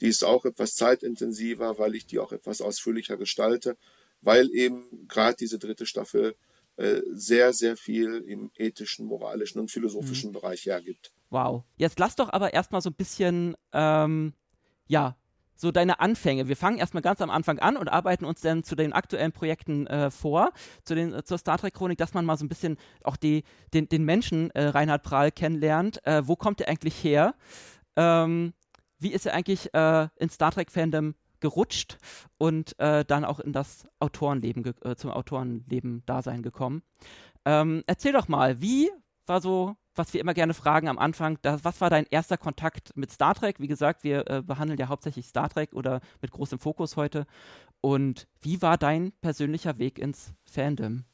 [0.00, 3.76] Die ist auch etwas zeitintensiver, weil ich die auch etwas ausführlicher gestalte,
[4.22, 6.34] weil eben gerade diese dritte Staffel
[6.76, 10.34] äh, sehr, sehr viel im ethischen, moralischen und philosophischen mhm.
[10.34, 11.12] Bereich hergibt.
[11.30, 11.64] Wow.
[11.76, 14.34] Jetzt lass doch aber erstmal so ein bisschen, ähm,
[14.88, 15.16] ja,
[15.56, 16.48] so deine Anfänge.
[16.48, 19.86] Wir fangen erstmal ganz am Anfang an und arbeiten uns dann zu den aktuellen Projekten
[19.86, 20.52] äh, vor,
[20.84, 23.44] zu den, äh, zur Star Trek Chronik, dass man mal so ein bisschen auch die,
[23.72, 26.04] den, den Menschen äh, Reinhard Prahl kennenlernt.
[26.06, 27.34] Äh, wo kommt er eigentlich her?
[27.96, 28.52] Ähm,
[28.98, 31.98] wie ist er eigentlich äh, in Star Trek-Fandom gerutscht
[32.38, 36.82] und äh, dann auch in das Autorenleben, zum Autorenleben-Dasein gekommen.
[37.44, 38.90] Ähm, erzähl doch mal, wie
[39.26, 42.96] war so, was wir immer gerne fragen am Anfang, das, was war dein erster Kontakt
[42.96, 43.60] mit Star Trek?
[43.60, 47.26] Wie gesagt, wir äh, behandeln ja hauptsächlich Star Trek oder mit großem Fokus heute.
[47.80, 51.04] Und wie war dein persönlicher Weg ins Fandom?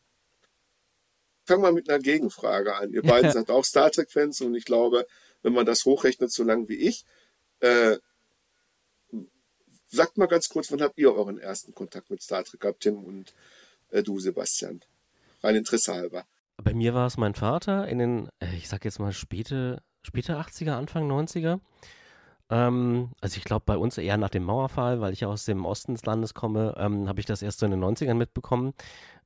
[1.44, 2.92] Fangen wir mit einer Gegenfrage an.
[2.92, 5.06] Ihr beiden seid auch Star Trek-Fans und ich glaube,
[5.42, 7.04] wenn man das hochrechnet, so lang wie ich,
[7.60, 7.96] äh,
[9.88, 13.02] sagt mal ganz kurz, wann habt ihr euren ersten Kontakt mit Star Trek gehabt, Tim
[13.02, 13.34] und
[13.90, 14.80] äh, du, Sebastian?
[15.42, 16.26] Rein Interesse halber.
[16.62, 20.38] Bei mir war es mein Vater in den, äh, ich sag jetzt mal, späte, späte
[20.38, 21.60] 80er, Anfang 90er.
[22.50, 25.64] Ähm, also ich glaube bei uns eher nach dem Mauerfall, weil ich ja aus dem
[25.64, 28.74] Osten des Landes komme, ähm, habe ich das erst so in den 90ern mitbekommen.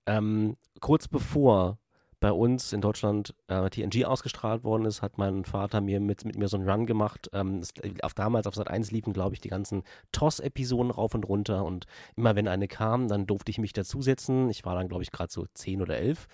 [0.06, 1.78] Ähm, kurz bevor
[2.20, 6.39] bei uns in Deutschland äh, TNG ausgestrahlt worden ist, hat mein Vater mir mit, mit
[6.39, 7.28] mir so einen Run gemacht.
[7.32, 9.82] Ähm, das, auf, damals auf Sat 1 liefen, glaube ich, die ganzen
[10.12, 11.86] TOS-Episoden rauf und runter und
[12.16, 14.48] immer wenn eine kam, dann durfte ich mich dazusetzen.
[14.48, 16.28] Ich war dann, glaube ich, gerade so 10 oder 11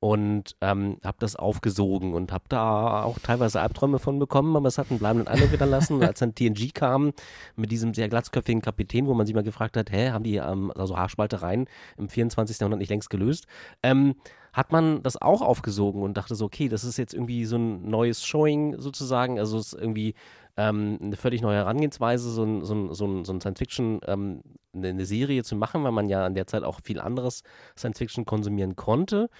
[0.00, 4.78] und ähm, habe das aufgesogen und habe da auch teilweise Albträume von bekommen, aber es
[4.78, 6.02] hat einen bleibenden Eindruck hinterlassen.
[6.02, 7.12] als dann TNG kam
[7.56, 10.72] mit diesem sehr glatzköpfigen Kapitän, wo man sich mal gefragt hat, hä, haben die ähm,
[10.76, 11.66] also Haarspaltereien
[11.96, 12.60] im 24.
[12.60, 13.46] Jahrhundert nicht längst gelöst?
[13.82, 14.14] Ähm,
[14.52, 17.88] hat man das auch aufgesogen und dachte so, okay, das ist jetzt irgendwie so ein
[17.88, 20.14] neues Showing sozusagen, also es ist irgendwie
[20.56, 24.42] ähm, eine völlig neue Herangehensweise, so ein, so ein, so ein, so ein Science-Fiction, ähm,
[24.74, 27.42] eine, Serie zu machen, weil man ja an der Zeit auch viel anderes
[27.76, 29.30] Science-Fiction konsumieren konnte.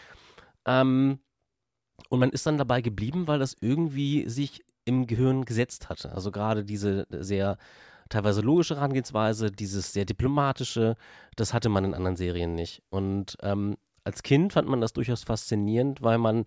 [0.66, 1.18] Ähm,
[2.08, 6.12] und man ist dann dabei geblieben, weil das irgendwie sich im Gehirn gesetzt hatte.
[6.12, 7.58] Also gerade diese sehr
[8.08, 10.96] teilweise logische Herangehensweise, dieses sehr diplomatische,
[11.36, 12.82] das hatte man in anderen Serien nicht.
[12.88, 16.44] Und ähm, als Kind fand man das durchaus faszinierend, weil man,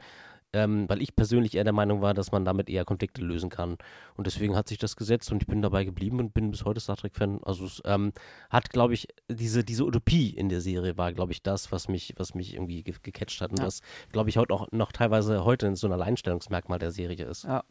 [0.54, 3.78] ähm, weil ich persönlich eher der Meinung war, dass man damit eher Konflikte lösen kann.
[4.16, 6.80] Und deswegen hat sich das gesetzt und ich bin dabei geblieben und bin bis heute
[6.80, 7.40] Star Trek-Fan.
[7.44, 8.14] Also es ähm,
[8.50, 12.14] hat, glaube ich, diese, diese Utopie in der Serie war, glaube ich, das, was mich,
[12.18, 13.66] was mich irgendwie ge gecatcht hat und ja.
[13.66, 17.46] was, glaube ich, heute auch noch teilweise heute so ein Alleinstellungsmerkmal der Serie ist.
[17.46, 17.64] Ja.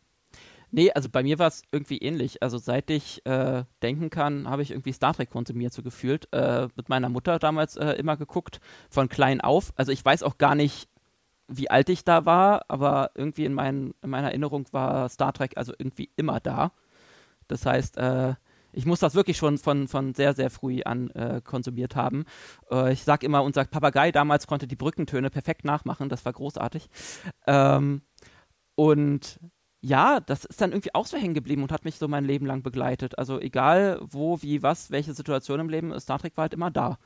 [0.73, 2.43] Nee, also bei mir war es irgendwie ähnlich.
[2.43, 6.29] Also seit ich äh, denken kann, habe ich irgendwie Star Trek konsumiert, so gefühlt.
[6.33, 9.73] Äh, mit meiner Mutter damals äh, immer geguckt, von klein auf.
[9.77, 10.89] Also ich weiß auch gar nicht,
[11.51, 15.57] wie alt ich da war, aber irgendwie in, mein, in meiner Erinnerung war Star Trek
[15.57, 16.73] also irgendwie immer da.
[17.49, 18.35] Das heißt, äh,
[18.73, 22.25] ich muss das wirklich schon von, von sehr, sehr früh an äh, konsumiert haben.
[22.71, 26.09] Äh, ich sage immer, unser Papagei damals konnte die Brückentöne perfekt nachmachen.
[26.09, 26.89] Das war großartig.
[27.47, 28.03] Ähm,
[28.77, 29.41] und
[29.83, 32.47] ja, das ist dann irgendwie auch so hängen geblieben und hat mich so mein Leben
[32.47, 33.19] lang begleitet.
[33.19, 36.99] Also egal wo, wie, was, welche Situation im Leben, Star Trek war halt immer da.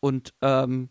[0.00, 0.88] Und ähm,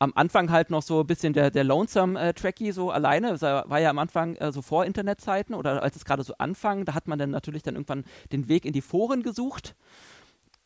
[0.00, 3.36] am Anfang halt noch so ein bisschen der, der Lonesome äh, Tracky so alleine.
[3.36, 6.86] Das war ja am Anfang äh, so vor Internetzeiten oder als es gerade so anfang,
[6.86, 9.76] da hat man dann natürlich dann irgendwann den Weg in die Foren gesucht.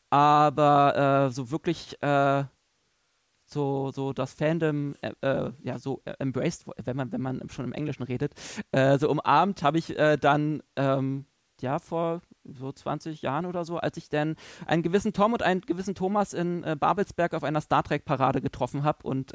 [0.09, 2.45] Aber äh, so wirklich äh,
[3.47, 7.73] so, so das Fandom äh, äh, ja so embraced, wenn man, wenn man schon im
[7.73, 8.33] Englischen redet,
[8.99, 11.27] so umarmt habe ich dann ähm,
[11.61, 15.61] ja vor so 20 Jahren oder so, als ich dann einen gewissen Tom und einen
[15.63, 19.33] gewissen Thomas in äh, Babelsberg auf einer Star Trek Parade getroffen habe und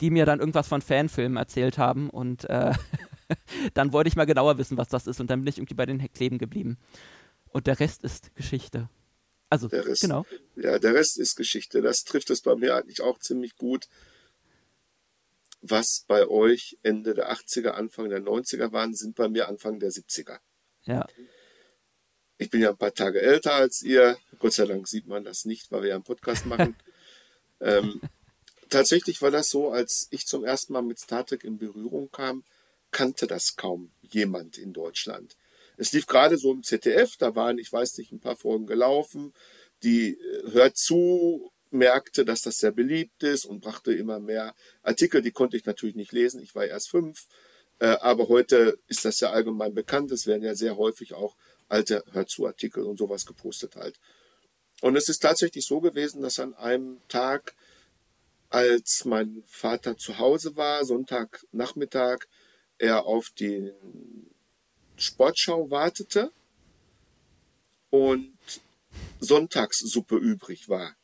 [0.00, 2.46] die mir dann irgendwas von Fanfilmen erzählt haben und
[3.74, 5.86] dann wollte ich mal genauer wissen, was das ist und dann bin ich irgendwie bei
[5.86, 6.78] den Kleben geblieben.
[7.50, 8.88] Und der Rest ist Geschichte.
[9.48, 10.26] Also, der Rest, genau.
[10.56, 11.80] Ja, der Rest ist Geschichte.
[11.80, 13.88] Das trifft es bei mir eigentlich auch ziemlich gut.
[15.62, 19.90] Was bei euch Ende der 80er, Anfang der 90er waren, sind bei mir Anfang der
[19.90, 20.38] 70er.
[20.84, 21.06] Ja.
[22.38, 24.18] Ich bin ja ein paar Tage älter als ihr.
[24.38, 26.76] Gott sei Dank sieht man das nicht, weil wir ja einen Podcast machen.
[27.60, 28.00] ähm,
[28.68, 32.44] tatsächlich war das so, als ich zum ersten Mal mit Star Trek in Berührung kam,
[32.90, 35.36] kannte das kaum jemand in Deutschland.
[35.78, 39.32] Es lief gerade so im ZDF, da waren, ich weiß nicht, ein paar Folgen gelaufen.
[39.82, 45.22] Die äh, hört zu, merkte, dass das sehr beliebt ist und brachte immer mehr Artikel.
[45.22, 47.26] Die konnte ich natürlich nicht lesen, ich war erst fünf.
[47.78, 50.10] Äh, aber heute ist das ja allgemein bekannt.
[50.10, 51.36] Es werden ja sehr häufig auch
[51.68, 53.98] alte Hörzu-Artikel und sowas gepostet halt.
[54.82, 57.54] Und es ist tatsächlich so gewesen, dass an einem Tag,
[58.50, 62.26] als mein Vater zu Hause war, Sonntagnachmittag,
[62.78, 63.72] er auf den
[64.96, 66.30] Sportschau wartete
[67.90, 68.36] und
[69.20, 70.94] Sonntagssuppe übrig war.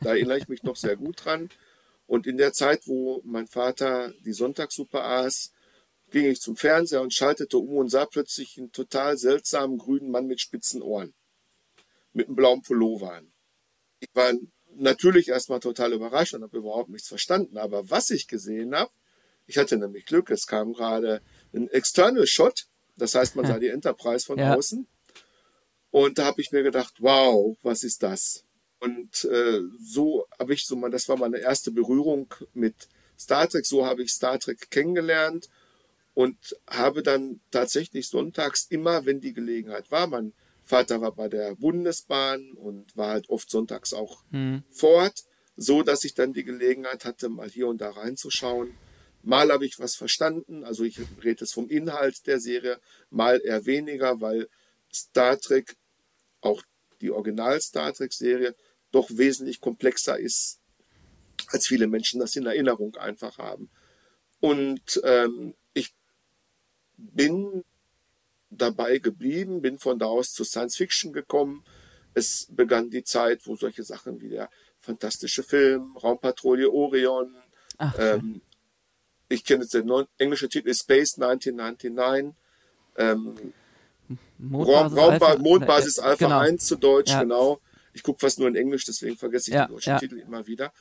[0.00, 1.50] Da erinnere ich mich noch sehr gut dran.
[2.06, 5.52] Und in der Zeit, wo mein Vater die Sonntagssuppe aß,
[6.12, 10.26] ging ich zum Fernseher und schaltete um und sah plötzlich einen total seltsamen grünen Mann
[10.26, 11.14] mit spitzen Ohren.
[12.12, 13.32] Mit einem blauen Pullover an.
[14.00, 14.32] Ich war
[14.74, 17.58] natürlich erstmal total überrascht und habe überhaupt nichts verstanden.
[17.58, 18.92] Aber was ich gesehen habe,
[19.46, 21.22] ich hatte nämlich Glück, es kam gerade
[21.52, 24.54] ein External Shot das heißt, man sah die Enterprise von ja.
[24.54, 24.86] außen.
[25.90, 28.44] Und da habe ich mir gedacht, wow, was ist das?
[28.80, 33.66] Und äh, so habe ich so mal, das war meine erste Berührung mit Star Trek.
[33.66, 35.48] So habe ich Star Trek kennengelernt
[36.14, 40.32] und habe dann tatsächlich sonntags immer, wenn die Gelegenheit war, mein
[40.62, 44.62] Vater war bei der Bundesbahn und war halt oft sonntags auch hm.
[44.70, 45.24] fort,
[45.56, 48.74] so dass ich dann die Gelegenheit hatte, mal hier und da reinzuschauen.
[49.22, 52.80] Mal habe ich was verstanden, also ich rede jetzt vom Inhalt der Serie,
[53.10, 54.48] mal eher weniger, weil
[54.92, 55.76] Star Trek,
[56.40, 56.62] auch
[57.00, 58.54] die Original Star Trek Serie,
[58.90, 60.60] doch wesentlich komplexer ist,
[61.48, 63.70] als viele Menschen das in Erinnerung einfach haben.
[64.40, 65.54] Und ähm,
[67.12, 67.64] bin
[68.50, 71.64] dabei geblieben, bin von da aus zu Science Fiction gekommen.
[72.14, 74.50] Es begann die Zeit, wo solche Sachen wie der
[74.80, 77.34] fantastische Film, Raumpatrouille Orion,
[77.78, 78.42] Ach, ähm,
[79.28, 82.34] ich kenne jetzt den englischen Titel ist Space 1999.
[82.96, 83.54] Ähm,
[84.38, 86.38] Mondbasis, Raumba Alpha, Mondbasis äh, Alpha genau.
[86.38, 87.22] 1 zu Deutsch, ja.
[87.22, 87.60] genau.
[87.94, 89.98] Ich gucke fast nur in Englisch, deswegen vergesse ich ja, den deutschen ja.
[89.98, 90.72] Titel immer wieder.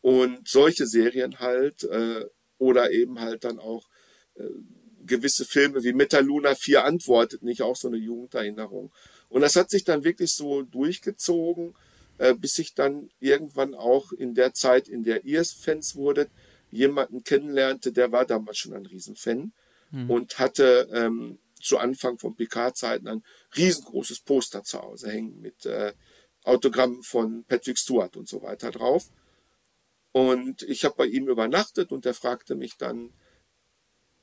[0.00, 2.24] Und solche Serien halt, äh,
[2.58, 3.88] oder eben halt dann auch
[4.36, 4.44] äh,
[5.08, 8.92] gewisse Filme wie Metaluna 4 antwortet nicht, auch so eine Jugenderinnerung.
[9.28, 11.74] Und das hat sich dann wirklich so durchgezogen,
[12.18, 16.30] äh, bis ich dann irgendwann auch in der Zeit, in der ihr Fans wurdet,
[16.70, 19.52] jemanden kennenlernte, der war damals schon ein Riesenfan
[19.90, 20.10] hm.
[20.10, 23.24] und hatte ähm, zu Anfang von PK-Zeiten ein
[23.56, 25.92] riesengroßes Poster zu Hause hängen mit äh,
[26.44, 29.10] Autogrammen von Patrick Stewart und so weiter drauf.
[30.12, 33.12] Und ich habe bei ihm übernachtet und er fragte mich dann,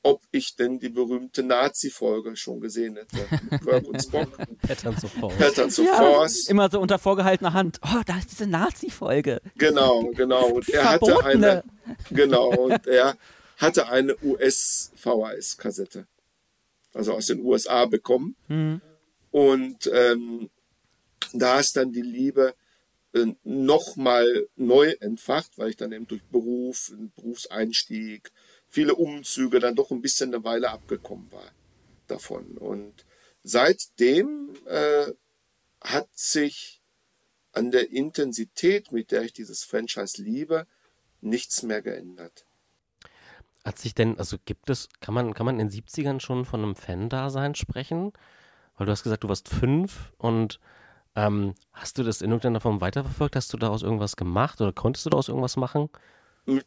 [0.06, 3.16] ob ich denn die berühmte Nazi-Folge schon gesehen hätte.
[3.50, 4.28] Mit Kirk und Spock.
[4.62, 5.36] Patterns of Force.
[5.36, 6.48] Patterns of ja, Force.
[6.48, 7.80] Immer so unter vorgehaltener Hand.
[7.82, 9.40] Oh, da ist diese Nazi-Folge.
[9.56, 10.46] Genau, genau.
[10.46, 11.64] Und er hatte eine,
[12.10, 13.16] genau, und er
[13.56, 16.06] hatte eine US-VHS-Kassette.
[16.94, 18.36] Also aus den USA bekommen.
[18.46, 18.80] Hm.
[19.32, 20.50] Und ähm,
[21.32, 22.54] da ist dann die Liebe
[23.12, 28.30] äh, nochmal neu entfacht, weil ich dann eben durch Beruf, Berufseinstieg,
[28.76, 31.50] viele Umzüge dann doch ein bisschen eine Weile abgekommen war
[32.08, 32.58] davon.
[32.58, 33.06] Und
[33.42, 35.06] seitdem äh,
[35.80, 36.82] hat sich
[37.52, 40.66] an der Intensität, mit der ich dieses Franchise liebe,
[41.22, 42.44] nichts mehr geändert.
[43.64, 46.62] Hat sich denn, also gibt es, kann man, kann man in den 70ern schon von
[46.62, 48.12] einem Fan-Dasein sprechen?
[48.76, 50.60] Weil du hast gesagt, du warst fünf und
[51.14, 53.36] ähm, hast du das in irgendeiner Form weiterverfolgt?
[53.36, 55.88] Hast du daraus irgendwas gemacht oder konntest du daraus irgendwas machen?
[56.44, 56.66] Mit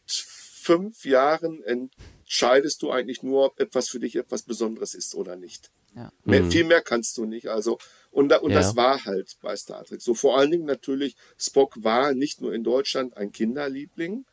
[0.59, 5.71] fünf Jahren entscheidest du eigentlich nur, ob etwas für dich etwas Besonderes ist oder nicht.
[5.95, 6.11] Ja.
[6.23, 6.51] Mehr, Mhm.
[6.51, 7.47] Viel mehr kannst du nicht.
[7.47, 7.79] Also,
[8.11, 8.57] und, da, und Ja.
[8.59, 10.01] das war halt bei Star Trek.
[10.01, 14.25] So vor allen Dingen natürlich, Spock war nicht nur in Deutschland ein Kinderliebling.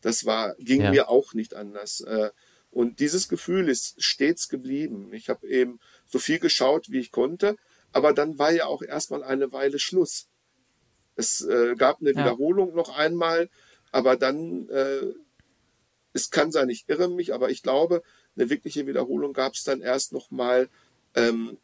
[0.00, 0.90] Das war, ging Ja.
[0.90, 2.00] mir auch nicht anders.
[2.00, 2.30] Äh,
[2.70, 5.12] Und dieses Gefühl ist stets geblieben.
[5.14, 5.78] Ich habe eben
[6.08, 7.54] so viel geschaut, wie ich konnte.
[7.92, 10.26] Aber dann war ja auch erstmal eine Weile Schluss.
[11.14, 12.18] Es äh, gab eine Ja.
[12.18, 13.48] Wiederholung noch einmal,
[13.92, 15.12] aber dann, äh,
[16.14, 18.02] es kann sein, ich irre mich, aber ich glaube,
[18.36, 20.70] eine wirkliche Wiederholung gab es dann erst noch mal
[21.14, 21.58] ähm,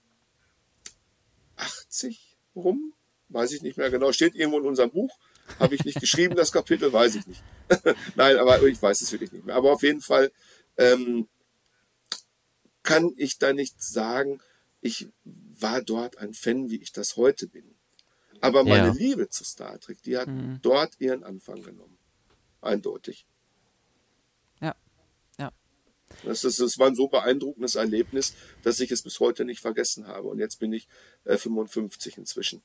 [1.56, 2.92] 80 rum,
[3.28, 5.16] weiß ich nicht mehr genau, steht irgendwo in unserem Buch,
[5.58, 7.42] habe ich nicht geschrieben, das Kapitel, weiß ich nicht.
[8.16, 9.54] Nein, aber ich weiß es wirklich nicht mehr.
[9.54, 10.32] Aber auf jeden Fall
[10.76, 11.28] ähm,
[12.82, 14.40] kann ich da nicht sagen,
[14.80, 17.76] ich war dort ein Fan, wie ich das heute bin.
[18.40, 18.94] Aber meine Ja.
[18.94, 20.58] Liebe zu Star Trek, die hat Mhm.
[20.62, 21.98] dort ihren Anfang genommen.
[22.62, 23.26] Eindeutig.
[26.24, 30.06] Das, ist, das war ein so beeindruckendes Erlebnis, dass ich es bis heute nicht vergessen
[30.06, 30.28] habe.
[30.28, 30.88] Und jetzt bin ich
[31.24, 32.62] äh, 55 inzwischen.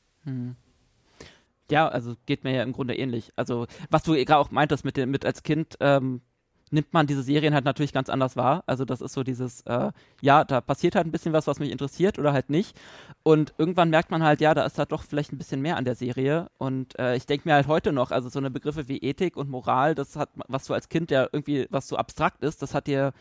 [1.70, 3.32] Ja, also geht mir ja im Grunde ähnlich.
[3.36, 6.22] Also, was du gerade auch meintest mit, dem, mit als Kind, ähm,
[6.72, 8.64] nimmt man diese Serien halt natürlich ganz anders wahr.
[8.66, 11.72] Also, das ist so dieses, äh, ja, da passiert halt ein bisschen was, was mich
[11.72, 12.78] interessiert oder halt nicht.
[13.24, 15.86] Und irgendwann merkt man halt, ja, da ist halt doch vielleicht ein bisschen mehr an
[15.86, 16.50] der Serie.
[16.58, 19.50] Und äh, ich denke mir halt heute noch, also so eine Begriffe wie Ethik und
[19.50, 22.88] Moral, das hat, was so als Kind ja irgendwie, was so abstrakt ist, das hat
[22.88, 23.14] dir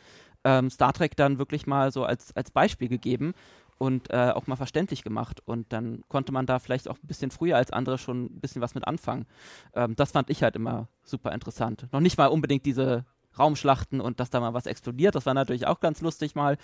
[0.44, 3.34] ähm, Star Trek dann wirklich mal so als, als Beispiel gegeben
[3.78, 5.42] und äh, auch mal verständlich gemacht.
[5.44, 8.62] Und dann konnte man da vielleicht auch ein bisschen früher als andere schon ein bisschen
[8.62, 9.26] was mit anfangen.
[9.74, 11.86] Ähm, das fand ich halt immer super interessant.
[11.92, 13.04] Noch nicht mal unbedingt diese
[13.38, 16.58] Raumschlachten und dass da mal was explodiert, das war natürlich auch ganz lustig mal.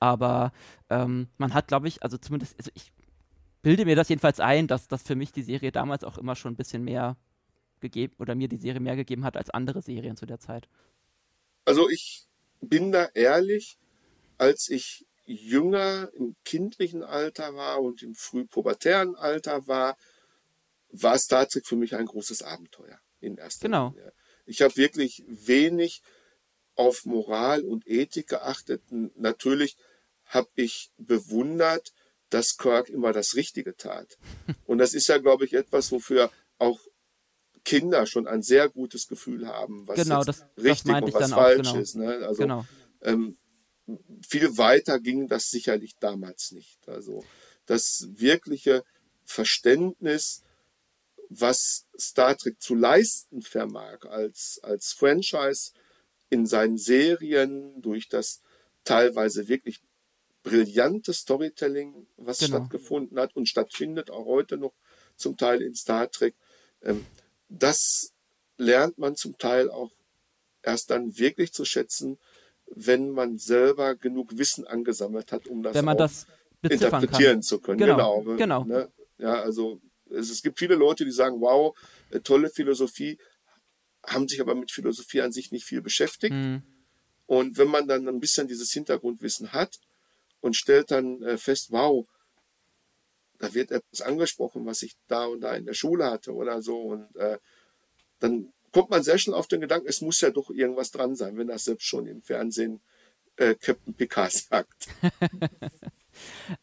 [0.00, 0.52] Aber
[0.90, 2.92] ähm, man hat, glaube ich, also zumindest, also ich
[3.62, 6.52] bilde mir das jedenfalls ein, dass das für mich die Serie damals auch immer schon
[6.52, 7.16] ein bisschen mehr
[7.80, 10.68] gegeben oder mir die Serie mehr gegeben hat als andere Serien zu der Zeit.
[11.64, 12.26] Also ich
[12.60, 13.78] bin da ehrlich,
[14.38, 19.96] als ich jünger im kindlichen Alter war und im frühpubertären Alter war,
[20.90, 23.88] war Star Trek für mich ein großes Abenteuer in erster Genau.
[23.88, 24.12] Linie.
[24.46, 26.02] Ich habe wirklich wenig
[26.76, 28.82] auf Moral und Ethik geachtet.
[28.90, 29.76] N- Natürlich
[30.26, 31.92] habe ich bewundert,
[32.30, 34.18] dass Kirk immer das Richtige tat.
[34.66, 36.80] Und das ist ja, glaube ich, etwas, wofür auch
[37.64, 41.32] Kinder schon ein sehr gutes Gefühl haben, was Genau, das- das richtig meinte und was
[41.32, 41.78] auch, falsch genau.
[41.80, 41.94] ist.
[41.96, 42.14] Ne?
[42.26, 42.66] Also genau.
[43.02, 43.38] ähm,
[44.28, 46.88] viel weiter ging das sicherlich damals nicht.
[46.88, 47.24] Also
[47.66, 48.84] das wirkliche
[49.24, 50.42] Verständnis,
[51.28, 55.72] was Star Trek zu leisten vermag als, als Franchise
[56.30, 58.42] in seinen Serien durch das
[58.84, 59.80] teilweise wirklich
[60.42, 62.58] brillante Storytelling, was Genau.
[62.58, 64.74] stattgefunden hat und stattfindet auch heute noch
[65.16, 66.34] zum Teil in Star Trek.
[66.82, 67.04] Ähm,
[67.48, 68.12] das
[68.58, 69.90] lernt man zum Teil auch
[70.62, 72.18] erst dann wirklich zu schätzen,
[72.68, 76.26] wenn man selber genug Wissen angesammelt hat, um das, Wenn man das
[76.60, 77.02] beziffern kann.
[77.02, 77.78] interpretieren zu können.
[77.78, 78.36] Genau, Genau.
[78.36, 78.64] genau.
[78.64, 78.90] Ne?
[79.18, 79.80] Ja, also
[80.10, 81.76] es, es gibt viele Leute, die sagen, wow,
[82.10, 83.18] äh, tolle Philosophie,
[84.06, 86.34] haben sich aber mit Philosophie an sich nicht viel beschäftigt.
[86.34, 86.62] Mhm.
[87.26, 89.80] Und wenn man dann ein bisschen dieses Hintergrundwissen hat
[90.40, 92.06] und stellt dann äh, fest, wow,
[93.38, 96.78] da wird etwas angesprochen, was ich da und da in der Schule hatte oder so.
[96.78, 97.38] Und äh,
[98.20, 101.36] dann kommt man sehr schnell auf den Gedanken, es muss ja doch irgendwas dran sein,
[101.36, 102.80] wenn das selbst schon im Fernsehen
[103.36, 104.88] äh, Captain Picard sagt.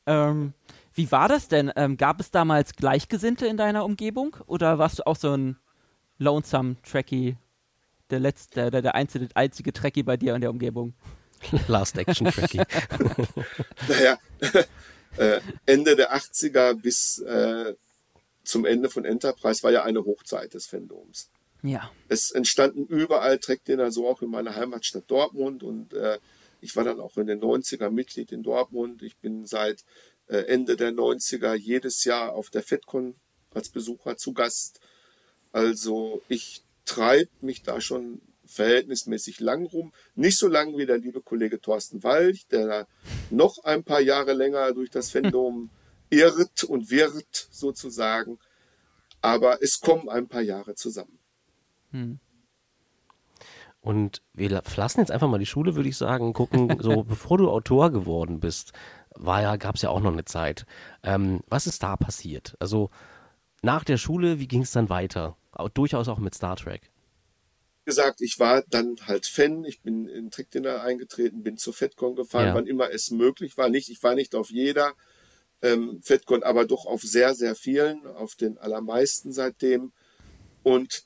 [0.08, 0.54] Ähm,
[0.96, 1.72] wie war das denn?
[1.76, 5.58] Ähm, gab es damals Gleichgesinnte in deiner Umgebung oder warst du auch so ein
[6.18, 7.38] lonesome Trekkie,
[8.10, 10.94] der letzte, der, der einzige, einzige Trekkie bei dir in der Umgebung.
[11.68, 12.62] Last Action Trekkie.
[13.88, 14.18] naja,
[15.18, 17.74] äh, Ende der 80er bis äh,
[18.44, 21.30] zum Ende von Enterprise war ja eine Hochzeit des Fandoms.
[21.62, 21.90] Ja.
[22.10, 26.20] Es entstanden überall Trackdinner, so auch in meiner Heimatstadt Dortmund und äh,
[26.60, 29.02] ich war dann auch in den 90er Mitglied in Dortmund.
[29.02, 29.84] Ich bin seit
[30.28, 33.16] äh, Ende der 90er jedes Jahr auf der FedCon
[33.54, 34.80] als Besucher zu Gast.
[35.54, 39.94] Also ich treibe mich da schon verhältnismäßig lang rum.
[40.16, 42.88] Nicht so lang wie der liebe Kollege Thorsten Walch, der
[43.30, 45.70] noch ein paar Jahre länger durch das Fandom
[46.10, 48.40] irrt und wird sozusagen.
[49.22, 51.20] Aber es kommen ein paar Jahre zusammen.
[51.92, 52.20] Hm.
[53.80, 57.50] Und wir verlassen jetzt einfach mal die Schule, würde ich sagen, gucken, so bevor du
[57.50, 58.72] Autor geworden bist,
[59.16, 60.66] war ja, gab es ja auch noch eine Zeit.
[61.04, 62.56] Ähm, was ist da passiert?
[62.60, 62.90] Also
[63.62, 65.38] nach der Schule, wie ging es dann weiter?
[65.54, 66.90] Auch, durchaus auch mit Star Trek.
[67.84, 72.16] Wie gesagt, ich war dann halt Fan, ich bin in Trickdinner eingetreten, bin zur FedCon
[72.16, 72.56] gefahren, ja.
[72.56, 73.70] wann immer es möglich war.
[73.70, 74.94] Nicht, ich war nicht auf jeder
[75.62, 79.92] ähm, FedCon, aber doch auf sehr, sehr vielen, auf den allermeisten seitdem.
[80.64, 81.06] Und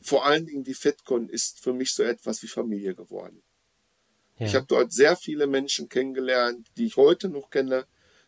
[0.00, 3.42] vor allen Dingen die FedCon ist für mich so etwas wie Familie geworden.
[4.38, 4.46] Ja.
[4.46, 7.86] Ich habe dort sehr viele Menschen kennengelernt, die ich heute noch kenne,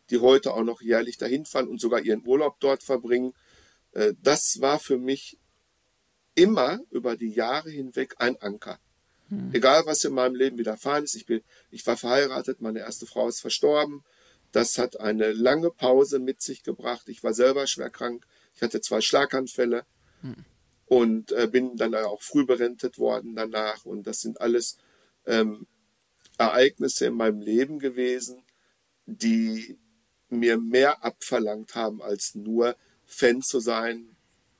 [0.09, 3.33] die heute auch noch jährlich dahin fahren und sogar ihren Urlaub dort verbringen.
[3.99, 5.37] Äh, das war für mich
[6.35, 8.79] immer über die Jahre hinweg ein Anker.
[9.29, 9.53] Hm.
[9.53, 11.15] Egal, was in meinem Leben widerfahren ist.
[11.15, 14.03] Ich, bin, ich war verheiratet, meine erste Frau ist verstorben.
[14.51, 17.09] Das hat eine lange Pause mit sich gebracht.
[17.09, 18.25] Ich war selber schwer krank.
[18.55, 19.85] Ich hatte zwei Schlaganfälle.
[20.21, 20.45] Hm
[20.89, 23.85] und äh, bin dann auch früh berentet worden danach.
[23.85, 24.77] Und das sind alles
[25.25, 25.67] ähm,
[26.37, 28.43] Ereignisse in meinem Leben gewesen,
[29.05, 29.77] die
[30.29, 32.75] mir mehr abverlangt haben, als nur
[33.09, 34.15] Fan zu sein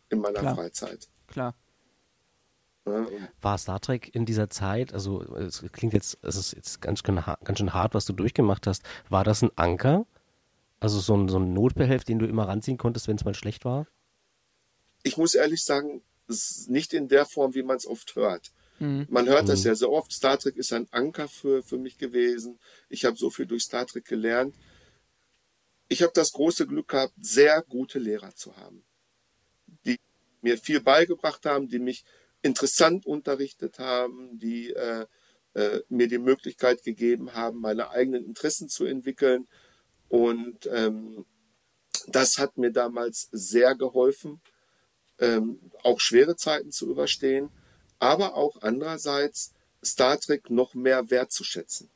[0.10, 0.56] in meiner Klar.
[0.56, 1.08] Freizeit.
[1.28, 1.56] Klar.
[2.86, 3.06] Ja,
[3.42, 7.60] War Star Trek in dieser Zeit, also es klingt jetzt, es ist jetzt ganz, ganz
[7.60, 8.84] schön hart, was du durchgemacht hast.
[9.10, 10.08] War das ein Anker?
[10.80, 13.64] Also so ein, so ein Notbehelf, den du immer ranziehen konntest, wenn es mal schlecht
[13.64, 13.86] war?
[15.04, 16.02] Ich muss ehrlich sagen,
[16.68, 18.52] nicht in der Form, wie man es oft hört.
[18.80, 19.06] Mhm.
[19.10, 19.50] Man hört mhm.
[19.50, 20.12] das ja so oft.
[20.12, 22.60] Star Trek ist ein Anker für, für mich gewesen.
[22.88, 24.56] Ich habe so viel durch Star Trek gelernt.
[25.90, 28.86] Ich habe das große Glück gehabt, sehr gute Lehrer zu haben,
[29.86, 30.00] die
[30.42, 32.06] mir viel beigebracht haben, die mich
[32.42, 35.06] interessant unterrichtet haben, die äh,
[35.56, 39.48] äh, mir die Möglichkeit gegeben haben, meine eigenen Interessen zu entwickeln.
[40.08, 41.26] Und ähm,
[42.08, 44.42] das hat mir damals sehr geholfen
[45.20, 47.50] ähm, auch schwere Zeiten zu überstehen,
[48.00, 49.54] aber auch andererseits
[49.84, 51.90] Star Trek noch mehr wertzuschätzen,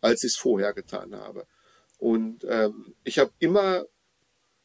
[0.00, 1.46] als ich es vorher getan habe.
[2.04, 3.86] Und ähm, ich habe immer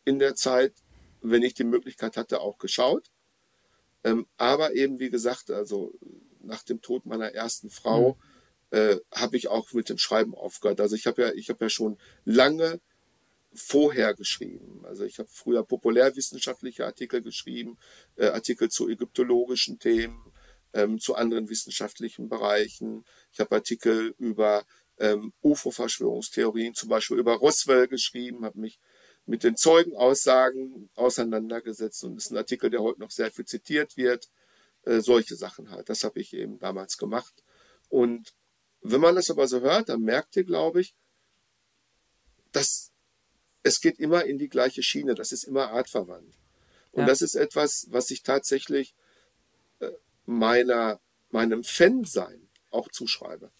[0.03, 0.73] in der Zeit,
[1.21, 3.11] wenn ich die Möglichkeit hatte, auch geschaut.
[4.03, 5.93] Ähm, aber eben, wie gesagt, also
[6.41, 8.17] nach dem Tod meiner ersten Frau
[8.71, 8.77] mhm.
[8.77, 10.81] äh, habe ich auch mit dem Schreiben aufgehört.
[10.81, 12.81] Also ich habe ja, ich habe ja schon lange
[13.53, 14.83] vorher geschrieben.
[14.85, 17.77] Also ich habe früher populärwissenschaftliche Artikel geschrieben,
[18.17, 20.33] äh, Artikel zu ägyptologischen Themen,
[20.73, 23.05] ähm, zu anderen wissenschaftlichen Bereichen.
[23.31, 24.65] Ich habe Artikel über
[24.99, 28.79] ähm, UFO-Verschwörungstheorien, zum Beispiel über Roswell geschrieben, habe mich
[29.25, 34.29] mit den Zeugenaussagen auseinandergesetzt und ist ein Artikel, der heute noch sehr viel zitiert wird.
[34.83, 35.89] Äh, solche Sachen halt.
[35.89, 37.43] Das habe ich eben damals gemacht.
[37.89, 38.33] Und
[38.81, 40.95] wenn man das aber so hört, dann merkt ihr, glaube ich,
[42.51, 42.91] dass
[43.61, 45.15] es geht immer in die gleiche Schiene.
[45.15, 46.33] Das ist immer artverwandt.
[46.91, 47.07] Und ja.
[47.07, 48.95] das ist etwas, was ich tatsächlich
[49.79, 49.91] äh,
[50.25, 50.99] meiner,
[51.29, 53.51] meinem Fan-Sein auch zuschreibe.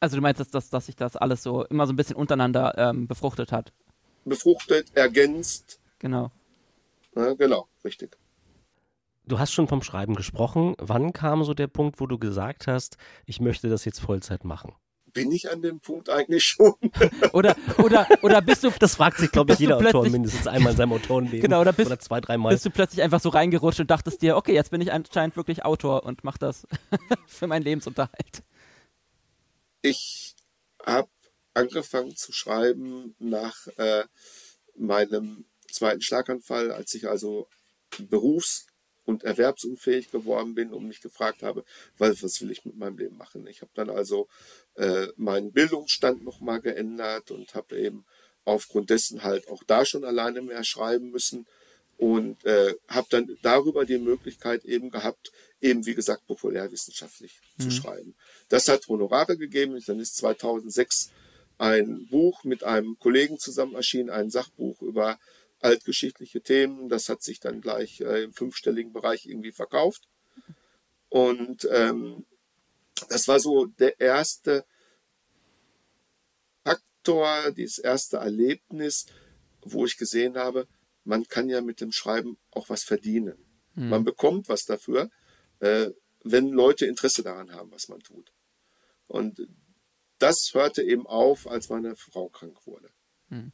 [0.00, 2.74] Also du meinst, dass, dass, dass sich das alles so immer so ein bisschen untereinander
[2.76, 3.72] ähm, befruchtet hat?
[4.24, 5.80] Befruchtet, ergänzt.
[5.98, 6.30] Genau.
[7.14, 8.16] Ja, genau, richtig.
[9.26, 10.74] Du hast schon vom Schreiben gesprochen.
[10.78, 12.96] Wann kam so der Punkt, wo du gesagt hast,
[13.26, 14.74] ich möchte das jetzt Vollzeit machen?
[15.12, 16.74] bin ich an dem Punkt eigentlich schon?
[17.32, 18.70] oder, oder, oder bist du.
[18.80, 21.42] Das fragt sich, glaube ich, jeder Autor mindestens einmal in seinem Autorenleben.
[21.42, 22.52] Genau, oder, bist, oder zwei, dreimal.
[22.52, 25.64] Bist du plötzlich einfach so reingerutscht und dachtest dir, okay, jetzt bin ich anscheinend wirklich
[25.64, 26.66] Autor und mach das
[27.26, 28.42] für meinen Lebensunterhalt.
[29.82, 30.34] Ich
[30.84, 31.10] habe
[31.54, 34.04] angefangen zu schreiben nach äh,
[34.76, 37.48] meinem zweiten Schlaganfall, als ich also
[37.98, 38.66] berufs-
[39.04, 41.64] und erwerbsunfähig geworden bin und mich gefragt habe,
[41.98, 43.46] was, was will ich mit meinem Leben machen.
[43.46, 44.28] Ich habe dann also
[44.74, 48.04] äh, meinen Bildungsstand nochmal geändert und habe eben
[48.44, 51.46] aufgrund dessen halt auch da schon alleine mehr schreiben müssen
[51.96, 57.62] und äh, habe dann darüber die Möglichkeit eben gehabt, eben wie gesagt populärwissenschaftlich mhm.
[57.62, 58.14] zu schreiben.
[58.50, 59.82] Das hat Honorare gegeben.
[59.86, 61.10] Dann ist 2006
[61.56, 65.18] ein Buch mit einem Kollegen zusammen erschienen, ein Sachbuch über
[65.60, 66.88] altgeschichtliche Themen.
[66.88, 70.08] Das hat sich dann gleich äh, im fünfstelligen Bereich irgendwie verkauft.
[71.08, 72.26] Und ähm,
[73.08, 74.64] das war so der erste
[76.64, 79.06] Faktor, dieses erste Erlebnis,
[79.62, 80.66] wo ich gesehen habe,
[81.04, 83.38] man kann ja mit dem Schreiben auch was verdienen.
[83.74, 83.88] Hm.
[83.88, 85.10] Man bekommt was dafür,
[85.60, 85.90] äh,
[86.22, 88.32] wenn Leute Interesse daran haben, was man tut.
[89.10, 89.48] Und
[90.18, 92.90] das hörte eben auf, als meine Frau krank wurde.
[93.28, 93.50] Hm.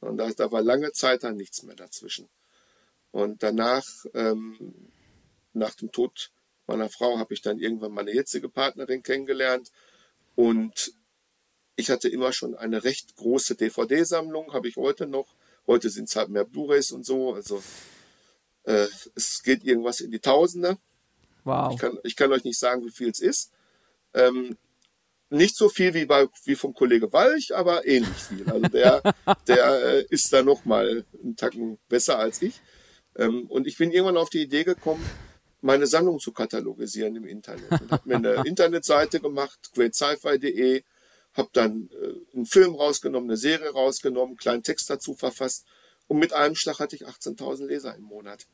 [0.00, 2.30] Und da, da, war lange Zeit dann nichts mehr dazwischen.
[3.10, 3.84] Und danach,
[4.14, 4.90] ähm,
[5.52, 6.30] nach dem Tod
[6.66, 9.70] meiner Frau, habe ich dann irgendwann meine jetzige Partnerin kennengelernt.
[10.36, 10.94] Und
[11.76, 15.34] ich hatte immer schon eine recht große DVD-Sammlung, habe ich heute noch.
[15.66, 17.34] Heute sind es halt mehr Blu-rays und so.
[17.34, 17.62] Also
[18.62, 20.78] äh, es geht irgendwas in die Tausende.
[21.44, 21.74] Wow.
[21.74, 23.52] Ich kann, ich kann euch nicht sagen, wie viel es ist.
[24.14, 24.56] Ähm,
[25.30, 28.48] nicht so viel wie bei wie vom Kollege Walch, aber ähnlich viel.
[28.48, 29.02] Also der,
[29.46, 32.60] der äh, ist da noch mal einen Tacken besser als ich.
[33.16, 35.04] Ähm, und ich bin irgendwann auf die Idee gekommen,
[35.60, 37.70] meine Sammlung zu katalogisieren im Internet.
[37.70, 40.82] Und habe mir eine Internetseite gemacht, greatsci-fi.de,
[41.34, 45.66] habe dann äh, einen Film rausgenommen, eine Serie rausgenommen, einen kleinen Text dazu verfasst
[46.08, 48.46] und mit einem Schlag hatte ich 18.000 Leser im Monat.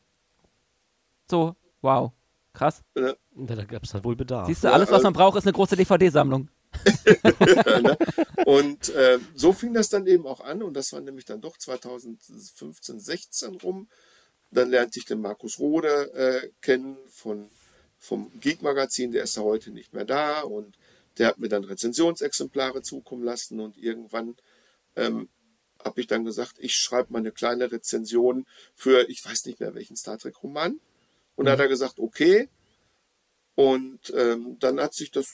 [1.31, 2.13] So, wow,
[2.53, 2.83] krass.
[2.97, 3.15] Ja.
[3.35, 4.49] Da gab es dann wohl Bedarf.
[4.49, 6.51] Siehst du, alles, was man braucht, ist eine große DVD-Sammlung.
[7.83, 7.97] ne?
[8.47, 11.57] Und äh, so fing das dann eben auch an und das war nämlich dann doch
[11.57, 13.89] 2015, 16 rum.
[14.51, 17.49] Dann lernte ich den Markus Rode äh, kennen von,
[17.99, 20.77] vom Geek-Magazin, der ist ja heute nicht mehr da und
[21.19, 24.37] der hat mir dann Rezensionsexemplare zukommen lassen und irgendwann
[24.97, 25.29] ähm,
[25.85, 29.75] habe ich dann gesagt, ich schreibe mal eine kleine Rezension für, ich weiß nicht mehr
[29.75, 30.81] welchen Star Trek-Roman.
[31.37, 31.51] Und mhm.
[31.51, 32.49] hat er gesagt, okay.
[33.55, 35.29] Und ähm, dann hat sich das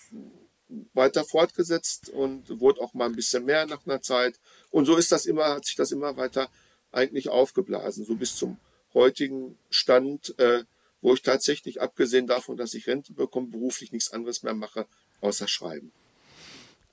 [0.95, 4.39] weiter fortgesetzt und wurde auch mal ein bisschen mehr nach einer Zeit.
[4.71, 6.49] Und so ist das immer, hat sich das immer weiter
[6.93, 8.59] eigentlich aufgeblasen, so bis zum
[8.95, 10.65] heutigen Stand, äh,
[11.01, 14.87] wo ich tatsächlich, abgesehen davon, dass ich Rente bekomme, beruflich nichts anderes mehr mache,
[15.21, 15.93] außer schreiben.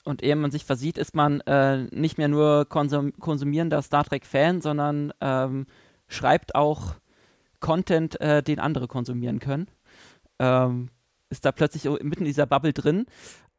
[0.04, 4.62] Und ehe man sich versieht, ist man äh, nicht mehr nur konsum konsumierender Star Trek-Fan,
[4.62, 5.68] sondern ähm,
[6.08, 6.96] schreibt auch
[7.60, 9.68] Content, äh, den andere konsumieren können.
[10.40, 10.90] Ähm,
[11.30, 13.06] ist da plötzlich mitten in dieser Bubble drin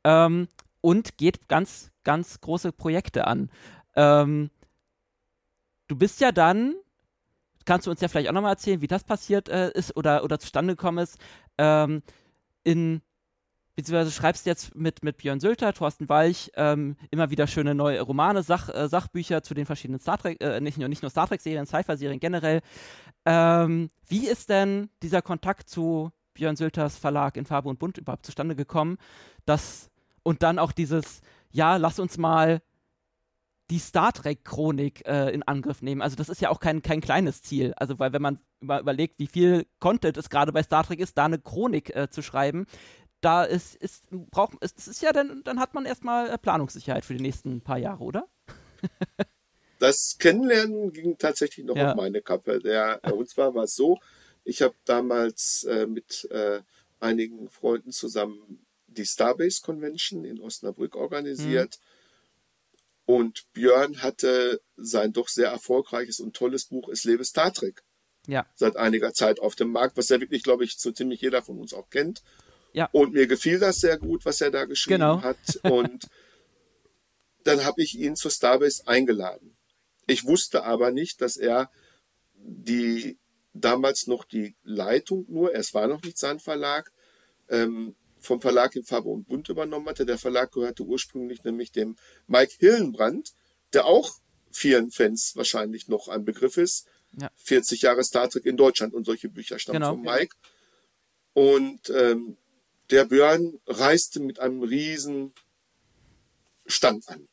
[0.04, 0.48] ähm,
[0.80, 3.50] und geht ganz, ganz große Projekte an.
[3.96, 4.50] Ähm,
[5.88, 6.74] du bist ja dann,
[7.64, 10.38] kannst du uns ja vielleicht auch nochmal erzählen, wie das passiert äh, ist oder, oder
[10.38, 11.18] zustande gekommen ist,
[11.58, 12.02] ähm,
[12.64, 13.02] in
[13.78, 18.42] beziehungsweise schreibst jetzt mit, mit Björn Sülter, Thorsten Walch ähm, immer wieder schöne neue Romane,
[18.42, 21.64] Sach, äh, Sachbücher zu den verschiedenen Star Trek, äh, nicht, nur, nicht nur Star Trek-Serien,
[21.64, 22.60] Sci-Fi-Serien generell.
[23.24, 28.24] Ähm, wie ist denn dieser Kontakt zu Björn Sülters Verlag in Farbe und Bunt überhaupt
[28.24, 28.96] zustande gekommen?
[29.44, 29.90] Das,
[30.22, 31.20] und dann auch dieses,
[31.50, 32.62] ja, lass uns mal
[33.70, 36.00] die Star Trek-Chronik äh, in Angriff nehmen.
[36.00, 37.74] Also das ist ja auch kein, kein kleines Ziel.
[37.76, 41.18] Also weil wenn man über, überlegt, wie viel Content es gerade bei Star Trek ist,
[41.18, 42.66] da eine Chronik äh, zu schreiben,
[43.20, 47.14] da ist, ist, braucht, ist, ist ja dann, dann hat man erstmal äh, Planungssicherheit für
[47.14, 48.28] die nächsten paar Jahre, oder?
[49.78, 51.90] das Kennenlernen ging tatsächlich noch ja.
[51.90, 52.60] auf meine Kappe.
[52.60, 53.98] Der, und zwar war es so,
[54.48, 56.62] ich habe damals äh, mit äh,
[57.00, 61.78] einigen Freunden zusammen die Starbase Convention in Osnabrück organisiert.
[61.78, 63.14] Mhm.
[63.14, 67.82] Und Björn hatte sein doch sehr erfolgreiches und tolles Buch Es lebe Star Trek.
[68.26, 68.46] Ja.
[68.54, 71.58] Seit einiger Zeit auf dem Markt, was ja wirklich, glaube ich, so ziemlich jeder von
[71.58, 72.22] uns auch kennt.
[72.72, 72.88] Ja.
[72.92, 75.22] Und mir gefiel das sehr gut, was er da geschrieben genau.
[75.22, 75.38] hat.
[75.62, 76.08] Und
[77.44, 79.56] dann habe ich ihn zur Starbase eingeladen.
[80.06, 81.70] Ich wusste aber nicht, dass er
[82.34, 83.18] die
[83.60, 86.92] damals noch die Leitung nur, es war noch nicht sein Verlag,
[87.48, 90.04] ähm, vom Verlag in Farbe und Bunt übernommen hatte.
[90.04, 93.32] Der Verlag gehörte ursprünglich nämlich dem Mike Hillenbrand,
[93.72, 94.12] der auch
[94.50, 96.86] vielen Fans wahrscheinlich noch ein Begriff ist.
[97.18, 97.30] Ja.
[97.36, 100.34] 40 Jahre Star Trek in Deutschland und solche Bücher stammen genau, von Mike.
[100.34, 101.42] Ja.
[101.42, 102.36] Und ähm,
[102.90, 105.32] der Björn reiste mit einem riesen
[106.66, 107.28] Stand an.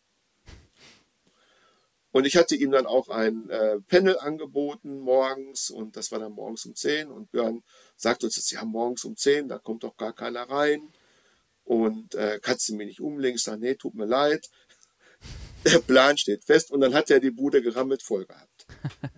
[2.15, 6.31] Und ich hatte ihm dann auch ein äh, Panel angeboten morgens und das war dann
[6.31, 7.61] morgens um 10 und Björn
[7.97, 10.93] sagte uns, ja morgens um 10, da kommt doch gar keiner rein
[11.65, 13.35] und äh, kannst du mich nicht umlegen?
[13.35, 14.49] Ich sage, nee, tut mir leid.
[15.65, 18.65] Der Plan steht fest und dann hat er die Bude gerammelt voll gehabt.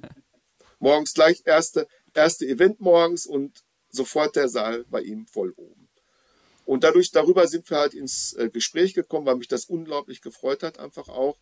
[0.80, 5.88] morgens gleich erste, erste Event morgens und sofort der Saal bei ihm voll oben.
[6.66, 10.64] Und dadurch, darüber sind wir halt ins äh, Gespräch gekommen, weil mich das unglaublich gefreut
[10.64, 11.38] hat, einfach auch,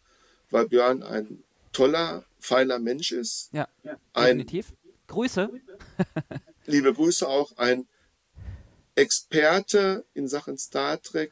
[0.49, 3.49] weil Björn ein toller, feiner Mensch ist.
[3.53, 3.67] Ja,
[4.13, 4.73] ein, definitiv.
[5.07, 5.49] Grüße.
[6.65, 7.87] liebe Grüße auch, ein
[8.95, 11.31] Experte in Sachen Star Trek,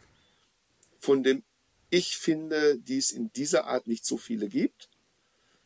[0.98, 1.44] von dem
[1.90, 4.90] ich finde, die es in dieser Art nicht so viele gibt.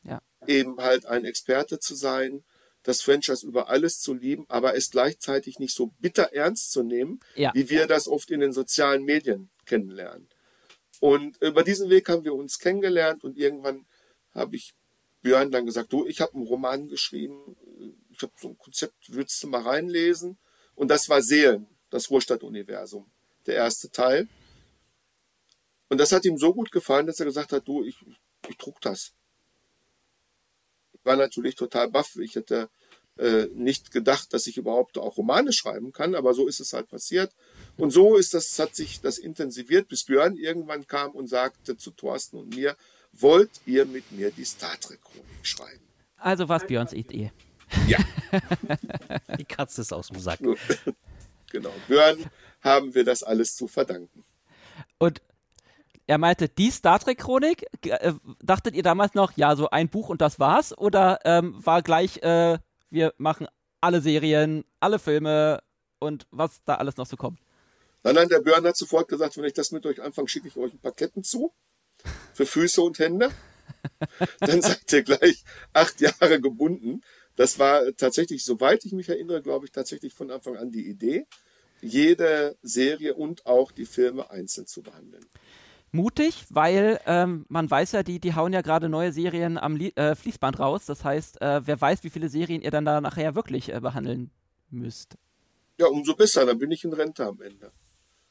[0.04, 0.22] Ja.
[0.46, 2.44] Eben halt ein Experte zu sein,
[2.84, 7.20] das Franchise über alles zu lieben, aber es gleichzeitig nicht so bitter ernst zu nehmen,
[7.36, 7.52] Ja.
[7.54, 10.28] wie wir das oft in den sozialen Medien kennenlernen.
[11.00, 13.86] Und über diesen Weg haben wir uns kennengelernt und irgendwann
[14.34, 14.74] habe ich
[15.22, 17.56] Björn dann gesagt, du, ich habe einen Roman geschrieben,
[18.10, 20.38] ich habe so ein Konzept, willst du mal reinlesen?
[20.76, 23.12] Und das war Seelen, das Ruhrstadt-Universum,
[23.46, 24.28] der erste Teil.
[25.90, 27.96] Und das hat ihm so gut gefallen, dass er gesagt hat, du, ich,
[28.48, 29.14] ich druck das.
[30.94, 32.16] Ich war natürlich total baff.
[32.18, 32.70] Ich hätte
[33.18, 36.88] äh, nicht gedacht, dass ich überhaupt auch Romane schreiben kann, aber so ist es halt
[36.90, 37.34] passiert.
[37.78, 41.92] Und so ist das, hat sich das intensiviert, bis Björn irgendwann kam und sagte zu
[41.92, 42.76] Thorsten und mir,
[43.14, 45.84] wollt ihr mit mir die Star Trek Chronik schreiben?
[46.18, 47.32] Also war es Björns Idee.
[47.88, 48.00] Ja,
[49.38, 50.40] Die Katze ist aus dem Sack.
[51.52, 51.72] genau.
[51.88, 52.26] Björn
[52.62, 54.24] haben wir das alles zu verdanken.
[54.98, 55.22] Und
[56.08, 60.10] er meinte, die Star Trek-Chronik, g- äh, dachtet ihr damals noch, ja, so ein Buch
[60.10, 60.76] und das war's?
[60.78, 62.58] Oder ähm, war gleich, äh,
[62.90, 63.48] wir machen
[63.82, 65.62] alle Serien, alle Filme
[66.00, 67.40] und was da alles noch so kommt?
[68.04, 70.58] Nein, nein, der Björn hat sofort gesagt, wenn ich das mit euch anfange, schicke ich
[70.58, 71.54] euch ein paar Ketten zu.
[72.34, 73.32] Für Füße und Hände.
[74.40, 75.44] Dann seid ihr gleich
[75.74, 77.02] acht Jahre gebunden.
[77.36, 81.26] Das war tatsächlich, soweit ich mich erinnere, glaube ich, tatsächlich von Anfang an die Idee,
[81.82, 85.26] jede Serie und auch die Filme einzeln zu behandeln.
[85.92, 89.94] Mutig, weil ähm, man weiß ja, die, die hauen ja gerade neue Serien am Li
[89.96, 90.86] äh, Fließband raus.
[90.86, 94.32] Das heißt, äh, wer weiß, wie viele Serien ihr dann da nachher wirklich äh, behandeln
[94.70, 95.16] müsst.
[95.80, 97.72] Ja, umso besser, dann bin ich in Rente am Ende.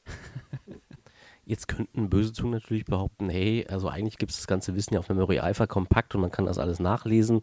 [1.45, 5.01] Jetzt könnten böse Zungen natürlich behaupten, hey, also eigentlich gibt es das ganze Wissen ja
[5.01, 7.41] auf Memory Alpha kompakt und man kann das alles nachlesen.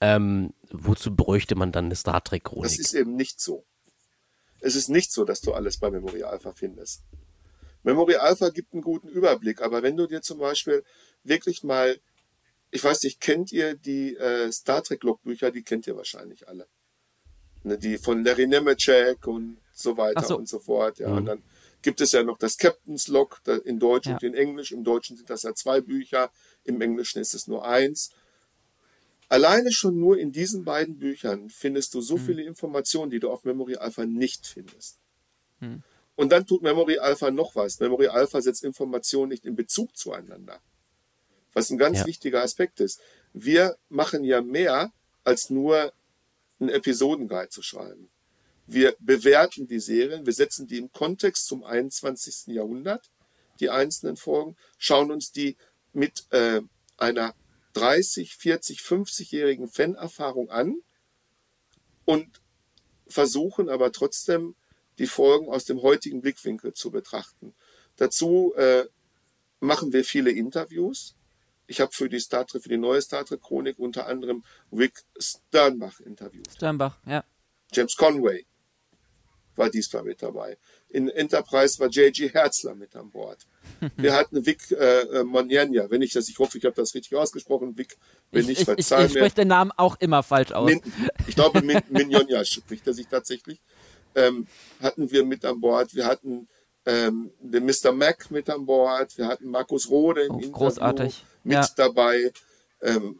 [0.00, 3.64] Ähm, wozu bräuchte man dann eine Star Trek Das ist eben nicht so.
[4.60, 7.02] Es ist nicht so, dass du alles bei Memory Alpha findest.
[7.82, 10.84] Memory Alpha gibt einen guten Überblick, aber wenn du dir zum Beispiel
[11.22, 11.98] wirklich mal,
[12.70, 15.50] ich weiß nicht, kennt ihr die äh, Star Trek Logbücher?
[15.50, 16.66] Die kennt ihr wahrscheinlich alle.
[17.62, 20.36] Ne, die von Larry Nemeczek und so weiter so.
[20.36, 20.98] und so fort.
[20.98, 21.42] Ja, und dann
[21.84, 24.14] gibt es ja noch das Captain's Log in Deutsch Ja.
[24.14, 24.72] und in Englisch.
[24.72, 26.32] Im Deutschen sind das ja zwei Bücher,
[26.64, 28.10] im Englischen ist es nur eins.
[29.28, 33.44] Alleine schon nur in diesen beiden Büchern findest du so viele Informationen, die du auf
[33.44, 34.98] Memory Alpha nicht findest.
[36.16, 37.80] Und dann tut Memory Alpha noch was.
[37.80, 40.60] Memory Alpha setzt Informationen nicht in Bezug zueinander.
[41.52, 42.06] Was ein ganz Ja.
[42.06, 43.00] wichtiger Aspekt ist.
[43.32, 44.92] Wir machen ja mehr,
[45.22, 45.92] als nur
[46.60, 48.10] einen Episodenguide zu schreiben.
[48.66, 52.54] Wir bewerten die Serien, wir setzen die im Kontext zum 21.
[52.54, 53.10] Jahrhundert,
[53.60, 55.56] die einzelnen Folgen, schauen uns die
[55.92, 56.60] mit äh,
[56.96, 57.34] einer
[57.74, 60.76] 30, 40, 50-jährigen Fanerfahrung an
[62.04, 62.40] und
[63.06, 64.56] versuchen aber trotzdem
[64.98, 67.54] die Folgen aus dem heutigen Blickwinkel zu betrachten.
[67.96, 68.86] Dazu äh,
[69.60, 71.16] machen wir viele Interviews.
[71.66, 75.02] Ich habe für die Star Trek, für die neue Star Trek Chronik unter anderem Rick
[75.18, 76.50] Sternbach interviewt.
[76.52, 77.24] Sternbach, ja.
[77.72, 78.46] James Conway
[79.56, 80.56] war diesmal mit dabei.
[80.88, 82.28] In Enterprise war J.G.
[82.30, 83.46] Herzler mit an Bord.
[83.96, 87.16] Wir hatten Vic äh, äh, Monjanja, wenn ich das, ich hoffe, ich habe das richtig
[87.16, 87.96] ausgesprochen, Vic,
[88.30, 90.70] wenn Ich, nicht, ich, ich, ich spreche den Namen auch immer falsch aus.
[90.70, 90.80] Min,
[91.26, 93.60] ich glaube, Min, Minjonja spricht er sich tatsächlich.
[94.14, 94.46] Ähm,
[94.80, 95.94] hatten wir mit an Bord.
[95.94, 96.46] Wir hatten
[96.86, 97.92] ähm, den Mr.
[97.92, 99.16] Mac mit an Bord.
[99.18, 101.24] Wir hatten Markus Rode im Oh, Interview großartig.
[101.42, 101.68] mit Ja.
[101.76, 102.32] dabei.
[102.82, 103.18] Ähm,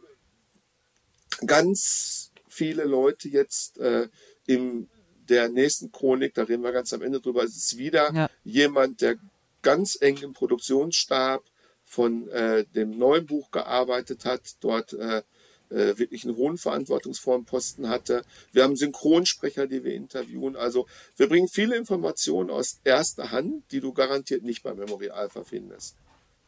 [1.45, 4.07] ganz viele Leute jetzt äh,
[4.47, 4.87] in
[5.29, 8.29] der nächsten Chronik, da reden wir ganz am Ende drüber, es ist wieder Ja.
[8.43, 9.17] jemand, der
[9.61, 11.43] ganz eng im Produktionsstab
[11.83, 15.21] von äh, dem neuen Buch gearbeitet hat, dort äh,
[15.69, 18.23] äh, wirklich einen hohen verantwortungsvollen Posten hatte.
[18.51, 20.55] Wir haben Synchronsprecher, die wir interviewen.
[20.55, 20.87] Also
[21.17, 25.95] wir bringen viele Informationen aus erster Hand, die du garantiert nicht bei Memory Alpha findest.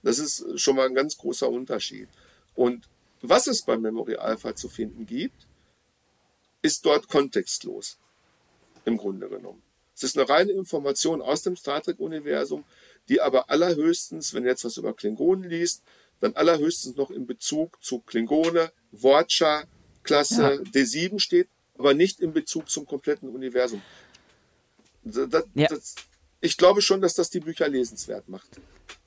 [0.03, 2.07] Das ist schon mal ein ganz großer Unterschied.
[2.55, 2.87] Und
[3.21, 5.47] was es bei Memory Alpha zu finden gibt,
[6.61, 7.97] ist dort kontextlos.
[8.87, 9.61] Im Grunde genommen.
[9.93, 12.63] Es ist eine reine Information aus dem Star Trek-Universum,
[13.09, 15.83] die aber allerhöchstens, wenn du jetzt was über Klingonen liest,
[16.21, 19.65] dann allerhöchstens noch in Bezug zu Klingone, Wortschar,
[20.03, 20.49] Klasse Ja.
[20.71, 23.81] D7 steht, aber nicht in Bezug zum kompletten Universum.
[25.03, 25.67] Das, Ja.
[25.67, 25.95] das,
[26.39, 28.49] ich glaube schon, dass das die Bücher lesenswert macht.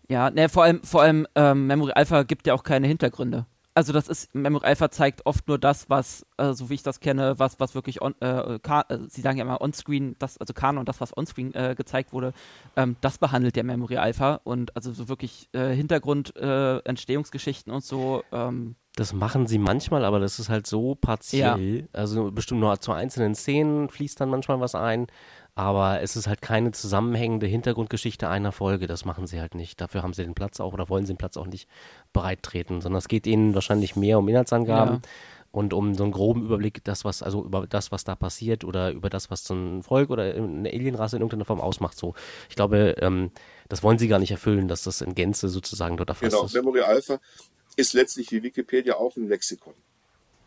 [0.09, 3.47] Ja, ne, vor allem, vor allem ähm, Memory Alpha gibt ja auch keine Hintergründe.
[3.75, 6.99] Also das ist, Memory Alpha zeigt oft nur das, was, äh, so wie ich das
[7.01, 10.85] kenne, was, was wirklich on, äh, äh, sie sagen ja immer onscreen, das, also Kanon,
[10.85, 12.33] das, was onscreen äh, gezeigt wurde,
[12.77, 17.85] ähm, das behandelt der Memory Alpha und also so wirklich äh, Hintergrund, äh, Entstehungsgeschichten und
[17.85, 21.89] so, ähm, Das machen sie manchmal, aber das ist halt so partiell.
[21.93, 25.07] Also bestimmt nur zu einzelnen Szenen fließt dann manchmal was ein.
[25.55, 28.87] Aber es ist halt keine zusammenhängende Hintergrundgeschichte einer Folge.
[28.87, 29.81] Das machen sie halt nicht.
[29.81, 31.69] Dafür haben sie den Platz auch oder wollen sie den Platz auch nicht
[32.13, 35.03] bereit treten, sondern es geht ihnen wahrscheinlich mehr um Inhaltsangaben.
[35.53, 38.93] und um so einen groben Überblick, das was also über das was da passiert oder
[38.93, 41.99] über das was so ein Volk oder eine Alienrasse in irgendeiner Form ausmacht.
[41.99, 42.15] So,
[42.49, 43.33] ich glaube, ähm,
[43.69, 46.55] das wollen sie gar nicht erfüllen, dass das in Gänze sozusagen dort erfasst Genau, ist.
[46.55, 47.19] Memory Alpha
[47.75, 49.75] ist letztlich wie Wikipedia auch ein Lexikon.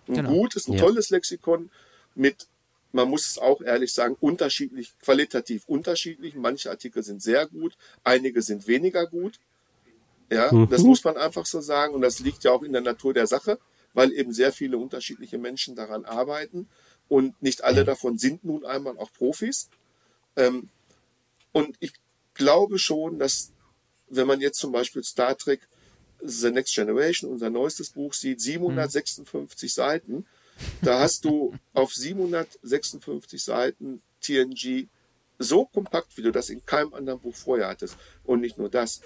[0.07, 0.29] Ein Genau.
[0.29, 0.79] gutes, ein Ja.
[0.85, 1.69] tolles Lexikon
[2.15, 2.47] mit,
[2.93, 6.35] man muss es auch ehrlich sagen, unterschiedlich, qualitativ unterschiedlich.
[6.35, 9.39] Manche Artikel sind sehr gut, einige sind weniger gut.
[10.31, 10.69] Ja, Mhm.
[10.69, 11.93] das muss man einfach so sagen.
[11.93, 13.59] Und das liegt ja auch in der Natur der Sache,
[13.93, 16.69] weil eben sehr viele unterschiedliche Menschen daran arbeiten.
[17.09, 19.69] Und nicht alle davon sind nun einmal auch Profis.
[20.35, 20.69] Ähm,
[21.51, 21.93] und ich
[22.33, 23.51] glaube schon, dass
[24.09, 25.67] wenn man jetzt zum Beispiel Star Trek
[26.25, 30.25] The Next Generation, unser neuestes Buch sieht, 756 Seiten,
[30.81, 34.87] da hast du auf 756 Seiten TNG
[35.39, 37.97] so kompakt, wie du das in keinem anderen Buch vorher hattest.
[38.23, 39.01] Und nicht nur das.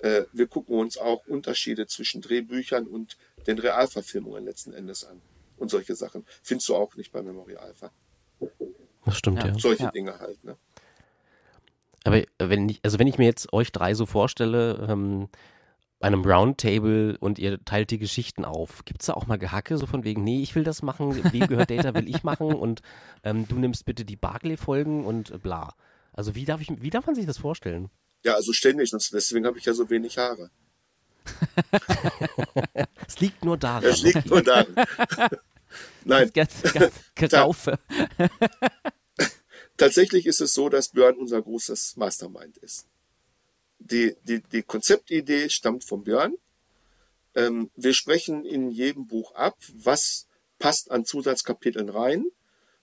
[0.00, 3.16] Äh, wir gucken uns auch Unterschiede zwischen Drehbüchern und
[3.46, 5.20] den Realverfilmungen letzten Endes an.
[5.56, 6.24] Und solche Sachen.
[6.42, 7.90] Findest du auch nicht bei Memory Alpha.
[9.04, 9.48] Das stimmt, Ja.
[9.48, 9.58] ja.
[9.58, 9.90] Solche Ja.
[9.90, 10.42] Dinge halt.
[10.44, 10.56] Ne?
[12.04, 15.28] Aber wenn ich, also wenn ich mir jetzt euch drei so vorstelle, ähm,
[16.00, 19.86] einem Roundtable und ihr teilt die Geschichten auf, gibt es da auch mal Gehacke, so
[19.86, 22.82] von wegen, nee, ich will das machen, wem gehört Data, will ich machen und
[23.24, 25.74] ähm, du nimmst bitte die Barclay-Folgen und äh, bla.
[26.12, 27.90] Also wie darf ich, wie darf man sich das vorstellen?
[28.24, 28.90] Ja, also ständig.
[28.90, 30.50] sonst- Deswegen habe ich ja so wenig Haare.
[33.06, 33.84] Es liegt nur daran.
[33.84, 34.66] Es liegt nur daran.
[36.04, 37.78] Nein, Ganz, ganz Geraufe.
[39.76, 42.86] tatsächlich ist es so, dass Björn unser großes Mastermind ist.
[43.90, 46.34] Die, die, die Konzeptidee stammt von Björn.
[47.34, 50.26] Ähm, wir sprechen in jedem Buch ab, was
[50.58, 52.26] passt an Zusatzkapiteln rein.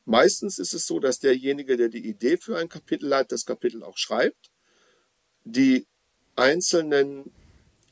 [0.06, 3.84] Meistens ist es so, dass derjenige, der die Idee für ein Kapitel hat, das Kapitel
[3.84, 4.52] auch schreibt.
[5.44, 5.88] Die
[6.36, 7.32] einzelnen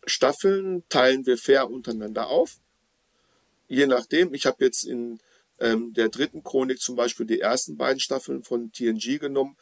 [0.05, 2.59] Staffeln teilen wir fair untereinander auf.
[3.67, 5.19] Je nachdem, ich habe jetzt in
[5.59, 9.57] ähm, der dritten Chronik zum Beispiel die ersten beiden Staffeln von TNG genommen,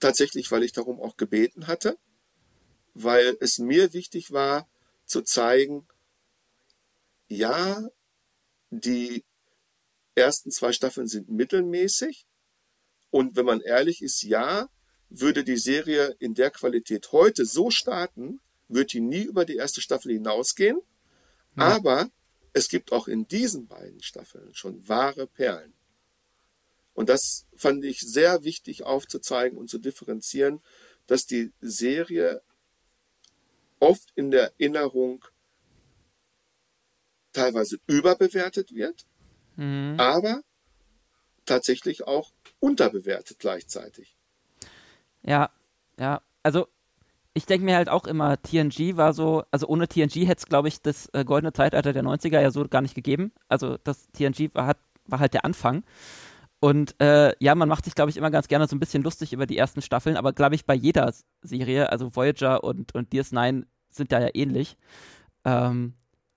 [0.00, 1.96] tatsächlich, weil ich darum auch gebeten hatte,
[2.94, 4.68] weil es mir wichtig war
[5.04, 5.86] zu zeigen,
[7.28, 7.88] ja,
[8.70, 9.24] die
[10.14, 12.26] ersten zwei Staffeln sind mittelmäßig.
[13.10, 14.68] Und wenn man ehrlich ist, ja,
[15.08, 19.80] würde die Serie in der Qualität heute so starten, wird die nie über die erste
[19.80, 20.80] Staffel hinausgehen,
[21.56, 22.10] aber
[22.52, 25.74] es gibt auch in diesen beiden Staffeln schon wahre Perlen.
[26.94, 30.62] Und das fand ich sehr wichtig aufzuzeigen und zu differenzieren,
[31.06, 32.42] dass die Serie
[33.80, 35.24] oft in der Erinnerung
[37.32, 39.06] teilweise überbewertet wird,
[39.56, 39.96] Mhm.
[39.98, 40.42] aber
[41.44, 44.16] tatsächlich auch unterbewertet gleichzeitig.
[45.22, 45.50] Ja,
[45.98, 46.22] ja.
[46.42, 46.68] Also
[47.34, 50.68] ich denke mir halt auch immer, TNG war so, also ohne TNG hätte es, glaube
[50.68, 53.32] ich, das äh, goldene Zeitalter der 90er ja so gar nicht gegeben.
[53.48, 55.82] Also das TNG war, hat, war halt der Anfang.
[56.64, 59.34] Und äh, ja, man macht sich, glaube ich, immer ganz gerne so ein bisschen lustig
[59.34, 61.12] über die ersten Staffeln, aber glaube ich, bei jeder
[61.42, 64.78] Serie, also Voyager und, und DS9 sind da ja ähnlich.
[65.44, 65.92] Ähm,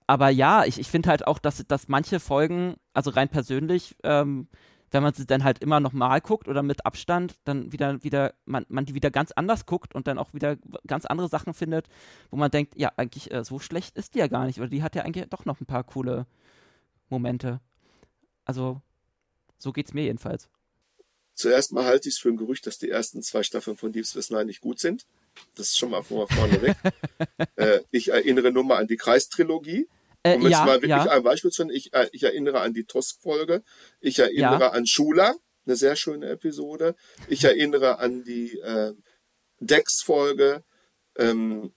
[0.06, 4.48] aber ja, ich, ich finde halt auch, dass, dass manche Folgen, also rein persönlich, ähm,
[4.90, 8.66] wenn man sie dann halt immer nochmal guckt oder mit Abstand, dann wieder, wieder, man,
[8.68, 10.56] man die wieder ganz anders guckt und dann auch wieder
[10.86, 11.88] ganz andere Sachen findet,
[12.30, 14.60] wo man denkt, ja, eigentlich äh, so schlecht ist die ja gar nicht.
[14.60, 16.26] Oder die hat ja eigentlich doch noch ein paar coole
[17.08, 17.62] Momente.
[18.44, 18.82] Also,
[19.58, 20.48] so geht's mir jedenfalls.
[21.34, 24.06] Zuerst mal halte ich es für ein Gerücht, dass die ersten zwei Staffeln von Deep
[24.06, 25.06] Space Nine nicht gut sind.
[25.54, 26.76] Das ist schon mal von vorne weg.
[27.56, 29.88] äh, ich erinnere nur mal an die Kreistrilogie.
[30.24, 32.60] Äh, Um jetzt ja, mal wirklich ja, ein Beispiel zu nennen, ich, äh, ich erinnere
[32.60, 33.62] an die Tosk-Folge,
[34.00, 34.70] ich erinnere Ja.
[34.70, 36.96] an Shula, eine sehr schöne Episode,
[37.28, 38.94] ich erinnere an die äh,
[39.60, 40.64] Dex-Folge
[41.16, 41.72] ähm,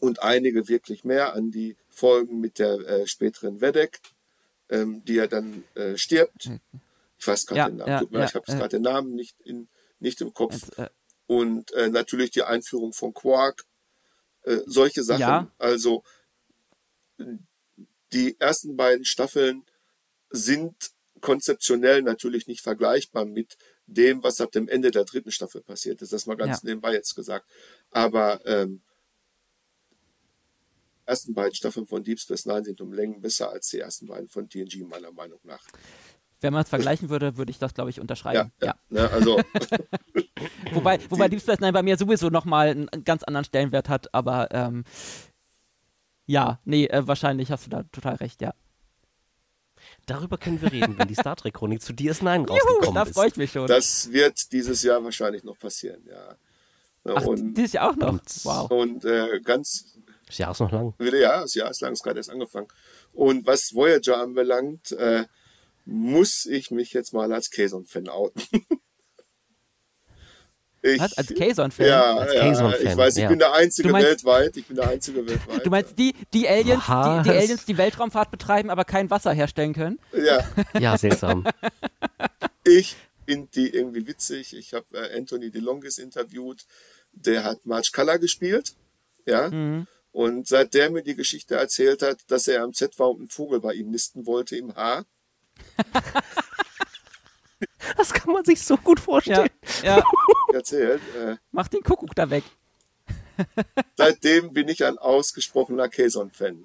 [0.00, 4.00] und einige wirklich mehr, an die Folgen mit der äh, späteren Vedek,
[4.70, 6.50] ähm, die ja dann äh, stirbt.
[7.22, 8.56] Ich weiß gerade Ja, den Namen, ja, tut mir leid, ich habe äh.
[8.56, 9.68] gerade den Namen nicht, in,
[10.00, 10.54] nicht im Kopf.
[10.54, 10.88] Jetzt, äh,
[11.26, 13.64] Und äh, natürlich die Einführung von Quark,
[14.42, 15.20] äh, solche Sachen.
[15.20, 15.52] Ja.
[15.56, 16.02] Also
[18.12, 19.64] die ersten beiden Staffeln
[20.30, 20.74] sind
[21.20, 26.12] konzeptionell natürlich nicht vergleichbar mit dem, was ab dem Ende der dritten Staffel passiert ist.
[26.12, 26.70] Das mal ganz Ja.
[26.70, 27.48] nebenbei jetzt gesagt.
[27.92, 28.82] Aber ähm,
[29.92, 34.08] die ersten beiden Staffeln von Deep Space Nine sind um Längen besser als die ersten
[34.08, 35.64] beiden von TNG, meiner Meinung nach.
[36.42, 38.52] Wenn man es vergleichen würde, würde ich das, glaube ich, Ja, unterschreiben.
[38.60, 38.68] ja.
[38.68, 38.74] Ja.
[38.90, 39.40] Ne, also
[40.72, 44.12] Wobei, wobei Deep Space Nine bei mir sowieso nochmal einen, einen ganz anderen Stellenwert hat,
[44.14, 44.84] aber ähm,
[46.26, 48.54] ja, nee, äh, wahrscheinlich hast du da total recht, ja.
[50.06, 53.14] Darüber können wir reden, wenn die Star Trek Chronik zu DS9 rausgekommen da ist.
[53.14, 53.66] freue ich mich schon.
[53.66, 56.36] das wird dieses Jahr wahrscheinlich noch passieren, ja.
[57.04, 58.12] Ach, und dieses Jahr auch noch.
[58.12, 58.70] Und- Wow.
[58.70, 60.94] und äh, ganz Das Jahr ist noch lang.
[60.98, 62.68] Wieder, ja, das Jahr ist lang, ist gerade erst angefangen.
[63.12, 65.24] Und was Voyager anbelangt, äh,
[65.84, 68.42] muss ich mich jetzt mal als Kayson-Fan outen.
[70.84, 71.16] Ich, Was?
[71.16, 71.86] Als Kayson-Fan?
[71.86, 72.50] Ja, als ja
[72.90, 73.28] ich weiß, ich ja.
[73.28, 74.56] bin der Einzige meinst- weltweit.
[74.56, 75.64] Ich bin der Einzige weltweit.
[75.64, 79.74] Du meinst die, die Aliens, die, die Aliens, die Weltraumfahrt betreiben, aber kein Wasser herstellen
[79.74, 80.00] können?
[80.12, 80.44] Ja,
[80.80, 81.46] Ja, seltsam.
[82.64, 82.96] ich
[83.26, 84.56] finde die irgendwie witzig.
[84.56, 86.66] Ich habe äh, Anthony DeLongis interviewt.
[87.12, 88.74] Der hat March Color gespielt.
[89.24, 89.50] Ja.
[89.50, 89.86] Mhm.
[90.10, 93.28] Und seit der mir die Geschichte erzählt hat, dass er am Set war und ein
[93.28, 95.04] Vogel bei ihm nisten wollte im Haar,
[97.96, 99.50] Das kann man sich so gut Ja, vorstellen.
[99.82, 100.02] ja.
[100.52, 102.44] erzählt, äh, Mach den Kuckuck da weg.
[103.96, 106.64] seitdem bin ich ein ausgesprochener Kayson-Fan.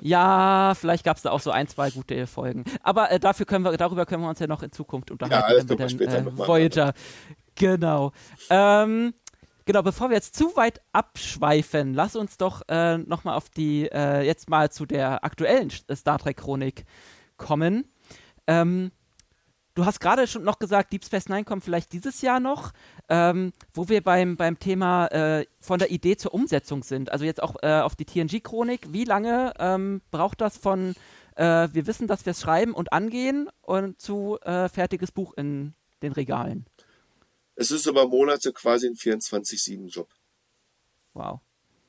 [0.00, 2.64] Ja, vielleicht gab es da auch so ein, zwei gute Folgen.
[2.82, 5.68] Aber äh, dafür können wir, darüber können wir uns ja noch in Zukunft unterhalten, das
[5.68, 6.92] wenn wir können wir dann später äh, noch mal Voyager.
[7.54, 8.12] Genau.
[8.50, 9.14] Ähm,
[9.64, 14.22] genau, bevor wir jetzt zu weit abschweifen, lass uns doch äh, nochmal auf die, äh,
[14.22, 16.84] jetzt mal zu der aktuellen Sch- Star Trek-Chronik
[17.36, 17.84] kommen.
[18.46, 18.90] Ähm,
[19.74, 22.72] du hast gerade schon noch gesagt, Deep Space Nine kommt vielleicht dieses Jahr noch,
[23.08, 27.10] ähm, wo wir beim, beim Thema äh, von der Idee zur Umsetzung sind.
[27.10, 28.92] Also jetzt auch äh, auf die TNG-Chronik.
[28.92, 30.94] Wie lange ähm, braucht das von,
[31.36, 35.74] äh, wir wissen, dass wir es schreiben und angehen und zu äh, fertiges Buch in
[36.02, 36.66] den Regalen?
[37.54, 40.08] Es ist über Monate quasi ein 24-7-Job.
[41.14, 41.40] Wow.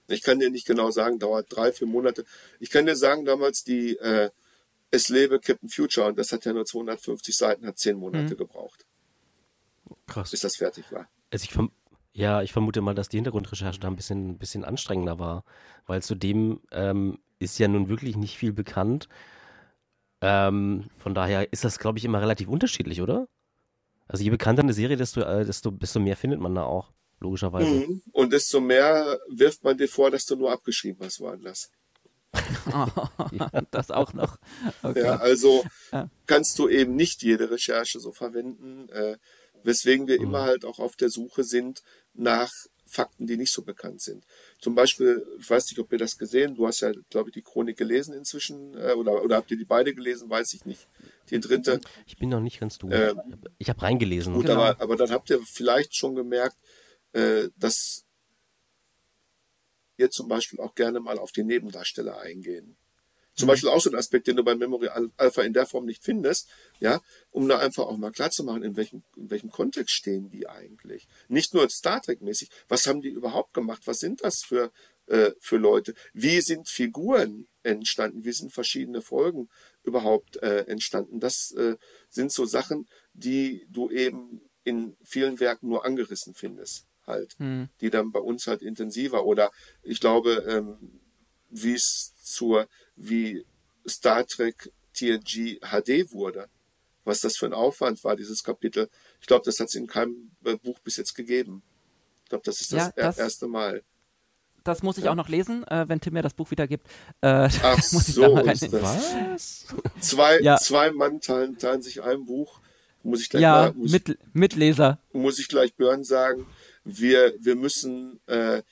[0.08, 2.26] Ich kann dir nicht genau sagen, dauert drei, vier Monate.
[2.60, 4.30] Ich kann dir sagen, damals die äh,
[4.92, 8.86] Es lebe Captain Future, und das hat ja nur 250 Seiten, hat zehn Monate gebraucht,
[10.08, 10.32] Krass.
[10.32, 11.08] bis das fertig war.
[11.32, 11.54] Also ich
[12.16, 15.44] ja, ich vermute mal, dass die Hintergrundrecherche da ein bisschen, ein bisschen anstrengender war,
[15.88, 19.10] weil zu dem ähm, ist ja nun wirklich nicht viel bekannt.
[20.22, 23.28] Ähm, von daher ist das, glaube ich, immer relativ unterschiedlich, oder?
[24.14, 27.66] Also je bekannter eine Serie, desto, äh, desto, desto mehr findet man da auch, logischerweise.
[27.88, 28.04] Mhm.
[28.12, 31.72] Und desto mehr wirft man dir vor, dass du nur abgeschrieben hast woanders.
[33.72, 34.38] das auch noch.
[34.84, 35.02] Okay.
[35.02, 36.12] Ja, also Ja.
[36.28, 39.18] kannst du eben nicht jede Recherche so verwenden, äh,
[39.64, 40.26] weswegen wir Mhm.
[40.26, 41.82] immer halt auch auf der Suche sind
[42.14, 42.52] nach
[42.94, 44.24] Fakten, die nicht so bekannt sind.
[44.60, 47.42] Zum Beispiel, ich weiß nicht, ob ihr das gesehen, du hast ja, glaube ich, die
[47.42, 50.88] Chronik gelesen inzwischen, äh, oder, oder habt ihr die beide gelesen, weiß ich nicht.
[51.30, 51.82] Die dritte.
[52.06, 52.94] Ich bin noch nicht ganz durch.
[52.94, 53.20] Ähm,
[53.58, 54.34] ich habe reingelesen.
[54.34, 54.62] Gut, Genau.
[54.62, 56.58] aber, aber dann habt ihr vielleicht schon gemerkt,
[57.14, 58.06] äh, dass
[59.98, 62.78] wir zum Beispiel auch gerne mal auf die Nebendarsteller eingehen.
[63.36, 65.86] Zum Beispiel auch so ein Aspekt, den du bei Memory Al- Alpha in der Form
[65.86, 66.48] nicht findest,
[66.80, 67.02] ja,
[67.32, 70.48] um da einfach auch mal klar zu machen, in welchem, in welchem Kontext stehen die
[70.48, 71.08] eigentlich.
[71.28, 73.82] Nicht nur Star Trek-mäßig, was haben die überhaupt gemacht?
[73.86, 74.72] Was sind das für,
[75.08, 75.96] äh, für Leute?
[76.14, 78.24] Wie sind Figuren entstanden?
[78.24, 79.50] Wie sind verschiedene Folgen
[79.84, 81.20] überhaupt äh, entstanden?
[81.20, 81.76] Das äh,
[82.10, 87.70] sind so Sachen, die du eben in vielen Werken nur angerissen findest, halt, Hm.
[87.82, 89.52] die dann bei uns halt intensiver oder
[89.82, 91.02] ich glaube, ähm,
[91.54, 93.46] wie es zur, wie
[93.88, 96.48] Star Trek TNG HD wurde,
[97.04, 98.90] was das für ein Aufwand war, dieses Kapitel.
[99.22, 101.62] Ich glaube, das hat es in keinem äh, Buch bis jetzt gegeben.
[102.24, 103.84] Ich glaube, das ist das, Ja, das- er- erste Mal.
[104.64, 105.12] Das muss ich Ja.
[105.12, 106.88] auch noch lesen, äh, wenn Tim mir das Buch wieder gibt.
[107.20, 108.72] Äh, Ach muss ich so, ist das.
[108.82, 109.66] Was?
[110.00, 110.56] Zwei, Ja.
[110.58, 112.62] zwei Mann teilen, teilen sich ein Buch.
[113.06, 115.00] Muss ich gleich, Ja, mal, muss, mit, Mitleser.
[115.12, 116.48] muss ich gleich Björn sagen,
[116.86, 118.64] wir, wir müssen äh,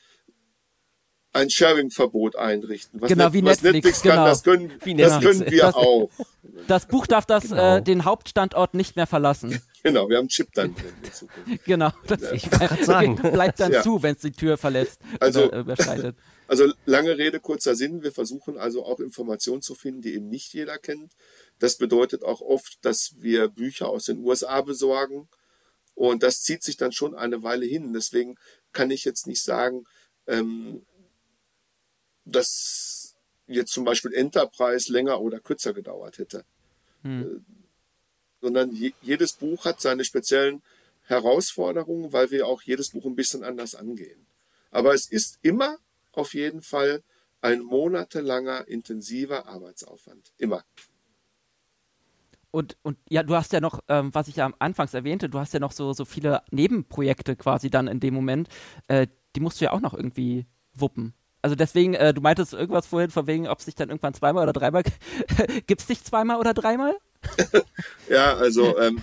[1.33, 2.99] ein Sharing-Verbot einrichten.
[3.01, 4.25] Was, Genau, Net- wie was Netflix, kann, genau.
[4.25, 5.37] das können, Wie das Netflix.
[5.39, 6.09] können wir Das- auch.
[6.67, 7.77] Das Buch darf das, Genau.
[7.77, 9.61] äh, den Hauptstandort nicht mehr verlassen.
[9.83, 11.63] Genau, wir haben einen Chip dann drin in Zukunft.
[11.65, 11.89] Genau.
[12.05, 13.15] Das Ich wollte gerade sagen.
[13.33, 13.81] bleibt dann Ja.
[13.81, 16.15] zu, wenn es die Tür verlässt Also- oder äh, überschreitet.
[16.47, 18.03] Also lange Rede, kurzer Sinn.
[18.03, 21.13] Wir versuchen also auch Informationen zu finden, die eben nicht jeder kennt.
[21.59, 25.29] Das bedeutet auch oft, dass wir Bücher aus den USA besorgen.
[25.95, 27.93] Und das zieht sich dann schon eine Weile hin.
[27.93, 28.35] Deswegen
[28.73, 29.85] kann ich jetzt nicht sagen,
[30.27, 30.85] ähm,
[32.25, 33.15] dass
[33.47, 36.45] jetzt zum Beispiel Enterprise länger oder kürzer gedauert hätte.
[37.03, 37.25] Äh,
[38.41, 40.61] sondern je, jedes Buch hat seine speziellen
[41.03, 44.25] Herausforderungen, weil wir auch jedes Buch ein bisschen anders angehen.
[44.71, 45.77] Aber es ist immer
[46.13, 47.03] auf jeden Fall
[47.41, 50.31] ein monatelanger intensiver Arbeitsaufwand.
[50.37, 50.63] Immer.
[52.51, 55.39] Und, und ja, du hast ja noch, ähm, was ich ja am Anfangs erwähnte, du
[55.39, 58.49] hast ja noch so, so viele Nebenprojekte quasi dann in dem Moment.
[58.87, 61.13] Äh, die musst du ja auch noch irgendwie wuppen.
[61.41, 64.43] Also deswegen, äh, du meintest irgendwas vorhin von wegen, ob es sich dann irgendwann zweimal
[64.43, 64.83] oder dreimal
[65.67, 66.95] gibt es dich zweimal oder dreimal?
[68.09, 69.01] Ja, also ähm,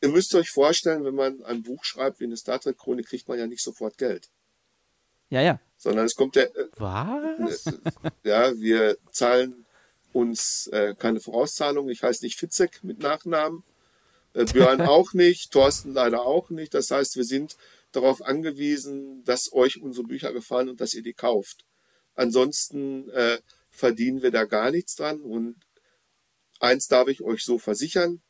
[0.00, 3.28] ihr müsst euch vorstellen, wenn man ein Buch schreibt wie eine Star Trek Chronik, kriegt
[3.28, 4.28] man ja nicht sofort Geld,
[5.30, 5.60] Ja, ja.
[5.76, 7.64] sondern es kommt der, äh, Was?
[8.22, 9.66] ja, wir zahlen
[10.12, 11.88] uns äh, keine Vorauszahlung.
[11.90, 13.62] Ich heiße nicht Fitzek mit Nachnamen,
[14.34, 16.74] äh, Björn auch nicht, Thorsten leider auch nicht.
[16.74, 17.56] Das heißt, wir sind
[17.92, 21.64] darauf angewiesen, dass euch unsere Bücher gefallen und dass ihr die kauft.
[22.14, 23.38] Ansonsten äh,
[23.70, 25.20] verdienen wir da gar nichts dran.
[25.20, 25.56] Und
[26.60, 28.22] eins darf ich euch so versichern,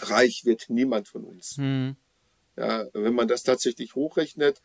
[0.00, 1.56] reich wird niemand von uns.
[1.56, 1.96] Hm.
[2.56, 4.62] Ja, wenn man das tatsächlich hochrechnet,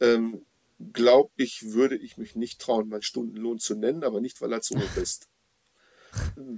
[0.00, 0.44] ähm,
[0.92, 4.60] glaube ich, würde ich mich nicht trauen, meinen Stundenlohn zu nennen, aber nicht, weil er
[4.60, 5.28] zu hoch ist.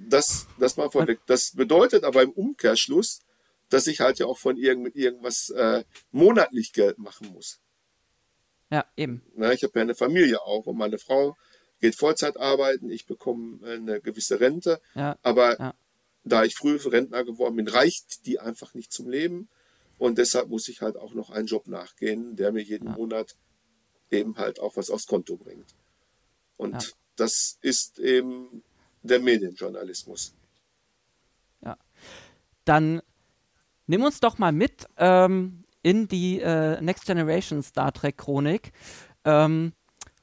[0.09, 1.20] Das, das mal vorweg.
[1.27, 3.20] Das bedeutet aber im Umkehrschluss,
[3.73, 7.61] dass ich halt ja auch von irgend, irgendwas äh, monatlich Geld machen muss.
[8.70, 9.23] Ja, eben.
[9.35, 11.36] Na, ich habe ja eine Familie auch und meine Frau
[11.81, 15.74] geht Vollzeit arbeiten, ich bekomme eine gewisse Rente, Ja, aber ja.
[16.24, 19.49] da ich früh Rentner geworden bin, reicht die einfach nicht zum Leben
[19.99, 22.94] und deshalb muss ich halt auch noch einen Job nachgehen, der mir jeden Ja.
[22.97, 23.36] Monat
[24.11, 25.74] eben halt auch was aufs Konto bringt.
[26.57, 26.89] Und Ja.
[27.16, 28.62] das ist eben
[29.03, 30.35] der Medienjournalismus.
[32.65, 33.03] Dann
[33.93, 38.73] nimm uns doch mal mit ähm, in die äh, Next Generation Star Trek Chronik.
[39.27, 39.74] Ähm,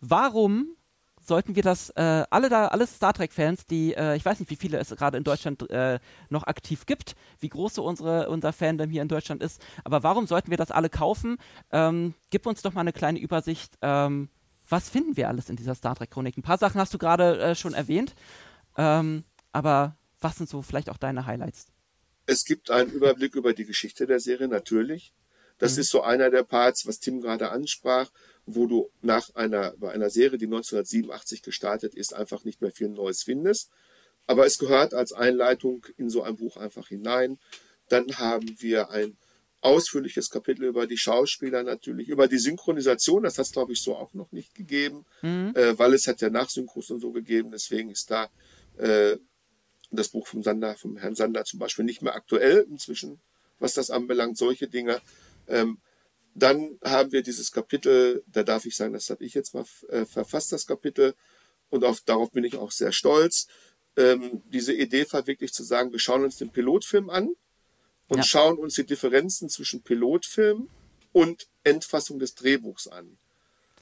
[0.01, 0.75] warum
[1.21, 4.55] sollten wir das, äh, alle da, alle Star Trek-Fans, die, äh, ich weiß nicht, wie
[4.55, 8.89] viele es gerade in Deutschland äh, noch aktiv gibt, wie groß so unsere, unser Fandom
[8.89, 11.37] hier in Deutschland ist, aber warum sollten wir das alle kaufen?
[11.71, 13.77] Ähm, gib uns doch mal eine kleine Übersicht.
[13.83, 14.29] Ähm,
[14.67, 16.35] was finden wir alles in dieser Star Trek-Chronik?
[16.35, 18.15] Ein paar Sachen hast du gerade äh, schon erwähnt,
[18.77, 21.67] ähm, aber was sind so vielleicht auch deine Highlights?
[22.29, 25.13] Es gibt einen Überblick über die Geschichte der Serie, natürlich.
[25.57, 25.79] Das Mhm.
[25.81, 28.11] ist so einer der Parts, was Tim gerade ansprach,
[28.45, 32.89] wo du nach einer, bei einer Serie, die 1987 gestartet ist, einfach nicht mehr viel
[32.89, 33.69] Neues findest.
[34.27, 37.39] Aber es gehört als Einleitung in so ein Buch einfach hinein.
[37.89, 39.17] Dann haben wir ein
[39.61, 43.95] ausführliches Kapitel über die Schauspieler natürlich, über die Synchronisation, das hat es glaube ich so
[43.95, 45.05] auch noch nicht gegeben,
[45.55, 48.29] äh, weil es hat ja Nachsynchros und so gegeben, deswegen ist da
[48.77, 49.17] äh,
[49.91, 53.19] das Buch vom Sander, vom Herrn Sander zum Beispiel nicht mehr aktuell inzwischen,
[53.59, 55.01] was das anbelangt, solche Dinge.
[55.47, 55.79] Ähm,
[56.35, 60.05] dann haben wir dieses Kapitel, da darf ich sagen, das habe ich jetzt mal äh,
[60.05, 61.15] verfasst, das Kapitel,
[61.69, 63.47] und auf, darauf bin ich auch sehr stolz.
[63.95, 67.35] Ähm, diese Idee verwirklicht zu sagen, wir schauen uns den Pilotfilm an
[68.07, 68.23] und Ja.
[68.23, 70.69] schauen uns die Differenzen zwischen Pilotfilm
[71.11, 73.17] und Endfassung des Drehbuchs an.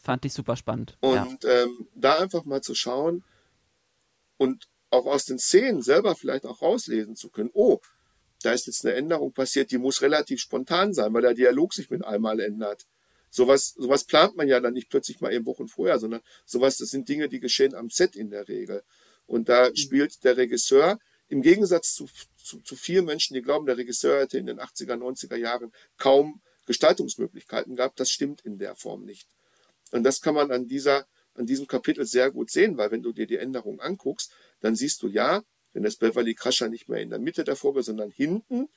[0.02, 0.98] Fand ich super spannend.
[1.04, 1.24] ja.
[1.24, 3.24] Und ähm, da einfach mal zu schauen
[4.38, 7.80] und auch aus den Szenen selber vielleicht auch rauslesen zu können, oh,
[8.44, 11.90] da ist jetzt eine Änderung passiert, die muss relativ spontan sein, weil der Dialog sich
[11.90, 12.86] mit einmal ändert.
[13.30, 16.90] Sowas, sowas plant man ja dann nicht plötzlich mal eben Wochen vorher, sondern sowas, das
[16.90, 18.84] sind Dinge, die geschehen am Set in der Regel.
[19.26, 22.08] Und da spielt der Regisseur im Gegensatz zu,
[22.38, 26.42] zu, zu vielen Menschen, die glauben, der Regisseur hätte in den 80er, 90er Jahren kaum
[26.66, 29.28] Gestaltungsmöglichkeiten gehabt, das stimmt in der Form nicht.
[29.92, 33.12] Und das kann man an dieser, an diesem Kapitel sehr gut sehen, weil wenn du
[33.14, 34.32] dir die Änderungen anguckst,
[34.62, 35.44] dann siehst du ja,
[35.74, 38.70] wenn das Beverly Crusher nicht mehr in der Mitte der Folge, sondern hinten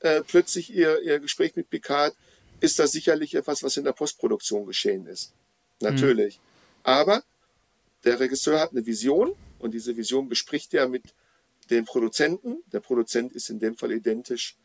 [0.00, 2.14] äh, plötzlich ihr, ihr Gespräch mit Picard,
[2.60, 5.32] ist das sicherlich etwas, was in der Postproduktion geschehen ist.
[5.80, 6.40] Natürlich.
[6.82, 7.22] Aber
[8.04, 11.14] der Regisseur hat eine Vision und diese Vision bespricht er mit
[11.70, 12.62] dem Produzenten.
[12.72, 14.56] Der Produzent ist in dem Fall identisch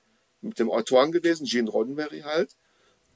[0.41, 2.55] mit dem Autoren gewesen, Gene Roddenberry halt.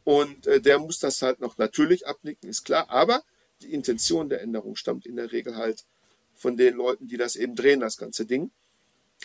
[0.04, 2.90] Und äh, der muss das halt noch natürlich abnicken, ist klar.
[2.90, 3.24] Aber
[3.62, 5.84] die Intention der Änderung stammt in der Regel halt
[6.42, 8.52] von den Leuten, die das eben drehen, das ganze Ding.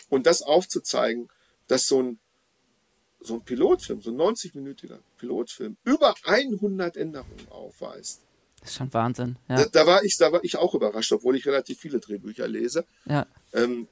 [0.09, 1.29] Und das aufzuzeigen,
[1.67, 2.19] dass so ein,
[3.19, 8.21] so ein Pilotfilm, so ein 90-minütiger Pilotfilm, über 100 Änderungen aufweist.
[8.61, 9.37] Das ist schon Wahnsinn.
[9.49, 12.47] Ja, Da, da, war ich, da war ich auch überrascht, obwohl ich relativ viele Drehbücher
[12.47, 13.25] lese, ja.
[13.53, 13.87] ähm,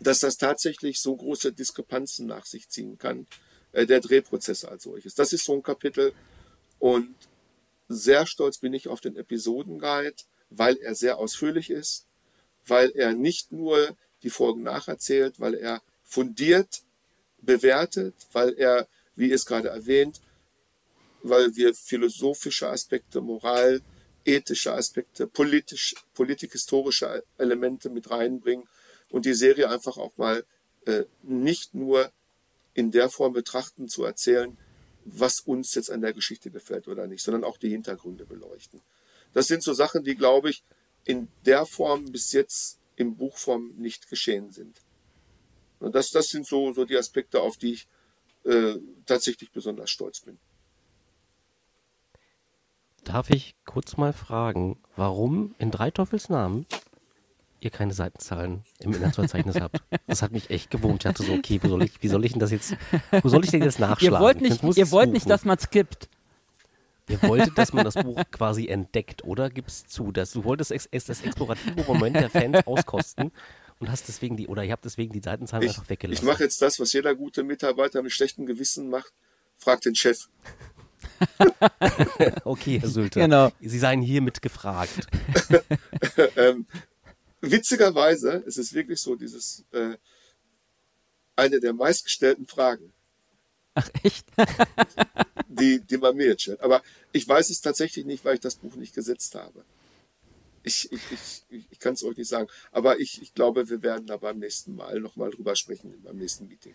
[0.00, 3.26] dass das tatsächlich so große Diskrepanzen nach sich ziehen kann,
[3.72, 5.14] äh, der Drehprozess als solches.
[5.14, 6.14] Das ist so ein Kapitel
[6.78, 7.14] und
[7.88, 12.06] sehr stolz bin ich auf den Episodenguide, weil er sehr ausführlich ist,
[12.66, 16.82] weil er nicht nur die Folgen nacherzählt, weil er fundiert
[17.42, 20.20] bewertet, weil er, wie es gerade erwähnt,
[21.22, 23.80] weil wir philosophische Aspekte, Moral,
[24.24, 28.68] ethische Aspekte, politisch, politikhistorische Elemente mit reinbringen
[29.10, 30.44] und die Serie einfach auch mal
[30.86, 32.10] äh, nicht nur
[32.74, 34.56] in der Form betrachten, zu erzählen,
[35.04, 38.80] was uns jetzt an der Geschichte gefällt oder nicht, sondern auch die Hintergründe beleuchten.
[39.32, 40.62] Das sind so Sachen, die, glaube ich,
[41.04, 44.82] in der Form bis jetzt in Buchform nicht geschehen sind.
[45.78, 47.88] Und das, das sind so, so die Aspekte, auf die ich
[48.44, 50.38] äh, tatsächlich besonders stolz bin.
[53.04, 56.66] Darf ich kurz mal fragen, warum in drei Teufels Namen
[57.60, 59.82] ihr keine Seitenzahlen im Inhaltsverzeichnis habt?
[60.06, 61.04] Das hat mich echt gewurmt.
[61.04, 62.76] Ich dachte so, okay, wo soll ich, wie soll ich denn das jetzt,
[63.22, 64.16] wo soll ich denn jetzt nachschlagen?
[64.16, 66.08] Ihr wollt nicht, ihr wollt nicht, dass man skippt.
[67.10, 69.50] Ihr wolltet, dass man das Buch quasi entdeckt, oder?
[69.50, 70.12] Gib's zu.
[70.12, 73.32] Dass du wolltest ex ex das explorative Moment der Fans auskosten
[73.80, 76.26] und hast deswegen die, oder ihr habt deswegen die Seitenzahlen Ich, einfach ich weggelassen.
[76.26, 79.12] mache jetzt das, was jeder gute Mitarbeiter mit schlechtem Gewissen macht.
[79.56, 80.28] Fragt den Chef.
[82.44, 83.20] okay, Herr Sülter.
[83.20, 83.50] Genau.
[83.60, 85.06] Sie seien hiermit gefragt.
[86.36, 86.66] Ähm,
[87.40, 89.96] witzigerweise ist es wirklich so, dieses äh,
[91.36, 92.92] eine der meistgestellten Fragen.
[93.74, 94.26] Ach, echt?
[95.48, 96.60] die, die man mir jetzt stellt.
[96.60, 96.82] Aber
[97.12, 99.64] ich weiß es tatsächlich nicht, weil ich das Buch nicht gesetzt habe.
[100.62, 101.00] Ich, ich,
[101.48, 102.48] ich, ich kann es euch nicht sagen.
[102.72, 106.48] Aber ich, ich glaube, wir werden da beim nächsten Mal nochmal drüber sprechen, beim nächsten
[106.48, 106.74] Meeting.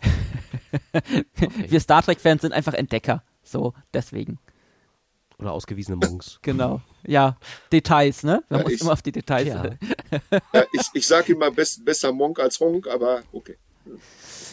[0.92, 1.24] okay.
[1.68, 3.22] Wir Star Trek-Fans sind einfach Entdecker.
[3.42, 4.38] So, deswegen.
[5.38, 6.38] Oder ausgewiesene Monks.
[6.42, 6.80] Genau.
[7.06, 7.38] Ja,
[7.72, 8.42] Details, ne?
[8.48, 9.48] Man Ja, muss ich- immer auf die Details.
[9.48, 9.76] Ja.
[10.52, 13.56] Ja, ich ich sage immer best, besser Monk als Honk, aber okay.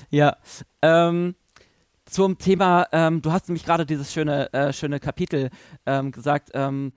[0.10, 0.38] Ja.
[0.82, 1.36] Ähm,
[2.06, 5.50] zum Thema, ähm, du hast nämlich gerade dieses schöne, äh, schöne Kapitel
[5.86, 6.94] ähm, gesagt, ähm,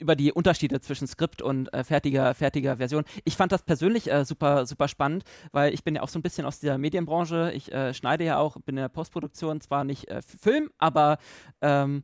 [0.00, 3.04] über die Unterschiede zwischen Skript und äh, fertiger, fertiger Version.
[3.24, 6.22] Ich fand das persönlich äh, super, super spannend, weil ich bin ja auch so ein
[6.22, 7.52] bisschen aus der Medienbranche.
[7.54, 11.18] Ich äh, schneide ja auch, bin in der Postproduktion, zwar nicht äh, Film, aber
[11.62, 12.02] ähm,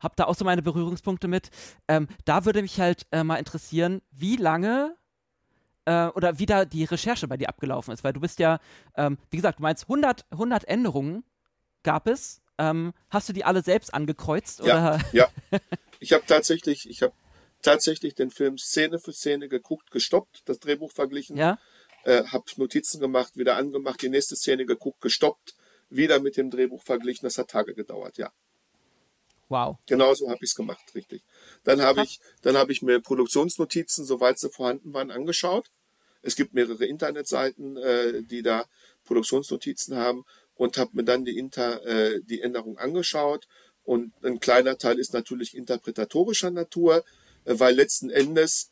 [0.00, 1.50] habe da auch so meine Berührungspunkte mit.
[1.86, 4.96] Ähm, da würde mich halt äh, mal interessieren, wie lange
[5.88, 8.60] äh, oder wie da die Recherche bei dir abgelaufen ist, weil du bist ja,
[8.96, 11.24] ähm, wie gesagt, du meinst 100, 100 Änderungen
[11.82, 12.42] gab es.
[12.58, 14.60] Ähm, hast du die alle selbst angekreuzt?
[14.60, 14.64] Ja.
[14.64, 15.00] Oder?
[15.12, 15.28] Ja,
[16.00, 17.14] ich habe tatsächlich, ich habe
[17.62, 21.58] tatsächlich den Film Szene für Szene geguckt, gestoppt, das Drehbuch verglichen, Ja?
[22.04, 25.54] äh, habe Notizen gemacht, wieder angemacht, die nächste Szene geguckt, gestoppt,
[25.88, 27.24] wieder mit dem Drehbuch verglichen.
[27.26, 28.30] Das hat Tage gedauert, ja.
[29.48, 29.78] Wow.
[29.86, 31.22] Genauso habe ich es gemacht, richtig.
[31.64, 35.70] Dann habe ich, dann habe ich mir Produktionsnotizen, soweit sie vorhanden waren, angeschaut.
[36.22, 38.66] Es gibt mehrere Internetseiten, äh, die da
[39.04, 40.24] Produktionsnotizen haben
[40.54, 43.46] und habe mir dann die, Inter, äh, die Änderung angeschaut.
[43.84, 47.04] Und ein kleiner Teil ist natürlich interpretatorischer Natur,
[47.44, 48.70] äh, weil letzten Endes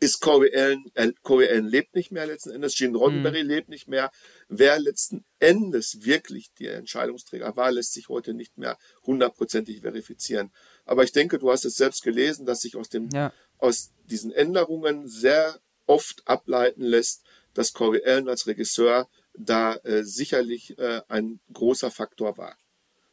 [0.00, 3.88] ist Corey Allen, äh, Corey Allen lebt nicht mehr letzten Endes, Gene Roddenberry lebt nicht
[3.88, 4.10] mehr.
[4.48, 10.52] Wer letzten Endes wirklich der Entscheidungsträger war, lässt sich heute nicht mehr hundertprozentig verifizieren.
[10.84, 13.32] Aber ich denke, du hast es selbst gelesen, dass sich aus, dem, Ja.
[13.58, 17.22] aus diesen Änderungen sehr oft ableiten lässt,
[17.54, 22.56] dass Corey Allen als Regisseur da äh, sicherlich äh, ein großer Faktor war.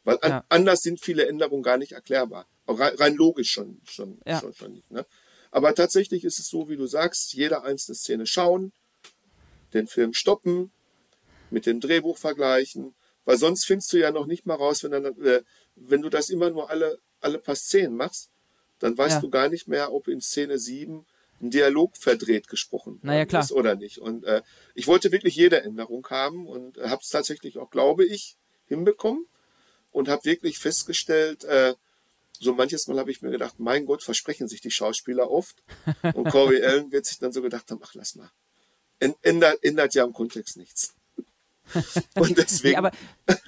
[0.03, 0.45] Weil an, Ja.
[0.49, 2.47] anders sind viele Änderungen gar nicht erklärbar.
[2.65, 4.39] Auch rein, rein logisch schon, schon, Ja.
[4.39, 4.89] schon, schon nicht.
[4.91, 5.05] Ne?
[5.51, 8.71] Aber tatsächlich ist es so, wie du sagst, jede einzelne Szene schauen,
[9.73, 10.71] den Film stoppen,
[11.49, 12.95] mit dem Drehbuch vergleichen,
[13.25, 15.43] weil sonst findest du ja noch nicht mal raus, wenn, dann, äh,
[15.75, 18.29] wenn du das immer nur alle, alle paar Szenen machst,
[18.79, 19.21] dann weißt Ja.
[19.21, 21.05] du gar nicht mehr, ob in Szene 7
[21.41, 23.43] ein Dialog verdreht gesprochen Na ja, worden klar.
[23.43, 23.97] ist oder nicht.
[23.99, 24.41] Und äh,
[24.75, 29.25] ich wollte wirklich jede Änderung haben und habe es tatsächlich auch, glaube ich, hinbekommen
[29.91, 31.73] und habe wirklich festgestellt, äh,
[32.39, 35.61] so manches Mal habe ich mir gedacht, mein Gott, versprechen sich die Schauspieler oft.
[36.15, 38.31] Und Corey Allen wird sich dann so gedacht haben, ach lass mal.
[38.99, 40.95] Än- Ändert, ändert ja im Kontext nichts.
[42.15, 42.91] Und deswegen, Nee, aber.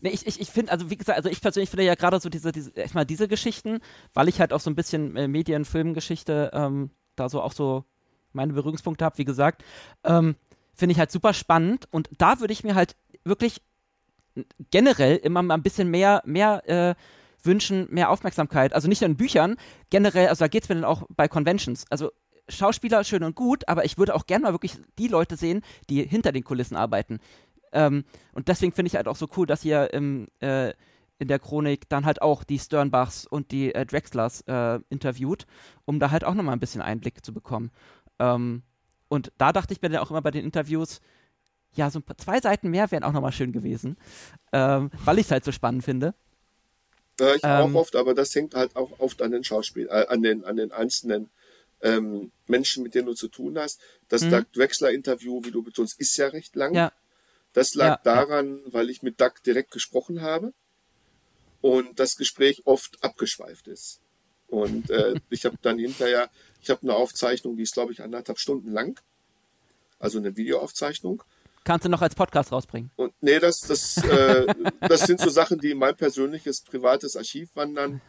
[0.00, 2.28] Nee, ich, ich, ich finde, also wie gesagt, also ich persönlich finde ja gerade so
[2.28, 3.80] diese, diese, erstmal diese Geschichten,
[4.12, 7.84] weil ich halt auch so ein bisschen äh, Medien-, Filmgeschichte ähm, da so auch so
[8.32, 9.64] meine Berührungspunkte habe, wie gesagt,
[10.04, 10.36] ähm,
[10.74, 13.62] finde ich halt super spannend und da würde ich mir halt wirklich
[14.70, 16.94] generell immer mal ein bisschen mehr, mehr äh,
[17.42, 18.72] wünschen, mehr Aufmerksamkeit.
[18.72, 19.56] Also nicht nur in Büchern,
[19.90, 21.84] generell, also da geht es mir dann auch bei Conventions.
[21.90, 22.10] Also
[22.48, 26.02] Schauspieler schön und gut, aber ich würde auch gerne mal wirklich die Leute sehen, die
[26.02, 27.20] hinter den Kulissen arbeiten.
[27.74, 30.72] Ähm, und deswegen finde ich halt auch so cool, dass ihr im, äh,
[31.18, 35.46] in der Chronik dann halt auch die Sternbachs und die äh, Drexlers äh, interviewt,
[35.84, 37.70] um da halt auch nochmal ein bisschen Einblick zu bekommen.
[38.18, 38.62] Ähm,
[39.08, 41.00] und da dachte ich mir dann auch immer bei den Interviews,
[41.74, 43.96] ja, so ein paar, zwei Seiten mehr wären auch nochmal schön gewesen,
[44.52, 46.14] ähm, weil ich es halt so spannend finde.
[47.20, 50.06] Ja, ich Ähm, auch oft, aber das hängt halt auch oft an den Schauspiel, äh,
[50.06, 51.30] an den, an den einzelnen
[51.80, 53.80] ähm, Menschen, mit denen du zu tun hast.
[54.08, 54.30] Das Mhm.
[54.30, 56.74] Doug Drexler-Interview, wie du betonst, ist ja recht lang.
[56.74, 56.92] Ja.
[57.54, 60.52] Das lag Ja, daran, weil ich mit Doug direkt gesprochen habe
[61.60, 64.00] und das Gespräch oft abgeschweift ist.
[64.48, 68.38] Und äh, ich habe dann hinterher, ich habe eine Aufzeichnung, die ist, glaube ich, anderthalb
[68.38, 69.00] Stunden lang.
[69.98, 71.22] Also eine Videoaufzeichnung.
[71.64, 72.90] Kannst du noch als Podcast rausbringen.
[72.96, 74.46] Und nee, das, das, äh,
[74.80, 78.02] das sind so Sachen, die in mein persönliches, privates Archiv wandern.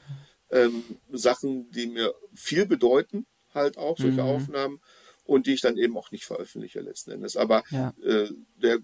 [0.51, 4.29] Ähm, Sachen, die mir viel bedeuten, halt auch, solche Mhm.
[4.29, 4.81] Aufnahmen.
[5.23, 7.35] Und die ich dann eben auch nicht veröffentliche letzten Endes.
[7.37, 7.93] Aber Ja.
[8.03, 8.79] äh, der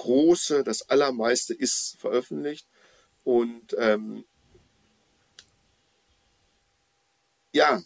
[0.00, 2.66] große, das allermeiste ist veröffentlicht.
[3.22, 4.24] Und ähm,
[7.52, 7.82] ja,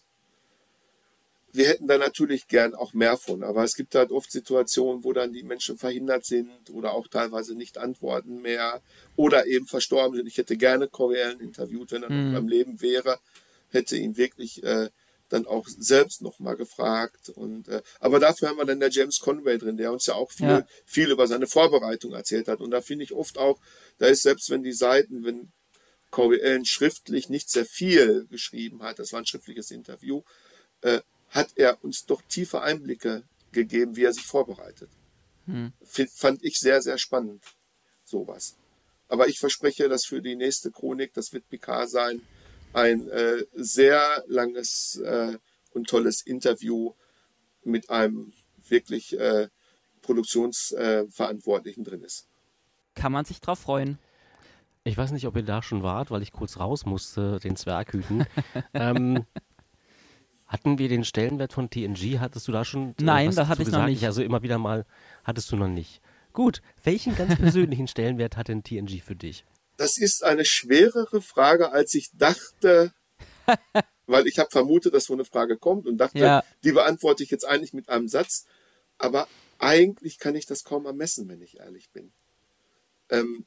[1.52, 5.12] wir hätten da natürlich gern auch mehr von, aber es gibt halt oft Situationen, wo
[5.12, 8.80] dann die Menschen verhindert sind oder auch teilweise nicht antworten mehr
[9.16, 10.26] oder eben verstorben sind.
[10.26, 12.30] Ich hätte gerne Corey Allen interviewt, wenn er Mhm.
[12.32, 13.18] noch am Leben wäre,
[13.70, 14.88] hätte ihn wirklich äh,
[15.34, 17.28] dann auch selbst nochmal gefragt.
[17.30, 20.30] Und, äh, aber dafür haben wir dann der James Conway drin, der uns ja auch
[20.30, 20.66] viel, Ja.
[20.86, 22.60] viel über seine Vorbereitung erzählt hat.
[22.60, 23.60] Und da finde ich oft auch,
[23.98, 25.52] da ist selbst wenn die Seiten, wenn
[26.10, 30.22] Corey Allen schriftlich nicht sehr viel geschrieben hat, das war ein schriftliches Interview,
[30.82, 31.00] äh,
[31.30, 34.88] hat er uns doch tiefe Einblicke gegeben, wie er sich vorbereitet.
[35.46, 35.72] Hm.
[36.14, 37.42] Fand ich sehr, sehr spannend,
[38.04, 38.54] sowas.
[39.08, 42.22] Aber ich verspreche, dass für die nächste Chronik, das wird Picard sein,
[42.74, 45.38] ein äh, sehr langes äh,
[45.72, 46.92] und tolles Interview
[47.62, 48.32] mit einem
[48.68, 49.48] wirklich äh,
[50.02, 52.28] Produktionsverantwortlichen drin ist.
[52.94, 53.98] Kann man sich drauf freuen.
[54.84, 57.92] Ich weiß nicht, ob ihr da schon wart, weil ich kurz raus musste, den Zwerg
[57.94, 58.26] hüten.
[58.74, 59.24] ähm,
[60.46, 62.20] hatten wir den Stellenwert von TNG?
[62.20, 62.90] Hattest du da schon?
[62.90, 63.82] Äh, Nein, da hatte ich gesagt?
[63.82, 64.04] noch nicht.
[64.04, 64.84] Also immer wieder mal
[65.24, 66.02] hattest du noch nicht.
[66.32, 69.44] Gut, welchen ganz persönlichen Stellenwert hat denn TNG für dich?
[69.76, 72.92] Das ist eine schwerere Frage, als ich dachte,
[74.06, 76.44] weil ich habe vermutet, dass so eine Frage kommt und dachte, ja.
[76.62, 78.44] die beantworte ich jetzt eigentlich mit einem Satz.
[78.98, 79.28] Aber
[79.58, 82.12] eigentlich kann ich das kaum ermessen, wenn ich ehrlich bin.
[83.10, 83.46] Ähm,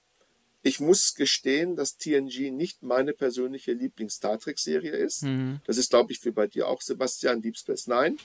[0.64, 5.24] ich muss gestehen, dass TNG nicht meine persönliche Lieblings-Star Trek-Serie ist.
[5.24, 5.62] Mhm.
[5.66, 8.18] Das ist, glaube ich, für bei dir auch, Sebastian, Deep Space Nine.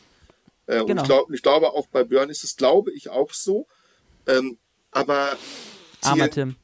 [0.67, 0.85] Äh, genau.
[0.85, 3.67] Und ich, glaub, ich, glaube, auch bei Björn ist es, glaube ich, auch so.
[4.27, 4.59] Ähm,
[4.91, 5.37] aber
[6.03, 6.57] Armer Tim.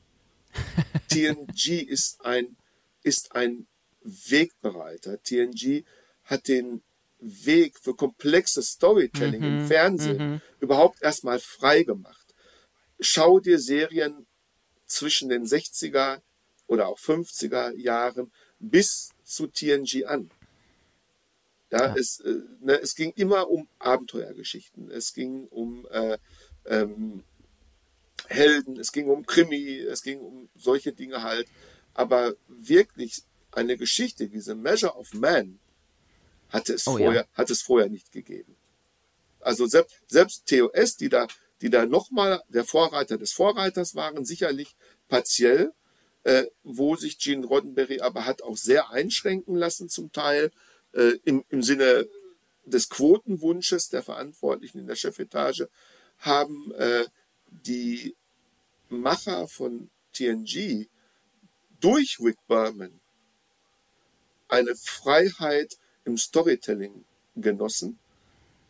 [1.09, 2.57] TNG ist ein,
[3.03, 3.66] ist ein
[4.03, 5.23] Wegbereiter.
[5.23, 5.85] TNG
[6.25, 6.83] hat den
[7.20, 10.41] Weg für komplexes Storytelling mhm, im Fernsehen mhm.
[10.61, 12.35] überhaupt erstmal frei gemacht.
[13.01, 14.27] Schau dir Serien
[14.87, 16.20] zwischen den 60er
[16.66, 20.31] oder auch 50er Jahren bis zu TNG an.
[21.70, 21.95] Ja, ja.
[21.97, 26.19] Es, äh, ne, es ging immer um Abenteuergeschichten, es ging um äh,
[26.66, 27.25] ähm,
[28.29, 31.49] Helden, es ging um Krimi, es ging um solche Dinge halt.
[31.95, 33.23] Aber wirklich
[33.53, 35.59] eine Geschichte wie The Measure of Man
[36.51, 37.25] hatte es, oh, vorher, ja.
[37.35, 38.57] hat es vorher nicht gegeben.
[39.41, 41.27] Also selbst, selbst TOS, die da,
[41.61, 44.77] die da nochmal der Vorreiter des Vorreiters waren, sicherlich
[45.09, 45.73] partiell,
[46.25, 50.51] äh, wo sich Gene Roddenberry aber hat auch sehr einschränken lassen zum Teil,
[50.93, 52.09] äh, im, im Sinne
[52.65, 55.69] des Quotenwunsches der Verantwortlichen in der Chefetage,
[56.19, 57.05] haben äh,
[57.47, 58.17] die
[58.89, 60.86] Macher von TNG
[61.81, 63.01] durch Rick Berman
[64.48, 67.05] eine Freiheit im Storytelling
[67.36, 67.98] genossen,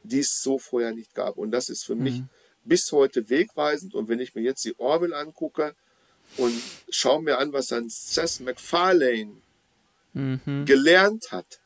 [0.02, 1.38] die es so vorher nicht gab.
[1.38, 2.02] Und das ist für mhm.
[2.02, 2.22] mich
[2.64, 3.94] bis heute wegweisend.
[3.94, 5.74] Und wenn ich mir jetzt die Orwell angucke
[6.36, 9.36] und schaue mir an, was ein Seth MacFarlane
[10.12, 10.64] mhm.
[10.66, 11.60] gelernt hat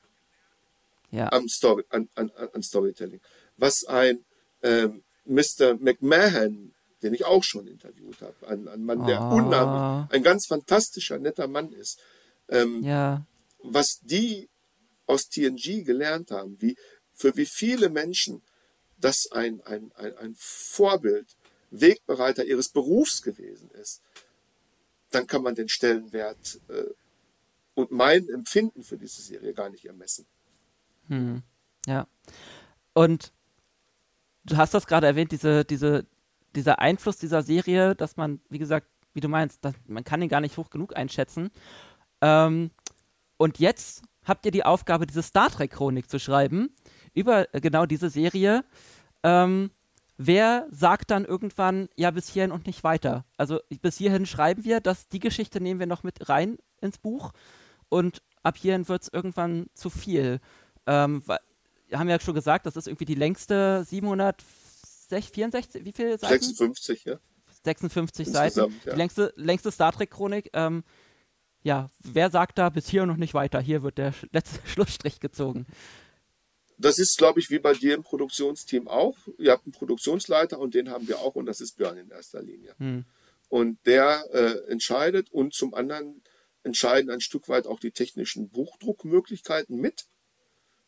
[1.11, 1.31] ja.
[1.33, 3.21] am Story, an, an, an, Storytelling,
[3.57, 4.25] was ein
[4.63, 5.75] ähm, Mr.
[5.79, 8.35] McMahon den ich auch schon interviewt habe.
[8.47, 9.35] Ein, ein Mann, der oh.
[9.37, 11.99] unheimlich, ein ganz fantastischer, netter Mann ist.
[12.49, 13.27] Ähm, ja.
[13.63, 14.49] Was die
[15.07, 16.77] aus TNG gelernt haben, wie,
[17.13, 18.43] für wie viele Menschen
[18.99, 21.37] das ein, ein, ein, ein Vorbild,
[21.71, 24.03] Wegbereiter ihres Berufs gewesen ist,
[25.11, 26.85] dann kann man den Stellenwert äh,
[27.75, 30.27] und mein Empfinden für diese Serie gar nicht ermessen.
[31.09, 31.43] Hm.
[31.87, 32.07] Ja.
[32.93, 33.33] Und
[34.45, 36.07] du hast das gerade erwähnt, diese, diese
[36.55, 40.29] dieser Einfluss dieser Serie, dass man, wie gesagt, wie du meinst, dass, man kann ihn
[40.29, 41.51] gar nicht hoch genug einschätzen.
[42.21, 42.71] Ähm,
[43.37, 46.75] und jetzt habt ihr die Aufgabe, diese Star Trek-Chronik zu schreiben
[47.15, 48.65] über äh, genau diese Serie.
[49.23, 49.71] Ähm,
[50.17, 53.25] wer sagt dann irgendwann, ja, bis hierhin und nicht weiter?
[53.37, 57.33] Also bis hierhin schreiben wir, dass die Geschichte nehmen wir noch mit rein ins Buch
[57.89, 60.41] und ab hierhin wird es irgendwann zu viel.
[60.87, 61.23] Ähm,
[61.93, 64.43] haben wir ja schon gesagt, das ist irgendwie die längste 700
[65.21, 66.45] 64, wie viele Seiten?
[66.45, 67.21] 56, ja.
[67.65, 68.59] 56 Seiten.
[68.85, 68.93] Ja.
[68.93, 70.51] Die längste, längste Star Trek-Chronik.
[70.53, 70.85] Ähm,
[71.63, 73.61] ja, wer sagt da bis hier noch nicht weiter?
[73.61, 75.67] Hier wird der letzte Schlussstrich gezogen.
[76.79, 79.17] Das ist, glaube ich, wie bei dir im Produktionsteam auch.
[79.39, 82.43] Ihr habt einen Produktionsleiter und den haben wir auch und das ist Björn in erster
[82.43, 82.75] Linie.
[82.79, 83.05] Hm.
[83.49, 86.23] Und der äh, entscheidet und zum anderen
[86.65, 90.07] entscheiden ein Stück weit auch die technischen Buchdruckmöglichkeiten mit,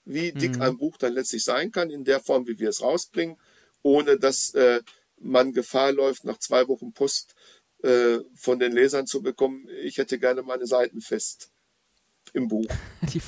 [0.04, 0.62] wie dick hm.
[0.62, 3.36] ein Buch dann letztlich sein kann, in der Form, wie wir es rausbringen
[3.84, 4.80] ohne dass äh,
[5.18, 7.34] man Gefahr läuft, nach zwei Wochen Post
[7.82, 11.50] äh, von den Lesern zu bekommen, ich hätte gerne meine Seiten fest
[12.32, 12.66] im Buch.
[13.12, 13.20] Die,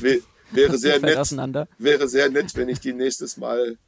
[0.50, 3.78] wäre sehr nett, wäre sehr nett, wenn ich die nächstes Mal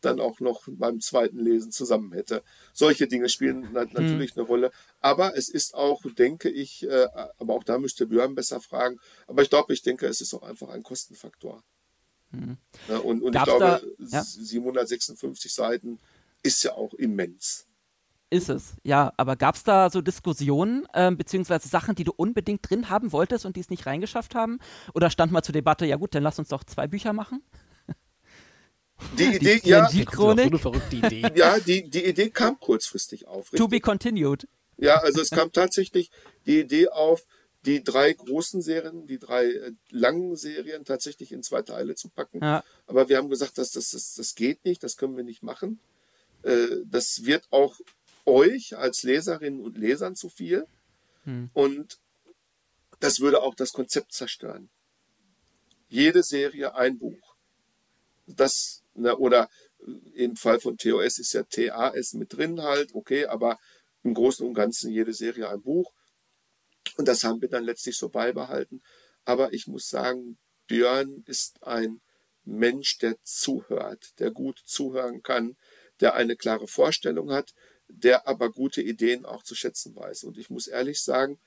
[0.00, 2.42] dann auch noch beim zweiten Lesen zusammen hätte.
[2.72, 3.72] Solche Dinge spielen hm.
[3.92, 4.40] natürlich hm.
[4.40, 4.70] eine Rolle.
[5.00, 7.06] Aber es ist auch, denke ich, äh,
[7.38, 8.98] aber auch da müsste Björn besser fragen.
[9.26, 11.62] Aber ich glaube, ich denke, es ist auch einfach ein Kostenfaktor.
[12.30, 12.56] Hm.
[12.88, 14.22] Ja, und, und ich glaube, da, ja?
[14.22, 15.98] 756 Seiten
[16.42, 17.66] ist ja auch immens.
[18.28, 19.12] Ist es, ja.
[19.16, 23.46] Aber gab es da so Diskussionen, äh, beziehungsweise Sachen, die du unbedingt drin haben wolltest
[23.46, 24.58] und die es nicht reingeschafft haben?
[24.94, 27.42] Oder stand mal zur Debatte, ja gut, dann lass uns doch zwei Bücher machen?
[29.18, 30.50] Die Idee, die, ja, die Chronik.
[30.52, 31.22] So verrückte Idee.
[31.34, 33.52] ja, die, die Idee kam kurzfristig auf.
[33.52, 33.58] Richtig.
[33.58, 34.48] To be continued.
[34.78, 36.10] Ja, also es kam tatsächlich
[36.46, 37.26] die Idee auf,
[37.64, 42.42] die drei großen Serien, die drei äh, langen Serien tatsächlich in zwei Teile zu packen.
[42.42, 42.64] Ja.
[42.86, 45.80] Aber wir haben gesagt, dass das, das, das geht nicht, das können wir nicht machen.
[46.46, 47.76] Äh, das wird auch
[48.24, 50.66] euch als Leserinnen und Lesern zu viel.
[51.24, 51.50] Hm.
[51.52, 51.98] Und
[53.00, 54.70] das würde auch das Konzept zerstören.
[55.88, 57.34] Jede Serie ein Buch.
[58.26, 59.48] Das, ne, oder
[60.14, 63.58] im Fall von TOS ist ja TAS mit drin halt, okay, aber
[64.02, 65.92] im Großen und Ganzen jede Serie ein Buch.
[66.96, 68.82] Und das haben wir dann letztlich so beibehalten.
[69.24, 72.00] Aber ich muss sagen, Björn ist ein
[72.44, 75.56] Mensch, der zuhört, der gut zuhören kann,
[76.00, 77.54] der eine klare Vorstellung hat,
[77.88, 80.24] der aber gute Ideen auch zu schätzen weiß.
[80.24, 81.38] Und ich muss ehrlich sagen,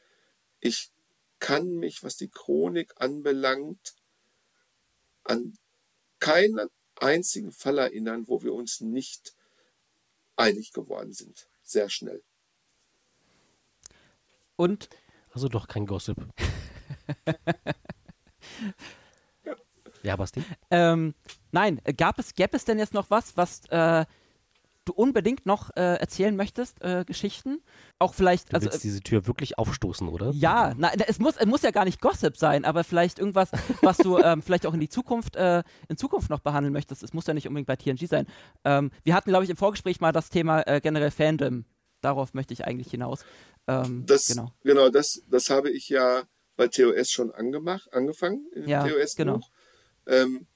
[0.59, 0.91] ich
[1.39, 3.95] kann mich, was die Chronik anbelangt,
[5.23, 5.57] an
[6.19, 9.35] keinen einzigen Fall erinnern, wo wir uns nicht
[10.35, 11.47] einig geworden sind.
[11.63, 12.23] Sehr schnell.
[14.55, 14.89] Und
[15.31, 16.17] Also doch kein Gossip.
[20.03, 20.43] ja, Basti?
[20.71, 21.13] ähm,
[21.51, 24.05] nein, gab es, gäbe es denn jetzt noch was, was äh,
[24.89, 27.61] du unbedingt noch äh, erzählen möchtest, äh, Geschichten?
[27.99, 30.31] Auch vielleicht, Du also willst diese Tür wirklich aufstoßen, oder?
[30.31, 33.49] Ja, na, es muss, es muss ja gar nicht Gossip sein, aber vielleicht irgendwas,
[33.81, 37.03] was du ähm, vielleicht auch in die Zukunft, äh, in Zukunft noch behandeln möchtest.
[37.03, 38.27] Es muss ja nicht unbedingt bei TNG sein.
[38.65, 41.65] Ähm, wir hatten, glaube ich, im Vorgespräch mal das Thema äh, generell Fandom.
[42.01, 43.23] Darauf möchte ich eigentlich hinaus.
[43.67, 44.51] Ähm, Das, genau.
[44.63, 46.23] genau, das, das habe ich ja
[46.55, 49.15] bei TOS schon angemacht, angefangen, Ja, TOS-Buch.
[49.17, 49.39] genau.
[50.07, 50.47] Ähm,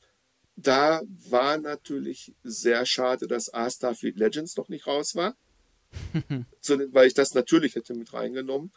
[0.56, 5.36] da war natürlich sehr schade, dass A Starfleet Legends noch nicht raus war.
[6.92, 8.72] Weil ich das natürlich hätte mit reingenommen.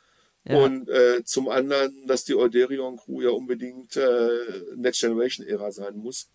[0.45, 0.59] Ja.
[0.59, 5.97] Und äh, zum anderen, dass die Euderion Crew ja unbedingt äh, Next Generation Ära sein
[5.97, 6.29] muss.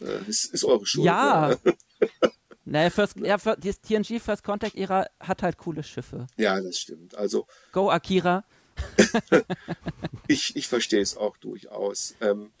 [0.00, 1.06] Äh, ist, ist eure Schuld.
[1.06, 1.56] Ja.
[1.64, 1.74] ne?
[2.66, 6.26] Naja, First, ja, die TNG First Contact Ära hat halt coole Schiffe.
[6.38, 7.14] Ja, das stimmt.
[7.14, 8.44] Also Go Akira.
[10.28, 12.14] ich, ich verstehe es auch durchaus.
[12.22, 12.52] Ähm,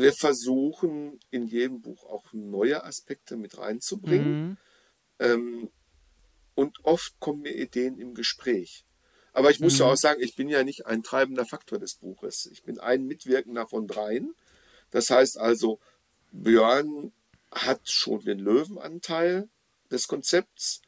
[0.00, 4.48] wir versuchen in jedem Buch auch neue Aspekte mit reinzubringen.
[4.50, 4.56] Mhm.
[5.20, 5.70] Ähm,
[6.54, 8.84] und oft kommen mir Ideen im Gespräch.
[9.32, 9.78] Aber ich muss Mhm.
[9.80, 12.48] ja auch sagen, ich bin ja nicht ein treibender Faktor des Buches.
[12.50, 14.34] Ich bin ein Mitwirkender von dreien.
[14.90, 15.78] Das heißt also,
[16.32, 17.12] Björn
[17.52, 19.48] hat schon den Löwenanteil
[19.90, 20.82] des Konzepts.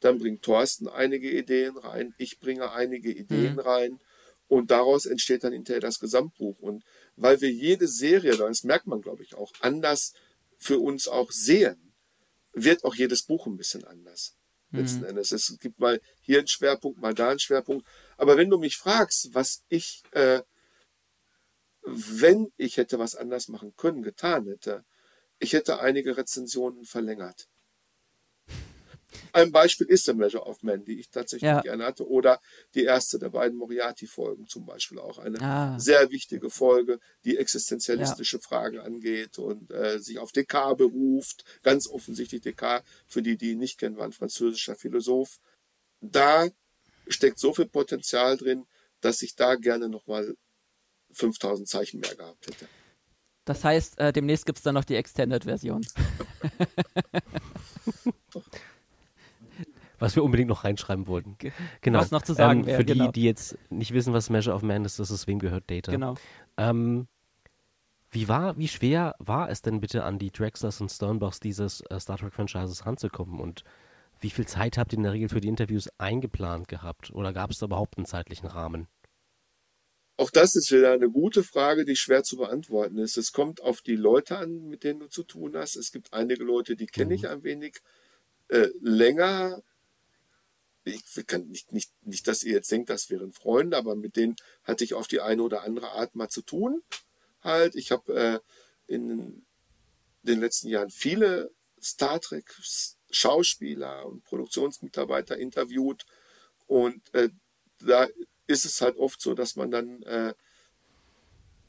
[0.00, 2.14] Dann bringt Thorsten einige Ideen rein.
[2.18, 3.58] Ich bringe einige Ideen Mhm.
[3.60, 4.00] rein.
[4.48, 6.58] Und daraus entsteht dann hinterher das Gesamtbuch.
[6.60, 6.84] Und
[7.16, 10.12] weil wir jede Serie, das merkt man, glaube ich, auch, anders
[10.58, 11.94] für uns auch sehen,
[12.52, 14.36] wird auch jedes Buch ein bisschen anders.
[14.74, 15.30] Letzten Endes.
[15.30, 17.86] Es gibt mal hier einen Schwerpunkt, mal da einen Schwerpunkt.
[18.16, 20.42] Aber wenn du mich fragst, was ich, äh,
[21.82, 24.84] wenn ich hätte was anders machen können, getan hätte,
[25.38, 27.48] ich hätte einige Rezensionen verlängert.
[29.32, 31.60] Ein Beispiel ist The Measure of Man, die ich tatsächlich Ja.
[31.60, 32.08] gerne hatte.
[32.08, 32.40] Oder
[32.74, 35.18] die erste der beiden Moriarty-Folgen zum Beispiel auch.
[35.18, 35.78] Eine Ah.
[35.78, 41.44] sehr wichtige Folge, die existenzialistische Fragen angeht und äh, sich auf Descartes beruft.
[41.62, 45.40] Ganz offensichtlich Descartes, für die, die ihn nicht kennen, war ein französischer Philosoph.
[46.00, 46.48] Da
[47.08, 48.66] steckt so viel Potenzial drin,
[49.00, 50.36] dass ich da gerne nochmal
[51.12, 52.66] 5000 Zeichen mehr gehabt hätte.
[53.46, 55.86] Das heißt, äh, demnächst gibt es dann noch die Extended-Version.
[60.04, 61.38] Was wir unbedingt noch reinschreiben wollten.
[61.80, 61.98] Genau.
[61.98, 63.06] Was noch zu sagen ähm, wäre, Für genau.
[63.06, 65.90] die, die jetzt nicht wissen, was Measure of Man ist, das ist Wem gehört Data.
[65.90, 66.14] Genau.
[66.58, 67.08] Ähm,
[68.10, 71.98] wie war, wie schwer war es denn bitte an die Drexlers und Sternbachs dieses äh,
[71.98, 73.64] Star Trek Franchises ranzukommen und
[74.20, 77.50] wie viel Zeit habt ihr in der Regel für die Interviews eingeplant gehabt oder gab
[77.50, 78.88] es da überhaupt einen zeitlichen Rahmen?
[80.18, 83.16] Auch das ist wieder eine gute Frage, die schwer zu beantworten ist.
[83.16, 85.76] Es kommt auf die Leute an, mit denen du zu tun hast.
[85.76, 87.78] Es gibt einige Leute, die kenne ich ein wenig
[88.48, 89.62] äh, länger.
[90.84, 94.36] Ich kann nicht, nicht, nicht, dass ihr jetzt denkt, das wären Freunde, aber mit denen
[94.64, 96.82] hatte ich auf die eine oder andere Art mal zu tun.
[97.40, 99.46] Halt, ich habe äh, in
[100.22, 101.50] den letzten Jahren viele
[101.82, 102.54] Star Trek
[103.10, 106.04] Schauspieler und Produktionsmitarbeiter interviewt
[106.66, 107.28] und äh,
[107.80, 108.08] da
[108.46, 110.34] ist es halt oft so, dass man dann äh,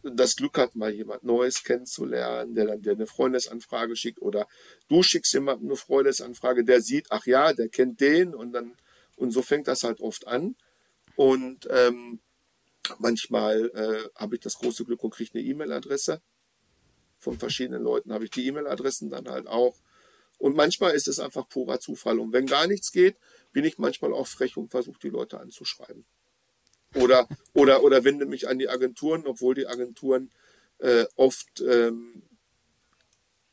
[0.04, 4.48] das Glück hat, mal jemand Neues kennenzulernen, der dann dir eine Freundesanfrage schickt oder
[4.88, 8.76] du schickst jemandem eine Freundesanfrage, der sieht, ach ja, der kennt den und dann
[9.16, 10.56] und so fängt das halt oft an.
[11.16, 12.20] Und ähm,
[13.00, 16.22] manchmal äh, habe ich das große Glück und kriege eine E-Mail-Adresse.
[17.20, 19.76] Von verschiedenen Leuten habe ich die E-Mail-Adressen dann halt auch.
[20.38, 22.20] Und manchmal ist es einfach purer Zufall.
[22.20, 23.18] Und wenn gar nichts geht,
[23.54, 26.06] bin ich manchmal auch frech und versuche die Leute anzuschreiben.
[26.96, 30.32] Oder, oder, oder wende mich an die Agenturen, obwohl die Agenturen
[30.80, 32.24] äh, oft ähm,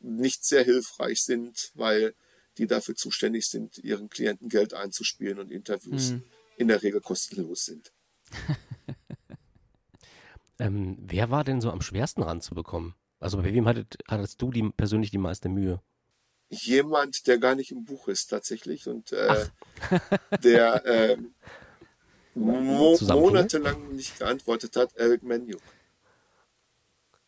[0.00, 2.14] nicht sehr hilfreich sind, weil
[2.58, 6.22] die dafür zuständig sind, ihren Klienten Geld einzuspielen und Interviews Hm.
[6.56, 7.92] in der Regel kostenlos sind.
[10.62, 12.94] Ähm, wer war denn so am schwersten ranzubekommen?
[13.18, 15.80] Also bei wem hattet, hattest du die, persönlich die meiste Mühe?
[16.50, 19.46] Jemand, der gar nicht im Buch ist tatsächlich und äh,
[20.44, 21.16] der äh,
[22.34, 25.62] mo monatelang nicht geantwortet hat, Eric Menuk.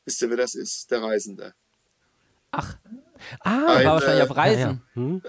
[0.05, 0.91] Wisst ihr, wer das ist?
[0.93, 1.55] Der Reisende.
[2.53, 2.79] Ach.
[3.41, 4.83] Ah, Ein, war wahrscheinlich auf Reisen.
[4.95, 5.03] Ja.
[5.03, 5.23] Hm?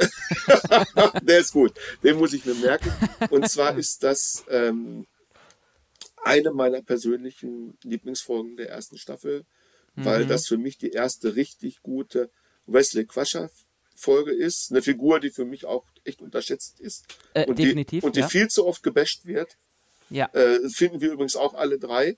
[1.24, 1.74] der ist gut.
[2.04, 2.92] Den muss ich mir merken.
[3.30, 5.08] Und zwar ist das ähm,
[6.24, 9.46] eine meiner persönlichen Lieblingsfolgen der ersten Staffel,
[9.96, 10.30] weil mhm.
[10.30, 12.30] das für mich die erste richtig gute
[12.66, 13.50] Wesley Quasher
[13.96, 14.72] Folge ist.
[14.72, 17.06] Eine Figur, die für mich auch echt unterschätzt ist.
[17.34, 18.02] Äh, und definitiv.
[18.02, 18.28] Die, und die ja.
[18.28, 19.58] viel zu oft gebasht wird.
[20.10, 20.30] Ja.
[20.34, 22.18] Äh, finden wir übrigens auch alle drei.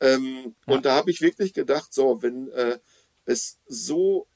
[0.00, 0.74] Ähm, ja.
[0.74, 2.78] Und da habe ich wirklich gedacht, so, wenn äh,
[3.26, 4.26] es so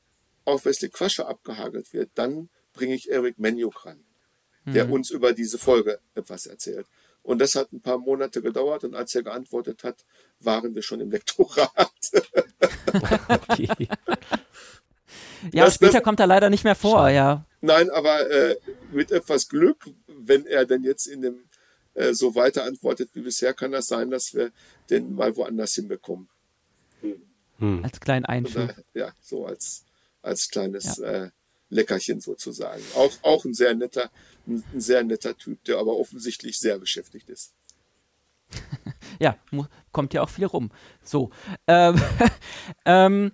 [0.44, 4.04] auf Wesley Quasher abgehagelt wird, dann bringe ich Eric Menjuk ran,
[4.64, 4.92] der mhm.
[4.92, 6.86] uns über diese Folge etwas erzählt.
[7.22, 10.04] Und das hat ein paar Monate gedauert und als er geantwortet hat,
[10.40, 11.90] waren wir schon im Lektorat.
[13.28, 13.68] okay.
[15.52, 17.14] Ja, das, später das, kommt er leider nicht mehr vor, schade.
[17.14, 17.44] ja.
[17.60, 18.56] Nein, aber äh,
[18.92, 21.44] mit etwas Glück, wenn er denn jetzt in dem
[21.94, 24.52] äh, so weiter antwortet wie bisher, kann das sein, dass wir
[24.90, 26.28] den mal woanders hinbekommen.
[27.58, 27.84] Hm.
[27.84, 28.74] Als kleinen Einschub.
[28.94, 29.83] Ja, so als,
[30.24, 31.24] als kleines ja.
[31.24, 31.30] äh,
[31.70, 32.82] Leckerchen sozusagen.
[32.94, 34.10] Auch, auch ein sehr netter,
[34.46, 37.52] ein, sehr netter Typ, der aber offensichtlich sehr beschäftigt ist.
[39.20, 39.36] ja,
[39.92, 40.70] kommt ja auch viel rum.
[41.02, 41.30] So.
[41.66, 42.00] Ähm,
[42.84, 43.32] ähm,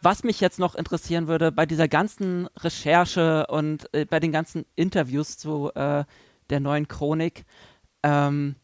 [0.00, 4.64] was mich jetzt noch interessieren würde, bei dieser ganzen Recherche und äh, bei den ganzen
[4.76, 6.04] Interviews zu äh,
[6.50, 7.44] der neuen Chronik,
[8.02, 8.54] ähm,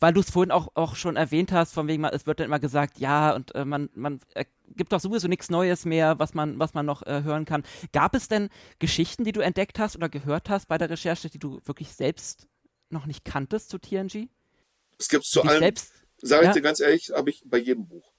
[0.00, 2.58] weil du es vorhin auch, auch schon erwähnt hast, von wegen, es wird dann immer
[2.58, 4.44] gesagt, ja, und äh, man, man äh,
[4.74, 7.64] gibt doch sowieso nichts Neues mehr, was man, was man noch äh, hören kann.
[7.92, 8.48] Gab es denn
[8.78, 12.46] Geschichten, die du entdeckt hast oder gehört hast bei der Recherche, die du wirklich selbst
[12.90, 14.28] noch nicht kanntest zu TNG?
[14.98, 15.74] Es gibt zu allem,
[16.18, 16.52] sage ich ja?
[16.52, 18.12] dir ganz ehrlich, habe ich bei jedem Buch.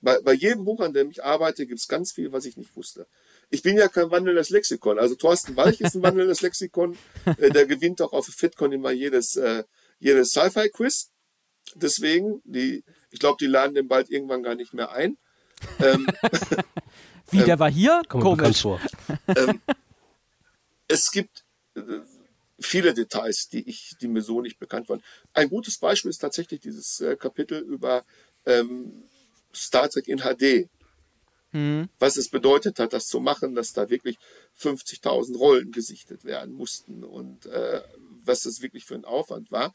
[0.00, 2.76] Bei, bei jedem Buch, an dem ich arbeite, gibt es ganz viel, was ich nicht
[2.76, 3.06] wusste.
[3.48, 4.98] Ich bin ja kein wandelndes Lexikon.
[4.98, 6.96] Also Thorsten Walch ist ein wandelndes Lexikon.
[7.38, 9.64] Äh, der gewinnt auch auf FitCon immer jedes, äh,
[9.98, 11.10] jedes Sci-Fi-Quiz.
[11.74, 15.16] Deswegen, die, ich glaube, die laden den bald irgendwann gar nicht mehr ein.
[15.80, 16.06] Ähm,
[17.30, 18.02] Wie, der ähm, war hier?
[18.08, 18.62] Komisch.
[18.62, 18.80] Vor.
[19.36, 19.60] Ähm,
[20.88, 21.80] es gibt äh,
[22.60, 25.02] viele Details, die, ich, die mir so nicht bekannt waren.
[25.32, 28.04] Ein gutes Beispiel ist tatsächlich dieses äh, Kapitel über
[28.46, 29.04] ähm,
[29.54, 30.68] Star Trek in HD.
[31.52, 31.88] Mhm.
[31.98, 34.18] Was es bedeutet hat, das zu machen, dass da wirklich
[34.58, 37.82] 50.000 Rollen gesichtet werden mussten und äh,
[38.24, 39.72] was das wirklich für ein Aufwand war.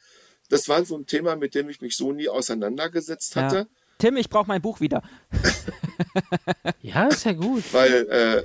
[0.49, 3.57] Das war so ein Thema, mit dem ich mich so nie auseinandergesetzt hatte.
[3.57, 3.67] Ja.
[3.99, 5.03] Tim, ich brauche mein Buch wieder.
[6.81, 7.63] ja, ist ja gut.
[7.73, 8.43] Weil äh,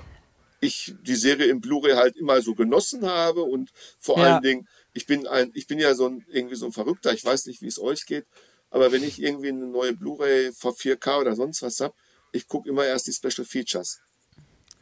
[0.61, 3.71] ich die Serie im Blu-ray halt immer so genossen habe und
[4.01, 4.35] vor ja.
[4.35, 7.25] allen Dingen, ich bin ein, ich bin ja so ein, irgendwie so ein Verrückter, ich
[7.25, 8.27] weiß nicht, wie es euch geht,
[8.71, 11.95] aber wenn ich irgendwie eine neue Blu-ray vor 4K oder sonst was habe,
[12.33, 14.01] ich gucke immer erst die Special Features.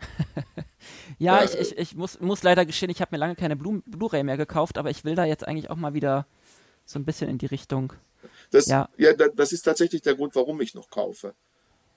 [1.18, 4.24] ja, ja, ich, ich, ich muss, muss leider gestehen, ich habe mir lange keine Blu-ray
[4.24, 6.26] mehr gekauft, aber ich will da jetzt eigentlich auch mal wieder
[6.86, 7.92] so ein bisschen in die Richtung.
[8.52, 8.88] Das, ja.
[8.98, 11.34] ja, das ist tatsächlich der Grund, warum ich noch kaufe.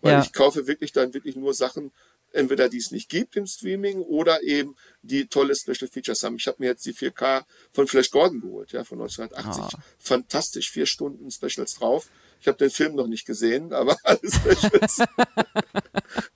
[0.02, 0.22] Weil ja.
[0.22, 1.92] ich kaufe wirklich dann wirklich nur Sachen,
[2.32, 6.36] entweder die es nicht gibt im Streaming oder eben die tolle Special Features haben.
[6.38, 9.64] Ich habe mir jetzt die 4K von Flash Gordon geholt, ja, von 1980.
[9.64, 9.68] Oh.
[9.78, 9.84] Ah.
[10.00, 12.10] Fantastisch, vier Stunden Specials drauf.
[12.40, 14.98] Ich habe den Film noch nicht gesehen, aber alle Specials.
[14.98, 15.08] ja,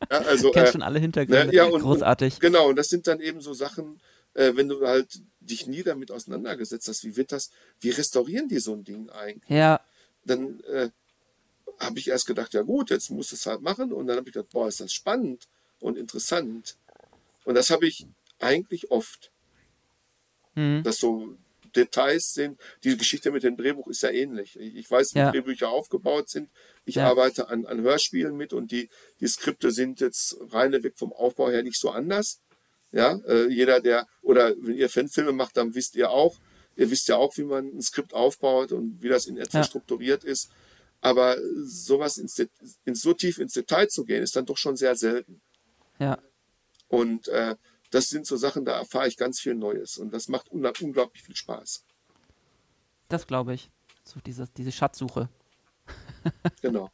[0.10, 1.48] also, Kennst äh, schon alle Hintergründe.
[1.48, 2.36] Ne, ja, und, Großartig.
[2.36, 4.00] Und, genau, und das sind dann eben so Sachen,
[4.34, 8.60] äh, wenn du halt dich nie damit auseinandergesetzt hast, wie wird das, wie restaurieren die
[8.60, 9.50] so ein Ding eigentlich?
[9.50, 9.82] Ja.
[10.26, 10.90] Dann äh,
[11.80, 13.92] habe ich erst gedacht, ja gut, jetzt muss es halt machen.
[13.94, 15.48] Und dann habe ich gedacht, boah, ist das spannend
[15.80, 16.78] und interessant.
[17.46, 18.06] Und das habe ich
[18.40, 19.32] eigentlich oft.
[20.56, 20.84] Mhm.
[20.84, 21.38] Dass so
[21.76, 22.60] Details sind.
[22.84, 24.58] Die Geschichte mit dem Drehbuch ist ja ähnlich.
[24.60, 25.32] Ich weiß, wie ja.
[25.32, 26.50] Drehbücher aufgebaut sind.
[26.86, 27.08] Ich ja.
[27.08, 28.90] arbeite an, an Hörspielen mit und die,
[29.20, 32.40] die Skripte sind jetzt reineweg vom Aufbau her nicht so anders.
[32.92, 36.40] Ja, äh, jeder, der, oder wenn ihr Fanfilme macht, dann wisst ihr auch,
[36.80, 39.64] ihr wisst ja auch, wie man ein Skript aufbaut und wie das in etwa ja.
[39.64, 40.50] strukturiert ist.
[41.02, 42.42] Aber sowas ins,
[42.86, 45.42] ins, so tief ins Detail zu gehen, ist dann doch schon sehr selten.
[46.00, 46.18] Ja.
[46.88, 47.56] Und äh,
[47.92, 51.36] das sind so Sachen, da erfahre ich ganz viel Neues und das macht unglaublich viel
[51.36, 51.84] Spaß.
[53.08, 53.70] Das glaube ich.
[54.04, 55.30] So diese, diese Schatzsuche.
[56.62, 56.90] genau.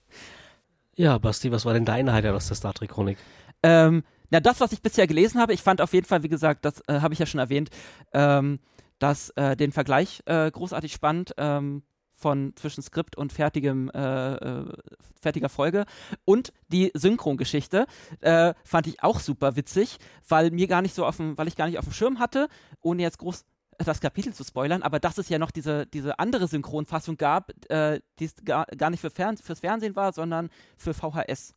[0.96, 3.18] Ja, Basti, was war denn deine Highlight aus der Star Trek Chronik?
[3.64, 6.66] Ähm, na, das, was ich bisher gelesen habe, ich fand auf jeden Fall, wie gesagt,
[6.66, 7.70] das äh, habe ich ja schon erwähnt,
[8.14, 8.60] ähm,
[9.06, 11.34] dass äh, den Vergleich äh, großartig spannend.
[11.38, 11.84] Ähm,
[12.18, 14.74] von zwischen Skript und fertigem, äh, äh,
[15.22, 15.84] fertiger Folge.
[16.24, 17.88] Und die Synchrongeschichte
[18.22, 19.98] äh, fand ich auch super witzig,
[20.30, 22.48] weil mir gar nicht so auf weil ich gar nicht auf dem Schirm hatte,
[22.80, 23.44] ohne jetzt groß
[23.80, 28.00] das Kapitel zu spoilern, aber dass es ja noch diese, diese andere Synchronfassung gab, äh,
[28.20, 31.54] die gar, gar nicht für Fern fürs Fernsehen war, sondern für VHS.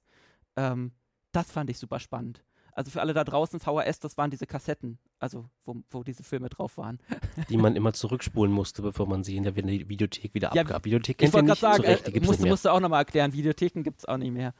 [0.57, 0.91] Ähm,
[1.31, 2.43] das fand ich super spannend.
[2.79, 6.49] Also für alle da draußen, VHS, das waren diese Kassetten, also wo, wo diese Filme
[6.49, 7.01] drauf waren.
[7.49, 10.85] Die man immer zurückspulen musste, bevor man sie in der Videothek wieder Ja, abgab.
[10.85, 12.79] Videothek Ich wollte nicht, gerade sagen, zu Recht, die äh, gibt's musste, nicht musste auch
[12.79, 14.55] nochmal erklären, Videotheken gibt es auch nicht mehr.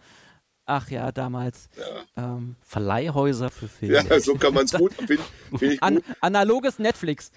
[0.67, 1.69] Ach ja, damals.
[2.17, 4.05] Ähm, Verleihhäuser für Filme.
[4.11, 4.95] Ja, so kann man es gut.
[5.07, 5.23] Finde
[5.57, 6.05] find ich an, gut.
[6.21, 7.31] analoges Netflix.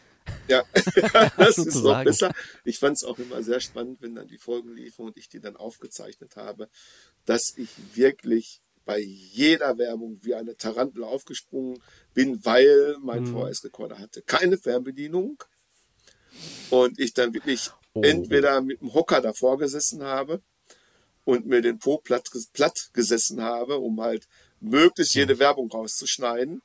[0.48, 0.64] Ja,
[1.38, 2.32] das ist noch besser.
[2.64, 5.41] Ich fand es auch immer sehr spannend, wenn dann die Folgen liefen und ich die
[5.41, 6.70] dann aufgezeichnet habe,
[7.26, 11.82] dass ich wirklich bei jeder Werbung wie eine Tarantel aufgesprungen
[12.14, 13.34] bin, weil mein Mhm.
[13.34, 15.44] VHS-Rekorder hatte keine Fernbedienung
[16.70, 18.02] und ich dann wirklich Oh.
[18.03, 20.41] entweder mit dem Hocker davor gesessen habe
[21.26, 24.28] und mir den Po platt, platt gesessen habe, um halt
[24.62, 26.62] möglichst jede Werbung rauszuschneiden.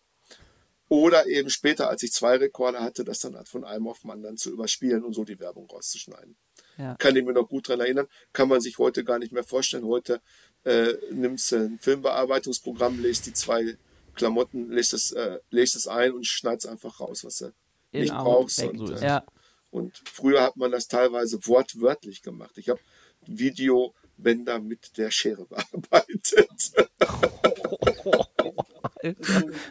[0.88, 4.12] Oder eben später, als ich zwei Rekorder hatte, das dann halt von einem auf den
[4.12, 6.36] anderen zu überspielen und so die Werbung rauszuschneiden.
[6.78, 6.94] Ja.
[6.94, 8.06] Kann ich mir noch gut dran erinnern.
[8.32, 9.84] Kann man sich heute gar nicht mehr vorstellen.
[9.84, 10.20] Heute
[10.66, 13.76] äh, nimmst ein Filmbearbeitungsprogramm, legst die zwei
[14.14, 17.52] Klamotten, legst es, äh, legst es ein und schneidest einfach raus, was du
[17.92, 18.62] In nicht brauchst.
[18.62, 19.26] Und, So ist äh, Ja,
[19.70, 22.58] und früher hat man das teilweise wortwörtlich gemacht.
[22.58, 22.80] Ich habe
[23.26, 25.46] Videobänder mit der Schere
[25.90, 26.72] bearbeitet.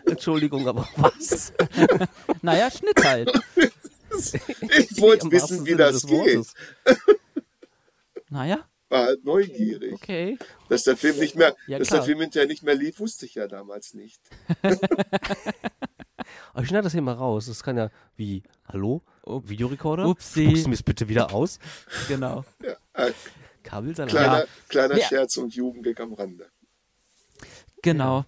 [0.05, 1.51] Entschuldigung, aber was?
[2.41, 3.31] naja, Schnitt halt.
[4.80, 6.47] Ich wollte wissen, wie das geht.
[8.30, 9.93] Naja, War halt neugierig.
[9.93, 10.37] okay.
[10.69, 13.35] Dass der Film nicht mehr, Ja, dass der Film hinterher nicht mehr lief, wusste ich
[13.35, 14.21] ja damals nicht.
[16.53, 17.47] Aber ich schneide das hier mal raus.
[17.47, 19.01] Das kann ja wie, hallo?
[19.25, 20.07] Videorekorder?
[20.07, 20.45] Upsi.
[20.45, 21.59] Spuckst du mir es bitte wieder aus?
[22.07, 22.45] Genau.
[22.93, 23.11] Äh,
[23.63, 24.11] Kabelsalat?
[24.11, 24.45] kleiner Ja.
[24.69, 25.05] kleiner Ja.
[25.07, 26.47] Scherz und Jugendgag am Rande.
[27.81, 28.25] Genau.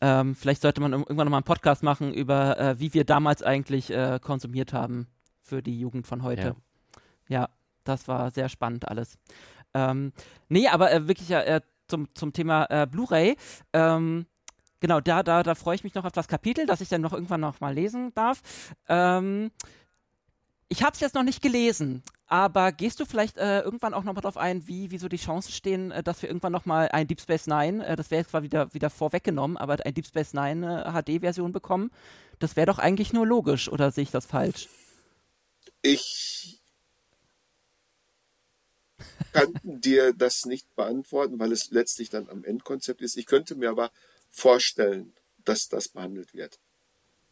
[0.00, 3.90] Ähm, vielleicht sollte man irgendwann nochmal einen Podcast machen über, äh, wie wir damals eigentlich
[3.90, 5.08] äh, konsumiert haben
[5.42, 6.56] für die Jugend von heute.
[7.28, 7.48] Ja,
[7.84, 9.18] das war sehr spannend alles.
[9.74, 10.12] Ähm,
[10.48, 13.36] nee, aber äh, wirklich äh, zum, zum Thema äh, Blu-ray.
[13.72, 14.26] Ähm,
[14.80, 17.12] genau, da, da, da freue ich mich noch auf das Kapitel, das ich dann noch
[17.12, 18.42] irgendwann noch mal lesen darf.
[18.88, 19.50] Ähm,
[20.68, 24.12] ich habe es jetzt noch nicht gelesen, aber gehst du vielleicht äh, irgendwann auch noch
[24.12, 26.88] mal drauf ein, wie, wie so die Chancen stehen, äh, dass wir irgendwann noch mal
[26.92, 30.06] ein Deep Space Nine, äh, das wäre jetzt zwar wieder, wieder vorweggenommen, aber ein Deep
[30.06, 31.90] Space Nine äh, HD-Version bekommen?
[32.38, 34.68] Das wäre doch eigentlich nur logisch, oder sehe ich das falsch?
[35.80, 36.57] Ich
[39.32, 43.16] kann dir das nicht beantworten, weil es letztlich dann am Endkonzept ist.
[43.16, 43.90] Ich könnte mir aber
[44.30, 45.12] vorstellen,
[45.44, 46.58] dass das behandelt wird.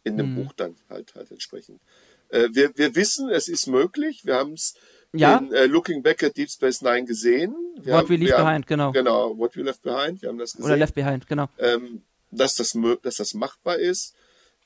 [0.05, 0.45] In dem Mhm.
[0.45, 1.81] Buch dann halt halt entsprechend.
[2.29, 4.25] Äh, wir, wir wissen, es ist möglich.
[4.25, 4.75] Wir haben es
[5.13, 5.39] Ja.
[5.39, 7.55] in äh, Looking Back at Deep Space Nine gesehen.
[7.81, 8.93] Wir What haben, We Leave haben- Behind, genau.
[8.93, 10.23] Genau, What We Left Behind.
[10.23, 11.49] Wir haben das gesehen Oder Left Behind, genau.
[11.59, 14.15] ähm, dass, das, dass das machbar ist.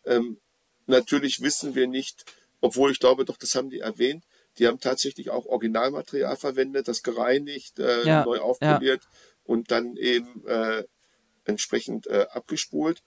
[0.05, 0.39] Ähm,
[0.87, 2.25] natürlich wissen wir nicht,
[2.61, 4.25] obwohl ich glaube, doch, das haben die erwähnt,
[4.59, 9.03] die haben tatsächlich auch Originalmaterial verwendet, das gereinigt, äh, Ja, neu aufpoliert
[9.45, 10.85] und dann eben äh,
[11.45, 13.03] entsprechend äh, abgespult.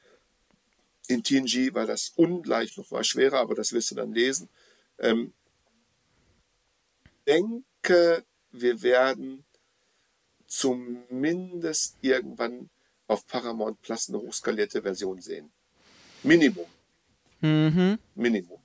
[1.07, 4.49] In TNG war das ungleich noch mal schwerer, aber das wirst du dann lesen.
[4.99, 5.33] Ähm,
[7.27, 9.43] denke, wir werden
[10.47, 12.69] zumindest irgendwann
[13.07, 15.51] auf Paramount Plus eine hochskalierte Version sehen.
[16.23, 16.67] Minimum.
[17.41, 17.99] Mhm.
[18.15, 18.62] Minimum.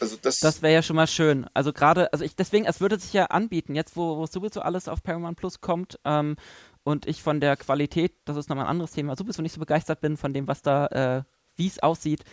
[0.00, 1.46] Also das, Das wäre ja schon mal schön.
[1.54, 4.88] Also gerade, also ich deswegen, es würde sich ja anbieten, jetzt wo, wo sowieso alles
[4.88, 6.36] auf Paramount Plus kommt ähm,
[6.84, 10.00] und ich von der Qualität, das ist nochmal ein anderes Thema, sowieso nicht so begeistert
[10.00, 11.22] bin von dem, was da, äh,
[11.56, 12.24] wie es aussieht.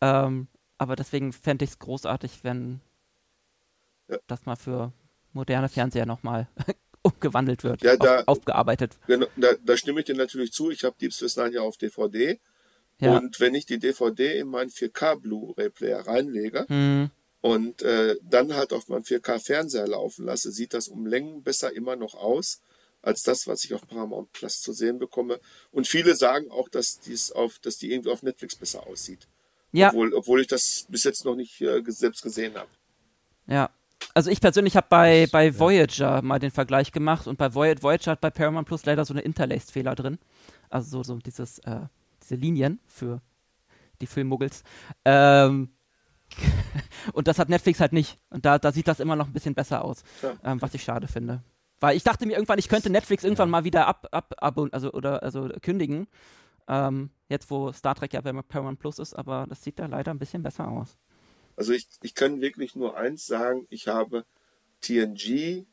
[0.00, 2.80] Ähm, aber deswegen fände ich es großartig, wenn
[4.08, 4.18] Ja.
[4.26, 4.92] das mal für
[5.32, 6.48] moderne Fernseher nochmal
[7.02, 8.98] umgewandelt wird, Ja, da- auf, aufgearbeitet.
[9.06, 10.70] genau, da, da stimme ich dir natürlich zu.
[10.70, 12.40] Ich habe Deep Space Nine ja auf DVD.
[13.00, 13.16] Ja.
[13.16, 18.72] Und wenn ich die DVD in meinen 4K Blu-ray-Player reinlege Hm, und äh, dann halt
[18.72, 22.60] auf meinem 4K-Fernseher laufen lasse, sieht das um Längen besser immer noch aus
[23.04, 25.38] als das, was ich auf Paramount Plus zu sehen bekomme.
[25.70, 29.28] Und viele sagen auch, dass dies auf, dass die irgendwie auf Netflix besser aussieht.
[29.72, 32.70] ja, Obwohl, obwohl ich das bis jetzt noch nicht äh, selbst gesehen habe.
[33.46, 33.70] Ja.
[34.14, 38.12] Also ich persönlich habe bei, bei Voyager mal den Vergleich gemacht und bei Voy Voyager
[38.12, 40.18] hat bei Paramount Plus leider so eine Interlaced-Fehler drin.
[40.70, 41.80] Also so, so dieses, äh,
[42.24, 43.20] diese Linien für
[44.00, 44.62] die Filmmuggels.
[45.04, 45.70] Ähm,
[47.12, 48.18] und das hat Netflix halt nicht.
[48.30, 50.36] Und da, da sieht das immer noch ein bisschen besser aus, Ja.
[50.42, 51.42] ähm, was ich schade finde.
[51.80, 54.92] Weil ich dachte mir irgendwann, ich könnte Netflix irgendwann mal wieder ab, ab, ab also
[54.92, 56.08] oder also kündigen.
[56.66, 60.12] Ähm, jetzt wo Star Trek ja bei Paramount Plus ist, aber das sieht da leider
[60.12, 60.96] ein bisschen besser aus.
[61.56, 64.24] Also ich, ich kann wirklich nur eins sagen, ich habe
[64.80, 65.66] TNG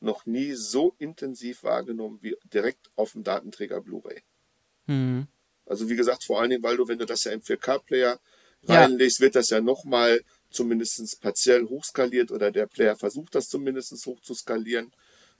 [0.00, 4.22] noch nie so intensiv wahrgenommen wie direkt auf dem Datenträger Blu-ray.
[4.86, 5.26] Hm.
[5.66, 8.18] Also wie gesagt, vor allen Dingen, weil du, wenn du das ja im 4K-Player
[8.68, 8.80] Ja.
[8.82, 14.20] reinlegst, wird das ja nochmal zumindest partiell hochskaliert oder der Player versucht das zumindest hoch
[14.20, 14.92] zu skalieren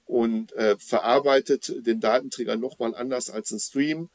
[0.05, 4.11] und äh, verarbeitet den Datenträger nochmal anders als ein Stream.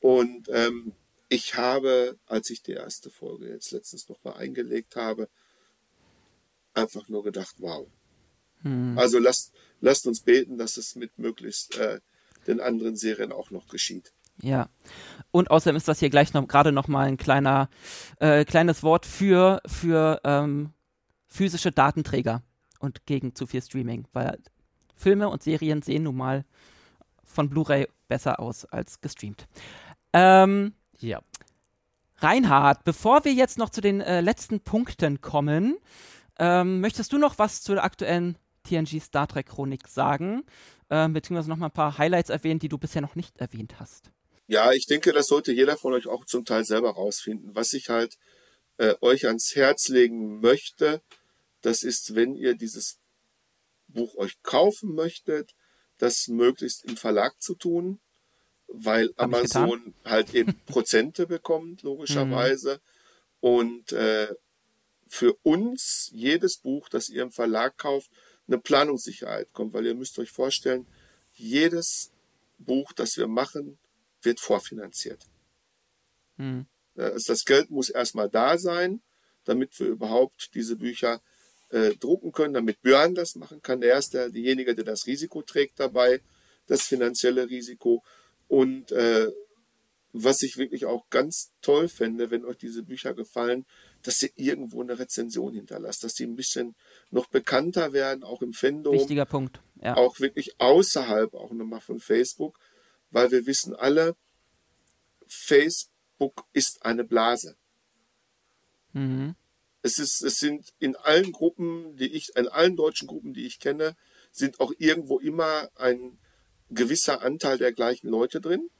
[0.00, 0.92] Und ähm,
[1.28, 5.28] ich habe, als ich die erste Folge jetzt letztens nochmal eingelegt habe,
[6.74, 7.86] einfach nur gedacht, wow.
[8.98, 12.00] Also lasst, lasst uns beten, dass es mit möglichst äh,
[12.46, 14.12] den anderen Serien auch noch geschieht.
[14.42, 14.68] Ja.
[15.30, 17.68] Und außerdem ist das hier gleich noch gerade noch mal ein kleiner
[18.18, 20.72] äh, kleines Wort für für ähm,
[21.26, 22.42] physische Datenträger
[22.80, 24.38] und gegen zu viel Streaming, weil
[24.94, 26.44] Filme und Serien sehen nun mal
[27.24, 29.46] von Blu-ray besser aus als gestreamt.
[30.12, 31.20] Ähm, Ja.
[32.18, 35.76] Reinhard, bevor wir jetzt noch zu den äh, letzten Punkten kommen,
[36.38, 40.44] ähm, möchtest du noch was zur aktuellen TNG Star Trek Chronik sagen?
[40.88, 44.11] Ähm, beziehungsweise noch mal ein paar Highlights erwähnen, die du bisher noch nicht erwähnt hast.
[44.46, 47.54] Ja, ich denke, das sollte jeder von euch auch zum Teil selber rausfinden.
[47.54, 48.18] Was ich halt
[48.78, 51.02] äh, euch ans Herz legen möchte,
[51.60, 52.98] das ist, wenn ihr dieses
[53.88, 55.54] Buch euch kaufen möchtet,
[55.98, 58.00] das möglichst im Verlag zu tun,
[58.66, 59.20] weil Hab.
[59.24, 62.80] Amazon halt eben Prozente bekommt, logischerweise.
[63.40, 64.34] Und äh,
[65.06, 68.10] für uns jedes Buch, das ihr im Verlag kauft,
[68.48, 70.86] eine Planungssicherheit kommt, weil ihr müsst euch vorstellen,
[71.32, 72.10] jedes
[72.58, 73.78] Buch, das wir machen,
[74.24, 75.26] wird vorfinanziert.
[76.36, 76.66] Hm.
[76.94, 79.02] Ja, Also das Geld muss erstmal da sein,
[79.44, 81.20] damit wir überhaupt diese Bücher
[81.70, 83.82] äh, drucken können, damit Björn das machen kann.
[83.82, 86.20] Er ist der, derjenige, der das Risiko trägt dabei,
[86.66, 88.02] das finanzielle Risiko.
[88.46, 89.30] Und äh,
[90.12, 93.64] was ich wirklich auch ganz toll fände, wenn euch diese Bücher gefallen,
[94.02, 96.74] dass ihr irgendwo eine Rezension hinterlasst, dass die ein bisschen
[97.10, 99.60] noch bekannter werden, auch im Fandom Wichtiger Punkt.
[99.80, 99.96] Ja.
[99.96, 102.58] auch wirklich außerhalb auch nochmal von Facebook,
[103.12, 104.16] weil wir wissen alle,
[105.28, 107.56] Facebook ist eine Blase.
[108.92, 109.34] Mhm.
[109.82, 113.58] Es ist, es sind in allen Gruppen, die ich, in allen deutschen Gruppen, die ich
[113.58, 113.96] kenne,
[114.30, 116.18] sind auch irgendwo immer ein
[116.70, 118.70] gewisser Anteil der gleichen Leute drin.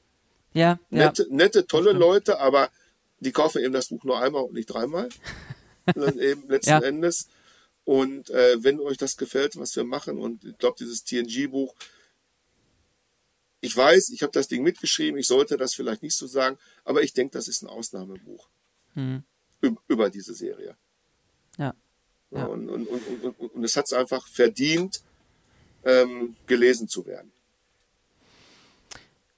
[0.55, 1.07] Ja, ja.
[1.07, 1.93] Nette, nette tolle.
[1.93, 2.71] Leute, aber
[3.21, 5.09] die kaufen eben das Buch nur einmal und nicht dreimal.
[5.95, 6.79] Dann eben letzten Ja.
[6.81, 7.29] Endes.
[7.85, 11.75] Und äh, wenn euch das gefällt, was wir machen, und ich glaube, dieses TNG-Buch,
[13.63, 17.03] ich weiß, ich habe das Ding mitgeschrieben, ich sollte das vielleicht nicht so sagen, aber
[17.03, 18.49] ich denke, das ist ein Ausnahmebuch
[19.63, 20.77] üb- über diese Serie.
[21.57, 21.73] Ja.
[22.31, 22.47] Ja.
[22.47, 25.03] Und, und, und, und, es hat es einfach verdient,
[25.85, 27.31] ähm, gelesen zu werden.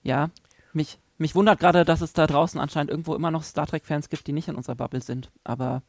[0.02, 0.30] Ja,
[0.72, 4.26] mich, mich wundert gerade, dass es da draußen anscheinend irgendwo immer noch Star Trek-Fans gibt,
[4.26, 5.30] die nicht in unserer Bubble sind.
[5.42, 5.82] Aber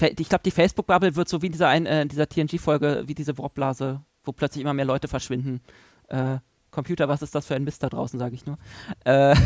[0.00, 4.02] ich glaube, die Facebook-Bubble wird so wie dieser, ein, äh, dieser TNG-Folge, wie diese Warpblase,
[4.24, 5.60] wo plötzlich immer mehr Leute verschwinden.
[6.08, 6.38] Äh,
[6.72, 8.58] Computer, was ist das für ein Mist da draußen, sage ich nur.
[9.04, 9.36] Äh, Ja.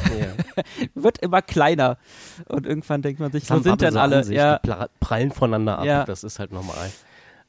[0.95, 1.99] wird immer kleiner.
[2.49, 4.25] Und irgendwann denkt man sich, Das wo haben sind denn so alle?
[4.25, 6.05] sich, Ja, Die prallen voneinander ab, Ja.
[6.05, 6.91] das ist halt normal.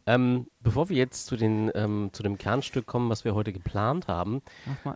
[0.10, 4.08] Ähm, bevor wir jetzt zu, den, ähm, zu dem Kernstück kommen, was wir heute geplant
[4.08, 4.42] haben,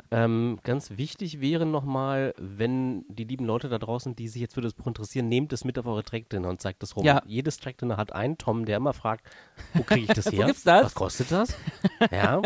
[0.09, 4.61] ähm, ganz wichtig wäre nochmal, wenn die lieben Leute da draußen, die sich jetzt für
[4.61, 7.03] das Buch interessieren, nehmt es mit auf eure Trackdinner und zeigt es rum.
[7.03, 7.21] Ja.
[7.25, 9.27] Jedes Trackdinner hat einen Tom, der immer fragt,
[9.73, 10.45] wo kriege ich das her?
[10.45, 10.85] gibt's das?
[10.85, 11.57] Was kostet das?
[12.11, 12.41] ja.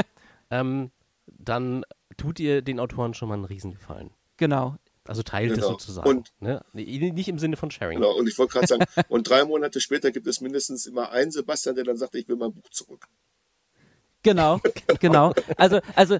[0.49, 0.89] Ähm,
[1.27, 1.83] dann
[2.17, 4.11] tut ihr den Autoren schon mal einen Riesengefallen.
[4.37, 4.75] Genau.
[5.07, 5.69] Also teilt es Genau.
[5.69, 6.09] sozusagen.
[6.09, 6.63] Und- ne?
[6.73, 7.99] Nicht im Sinne von Sharing.
[7.99, 8.15] Genau.
[8.17, 11.75] Und ich wollte gerade sagen, und drei Monate später gibt es mindestens immer einen Sebastian,
[11.75, 13.05] der dann sagt, ich will mein Buch zurück.
[14.23, 14.59] Genau,
[14.99, 15.33] genau.
[15.57, 16.17] Also, also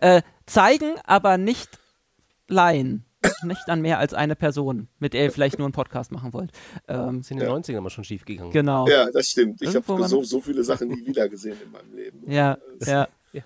[0.00, 1.78] äh, zeigen, aber nicht
[2.48, 3.04] leihen.
[3.44, 6.50] Nicht an mehr als eine Person, mit der ihr vielleicht nur einen Podcast machen wollt.
[6.88, 7.54] Ähm, ist in den Ja.
[7.54, 8.50] 90ern immer schon schief gegangen.
[8.50, 8.88] genau.
[8.88, 9.62] Ja, das stimmt.
[9.62, 12.30] Ich habe so, so viele Sachen nie wieder gesehen in meinem Leben.
[12.30, 13.08] Ja, ja.
[13.32, 13.44] Ja.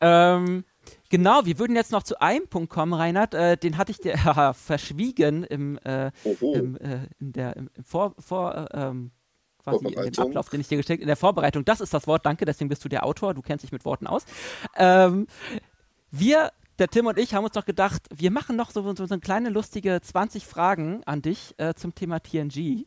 [0.00, 0.64] Ähm,
[1.12, 3.34] genau, wir würden jetzt noch zu einem Punkt kommen, Reinhard.
[3.34, 7.84] Äh, den hatte ich dir haha, verschwiegen im, äh, im, äh, in der, im, im
[7.84, 9.12] Vor, vor äh, ähm,
[9.62, 10.26] quasi in dem Vorbereitung.
[10.26, 11.64] Ablauf, den ich dir gestellt in der Vorbereitung.
[11.64, 14.08] Das ist das Wort, danke, deswegen bist du der Autor, du kennst dich mit Worten
[14.08, 14.24] aus.
[14.76, 15.26] Ähm,
[16.10, 19.14] wir, der Tim und ich, haben uns doch gedacht, wir machen noch so, so, so
[19.14, 22.86] eine kleine lustige 20 Fragen an dich äh, zum Thema TNG,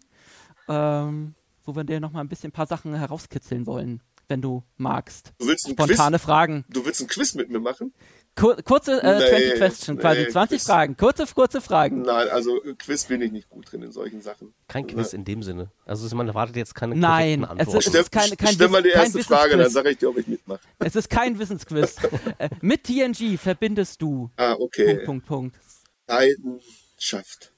[0.68, 4.64] ähm, wo wir dir noch mal ein bisschen ein paar Sachen herauskitzeln wollen, wenn du
[4.78, 5.34] magst.
[5.40, 5.86] Du willst ein Quiz?
[5.86, 6.66] Spontane Fragen.
[6.70, 7.94] Du willst ein Quiz mit mir machen?
[8.38, 10.66] Kur kurze äh, Nee, 20 Questions, quasi nee, 20 Quiz.
[10.68, 10.98] Fragen.
[10.98, 12.02] Kurze, kurze Fragen.
[12.02, 14.54] Nein, also äh, Quiz bin ich nicht gut drin in solchen Sachen.
[14.68, 15.72] Kein Quiz in dem Sinne.
[15.86, 19.24] Also man erwartet jetzt keine Nein, es ist- Stell, keine- kein stell mal die erste
[19.24, 20.60] Frage, dann sage ich dir, ob ich mitmache.
[20.80, 21.96] Es ist kein Wissensquiz.
[22.38, 25.06] äh, mit TNG verbindest du Ah, okay.
[25.06, 25.60] Punkt, Punkt, Punkt.
[26.08, 27.54] Leidenschaft.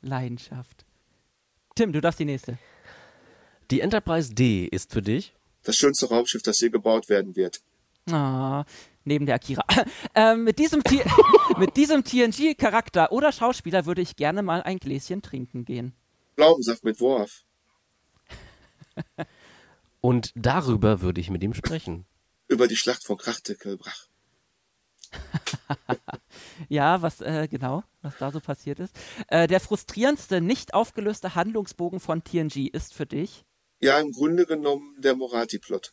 [0.00, 0.86] Leidenschaft.
[1.74, 2.56] Tim, du darfst die nächste.
[3.70, 5.34] Die Enterprise D ist für dich
[5.68, 7.60] Das schönste Raumschiff, das hier gebaut werden wird.
[8.10, 8.64] Ah,
[9.04, 9.62] neben der Akira.
[10.14, 11.04] ähm, mit diesem, T-
[11.58, 15.92] mit diesem TNG-Charakter oder Schauspieler würde ich gerne mal ein Gläschen trinken gehen.
[16.36, 17.44] Pflaumensaft mit Worf.
[20.00, 22.06] Und darüber würde ich mit ihm sprechen.
[22.46, 24.06] Über die Schlacht von Krachtekelbrach.
[26.70, 28.98] Ja, was, äh, genau, was da so passiert ist.
[29.26, 33.44] Äh, der frustrierendste, nicht aufgelöste Handlungsbogen von TNG ist für dich?
[33.80, 35.92] Ja, im Grunde genommen der Morati-Plot.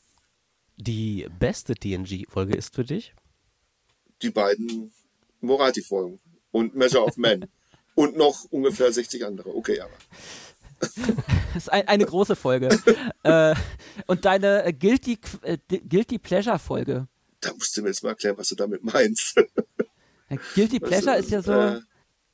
[0.77, 3.13] Die beste TNG-Folge ist für dich?
[4.21, 4.91] Die beiden
[5.41, 6.19] Morati-Folgen.
[6.51, 7.45] Und Measure of Man.
[7.95, 9.55] Und noch ungefähr 60 andere.
[9.55, 9.93] Okay, aber.
[10.79, 10.97] Das
[11.55, 12.77] ist ein, eine große Folge.
[13.23, 13.55] äh,
[14.07, 17.07] und deine äh, Guilty, äh, Guilty Pleasure Folge.
[17.39, 19.37] Da musst du mir jetzt mal erklären, was du damit meinst.
[20.29, 21.81] Ja, Guilty Pleasure Also, ist ja so, äh,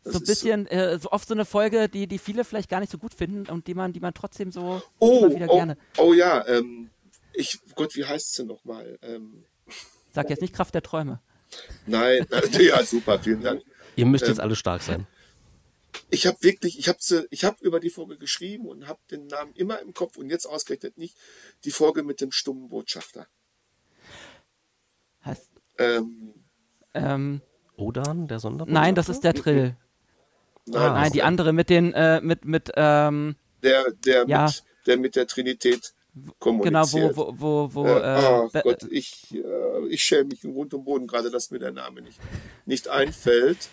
[0.03, 2.79] das so ein bisschen, äh, so oft so eine Folge, die, die viele vielleicht gar
[2.79, 5.55] nicht so gut finden und die man, die man trotzdem so Oh, immer wieder oh,
[5.55, 5.77] gerne.
[5.97, 6.89] oh ja, ähm,
[7.33, 8.97] ich, Gott, wie heißt sie nochmal?
[9.01, 9.45] Ähm,
[10.11, 11.21] Sag jetzt nicht Kraft der Träume.
[11.85, 13.61] nein, äh, ja, super, vielen Dank.
[13.95, 15.07] Ihr müsst Ähm, jetzt alle stark sein.
[16.09, 16.99] Ich habe wirklich, ich habe
[17.29, 20.45] ich habe über die Folge geschrieben und habe den Namen immer im Kopf und jetzt
[20.45, 21.17] ausgerechnet nicht
[21.65, 23.27] die Folge mit dem stummen Botschafter.
[25.25, 26.33] Heißt, Ähm,
[26.93, 27.41] ähm,
[27.77, 28.79] Odan, der Sonderbotschafter?
[28.81, 29.75] nein, das ist der Trill.
[30.65, 34.45] Nein, Ah, Nein, die andere mit den, äh, mit, mit, ähm, der, der, Ja.
[34.45, 37.15] mit, der mit der Trinität genau, kommuniziert.
[37.15, 40.73] wo, wo, wo, wo, Äh, äh, oh Gott, ich, äh, ich schäme mich im Grund
[40.73, 42.19] und Boden gerade, dass mir der Name nicht,
[42.65, 43.69] nicht einfällt.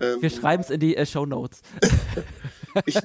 [0.00, 1.60] Ähm, wir schreiben es in die äh, Show Notes.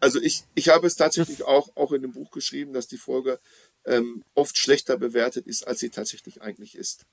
[0.00, 3.38] Also ich, ich habe es tatsächlich auch, auch in dem Buch geschrieben, dass die Folge
[3.84, 7.04] ähm, oft schlechter bewertet ist, als sie tatsächlich eigentlich ist.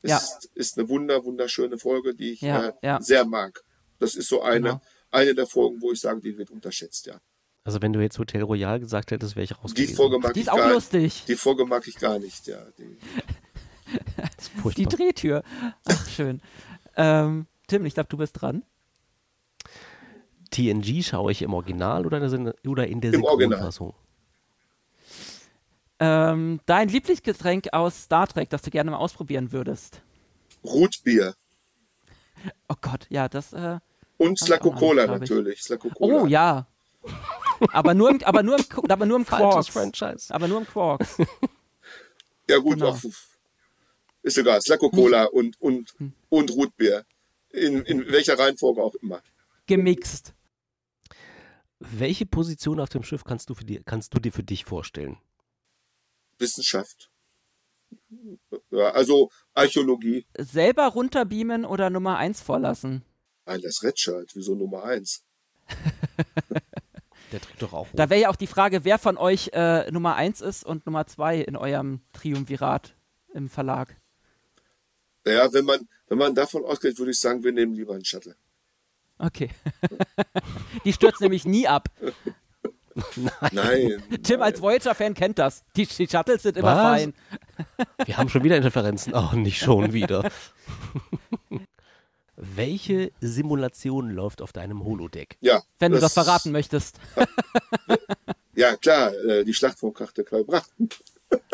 [0.00, 0.16] Es Ja.
[0.16, 3.00] ist, ist eine wunder, wunderschöne Folge, die ich Ja, äh, ja.
[3.02, 3.62] sehr mag.
[4.02, 4.80] Das ist so eine, Genau.
[5.12, 7.20] eine der Folgen, wo ich sage, die wird unterschätzt, ja.
[7.64, 9.86] Also wenn du jetzt Hotel Royal gesagt hättest, wäre ich raus Die.
[9.86, 11.24] Folge mag Die ich ist auch gar lustig.
[11.28, 12.58] Die Folge mag ich gar nicht, ja.
[12.78, 12.98] Die,
[14.36, 14.86] Das ist Die.
[14.86, 15.44] Drehtür.
[15.84, 16.40] Ach, schön.
[16.96, 18.64] Ähm, Tim, ich glaube, du bist dran.
[20.50, 23.58] TNG schaue ich im Original oder in der, oder in der Im Original.
[23.58, 23.94] Synchronfassung?
[26.00, 30.02] Ähm, dein Lieblingsgetränk aus Star Trek, das du gerne mal ausprobieren würdest.
[30.64, 31.34] Rootbier
[32.68, 33.52] Oh Gott, ja, das.
[33.52, 33.78] Äh,
[34.22, 35.60] und Slacko Cola natürlich.
[35.62, 36.22] Slacko Cola.
[36.22, 36.66] oh ja.
[37.72, 39.68] Aber nur im, aber nur im, aber nur im Quarks.
[39.68, 40.32] Franchise.
[40.34, 41.16] Aber nur im Quarks.
[42.48, 42.88] Ja gut, Genau.
[42.90, 42.98] auch,
[44.22, 44.60] ist egal.
[44.60, 46.12] Slacko Cola und, und, Hm.
[46.28, 47.04] und Rootbier.
[47.50, 49.22] In, in welcher Reihenfolge auch immer.
[49.66, 50.34] Gemixt.
[51.78, 55.18] Welche Position auf dem Schiff kannst du, für die, kannst du dir für dich vorstellen?
[56.38, 57.10] Wissenschaft.
[58.70, 60.26] Ja, also Archäologie.
[60.36, 63.02] Selber runterbeamen oder Nummer 1 vorlassen?
[63.46, 65.24] Nein, das Redshirt, wieso Nummer eins?
[67.32, 67.88] Der trägt doch auch.
[67.94, 71.06] Da wäre ja auch die Frage, wer von euch äh, Nummer 1 ist und Nummer
[71.06, 72.94] 2 in eurem Triumvirat
[73.32, 73.96] im Verlag.
[75.24, 78.36] Naja, wenn man, wenn man davon ausgeht, würde ich sagen, wir nehmen lieber einen Shuttle.
[79.18, 79.50] Okay.
[80.84, 81.88] die stürzt nämlich nie ab.
[83.52, 84.02] Nein.
[84.22, 85.64] Tim als Voyager-Fan kennt das.
[85.76, 86.82] Die, die Shuttles sind immer Was?
[86.82, 87.14] fein.
[88.04, 89.14] Wir haben schon wieder Interferenzen.
[89.14, 90.30] Oh, nicht schon wieder.
[92.44, 95.36] Welche Simulation läuft auf deinem Holodeck?
[95.40, 95.62] Ja.
[95.78, 96.98] Wenn du das verraten möchtest.
[98.54, 100.66] Ja, klar, äh, die Schlacht von Krachte Kalbrach.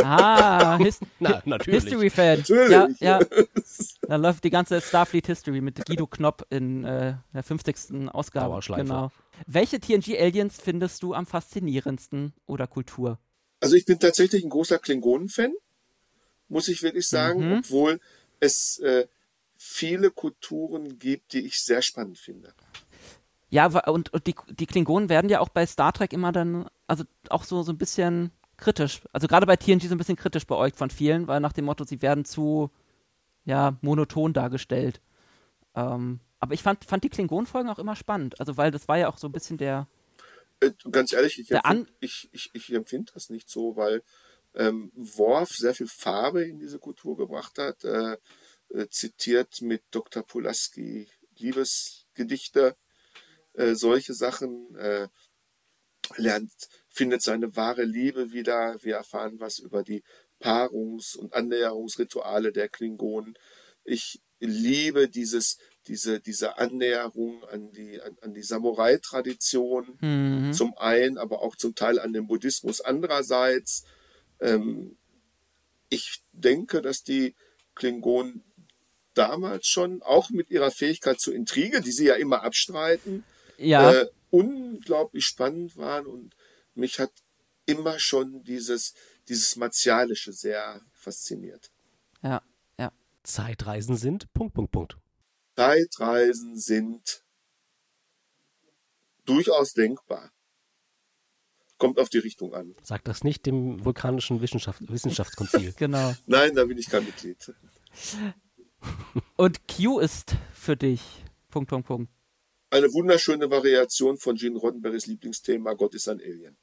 [0.02, 1.84] Ah, His Na, natürlich.
[1.84, 2.38] History-Fan.
[2.38, 2.70] Natürlich.
[2.70, 2.88] Ja,
[3.20, 3.20] ja.
[4.02, 8.08] Da läuft die ganze Starfleet History mit Guido Knopp in äh, der 50.
[8.08, 8.58] Ausgabe.
[8.74, 9.12] Genau.
[9.46, 13.20] Welche TNG-Aliens findest du am faszinierendsten oder Kultur?
[13.60, 15.52] Also ich bin tatsächlich ein großer Klingonen-Fan,
[16.48, 17.58] muss ich wirklich sagen, Mhm.
[17.58, 18.00] obwohl
[18.40, 19.06] es äh,
[19.60, 22.54] viele Kulturen gibt, die ich sehr spannend finde.
[23.50, 27.04] Ja, und, und die, die Klingonen werden ja auch bei Star Trek immer dann, also
[27.28, 29.02] auch so, so ein bisschen kritisch.
[29.12, 31.84] Also gerade bei TNG so ein bisschen kritisch beäugt von vielen, weil nach dem Motto,
[31.84, 32.70] sie werden zu,
[33.44, 35.00] ja, monoton dargestellt.
[35.74, 38.38] Ähm, aber ich fand, fand die Klingonen-Folgen auch immer spannend.
[38.38, 39.88] Also, weil das war ja auch so ein bisschen der,
[40.60, 44.02] Äh, ganz ehrlich, ich empfinde ich, ich, ich empfind das nicht so, weil
[44.54, 47.84] ähm, Worf sehr viel Farbe in diese Kultur gebracht hat.
[47.84, 48.18] Äh,
[48.90, 50.22] zitiert mit Dr.
[50.22, 52.76] Pulaski Liebesgedichte,
[53.54, 54.74] äh, solche Sachen.
[54.76, 55.08] Äh,
[56.16, 56.52] lernt,
[56.88, 58.76] findet seine wahre Liebe wieder.
[58.82, 60.02] Wir erfahren was über die
[60.40, 63.36] Paarungs- und Annäherungsrituale der Klingonen.
[63.84, 71.18] Ich liebe dieses, diese, diese Annäherung an die, an, an die Samurai-Tradition hm, zum einen,
[71.18, 73.84] aber auch zum Teil an den Buddhismus andererseits.
[74.40, 74.96] Ähm,
[75.88, 77.34] ich denke, dass die
[77.74, 78.44] Klingonen
[79.18, 83.24] damals schon, auch mit ihrer Fähigkeit zur Intrige, die sie ja immer abstreiten,
[83.58, 86.34] ja, äh, unglaublich spannend waren und
[86.74, 87.10] mich hat
[87.66, 88.94] immer schon dieses,
[89.28, 91.70] dieses Martialische sehr fasziniert.
[92.22, 92.42] ja,
[92.78, 92.92] ja.
[93.24, 94.96] Zeitreisen sind Punkt, Punkt, Punkt.
[95.56, 97.24] Zeitreisen sind
[99.24, 100.30] durchaus denkbar.
[101.78, 102.74] Kommt auf die Richtung an.
[102.82, 105.72] Sag das nicht dem vulkanischen Wissenschaft Wissenschaftskonzil.
[105.76, 106.14] Genau.
[106.26, 107.52] Nein, da bin ich kein Mitglied.
[109.36, 111.02] Und Q ist für dich.
[111.50, 112.12] Punkt, Punkt, Punkt.
[112.70, 116.56] Eine wunderschöne Variation von Gene Roddenberrys Lieblingsthema Gott ist ein Alien.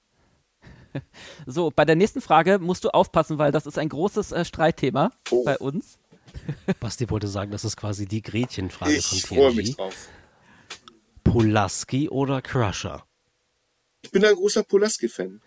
[1.45, 5.11] So, bei der nächsten Frage musst du aufpassen, weil das ist ein großes äh, Streitthema
[5.30, 5.44] Oh.
[5.44, 6.00] bei uns.
[6.80, 9.77] Basti wollte sagen, das ist quasi die Gretchenfrage Ich von freue mich TNG.
[9.77, 10.10] drauf.
[11.26, 13.03] Pulaski oder Crusher?
[14.03, 15.42] Ich bin ein großer Pulaski-Fan.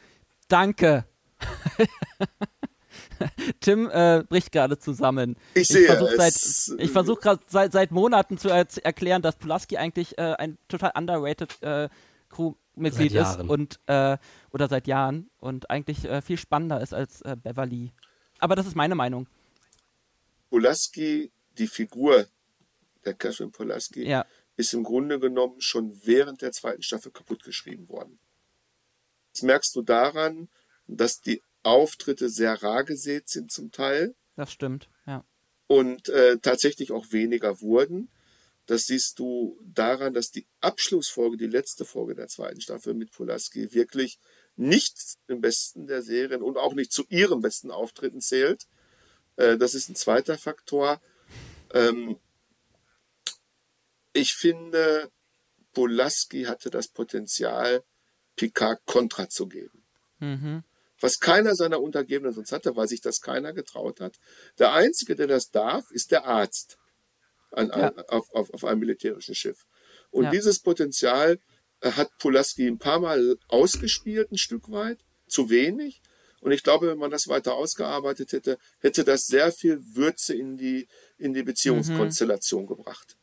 [0.49, 1.07] Danke.
[3.61, 5.37] Tim äh, bricht gerade zusammen.
[5.55, 6.67] Ich sehe versuche es.
[6.67, 10.59] seit, ich versuch grad seit, seit Monaten zu, er erklären, dass Pulaski eigentlich äh, ein
[10.69, 11.89] total underrated äh,
[12.31, 14.19] Crewmitglied ist und äh,
[14.51, 17.93] oder seit Jahren und eigentlich äh, viel spannender ist als äh, Beverly.
[18.39, 19.27] Aber das ist meine Meinung.
[20.51, 22.27] Pulaski, die Figur
[23.05, 24.25] der Catherine Pulaski, Ja.
[24.57, 28.19] ist im Grunde genommen schon während der zweiten Staffel kaputt geschrieben worden.
[29.33, 30.49] Das merkst du daran,
[30.87, 34.89] dass die Auftritte sehr rar gesät sind zum Teil Das stimmt.
[35.07, 35.25] Ja.
[35.67, 38.11] und äh, tatsächlich auch weniger wurden.
[38.67, 43.73] Das siehst du daran, dass die Abschlussfolge, die letzte Folge der zweiten Staffel mit Pulaski
[43.73, 44.19] wirklich
[44.57, 48.67] nicht im besten der Serien und auch nicht zu ihren besten Auftritten zählt.
[49.37, 51.01] Äh, das ist ein zweiter Faktor.
[51.73, 52.19] Ähm,
[54.13, 55.11] ich finde,
[55.73, 57.85] Pulaski hatte das Potenzial,
[58.37, 59.85] Picard Kontra zu geben
[60.21, 60.65] Mhm.
[61.01, 64.17] Was keiner seiner Untergebenen sonst hatte, weil sich das keiner getraut hat.
[64.59, 66.79] Der Einzige, der das darf, ist der Arzt
[67.51, 67.93] an, Ja.
[68.09, 69.67] auf, auf, auf einem militärischen Schiff.
[70.11, 70.31] Und Ja.
[70.31, 71.39] dieses Potenzial
[71.81, 76.03] äh, hat Pulaski ein paar Mal ausgespielt, ein Stück weit, zu wenig.
[76.41, 80.57] Und ich glaube, wenn man das weiter ausgearbeitet hätte, hätte das sehr viel Würze in
[80.57, 83.17] die, in die Beziehungskonstellation gebracht.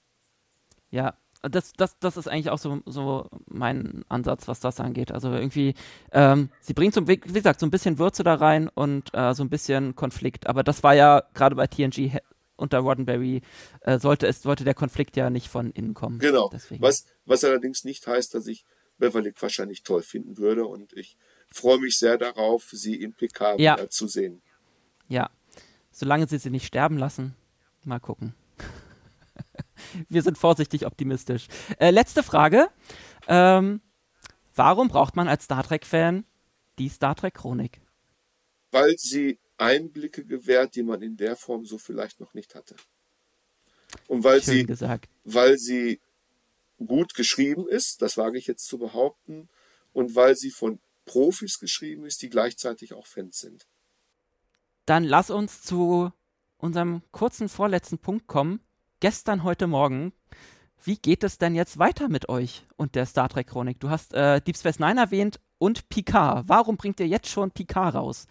[0.90, 1.18] Ja,
[1.50, 5.12] das, das, das ist eigentlich auch so, so mein Ansatz, was das angeht.
[5.12, 5.74] Also irgendwie,
[6.12, 9.44] ähm, sie bringt so, wie gesagt, so ein bisschen Würze da rein und äh, so
[9.44, 10.48] ein bisschen Konflikt.
[10.48, 12.18] Aber das war ja gerade bei TNG
[12.58, 13.42] unter Roddenberry,
[13.82, 16.20] äh, sollte es, sollte der Konflikt ja nicht von innen kommen.
[16.20, 16.50] Genau.
[16.54, 16.82] Deswegen.
[16.82, 18.66] Was, was allerdings nicht heißt, dass ich
[18.98, 20.66] Beverly wahrscheinlich toll finden würde.
[20.66, 21.18] Und ich
[21.48, 23.76] freue mich sehr darauf, sie in PK Ja.
[23.76, 24.42] wieder zu sehen.
[25.08, 25.30] Ja,
[25.92, 27.36] solange sie sie nicht sterben lassen,
[27.84, 28.34] mal gucken.
[30.10, 31.48] Wir sind vorsichtig optimistisch.
[31.80, 32.70] Äh, letzte Frage.
[33.28, 33.82] Ähm,
[34.56, 36.26] warum braucht man als Star Trek-Fan
[36.78, 37.82] die Star Trek-Chronik?
[38.76, 42.76] weil sie Einblicke gewährt, die man in der Form so vielleicht noch nicht hatte.
[44.08, 45.10] Und weil Schön sie, gesagt.
[45.24, 46.02] weil sie
[46.86, 49.48] gut geschrieben ist, das wage ich jetzt zu behaupten,
[49.94, 53.66] und weil sie von Profis geschrieben ist, die gleichzeitig auch Fans sind.
[54.86, 56.12] Dann lass uns zu
[56.58, 58.60] unserem kurzen vorletzten Punkt kommen.
[59.00, 60.14] Gestern, heute Morgen.
[60.84, 63.80] Wie geht es denn jetzt weiter mit euch und der Star Trek Chronik?
[63.80, 66.48] Du hast äh, Deep Space Nine erwähnt und Picard.
[66.48, 68.28] Warum bringt ihr jetzt schon Picard raus?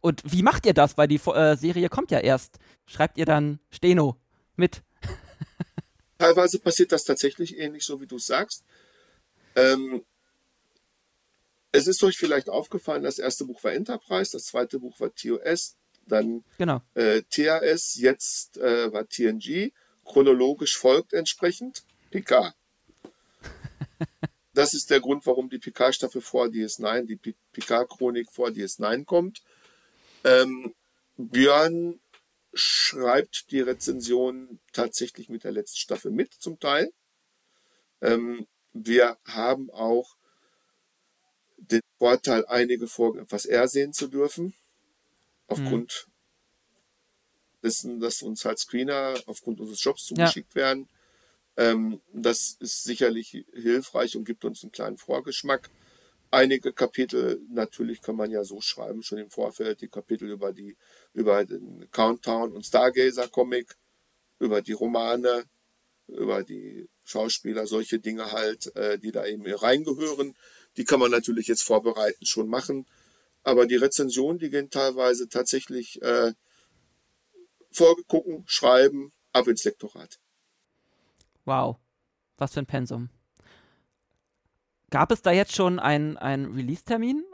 [0.00, 0.98] Und wie macht ihr das?
[0.98, 2.58] Weil die äh, Serie kommt ja erst.
[2.86, 4.16] Schreibt ihr dann Steno
[4.56, 4.82] mit?
[6.18, 8.64] Teilweise passiert das tatsächlich ähnlich, so wie du es sagst.
[9.56, 10.04] Ähm,
[11.72, 15.76] es ist euch vielleicht aufgefallen, das erste Buch war Enterprise, das zweite Buch war TOS,
[16.06, 16.82] dann Genau.
[16.94, 19.72] äh, TAS, jetzt äh, war TNG.
[20.04, 22.54] Chronologisch folgt entsprechend Picard.
[24.56, 29.42] Das ist der Grund, warum die Picard-Staffel vor DS9, die Pi- Picard-Chronik vor DS9 kommt.
[30.22, 30.72] Ähm,
[31.16, 31.98] Björn
[32.52, 36.92] schreibt die Rezension tatsächlich mit der letzten Staffel mit, zum Teil.
[38.00, 40.14] Ähm, wir haben auch
[41.56, 44.54] den Vorteil, einige Folgen etwas eher sehen zu dürfen.
[45.48, 46.06] Aufgrund
[47.64, 50.88] dessen, dass uns halt Screener aufgrund unseres Jobs zugeschickt werden.
[51.56, 55.70] Ähm, das ist sicherlich hilfreich und gibt uns einen kleinen Vorgeschmack.
[56.30, 60.76] Einige Kapitel, natürlich kann man ja so schreiben, schon im Vorfeld, die Kapitel über die,
[61.12, 63.76] über den Countdown und Stargazer Comic,
[64.40, 65.44] über die Romane,
[66.08, 70.34] über die Schauspieler, solche Dinge halt, äh, die da eben reingehören.
[70.76, 72.86] Die kann man natürlich jetzt vorbereiten schon machen.
[73.44, 76.32] Aber die Rezensionen, die gehen teilweise tatsächlich äh,
[77.74, 80.20] vorgucken, schreiben, ab ins Lektorat.
[81.44, 81.76] Wow.
[82.36, 83.10] Was für ein Pensum.
[84.90, 87.24] Gab es da jetzt schon einen, einen Release-Termin?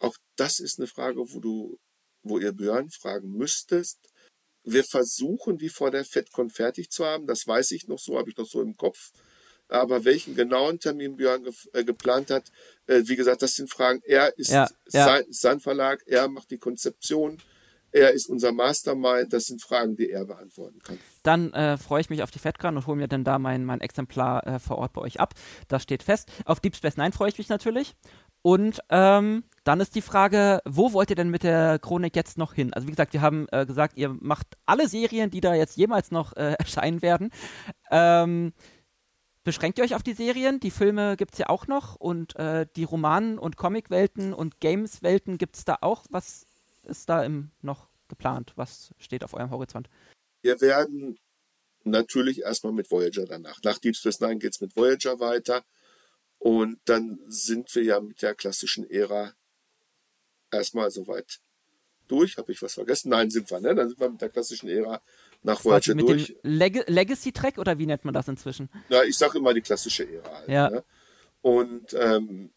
[0.00, 1.78] Auch das ist eine Frage, wo du,
[2.22, 3.98] wo ihr Björn fragen müsstest.
[4.64, 7.26] Wir versuchen, die vor der FedCon fertig zu haben.
[7.26, 9.12] Das weiß ich noch so, habe ich noch so im Kopf.
[9.68, 12.50] Aber welchen genauen Termin Björn ge äh, geplant hat,
[12.86, 14.02] äh, wie gesagt, das sind Fragen.
[14.04, 15.04] Er ist Ja, ja.
[15.04, 17.40] Sein, sein Verlag, er macht die Konzeption,
[17.92, 19.32] Er ist unser Mastermind.
[19.32, 20.98] Das sind Fragen, die er beantworten kann.
[21.22, 23.80] Dann äh, freue ich mich auf die FedCon und hole mir dann da mein, mein
[23.80, 25.34] Exemplar äh, vor Ort bei euch ab.
[25.68, 26.30] Das steht fest.
[26.44, 27.94] Auf Deep Space Nine freue ich mich natürlich.
[28.42, 32.54] Und ähm, dann ist die Frage, wo wollt ihr denn mit der Chronik jetzt noch
[32.54, 32.72] hin?
[32.72, 36.10] Also wie gesagt, wir haben äh, gesagt, ihr macht alle Serien, die da jetzt jemals
[36.10, 37.30] noch äh, erscheinen werden.
[37.90, 38.52] Ähm,
[39.44, 40.58] beschränkt ihr euch auf die Serien?
[40.60, 45.36] Die Filme gibt es ja auch noch und äh, die Romanen und Comicwelten und Games-Welten
[45.36, 46.04] gibt es da auch.
[46.08, 46.46] Was
[46.90, 48.52] ist da im, noch geplant?
[48.56, 49.88] Was steht auf eurem Horizont?
[50.42, 51.18] Wir werden
[51.84, 53.60] natürlich erstmal mit Voyager danach.
[53.62, 55.64] Nach Deep Space Nine geht es mit Voyager weiter.
[56.38, 59.34] Und dann sind wir ja mit der klassischen Ära
[60.50, 61.40] erstmal soweit
[62.08, 62.38] durch.
[62.38, 63.10] Habe ich was vergessen?
[63.10, 63.74] Nein, sind wir, ne?
[63.74, 65.02] Dann sind wir mit der klassischen Ära
[65.42, 66.26] nach Voyager mit durch.
[66.26, 68.70] Dem Leg Legacy-Track oder wie nennt man das inzwischen?
[68.88, 70.30] Na, ich sage immer die klassische Ära.
[70.30, 70.70] Halt, ja.
[70.70, 70.84] Ne?
[71.42, 72.50] Und ähm,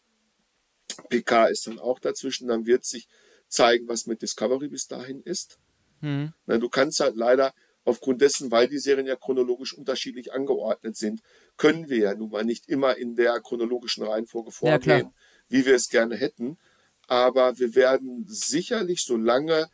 [1.08, 2.48] PK ist dann auch dazwischen.
[2.48, 3.08] Dann wird sich
[3.54, 5.58] zeigen, was mit Discovery bis dahin ist.
[6.00, 6.32] Hm.
[6.46, 11.20] Na, du kannst halt leider aufgrund dessen, weil die Serien ja chronologisch unterschiedlich angeordnet sind,
[11.56, 15.12] können wir ja nun mal nicht immer in der chronologischen Reihenfolge vorgehen, ja,
[15.48, 16.58] wie wir es gerne hätten.
[17.06, 19.68] Aber wir werden sicherlich, solange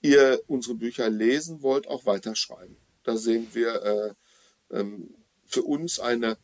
[0.00, 2.76] ihr unsere Bücher lesen wollt, auch weiterschreiben.
[3.04, 4.16] Da sehen wir
[4.70, 5.14] äh, ähm,
[5.46, 6.36] für uns eine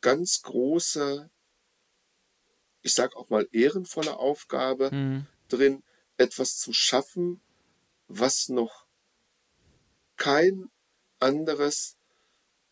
[0.00, 1.30] ganz große,
[2.82, 5.26] ich sag auch mal ehrenvolle Aufgabe Mhm.
[5.48, 5.82] drin,
[6.18, 7.40] etwas zu schaffen,
[8.08, 8.86] was noch
[10.16, 10.70] kein
[11.20, 11.96] anderes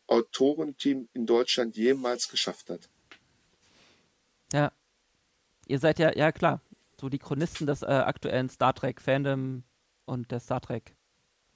[0.06, 2.88] Autorenteam in Deutschland jemals geschafft hat.
[4.52, 4.72] Ja.
[5.66, 6.60] Ihr seid ja, ja klar,
[7.00, 9.64] so die Chronisten des äh, aktuellen Star Trek Fandom
[10.04, 10.94] und der Star Trek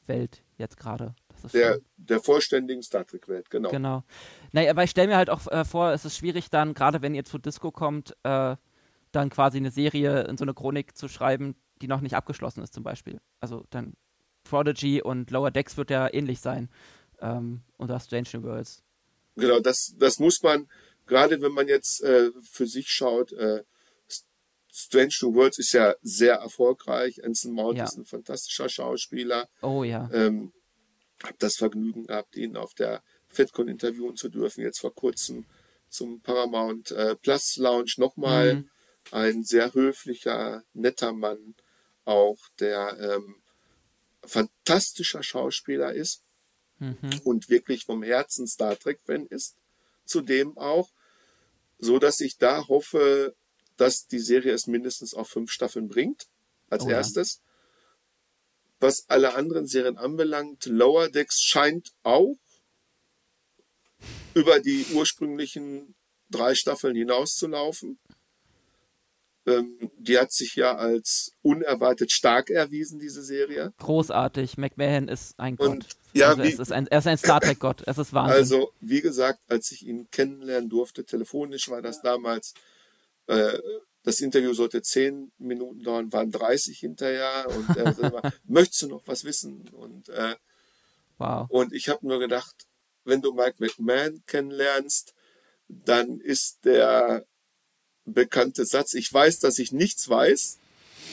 [0.06, 1.14] Welt jetzt gerade.
[1.52, 3.70] Der, schon- der vollständigen Star Trek-Welt, genau.
[3.70, 4.02] Genau.
[4.52, 7.14] Naja, aber ich stelle mir halt auch äh, vor, es ist schwierig dann, gerade wenn
[7.14, 8.56] ihr zu Disco kommt, äh,
[9.12, 12.74] dann quasi eine Serie in so eine Chronik zu schreiben, die noch nicht abgeschlossen ist
[12.74, 13.20] zum Beispiel.
[13.40, 13.94] Also dann
[14.44, 16.68] Prodigy und Lower Decks wird ja ähnlich sein.
[17.20, 18.82] Ähm, oder Strange New Worlds.
[19.36, 20.68] Genau, das, das muss man,
[21.06, 23.62] gerade wenn man jetzt äh, für sich schaut, äh,
[24.72, 27.24] Strange New Worlds ist ja sehr erfolgreich.
[27.24, 27.84] Anson Mount Ja.
[27.84, 29.48] ist ein fantastischer Schauspieler.
[29.62, 30.08] Oh ja.
[30.12, 30.52] Ähm,
[31.22, 35.46] habe das Vergnügen gehabt, ihn auf der FedCon interviewen zu dürfen, jetzt vor kurzem
[35.88, 38.54] zum Paramount äh, Plus Lounge nochmal.
[38.56, 38.70] Mhm.
[39.10, 41.54] Ein sehr höflicher, netter Mann,
[42.08, 43.36] auch der ähm,
[44.24, 46.22] fantastischer Schauspieler ist
[46.80, 47.20] Mhm.
[47.24, 49.56] und wirklich vom Herzen Star Trek-Fan ist.
[50.04, 50.90] Zudem auch,
[51.80, 53.34] so dass ich da hoffe,
[53.76, 56.28] dass die Serie es mindestens auf fünf Staffeln bringt,
[56.70, 56.98] als Oh ja.
[56.98, 57.40] erstes.
[58.78, 62.36] Was alle anderen Serien anbelangt, Lower Decks scheint auch
[64.34, 65.96] über die ursprünglichen
[66.30, 67.98] drei Staffeln hinauszulaufen.
[69.48, 73.72] Ähm, die hat sich ja als unerwartet stark erwiesen, diese Serie.
[73.78, 74.58] Großartig.
[74.58, 75.96] McMahon ist ein Und, Gott.
[76.12, 77.82] ja, also wie- es ist ein, er ist ein Star Trek-Gott.
[77.86, 78.36] Es ist Wahnsinn.
[78.36, 82.52] Also, wie gesagt, als ich ihn kennenlernen durfte, telefonisch war das damals,
[83.26, 83.58] äh,
[84.02, 88.88] das Interview sollte zehn Minuten dauern, waren 30 hinterher und er sagte immer, möchtest du
[88.88, 89.68] noch was wissen?
[89.72, 90.34] Und, äh,
[91.18, 91.46] wow.
[91.50, 92.66] und ich habe nur gedacht,
[93.04, 95.14] wenn du Mike McMahon kennenlernst,
[95.68, 97.24] dann ist der
[98.12, 100.58] bekannte Satz, ich weiß, dass ich nichts weiß,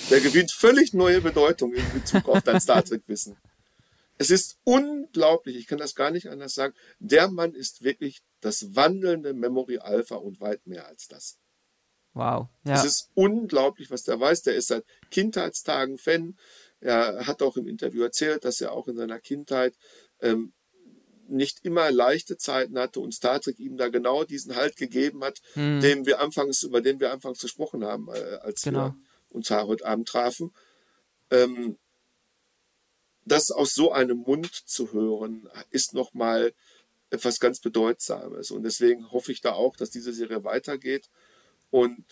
[0.10, 3.38] der gewinnt völlig neue Bedeutung in Bezug auf dein Star Trek-Wissen.
[4.18, 6.74] Es ist unglaublich, ich kann das gar nicht anders sagen.
[7.00, 11.38] Der Mann ist wirklich das wandelnde Memory Alpha und weit mehr als das.
[12.14, 12.48] Wow.
[12.64, 12.76] Ja.
[12.76, 14.44] Es ist unglaublich, was der weiß.
[14.44, 16.38] Der ist seit Kindheitstagen Fan.
[16.80, 19.76] Er hat auch im Interview erzählt, dass er auch in seiner Kindheit
[20.22, 20.54] ähm,
[21.28, 25.42] nicht immer leichte Zeiten hatte und Star Trek ihm da genau diesen Halt gegeben hat,
[25.54, 25.82] Hm.
[25.82, 28.88] den wir anfangs, über den wir anfangs gesprochen haben, äh, als Genau.
[28.90, 28.96] wir
[29.30, 30.54] uns heute Abend trafen.
[31.32, 31.78] Ähm,
[33.26, 36.54] das aus so einem Mund zu hören, ist nochmal
[37.10, 38.52] etwas ganz Bedeutsames.
[38.52, 41.10] Und deswegen hoffe ich da auch, dass diese Serie weitergeht.
[41.72, 42.04] Und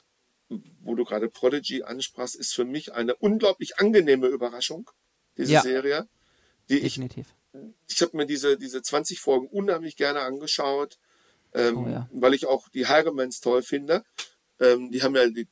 [0.82, 4.90] wo du gerade Prodigy ansprachst, ist für mich eine unglaublich angenehme Überraschung,
[5.38, 5.61] diese Ja.
[5.61, 6.08] Serie.
[6.69, 7.27] Die Definitiv.
[7.27, 7.33] ich
[8.01, 10.98] habe mir diese, diese 20 Folgen unheimlich gerne angeschaut,
[11.53, 12.09] ähm, Oh ja.
[12.11, 14.03] weil ich auch die Haremans toll finde.
[14.59, 15.48] Ähm, die haben ja die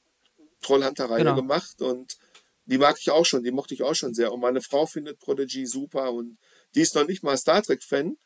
[0.61, 1.35] Trollhunter-Reihe Genau.
[1.35, 2.17] gemacht und
[2.65, 4.31] die mag ich auch schon, die mochte ich auch schon sehr.
[4.31, 6.37] Und meine Frau findet Prodigy super und
[6.75, 8.17] die ist noch nicht mal Star Trek-Fan.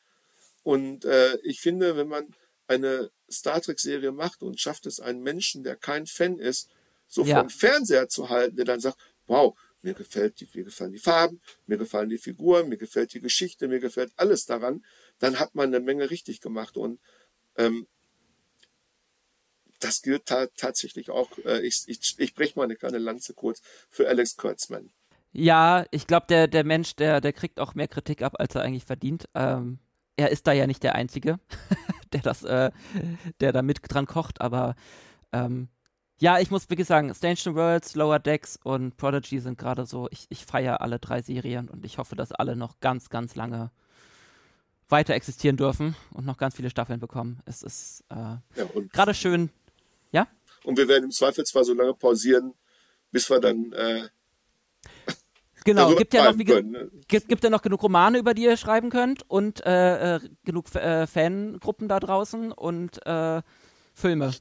[0.64, 2.34] Und äh, ich finde, wenn man
[2.68, 6.70] eine Star Trek-Serie macht und schafft es, einen Menschen, der kein Fan ist,
[7.08, 7.40] so Ja.
[7.40, 8.98] vom Fernseher zu halten, der dann sagt,
[9.28, 9.56] wow,
[9.86, 13.68] mir gefällt die, mir gefallen die Farben, mir gefallen die Figuren, mir gefällt die Geschichte,
[13.68, 14.84] mir gefällt alles daran,
[15.20, 16.76] dann hat man eine Menge richtig gemacht.
[16.76, 17.00] Und
[17.56, 17.88] ähm,
[19.80, 23.62] das gilt ta tatsächlich auch, äh, ich, ich, ich breche mal eine kleine Lanze kurz
[23.90, 24.92] für Alex Kurtzman.
[25.32, 28.62] Ja, ich glaube, der, der Mensch, der, der kriegt auch mehr Kritik ab, als er
[28.62, 29.30] eigentlich verdient.
[29.36, 29.80] Ähm,
[30.16, 31.40] er ist da ja nicht der Einzige,
[32.14, 32.72] der das, äh,
[33.40, 34.76] der da mit dran kocht, aber
[35.34, 35.68] ähm,
[36.18, 40.28] ja, ich muss wirklich sagen, New Worlds, Lower Decks und Prodigy sind gerade so, ich,
[40.30, 43.72] ich feiere alle drei Serien und ich hoffe, dass alle noch ganz, ganz lange
[44.88, 47.42] weiter existieren dürfen und noch ganz viele Staffeln bekommen.
[47.46, 48.42] Es ist äh, ja,
[48.94, 49.50] gerade schön,
[50.12, 50.28] ja?
[50.64, 52.54] Und wir werden im Zweifelsfall so lange pausieren,
[53.12, 54.08] bis wir dann äh,
[55.66, 56.92] Genau, gibt ja noch, wie, können, ne?
[57.08, 60.74] gibt, gibt ja noch genug Romane, über die ihr schreiben könnt und äh, äh, genug
[60.76, 63.42] äh, Fangruppen da draußen und äh,
[63.96, 64.32] Filme.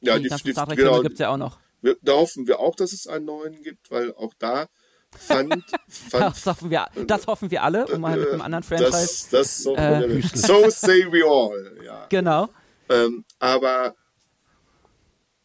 [0.00, 1.58] Ja, die, die, die genau, gibt es ja auch noch.
[1.80, 4.68] Wir, da hoffen wir auch, dass es einen neuen gibt, weil auch da
[5.16, 8.90] fand, fand das, hoffen wir, das hoffen wir alle, um mal mit einem anderen Franchise.
[8.90, 11.84] Das, das so, äh, so say we all.
[11.84, 12.06] Ja.
[12.08, 12.48] Genau.
[12.88, 13.94] Ähm, aber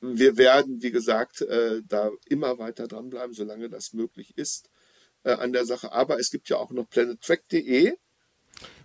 [0.01, 4.69] wir werden, wie gesagt, äh, da immer weiter dranbleiben, solange das möglich ist
[5.23, 5.91] äh, an der Sache.
[5.93, 7.93] Aber es gibt ja auch noch planettrack.de.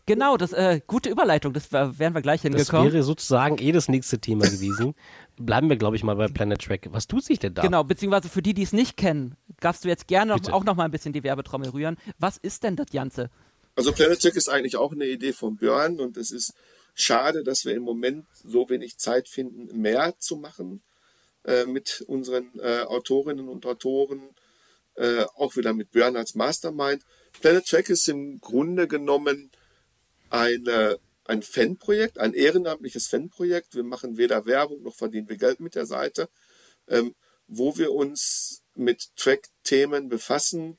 [0.08, 2.86] Genau, das äh, gute Überleitung, das wären wir gleich hingekommen.
[2.86, 4.94] Das wäre sozusagen eh das nächste Thema gewesen.
[5.36, 6.88] Bleiben wir, glaube ich, mal bei Planet Track.
[6.90, 7.62] Was tut sich denn da?
[7.62, 10.76] Genau, beziehungsweise für die, die es nicht kennen, darfst du jetzt gerne noch, auch noch
[10.76, 11.96] mal ein bisschen die Werbetrommel rühren.
[12.18, 13.30] Was ist denn das Ganze?
[13.76, 16.54] Also Planet Track ist eigentlich auch eine Idee von Björn und es ist
[16.94, 20.82] schade, dass wir im Moment so wenig Zeit finden, mehr zu machen.
[21.48, 24.34] Äh, mit unseren äh, Autorinnen und Autoren,
[24.96, 27.04] äh, auch wieder mit Björn als Mastermind.
[27.40, 29.50] Planet Track ist im Grunde genommen
[30.30, 33.74] eine, ein Fanprojekt, ein ehrenamtliches Fanprojekt.
[33.74, 36.28] Wir machen weder Werbung noch verdienen wir Geld mit der Seite,
[36.88, 37.14] ähm,
[37.46, 40.78] wo wir uns mit Track-Themen befassen,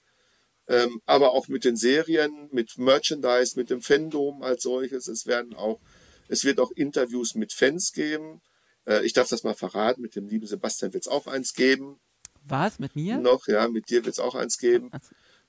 [0.68, 5.08] ähm, aber auch mit den Serien, mit Merchandise, mit dem Fandom als solches.
[5.08, 5.80] Es werden auch,
[6.28, 8.42] es wird auch Interviews mit Fans geben.
[8.86, 12.00] Äh, ich darf das mal verraten, mit dem lieben Sebastian wird es auch eins geben.
[12.44, 12.80] Was?
[12.80, 13.18] Mit mir?
[13.18, 14.92] Noch, ja, mit dir wird es auch eins geben.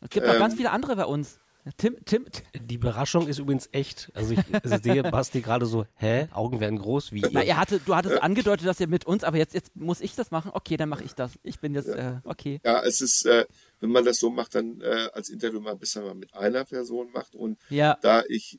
[0.00, 1.39] Es gibt ähm, noch ganz viele andere bei uns.
[1.76, 2.26] Tim, Tim.
[2.54, 4.10] Die Überraschung ist übrigens echt.
[4.14, 4.40] Also ich
[4.82, 6.28] sehe Basti gerade so, hä?
[6.32, 9.36] Augen werden groß wie Na, ihr hatte, du hattest angedeutet, dass ihr mit uns, aber
[9.36, 10.50] jetzt, jetzt muss ich das machen.
[10.54, 11.32] Okay, dann mache ich das.
[11.42, 12.16] Ich bin jetzt, ja.
[12.16, 12.60] äh, okay.
[12.64, 13.46] Ja, es ist, äh,
[13.80, 17.10] wenn man das so macht, dann äh, als Interview mal besser mal mit einer Person
[17.12, 17.34] macht.
[17.34, 17.98] Und ja.
[18.02, 18.58] da ich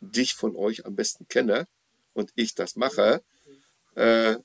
[0.00, 1.66] dich von euch am besten kenne
[2.12, 3.22] und ich das mache,
[3.94, 4.36] äh,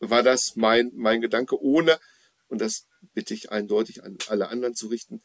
[0.00, 1.98] war das mein, mein Gedanke, ohne,
[2.48, 5.22] und das bitte ich eindeutig an alle anderen zu richten,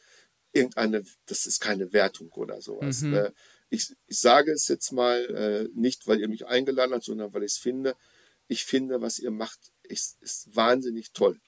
[0.56, 3.02] irgendeine, das ist keine Wertung oder sowas.
[3.02, 3.14] Mhm.
[3.14, 3.32] Äh,
[3.68, 7.42] ich, ich sage es jetzt mal äh, nicht, weil ihr mich eingeladen habt, sondern weil
[7.42, 7.94] ich es finde.
[8.48, 11.40] Ich finde, was ihr macht, ist, ist wahnsinnig toll.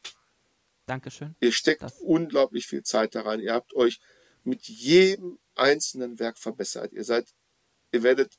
[0.86, 1.36] Dankeschön.
[1.40, 1.98] Ihr steckt das.
[2.00, 3.40] unglaublich viel Zeit daran.
[3.40, 4.00] Ihr habt euch
[4.44, 6.92] mit jedem einzelnen Werk verbessert.
[6.92, 7.26] Ihr seid,
[7.92, 8.32] ihr werdet,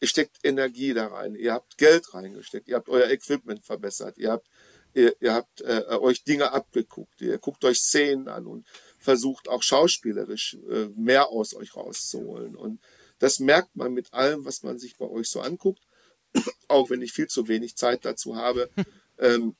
[0.00, 4.32] ihr steckt Energie da rein, ihr habt Geld reingesteckt, ihr habt euer Equipment verbessert, ihr
[4.32, 4.48] habt,
[4.94, 8.66] ihr, ihr habt äh, euch Dinge abgeguckt, ihr guckt euch Szenen an und
[8.98, 12.56] versucht auch schauspielerisch äh, mehr aus euch rauszuholen.
[12.56, 12.80] Und
[13.18, 15.82] das merkt man mit allem, was man sich bei euch so anguckt,
[16.68, 18.70] auch wenn ich viel zu wenig Zeit dazu habe,
[19.18, 19.56] ähm,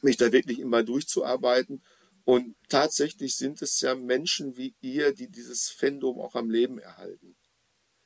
[0.00, 1.82] mich da wirklich immer durchzuarbeiten.
[2.24, 7.36] Und tatsächlich sind es ja Menschen wie ihr, die dieses Fandom auch am Leben erhalten.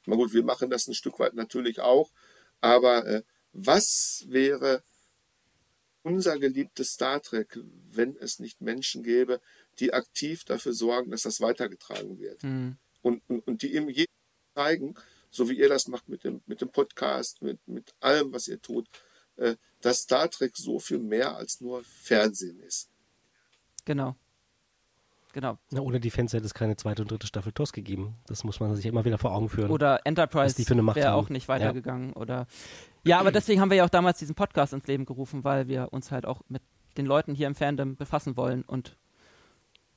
[0.07, 2.13] Na gut, wir machen das ein Stück weit natürlich auch,
[2.61, 4.83] aber äh, was wäre
[6.07, 7.59] unser geliebtes Star Trek,
[7.91, 9.41] wenn es nicht Menschen gäbe,
[9.81, 12.45] die aktiv dafür sorgen, dass das weitergetragen wird?
[12.45, 12.77] Mhm.
[13.03, 14.13] Und, und, und die ihm jeden
[14.55, 14.95] zeigen,
[15.31, 18.63] so wie ihr das macht mit dem, mit dem Podcast, mit, mit allem, was ihr
[18.63, 18.89] tut,
[19.35, 22.89] äh, dass Star Trek so viel mehr als nur Fernsehen ist.
[23.85, 24.15] Genau.
[25.33, 25.59] Genau.
[25.71, 28.15] Na, ohne die Fans hätte es keine zweite und dritte Staffel TOS gegeben.
[28.27, 29.71] Das muss man sich immer wieder vor Augen führen.
[29.71, 32.11] Oder Enterprise wäre auch nicht weitergegangen.
[32.11, 32.17] Ja.
[32.17, 32.47] Oder
[33.07, 35.93] ja, aber deswegen haben wir ja auch damals diesen Podcast ins Leben gerufen, weil wir
[35.93, 36.63] uns halt auch mit
[36.97, 38.97] den Leuten hier im Fandom befassen wollen und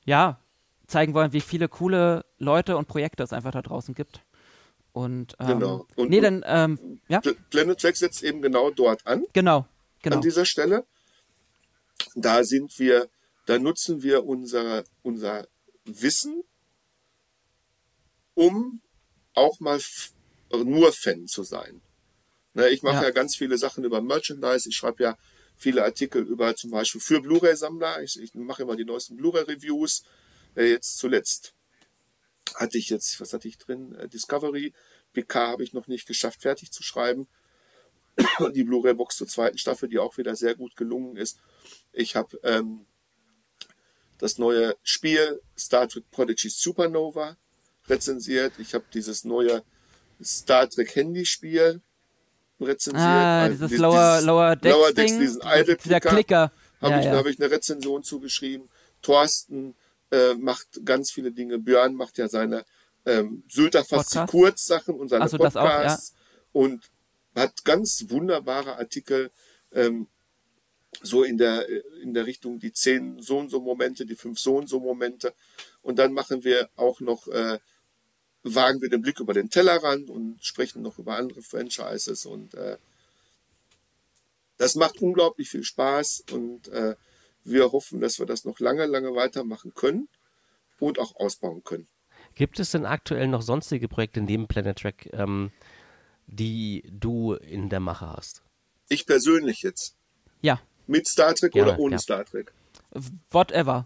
[0.06, 0.40] ja,
[0.88, 4.22] zeigen wollen, wie viele coole Leute und Projekte es einfach da draußen gibt.
[4.92, 5.88] Und, ähm, genau.
[5.96, 7.22] Und, nee, dann, ähm, ja.
[7.50, 9.26] Planet Track setzt eben genau dort an.
[9.34, 9.66] Genau,
[10.02, 10.16] genau.
[10.18, 10.86] An dieser Stelle.
[12.16, 13.08] Da sind wir
[13.50, 15.48] da nutzen wir unser, unser
[15.84, 16.44] Wissen,
[18.36, 18.80] um
[19.34, 19.82] auch mal
[20.52, 21.82] nur Fan zu sein.
[22.54, 23.04] Ne, ich mache ja.
[23.04, 23.10] ja.
[23.12, 24.68] ganz viele Sachen über Merchandise.
[24.70, 25.18] Ich schreibe ja
[25.56, 28.02] viele Artikel über zum Beispiel für Blu-ray-Sammler.
[28.02, 30.04] Ich, ich mache immer die neuesten Blu-ray-Reviews.
[30.56, 31.54] Äh, jetzt zuletzt
[32.56, 33.94] hatte ich jetzt, was hatte ich drin?
[33.96, 34.74] Äh, Discovery.
[35.14, 37.28] PK habe ich noch nicht geschafft, fertig zu schreiben.
[38.54, 41.40] die Blu-ray-Box zur zweiten Staffel, die auch wieder sehr gut gelungen ist.
[41.94, 42.86] Ich habe ähm,
[44.18, 47.38] das neue Spiel Star Trek Prodigy Supernova
[47.88, 48.54] rezensiert.
[48.60, 49.64] Ich habe dieses neue
[50.22, 51.82] Star Trek Handyspiel
[52.60, 53.04] rezensiert.
[53.04, 56.10] Ah, also dieses, Lower, Lower Decks, Lower Decks diesen Idle Clicker.
[56.10, 56.52] Clicker.
[56.82, 57.16] Habe ja, ich, ja.
[57.16, 58.70] hab ich eine Rezension zugeschrieben.
[59.02, 59.76] Thorsten
[60.12, 61.60] äh, macht ganz viele Dinge.
[61.60, 62.66] Björn macht ja seine
[63.06, 64.32] ähm, Sylter fast Podcast?
[64.32, 65.78] Kurzsachen und seine so, das auch, ja.
[65.78, 66.14] Podcasts
[66.52, 66.90] und
[67.36, 69.32] hat ganz wunderbare Artikel,
[69.72, 70.08] ähm,
[71.02, 71.68] so in der,
[72.02, 75.34] in der Richtung die zehn so und so Momente, die fünf so und so Momente.
[75.82, 77.60] Und dann machen wir auch noch, äh,
[78.44, 82.78] wagen wir den Blick über den Tellerrand und sprechen noch über andere Franchises und äh,
[84.58, 86.96] das macht unglaublich viel Spaß und äh,
[87.44, 90.10] wir hoffen, dass wir das noch lange, lange weitermachen können
[90.80, 91.88] und auch ausbauen können.
[92.36, 95.52] Gibt es denn aktuell noch sonstige Projekte neben Planet Track, ähm,
[96.28, 98.44] die du in der Mache hast?
[98.90, 99.96] Ich persönlich jetzt.
[100.42, 102.00] Ja, Mit Star Trek Gerne, oder ohne ja.
[102.00, 102.54] Star Trek?
[103.32, 103.86] whatever.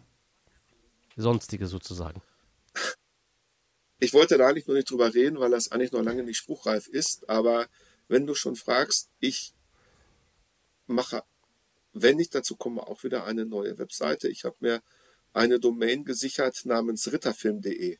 [1.15, 2.21] Sonstige sozusagen.
[4.03, 6.87] Ich wollte da eigentlich noch nicht drüber reden, weil das eigentlich noch lange nicht spruchreif
[6.87, 7.29] ist.
[7.29, 7.69] Aber
[8.09, 9.53] wenn du schon fragst, ich
[10.87, 11.23] mache,
[11.93, 14.27] wenn ich dazu komme, auch wieder eine neue Webseite.
[14.27, 14.83] Ich habe mir
[15.31, 17.97] eine Domain gesichert namens ritterfilm.de.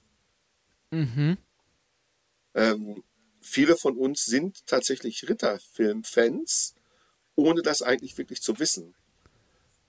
[0.92, 1.38] Mhm.
[2.54, 3.04] Ähm,
[3.40, 6.76] viele von uns sind tatsächlich Ritterfilm-Fans,
[7.36, 8.94] ohne das eigentlich wirklich zu wissen.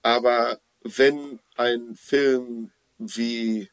[0.01, 3.69] Aber wenn ein Film wie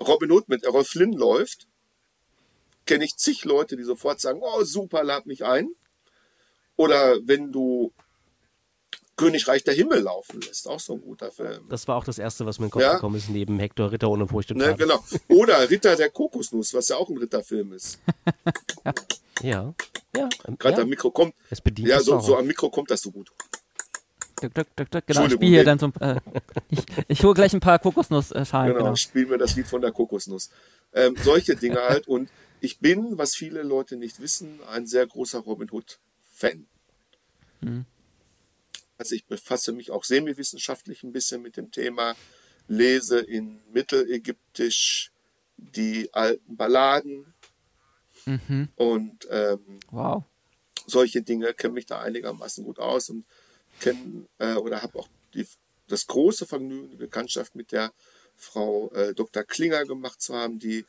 [0.00, 1.66] Robin Hood mit Errol Flynn läuft,
[2.84, 5.70] kenne ich zig Leute, die sofort sagen, oh super, lad mich ein.
[6.76, 7.92] Oder wenn du
[9.16, 11.66] Königreich der Himmel laufen lässt, auch so ein guter Film.
[11.70, 12.94] Das war auch das Erste, was mir in den Kopf Ja.
[12.94, 15.02] gekommen ist, neben Hector Ritter ohne Furcht und Ne, genau.
[15.28, 17.98] Oder Ritter der Kokosnuss, was ja auch ein Ritterfilm ist.
[19.42, 19.74] Ja,
[20.16, 20.30] ja.
[20.58, 20.82] Gerade ja.
[20.84, 23.30] am Mikro kommt, Es bedient ja, so, so am Mikro kommt das so gut.
[24.40, 25.06] Duck, duck, duck, duck.
[25.06, 26.20] Genau, ich spiele hier dann so ein, äh,
[26.68, 28.72] ich, ich hole gleich ein paar Kokosnussschalen.
[28.72, 28.96] Genau, Genau.
[28.96, 30.50] spielen wir das Lied von der Kokosnuss.
[30.92, 32.06] Ähm, solche Dinge halt.
[32.08, 32.28] Und
[32.60, 36.66] ich bin, was viele Leute nicht wissen, ein sehr großer Robin Hood-Fan.
[38.98, 42.14] Also ich befasse mich auch semi-wissenschaftlich ein bisschen mit dem Thema,
[42.68, 45.10] lese in Mittelägyptisch
[45.56, 47.32] die alten Balladen
[48.24, 48.68] Mhm.
[48.76, 50.24] und ähm, Wow.
[50.86, 53.24] solche Dinge, kenne mich da einigermaßen gut aus und
[53.80, 55.46] kenne äh, oder habe auch die,
[55.88, 57.92] das große Vergnügen, die Bekanntschaft mit der
[58.36, 59.44] Frau äh, Dr.
[59.44, 60.84] Klinger gemacht zu haben, die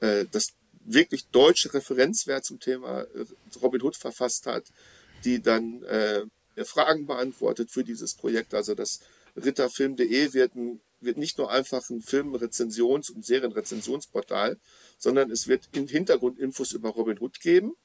[0.00, 3.24] äh, das wirklich deutsche Referenzwerk zum Thema äh,
[3.62, 4.64] Robin Hood verfasst hat,
[5.24, 6.24] die dann äh,
[6.64, 8.54] Fragen beantwortet für dieses Projekt.
[8.54, 9.00] Also das
[9.36, 14.58] Ritterfilm.de wird, ein, wird nicht nur einfach ein Filmrezensions- und Serienrezensionsportal,
[14.98, 17.76] sondern es wird in Hintergrundinfos über Robin Hood geben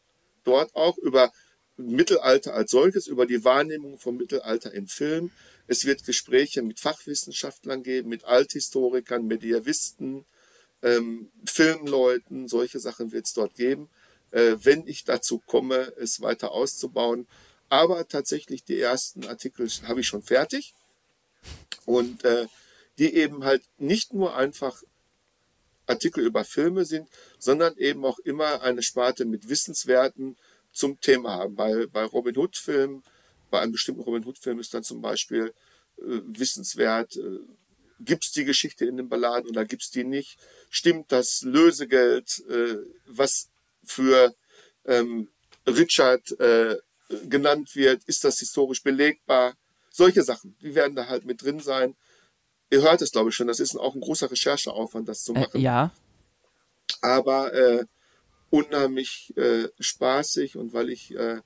[0.45, 1.32] dort auch über
[1.78, 5.32] Mittelalter als solches, über die Wahrnehmung vom Mittelalter im Film.
[5.68, 10.26] Es wird Gespräche mit Fachwissenschaftlern geben, mit Althistorikern, Medievisten,
[10.82, 13.90] ähm, Filmleuten, solche Sachen wird es dort geben,
[14.32, 17.28] äh, wenn ich dazu komme, es weiter auszubauen.
[17.70, 20.76] Aber tatsächlich die ersten Artikel habe ich schon fertig
[21.86, 22.48] und äh,
[23.00, 24.84] die eben halt nicht nur einfach
[25.88, 30.38] Artikel über Filme sind, sondern eben auch immer eine Sparte mit Wissenswerten
[30.76, 31.56] zum Thema haben.
[31.56, 33.04] Bei, bei Robin Hood Filmen,
[33.50, 35.54] bei einem bestimmten Robin Hood Film ist dann zum Beispiel
[35.98, 37.40] äh, wissenswert, äh,
[38.00, 40.38] gibt es die Geschichte in den Balladen oder gibt es die nicht?
[40.70, 43.50] Stimmt das Lösegeld, äh, was
[43.84, 44.36] für
[44.86, 45.30] ähm,
[45.66, 46.78] Richard äh,
[47.30, 49.56] genannt wird, ist das historisch belegbar?
[49.90, 51.95] Solche Sachen, die werden da halt mit drin sein.
[52.70, 55.40] Ihr hört es, glaube ich, schon, das ist auch ein großer Rechercheaufwand, das zu Äh,
[55.40, 55.92] machen ja,
[57.02, 57.86] aber äh,
[58.49, 61.41] unheimlich äh, spaßig und weil ich äh,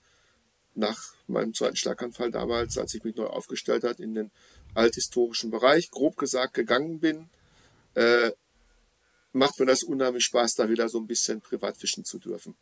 [0.75, 4.31] nach meinem zweiten Schlaganfall damals, als ich mich neu aufgestellt hat, in den
[4.75, 7.29] althistorischen Bereich, grob gesagt, gegangen bin,
[7.95, 8.31] äh,
[9.33, 12.55] macht mir das unheimlich Spaß, da wieder so ein bisschen privat fischen zu dürfen.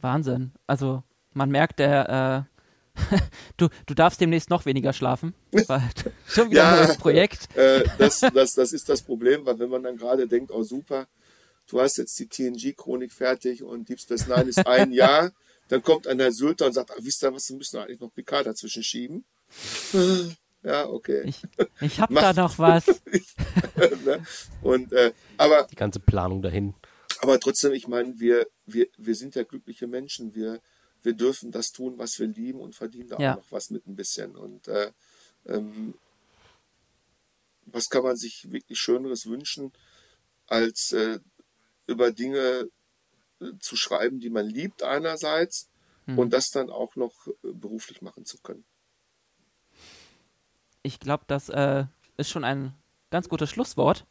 [0.00, 0.52] Wahnsinn.
[0.66, 1.02] Also
[1.32, 3.16] man merkt, der, äh,
[3.56, 5.34] du, du darfst demnächst noch weniger schlafen,
[5.66, 5.82] weil
[6.26, 6.72] schon wieder Ja.
[6.80, 7.54] ein neues Projekt.
[7.56, 11.06] Äh, das, das, das ist das Problem, weil wenn man dann gerade denkt, oh super,
[11.68, 15.32] du hast jetzt die TNG-Chronik fertig und Deep Space Nine ist ein Jahr,
[15.68, 18.46] dann kommt einer Sylter und sagt, ach, wisst ihr was, wir müssen eigentlich noch Picard
[18.46, 19.24] dazwischen schieben.
[20.62, 21.22] Ja, okay.
[21.26, 21.42] Ich,
[21.80, 22.86] ich hab da noch was.
[24.04, 24.26] ne?
[24.62, 26.74] Und äh, aber, Die ganze Planung dahin.
[27.20, 30.34] aber trotzdem, ich meine, wir, wir, wir sind ja glückliche Menschen.
[30.34, 30.60] Wir,
[31.04, 33.32] wir dürfen das tun, was wir lieben und verdienen da Ja.
[33.34, 34.34] auch noch was mit ein bisschen.
[34.34, 34.90] Und äh,
[35.46, 35.94] ähm,
[37.66, 39.72] was kann man sich wirklich Schöneres wünschen,
[40.48, 41.20] als äh,
[41.86, 42.68] über Dinge
[43.40, 45.68] äh, zu schreiben, die man liebt einerseits
[46.06, 46.18] Hm.
[46.18, 48.64] und das dann auch noch äh, beruflich machen zu können.
[50.82, 51.84] Ich glaube, das äh,
[52.16, 52.72] ist schon ein
[53.10, 54.06] ganz gutes Schlusswort.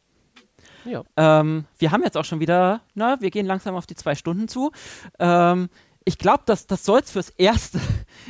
[0.84, 1.04] Ja.
[1.16, 4.46] Ähm, wir haben jetzt auch schon wieder, na, wir gehen langsam auf die zwei Stunden
[4.46, 4.72] zu.
[5.18, 5.68] Ähm,
[6.04, 7.80] ich glaube, das, das soll es fürs Erste,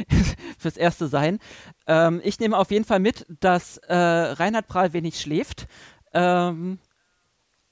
[0.58, 1.40] fürs erste sein.
[1.86, 5.66] Ähm, ich nehme auf jeden Fall mit, dass äh, Reinhard Prahl wenig schläft.
[6.14, 6.78] Ähm,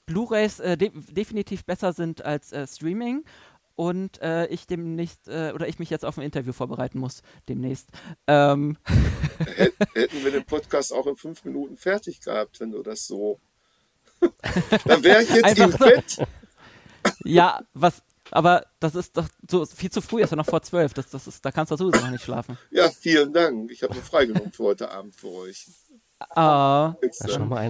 [0.05, 3.23] Blu-rays äh, de definitiv besser sind als äh, Streaming
[3.75, 7.89] und äh, ich demnächst äh, oder ich mich jetzt auf ein Interview vorbereiten muss demnächst.
[8.27, 8.77] Ähm.
[9.93, 13.39] Hätten wir den Podcast auch in fünf Minuten fertig gehabt, wenn du das so.
[14.85, 15.77] Dann wäre ich jetzt Einfach im so.
[15.77, 16.27] Bett.
[17.23, 18.01] Ja, was,
[18.31, 20.93] aber das ist doch so viel zu früh, ist ja noch vor zwölf.
[20.93, 22.57] Das, das ist, da kannst du sowieso noch nicht schlafen.
[22.71, 23.69] Ja, vielen Dank.
[23.71, 25.67] Ich habe mir freigenommen für heute Abend für euch.
[26.19, 26.95] Ah,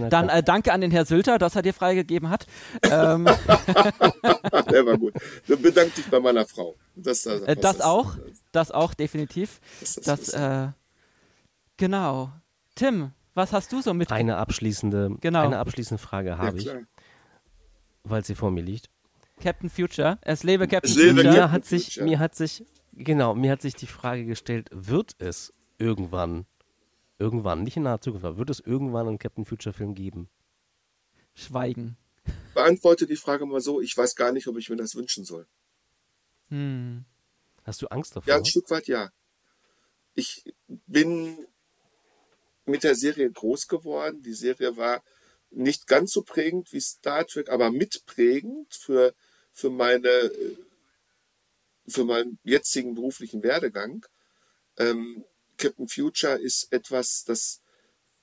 [0.09, 2.45] dann äh, danke an den Herr Sülter, dass er dir freigegeben hat.
[2.83, 3.25] ähm.
[3.25, 5.13] Der war gut.
[5.47, 6.75] Bedanke dich bei meiner Frau.
[6.95, 8.17] Das, das, äh, das auch,
[8.51, 9.59] das auch definitiv.
[9.79, 10.67] Das, das äh,
[11.77, 12.31] genau.
[12.75, 14.11] Tim, was hast du so mit?
[14.11, 15.41] Eine abschließende, genau.
[15.41, 16.85] eine abschließende Frage habe ja, ich,
[18.03, 18.89] weil sie vor mir liegt.
[19.41, 20.19] Captain Future.
[20.21, 21.33] Es lebe Captain es lebe Future.
[21.33, 25.51] Mir hat sich, mir hat sich, genau, mir hat sich die Frage gestellt, wird es
[25.79, 26.45] irgendwann
[27.17, 30.29] Irgendwann, nicht in naher Zukunft, aber wird es irgendwann einen Captain Future Film geben?
[31.33, 31.97] Schweigen.
[32.53, 35.47] Beantworte die Frage mal so, ich weiß gar nicht, ob ich mir das wünschen soll.
[36.49, 37.05] Hm.
[37.63, 38.29] Hast du Angst davor?
[38.29, 39.11] Ja, ein Stück weit ja.
[40.13, 41.47] Ich bin
[42.65, 44.21] mit der Serie groß geworden.
[44.21, 45.03] Die Serie war
[45.49, 49.13] nicht ganz so prägend wie Star Trek, aber mitprägend für,
[49.51, 50.31] für meine,
[51.87, 54.05] für meinen jetzigen beruflichen Werdegang.
[54.77, 55.23] Ähm,
[55.57, 57.61] Captain Future ist etwas, das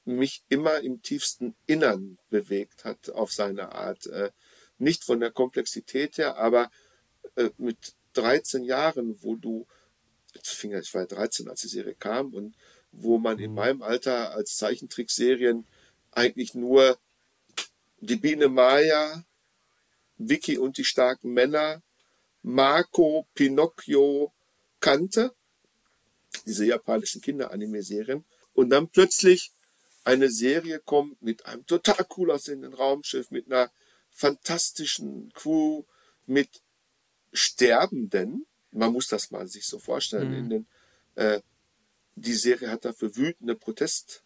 [0.05, 4.07] mich immer im tiefsten Innern bewegt hat auf seine Art.
[4.07, 4.31] Äh,
[4.78, 6.70] nicht von der Komplexität her, aber
[7.36, 9.67] äh, mit 13 Jahren, wo du,
[10.35, 12.57] ich war 13, als die Serie kam und
[12.91, 13.57] wo man in mhm.
[13.57, 15.67] meinem Alter als Zeichentrickserien
[16.11, 16.99] eigentlich nur
[18.01, 19.25] die Biene Maya,
[20.19, 21.83] Vicky und die starken Männer,
[22.43, 24.33] Marco, Pinocchio
[24.81, 25.35] kannte
[26.47, 28.25] diese japanischen Kinderanime-Serien.
[28.55, 29.52] Und dann plötzlich
[30.05, 33.70] eine Serie kommt mit einem total cool aussehenden Raumschiff, mit einer
[34.11, 35.85] fantastischen Crew,
[36.27, 36.62] mit
[37.33, 38.47] Sterbenden.
[38.73, 40.31] Man muss das mal sich so vorstellen.
[40.31, 40.39] Mhm.
[40.39, 40.67] In den,
[41.15, 41.41] äh,
[42.15, 44.23] die Serie hat dafür wütende Protest,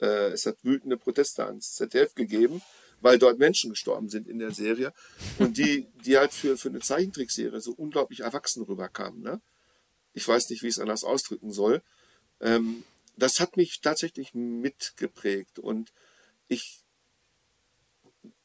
[0.00, 2.62] äh, es hat wütende Proteste ans ZDF gegeben,
[3.00, 4.92] weil dort Menschen gestorben sind in der Serie
[5.38, 9.22] und die, die halt für, für eine Zeichentrickserie so unglaublich erwachsen rüberkamen.
[9.22, 9.40] Ne?
[10.12, 11.82] Ich weiß nicht, wie ich es anders ausdrücken soll.
[12.40, 12.84] Ähm,
[13.16, 15.92] das hat mich tatsächlich mitgeprägt und
[16.48, 16.82] ich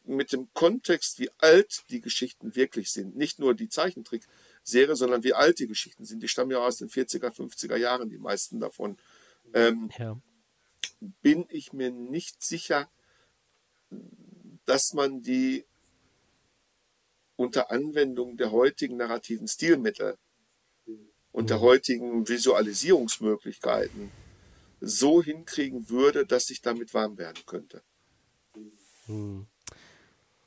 [0.04, 5.34] mit dem Kontext, wie alt die Geschichten wirklich sind, nicht nur die Zeichentrickserie, sondern wie
[5.34, 6.24] alt die Geschichten sind.
[6.24, 8.98] Die stammen ja aus den 40er, 50er Jahren, die meisten davon.
[9.54, 10.20] Ähm, ja.
[11.22, 12.90] Bin ich mir nicht sicher,
[14.66, 15.66] dass man die
[17.36, 20.18] unter Anwendung der heutigen narrativen Stilmittel
[21.38, 24.12] und der heutigen Visualisierungsmöglichkeiten
[24.82, 27.84] so hinkriegen würde, dass ich damit warm werden könnte.
[29.06, 29.46] Hm.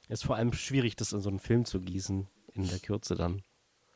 [0.08, 3.44] Ist vor allem schwierig, das in so einen Film zu gießen, in der Kürze dann.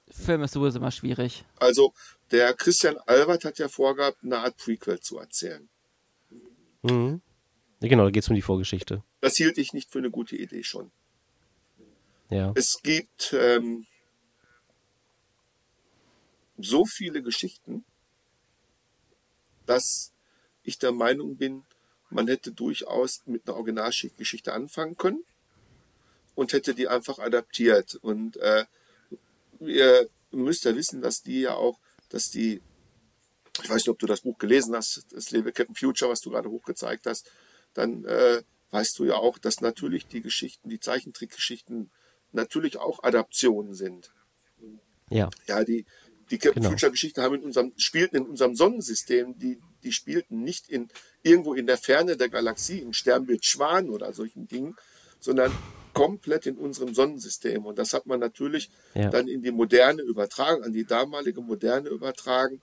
[0.08, 1.44] Film ist sowieso immer schwierig.
[1.56, 1.92] Also,
[2.30, 5.68] der Christian Albert hat ja vorgehabt, eine Art Prequel zu erzählen.
[6.82, 7.22] Mhm.
[7.82, 9.02] Ja, genau, da geht es um die Vorgeschichte.
[9.20, 10.92] Das hielt ich nicht für eine gute Idee schon.
[12.30, 12.52] Ja.
[12.54, 13.84] Es gibt ähm,
[16.56, 17.84] so viele Geschichten,
[19.66, 20.12] dass
[20.62, 21.64] ich der Meinung bin,
[22.10, 25.24] man hätte durchaus mit einer Originalgeschichte anfangen können
[26.34, 27.96] und hätte die einfach adaptiert.
[27.96, 28.64] Und äh,
[29.60, 32.62] ihr müsst ja wissen, dass die ja auch, dass die,
[33.62, 36.30] ich weiß nicht, ob du das Buch gelesen hast, das Lebe Captain Future, was du
[36.30, 37.30] gerade hochgezeigt hast,
[37.72, 41.90] dann äh, weißt du ja auch, dass natürlich die Geschichten, die Zeichentrickgeschichten
[42.32, 44.12] natürlich auch Adaptionen sind.
[45.10, 45.30] Ja.
[45.46, 45.84] Ja, die,
[46.30, 46.70] die Captain genau.
[46.70, 50.88] Future Geschichten haben in unserem, spielten in unserem Sonnensystem, die, die spielten nicht in,
[51.22, 54.76] irgendwo in der Ferne der Galaxie, im Sternbild Schwan oder solchen Dingen,
[55.20, 55.52] sondern
[55.92, 57.64] komplett in unserem Sonnensystem.
[57.64, 59.08] Und das hat man natürlich ja.
[59.10, 62.60] dann in die Moderne übertragen, an die damalige Moderne übertragen.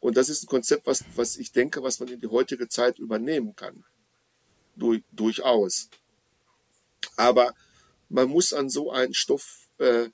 [0.00, 2.98] Und das ist ein Konzept, was, was ich denke, was man in die heutige Zeit
[2.98, 3.84] übernehmen kann.
[4.74, 5.88] Du, durchaus.
[7.16, 7.54] Aber
[8.08, 10.08] man muss an so einen Stoff äh,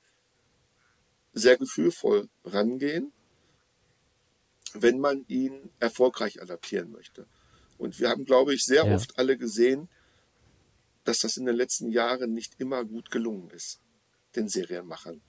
[1.38, 3.12] sehr gefühlvoll rangehen,
[4.74, 7.26] wenn man ihn erfolgreich adaptieren möchte.
[7.78, 8.94] Und wir haben, glaube ich, sehr ja.
[8.94, 9.88] oft alle gesehen,
[11.04, 13.80] dass das in den letzten Jahren nicht immer gut gelungen ist,
[14.36, 15.22] den Serienmachern.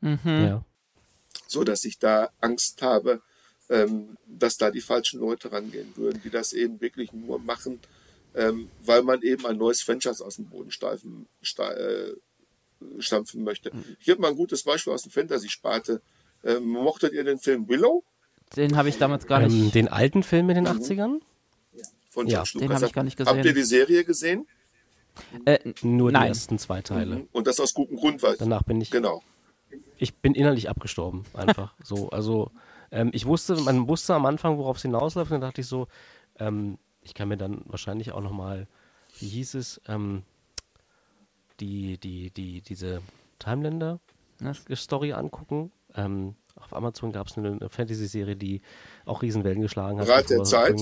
[0.00, 0.18] Mhm.
[0.24, 0.64] Ja.
[1.46, 3.22] So dass ich da Angst habe,
[3.68, 7.80] ähm, dass da die falschen Leute rangehen würden, die das eben wirklich nur machen,
[8.34, 12.12] ähm, weil man eben ein neues Franchise aus dem Boden steifen, äh,
[12.98, 13.74] stampfen möchte.
[13.74, 13.84] Mhm.
[14.00, 16.00] Ich habe mal ein gutes Beispiel aus der Fantasy-Sparte.
[16.44, 18.04] Ähm, mochtet ihr den Film Willow?
[18.56, 19.74] Den habe ich damals gar Ähm, nicht.
[19.74, 21.20] den alten Film mit den 80ern?
[22.10, 23.54] Von Ja, George den habe ich gar nicht Habt ihr gesehen.
[23.54, 24.46] die Serie gesehen?
[25.44, 26.28] Äh, Nur die Nein.
[26.28, 27.26] ersten zwei Teile.
[27.32, 29.22] Und das aus gutem Grund, weil Danach bin ich, genau.
[29.96, 31.74] ich bin innerlich abgestorben, einfach.
[31.82, 32.50] so, also
[32.92, 35.88] ähm, ich wusste, man wusste am Anfang, worauf es hinausläuft, und dann dachte ich so,
[36.38, 38.68] ähm, ich kann mir dann wahrscheinlich auch nochmal,
[39.18, 40.22] wie hieß es, ähm,
[41.60, 43.02] die, die, die, diese
[43.38, 44.00] Timelander
[44.40, 44.52] Ja.
[44.76, 45.72] Story angucken.
[45.94, 48.60] Ähm, auf Amazon gab es eine, Fantasy-Serie, die
[49.04, 50.08] auch Riesenwellen geschlagen hat.
[50.08, 50.80] Rat der Zeit?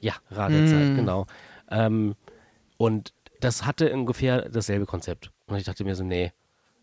[0.00, 1.26] Ja, Rat der Zeit, genau.
[1.70, 2.14] Ähm,
[2.76, 5.30] und das hatte ungefähr dasselbe Konzept.
[5.46, 6.32] Und ich dachte mir so, nee,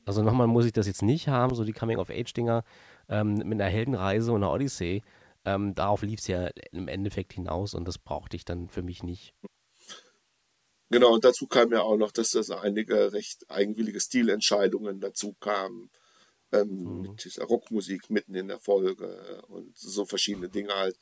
[0.05, 2.63] also nochmal muss ich das jetzt nicht haben, so die Coming-of-Age-Dinger
[3.09, 5.01] ähm, mit einer Heldenreise und einer Odyssee.
[5.45, 9.03] Ähm, darauf lief es ja im Endeffekt hinaus und das brauchte ich dann für mich
[9.03, 9.33] nicht.
[10.89, 15.89] Genau, und dazu kam ja auch noch, dass das einige recht eigenwillige Stilentscheidungen dazu kamen.
[16.51, 20.97] Ähm, Mit dieser Rockmusik mitten in der Folge und so verschiedene Dinge halt,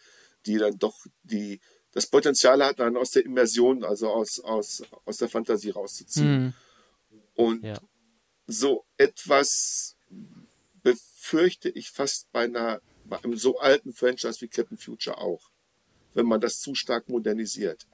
[0.46, 1.60] die dann doch die
[1.92, 6.28] das Potenzial hatten, dann aus der Immersion, also aus, aus, aus der Fantasie rauszuziehen.
[6.28, 6.54] Hm.
[7.36, 7.80] Und Ja.
[8.48, 9.96] so etwas
[10.82, 15.52] befürchte ich fast bei, einer, bei einem so alten Franchise wie Captain Future auch,
[16.14, 17.86] wenn man das zu stark modernisiert.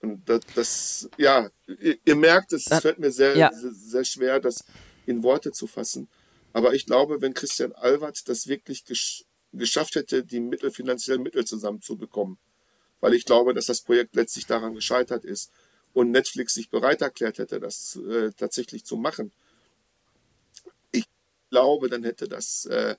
[0.00, 3.52] Und das, das ja, ihr, ihr merkt, es fällt mir sehr, ja.
[3.52, 4.64] sehr, sehr schwer, das
[5.06, 6.08] in Worte zu fassen.
[6.52, 11.44] Aber ich glaube, wenn Christian Albert das wirklich gesch geschafft hätte, die Mittel, finanziellen Mittel
[11.46, 12.36] zusammenzubekommen,
[13.00, 15.50] weil ich glaube, dass das Projekt letztlich daran gescheitert ist
[15.94, 19.32] und Netflix sich bereit erklärt hätte, das äh, tatsächlich zu machen.
[20.90, 21.06] Ich
[21.48, 22.96] glaube, dann hätte das äh,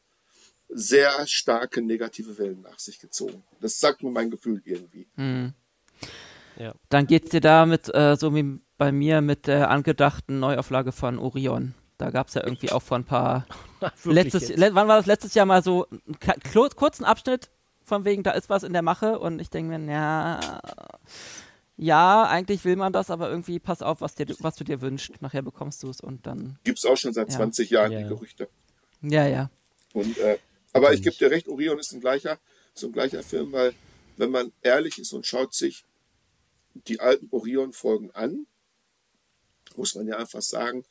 [0.69, 3.44] sehr starke negative Wellen nach sich gezogen.
[3.61, 5.08] Das sagt nur mein Gefühl irgendwie.
[6.60, 6.74] Ja.
[6.90, 11.74] Dann geht's dir damit äh, so wie bei mir mit der angedachten Neuauflage von Orion.
[11.98, 13.46] Da gab es ja irgendwie auch vor ein paar.
[14.04, 17.50] Letztes, le wann war das letztes Jahr mal so einen kurzen Abschnitt
[17.84, 20.40] von wegen, da ist was in der Mache und ich denke mir, ja,
[21.76, 25.22] ja, eigentlich will man das, aber irgendwie pass auf, was, dir, was du dir wünschst.
[25.22, 26.60] Nachher bekommst du es und dann.
[26.64, 27.38] Gibt es auch schon seit Ja.
[27.38, 28.00] 20 Jahren Ja.
[28.02, 28.50] die Gerüchte.
[29.02, 29.50] Ja, ja.
[29.94, 30.38] Und, äh,
[30.74, 32.38] aber ich gebe dir recht, Orion ist ein gleicher,
[32.74, 33.74] so ein gleicher Film, weil
[34.18, 35.86] wenn man ehrlich ist und schaut sich
[36.74, 38.48] die alten Orion-Folgen an,
[39.76, 40.86] muss man ja einfach sagen,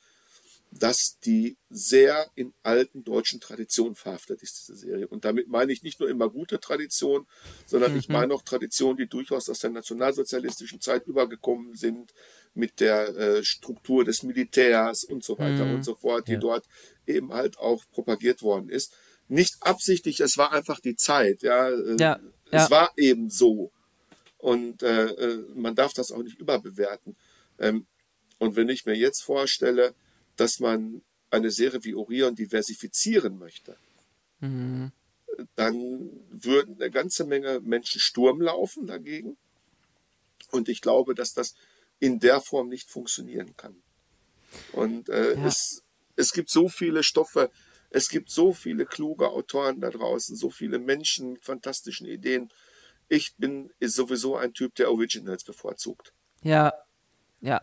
[0.71, 5.09] dass die sehr in alten deutschen Traditionen verhaftet ist, diese Serie.
[5.09, 7.27] Und damit meine ich nicht nur immer gute Tradition,
[7.65, 12.13] sondern ich meine auch Traditionen, die durchaus aus der nationalsozialistischen Zeit übergekommen sind,
[12.55, 16.39] mit der äh, Struktur des Militärs und so weiter und so fort, die Ja.
[16.39, 16.67] dort
[17.07, 18.93] eben halt auch propagiert worden ist.
[19.29, 21.71] Nicht absichtlich, es war einfach die Zeit, ja.
[21.71, 22.71] äh, Ja, Es ja.
[22.71, 23.73] war eben so.
[24.39, 27.17] Und äh, äh, man darf das auch nicht überbewerten.
[27.59, 27.87] Ähm,
[28.39, 29.95] und wenn ich mir jetzt vorstelle,
[30.37, 33.77] dass man eine Serie wie Orion diversifizieren möchte,
[35.57, 39.37] dann würden eine ganze Menge Menschen Sturm laufen dagegen.
[40.51, 41.55] Und ich glaube, dass das
[42.01, 43.83] in der Form nicht funktionieren kann.
[44.73, 45.47] Und äh, Ja.
[45.47, 45.83] es,
[46.17, 47.51] es gibt so viele Stoffe,
[47.91, 52.51] es gibt so viele kluge Autoren da draußen, so viele Menschen mit fantastischen Ideen.
[53.09, 56.13] Ich bin sowieso ein Typ, der Originals bevorzugt.
[56.43, 56.73] Ja,
[57.41, 57.63] ja.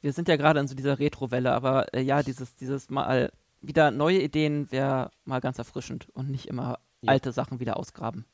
[0.00, 3.32] Wir sind ja gerade in so dieser Retro-Welle, aber äh, ja, dieses, dieses Mal
[3.62, 8.26] wieder neue Ideen wäre mal ganz erfrischend und nicht immer alte Sachen wieder ausgraben.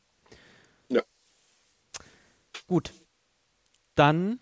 [0.89, 1.03] Ja.
[2.67, 2.93] Gut.
[3.95, 4.41] Dann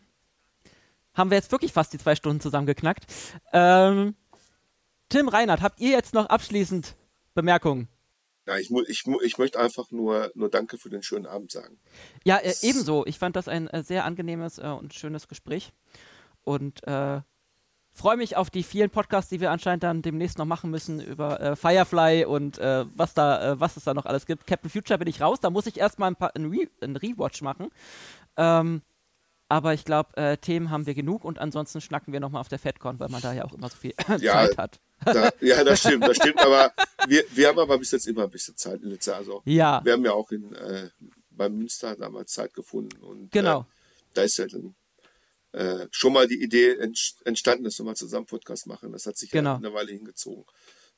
[1.14, 3.06] haben wir jetzt wirklich fast die zwei Stunden zusammengeknackt.
[3.52, 4.14] Ähm,
[5.08, 6.96] Tim Reinhardt, habt ihr jetzt noch abschließend
[7.34, 7.88] Bemerkungen?
[8.48, 11.78] Ja, ich, ich, ich möchte einfach nur, nur Danke für den schönen Abend sagen.
[12.24, 13.04] Ja, äh, ebenso.
[13.04, 15.70] Ich fand das ein äh, sehr angenehmes äh, und schönes Gespräch.
[16.44, 17.20] Und äh,
[17.92, 21.38] freue mich auf die vielen Podcasts, die wir anscheinend dann demnächst noch machen müssen über
[21.38, 24.46] äh, Firefly und äh, was da, was es da noch alles gibt.
[24.46, 27.42] Captain Future bin ich raus, da muss ich erstmal ein paar ein, Re ein Rewatch
[27.42, 27.68] machen.
[28.38, 28.80] Ähm,
[29.50, 33.00] aber ich glaube, Themen haben wir genug und ansonsten schnacken wir nochmal auf der FedCon,
[33.00, 34.80] weil man da ja auch immer so viel Ja, Zeit hat.
[35.04, 36.40] Da, ja, das stimmt, das stimmt.
[36.40, 36.72] Aber
[37.06, 39.14] wir, wir haben aber bis jetzt immer ein bisschen Zeit in Nizza.
[39.16, 40.90] Also Ja, wir haben ja auch in, äh,
[41.30, 43.00] beim Münster damals Zeit gefunden.
[43.02, 43.60] Und, Genau.
[43.60, 43.64] Äh,
[44.14, 44.74] da ist ja dann
[45.52, 48.92] äh, schon mal die Idee entst- entstanden, dass wir mal zusammen Podcast machen.
[48.92, 49.50] Das hat sich Genau.
[49.52, 50.44] ja eine Weile hingezogen.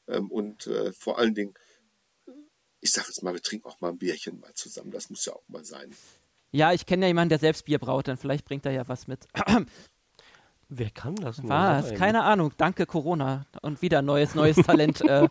[0.08, 1.54] Ähm, und äh, vor allen Dingen,
[2.80, 4.90] ich sage jetzt mal, wir trinken auch mal ein Bierchen mal zusammen.
[4.90, 5.94] Das muss ja auch mal sein.
[6.52, 9.06] ja, ich kenne ja jemanden, der selbst Bier braut, dann vielleicht bringt er ja was
[9.06, 9.28] mit.
[10.72, 11.88] Wer kann das nur Was?
[11.88, 11.98] sein?
[11.98, 12.52] Keine Ahnung.
[12.56, 15.00] Danke Corona und wieder neues neues Talent.
[15.02, 15.24] äh,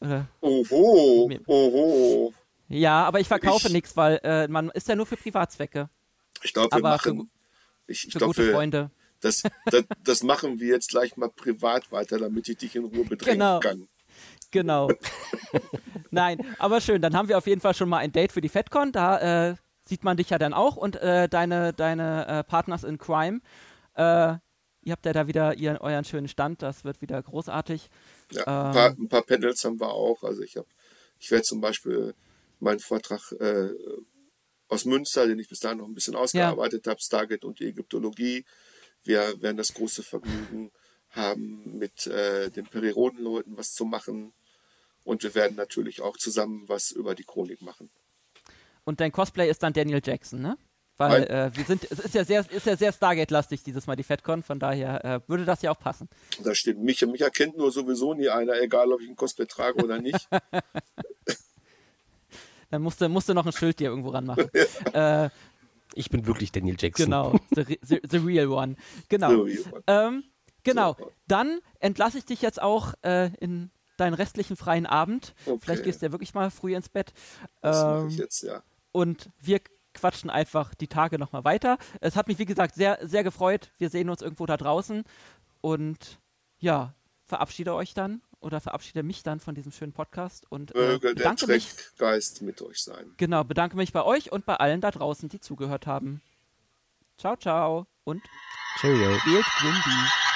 [0.00, 2.32] äh, Oho, oho.
[2.68, 5.88] Ja, aber ich verkaufe Ich- nichts, weil äh, man ist ja nur für Privatzwecke,
[6.42, 7.30] Ich glaube, wir Aber für machen.
[7.86, 8.90] Ich, ich für glaube, gute wir- Freunde.
[9.20, 13.04] das, das, das machen wir jetzt gleich mal privat weiter, damit ich dich in Ruhe
[13.04, 13.60] bedrängen Genau.
[13.60, 13.88] kann.
[14.50, 14.90] Genau.
[16.10, 17.00] Nein, aber schön.
[17.00, 18.92] Dann haben wir auf jeden Fall schon mal ein Date für die FedCon.
[18.92, 19.54] Da äh,
[19.84, 23.40] sieht man dich ja dann auch und äh, deine, deine äh, Partners in Crime.
[24.82, 26.62] Ihr habt ja da wieder ihren, euren schönen Stand.
[26.62, 27.88] Das wird wieder großartig.
[28.32, 30.22] Ja, ein, paar, ein paar Panels haben wir auch.
[30.22, 30.68] Also ich habe,
[31.18, 32.14] ich werde zum Beispiel
[32.58, 33.70] meinen Vortrag äh,
[34.68, 36.90] aus Münster, den ich bis dahin noch ein bisschen ausgearbeitet ja.
[36.90, 38.44] habe, Stargate und die Ägyptologie.
[39.04, 40.70] Wir werden das große Vergnügen
[41.10, 44.32] haben, mit äh, den Periroden-Leuten was zu machen.
[45.04, 47.90] Und wir werden natürlich auch zusammen was über die Chronik machen.
[48.84, 50.56] Und dein Cosplay ist dann Daniel Jackson, ne?
[51.10, 54.02] Weil äh, wir sind, es ist ja sehr, ist ja sehr Stargate-lastig dieses Mal die
[54.02, 56.08] FedCon, von daher äh, würde das ja auch passen.
[56.42, 59.82] Da steht mich, mich erkennt nur sowieso nie einer, egal ob ich ein Cosplay trage
[59.82, 60.28] oder nicht.
[62.70, 64.48] Dann musst du, musst du noch ein Schild dir irgendwo ranmachen.
[64.94, 65.28] äh,
[65.94, 67.04] ich bin wirklich Daniel Jackson.
[67.04, 68.76] Genau, the, the, the real one.
[69.08, 69.42] Genau.
[69.42, 69.82] Real one.
[69.86, 70.24] Ähm,
[70.62, 70.96] genau.
[71.28, 75.34] Dann entlasse ich dich jetzt auch äh, in deinen restlichen freien Abend.
[75.44, 75.58] Okay.
[75.62, 77.12] Vielleicht gehst du ja wirklich mal früh ins Bett.
[77.60, 78.62] Das ähm, mache ich jetzt, ja.
[78.90, 79.60] Und wir
[79.94, 81.78] quatschen einfach die Tage nochmal weiter.
[82.00, 83.70] Es hat mich, wie gesagt, sehr, sehr gefreut.
[83.78, 85.04] Wir sehen uns irgendwo da draußen.
[85.60, 86.18] Und
[86.58, 86.94] ja,
[87.26, 91.34] verabschiede euch dann oder verabschiede mich dann von diesem schönen Podcast und äh, Möge der
[91.34, 93.12] Dreckgeist mit euch sein.
[93.16, 96.20] Genau, bedanke mich bei euch und bei allen da draußen, die zugehört haben.
[97.18, 98.22] Ciao, ciao und
[98.80, 99.18] Cheerio.
[99.20, 100.31] Spielt Grimby.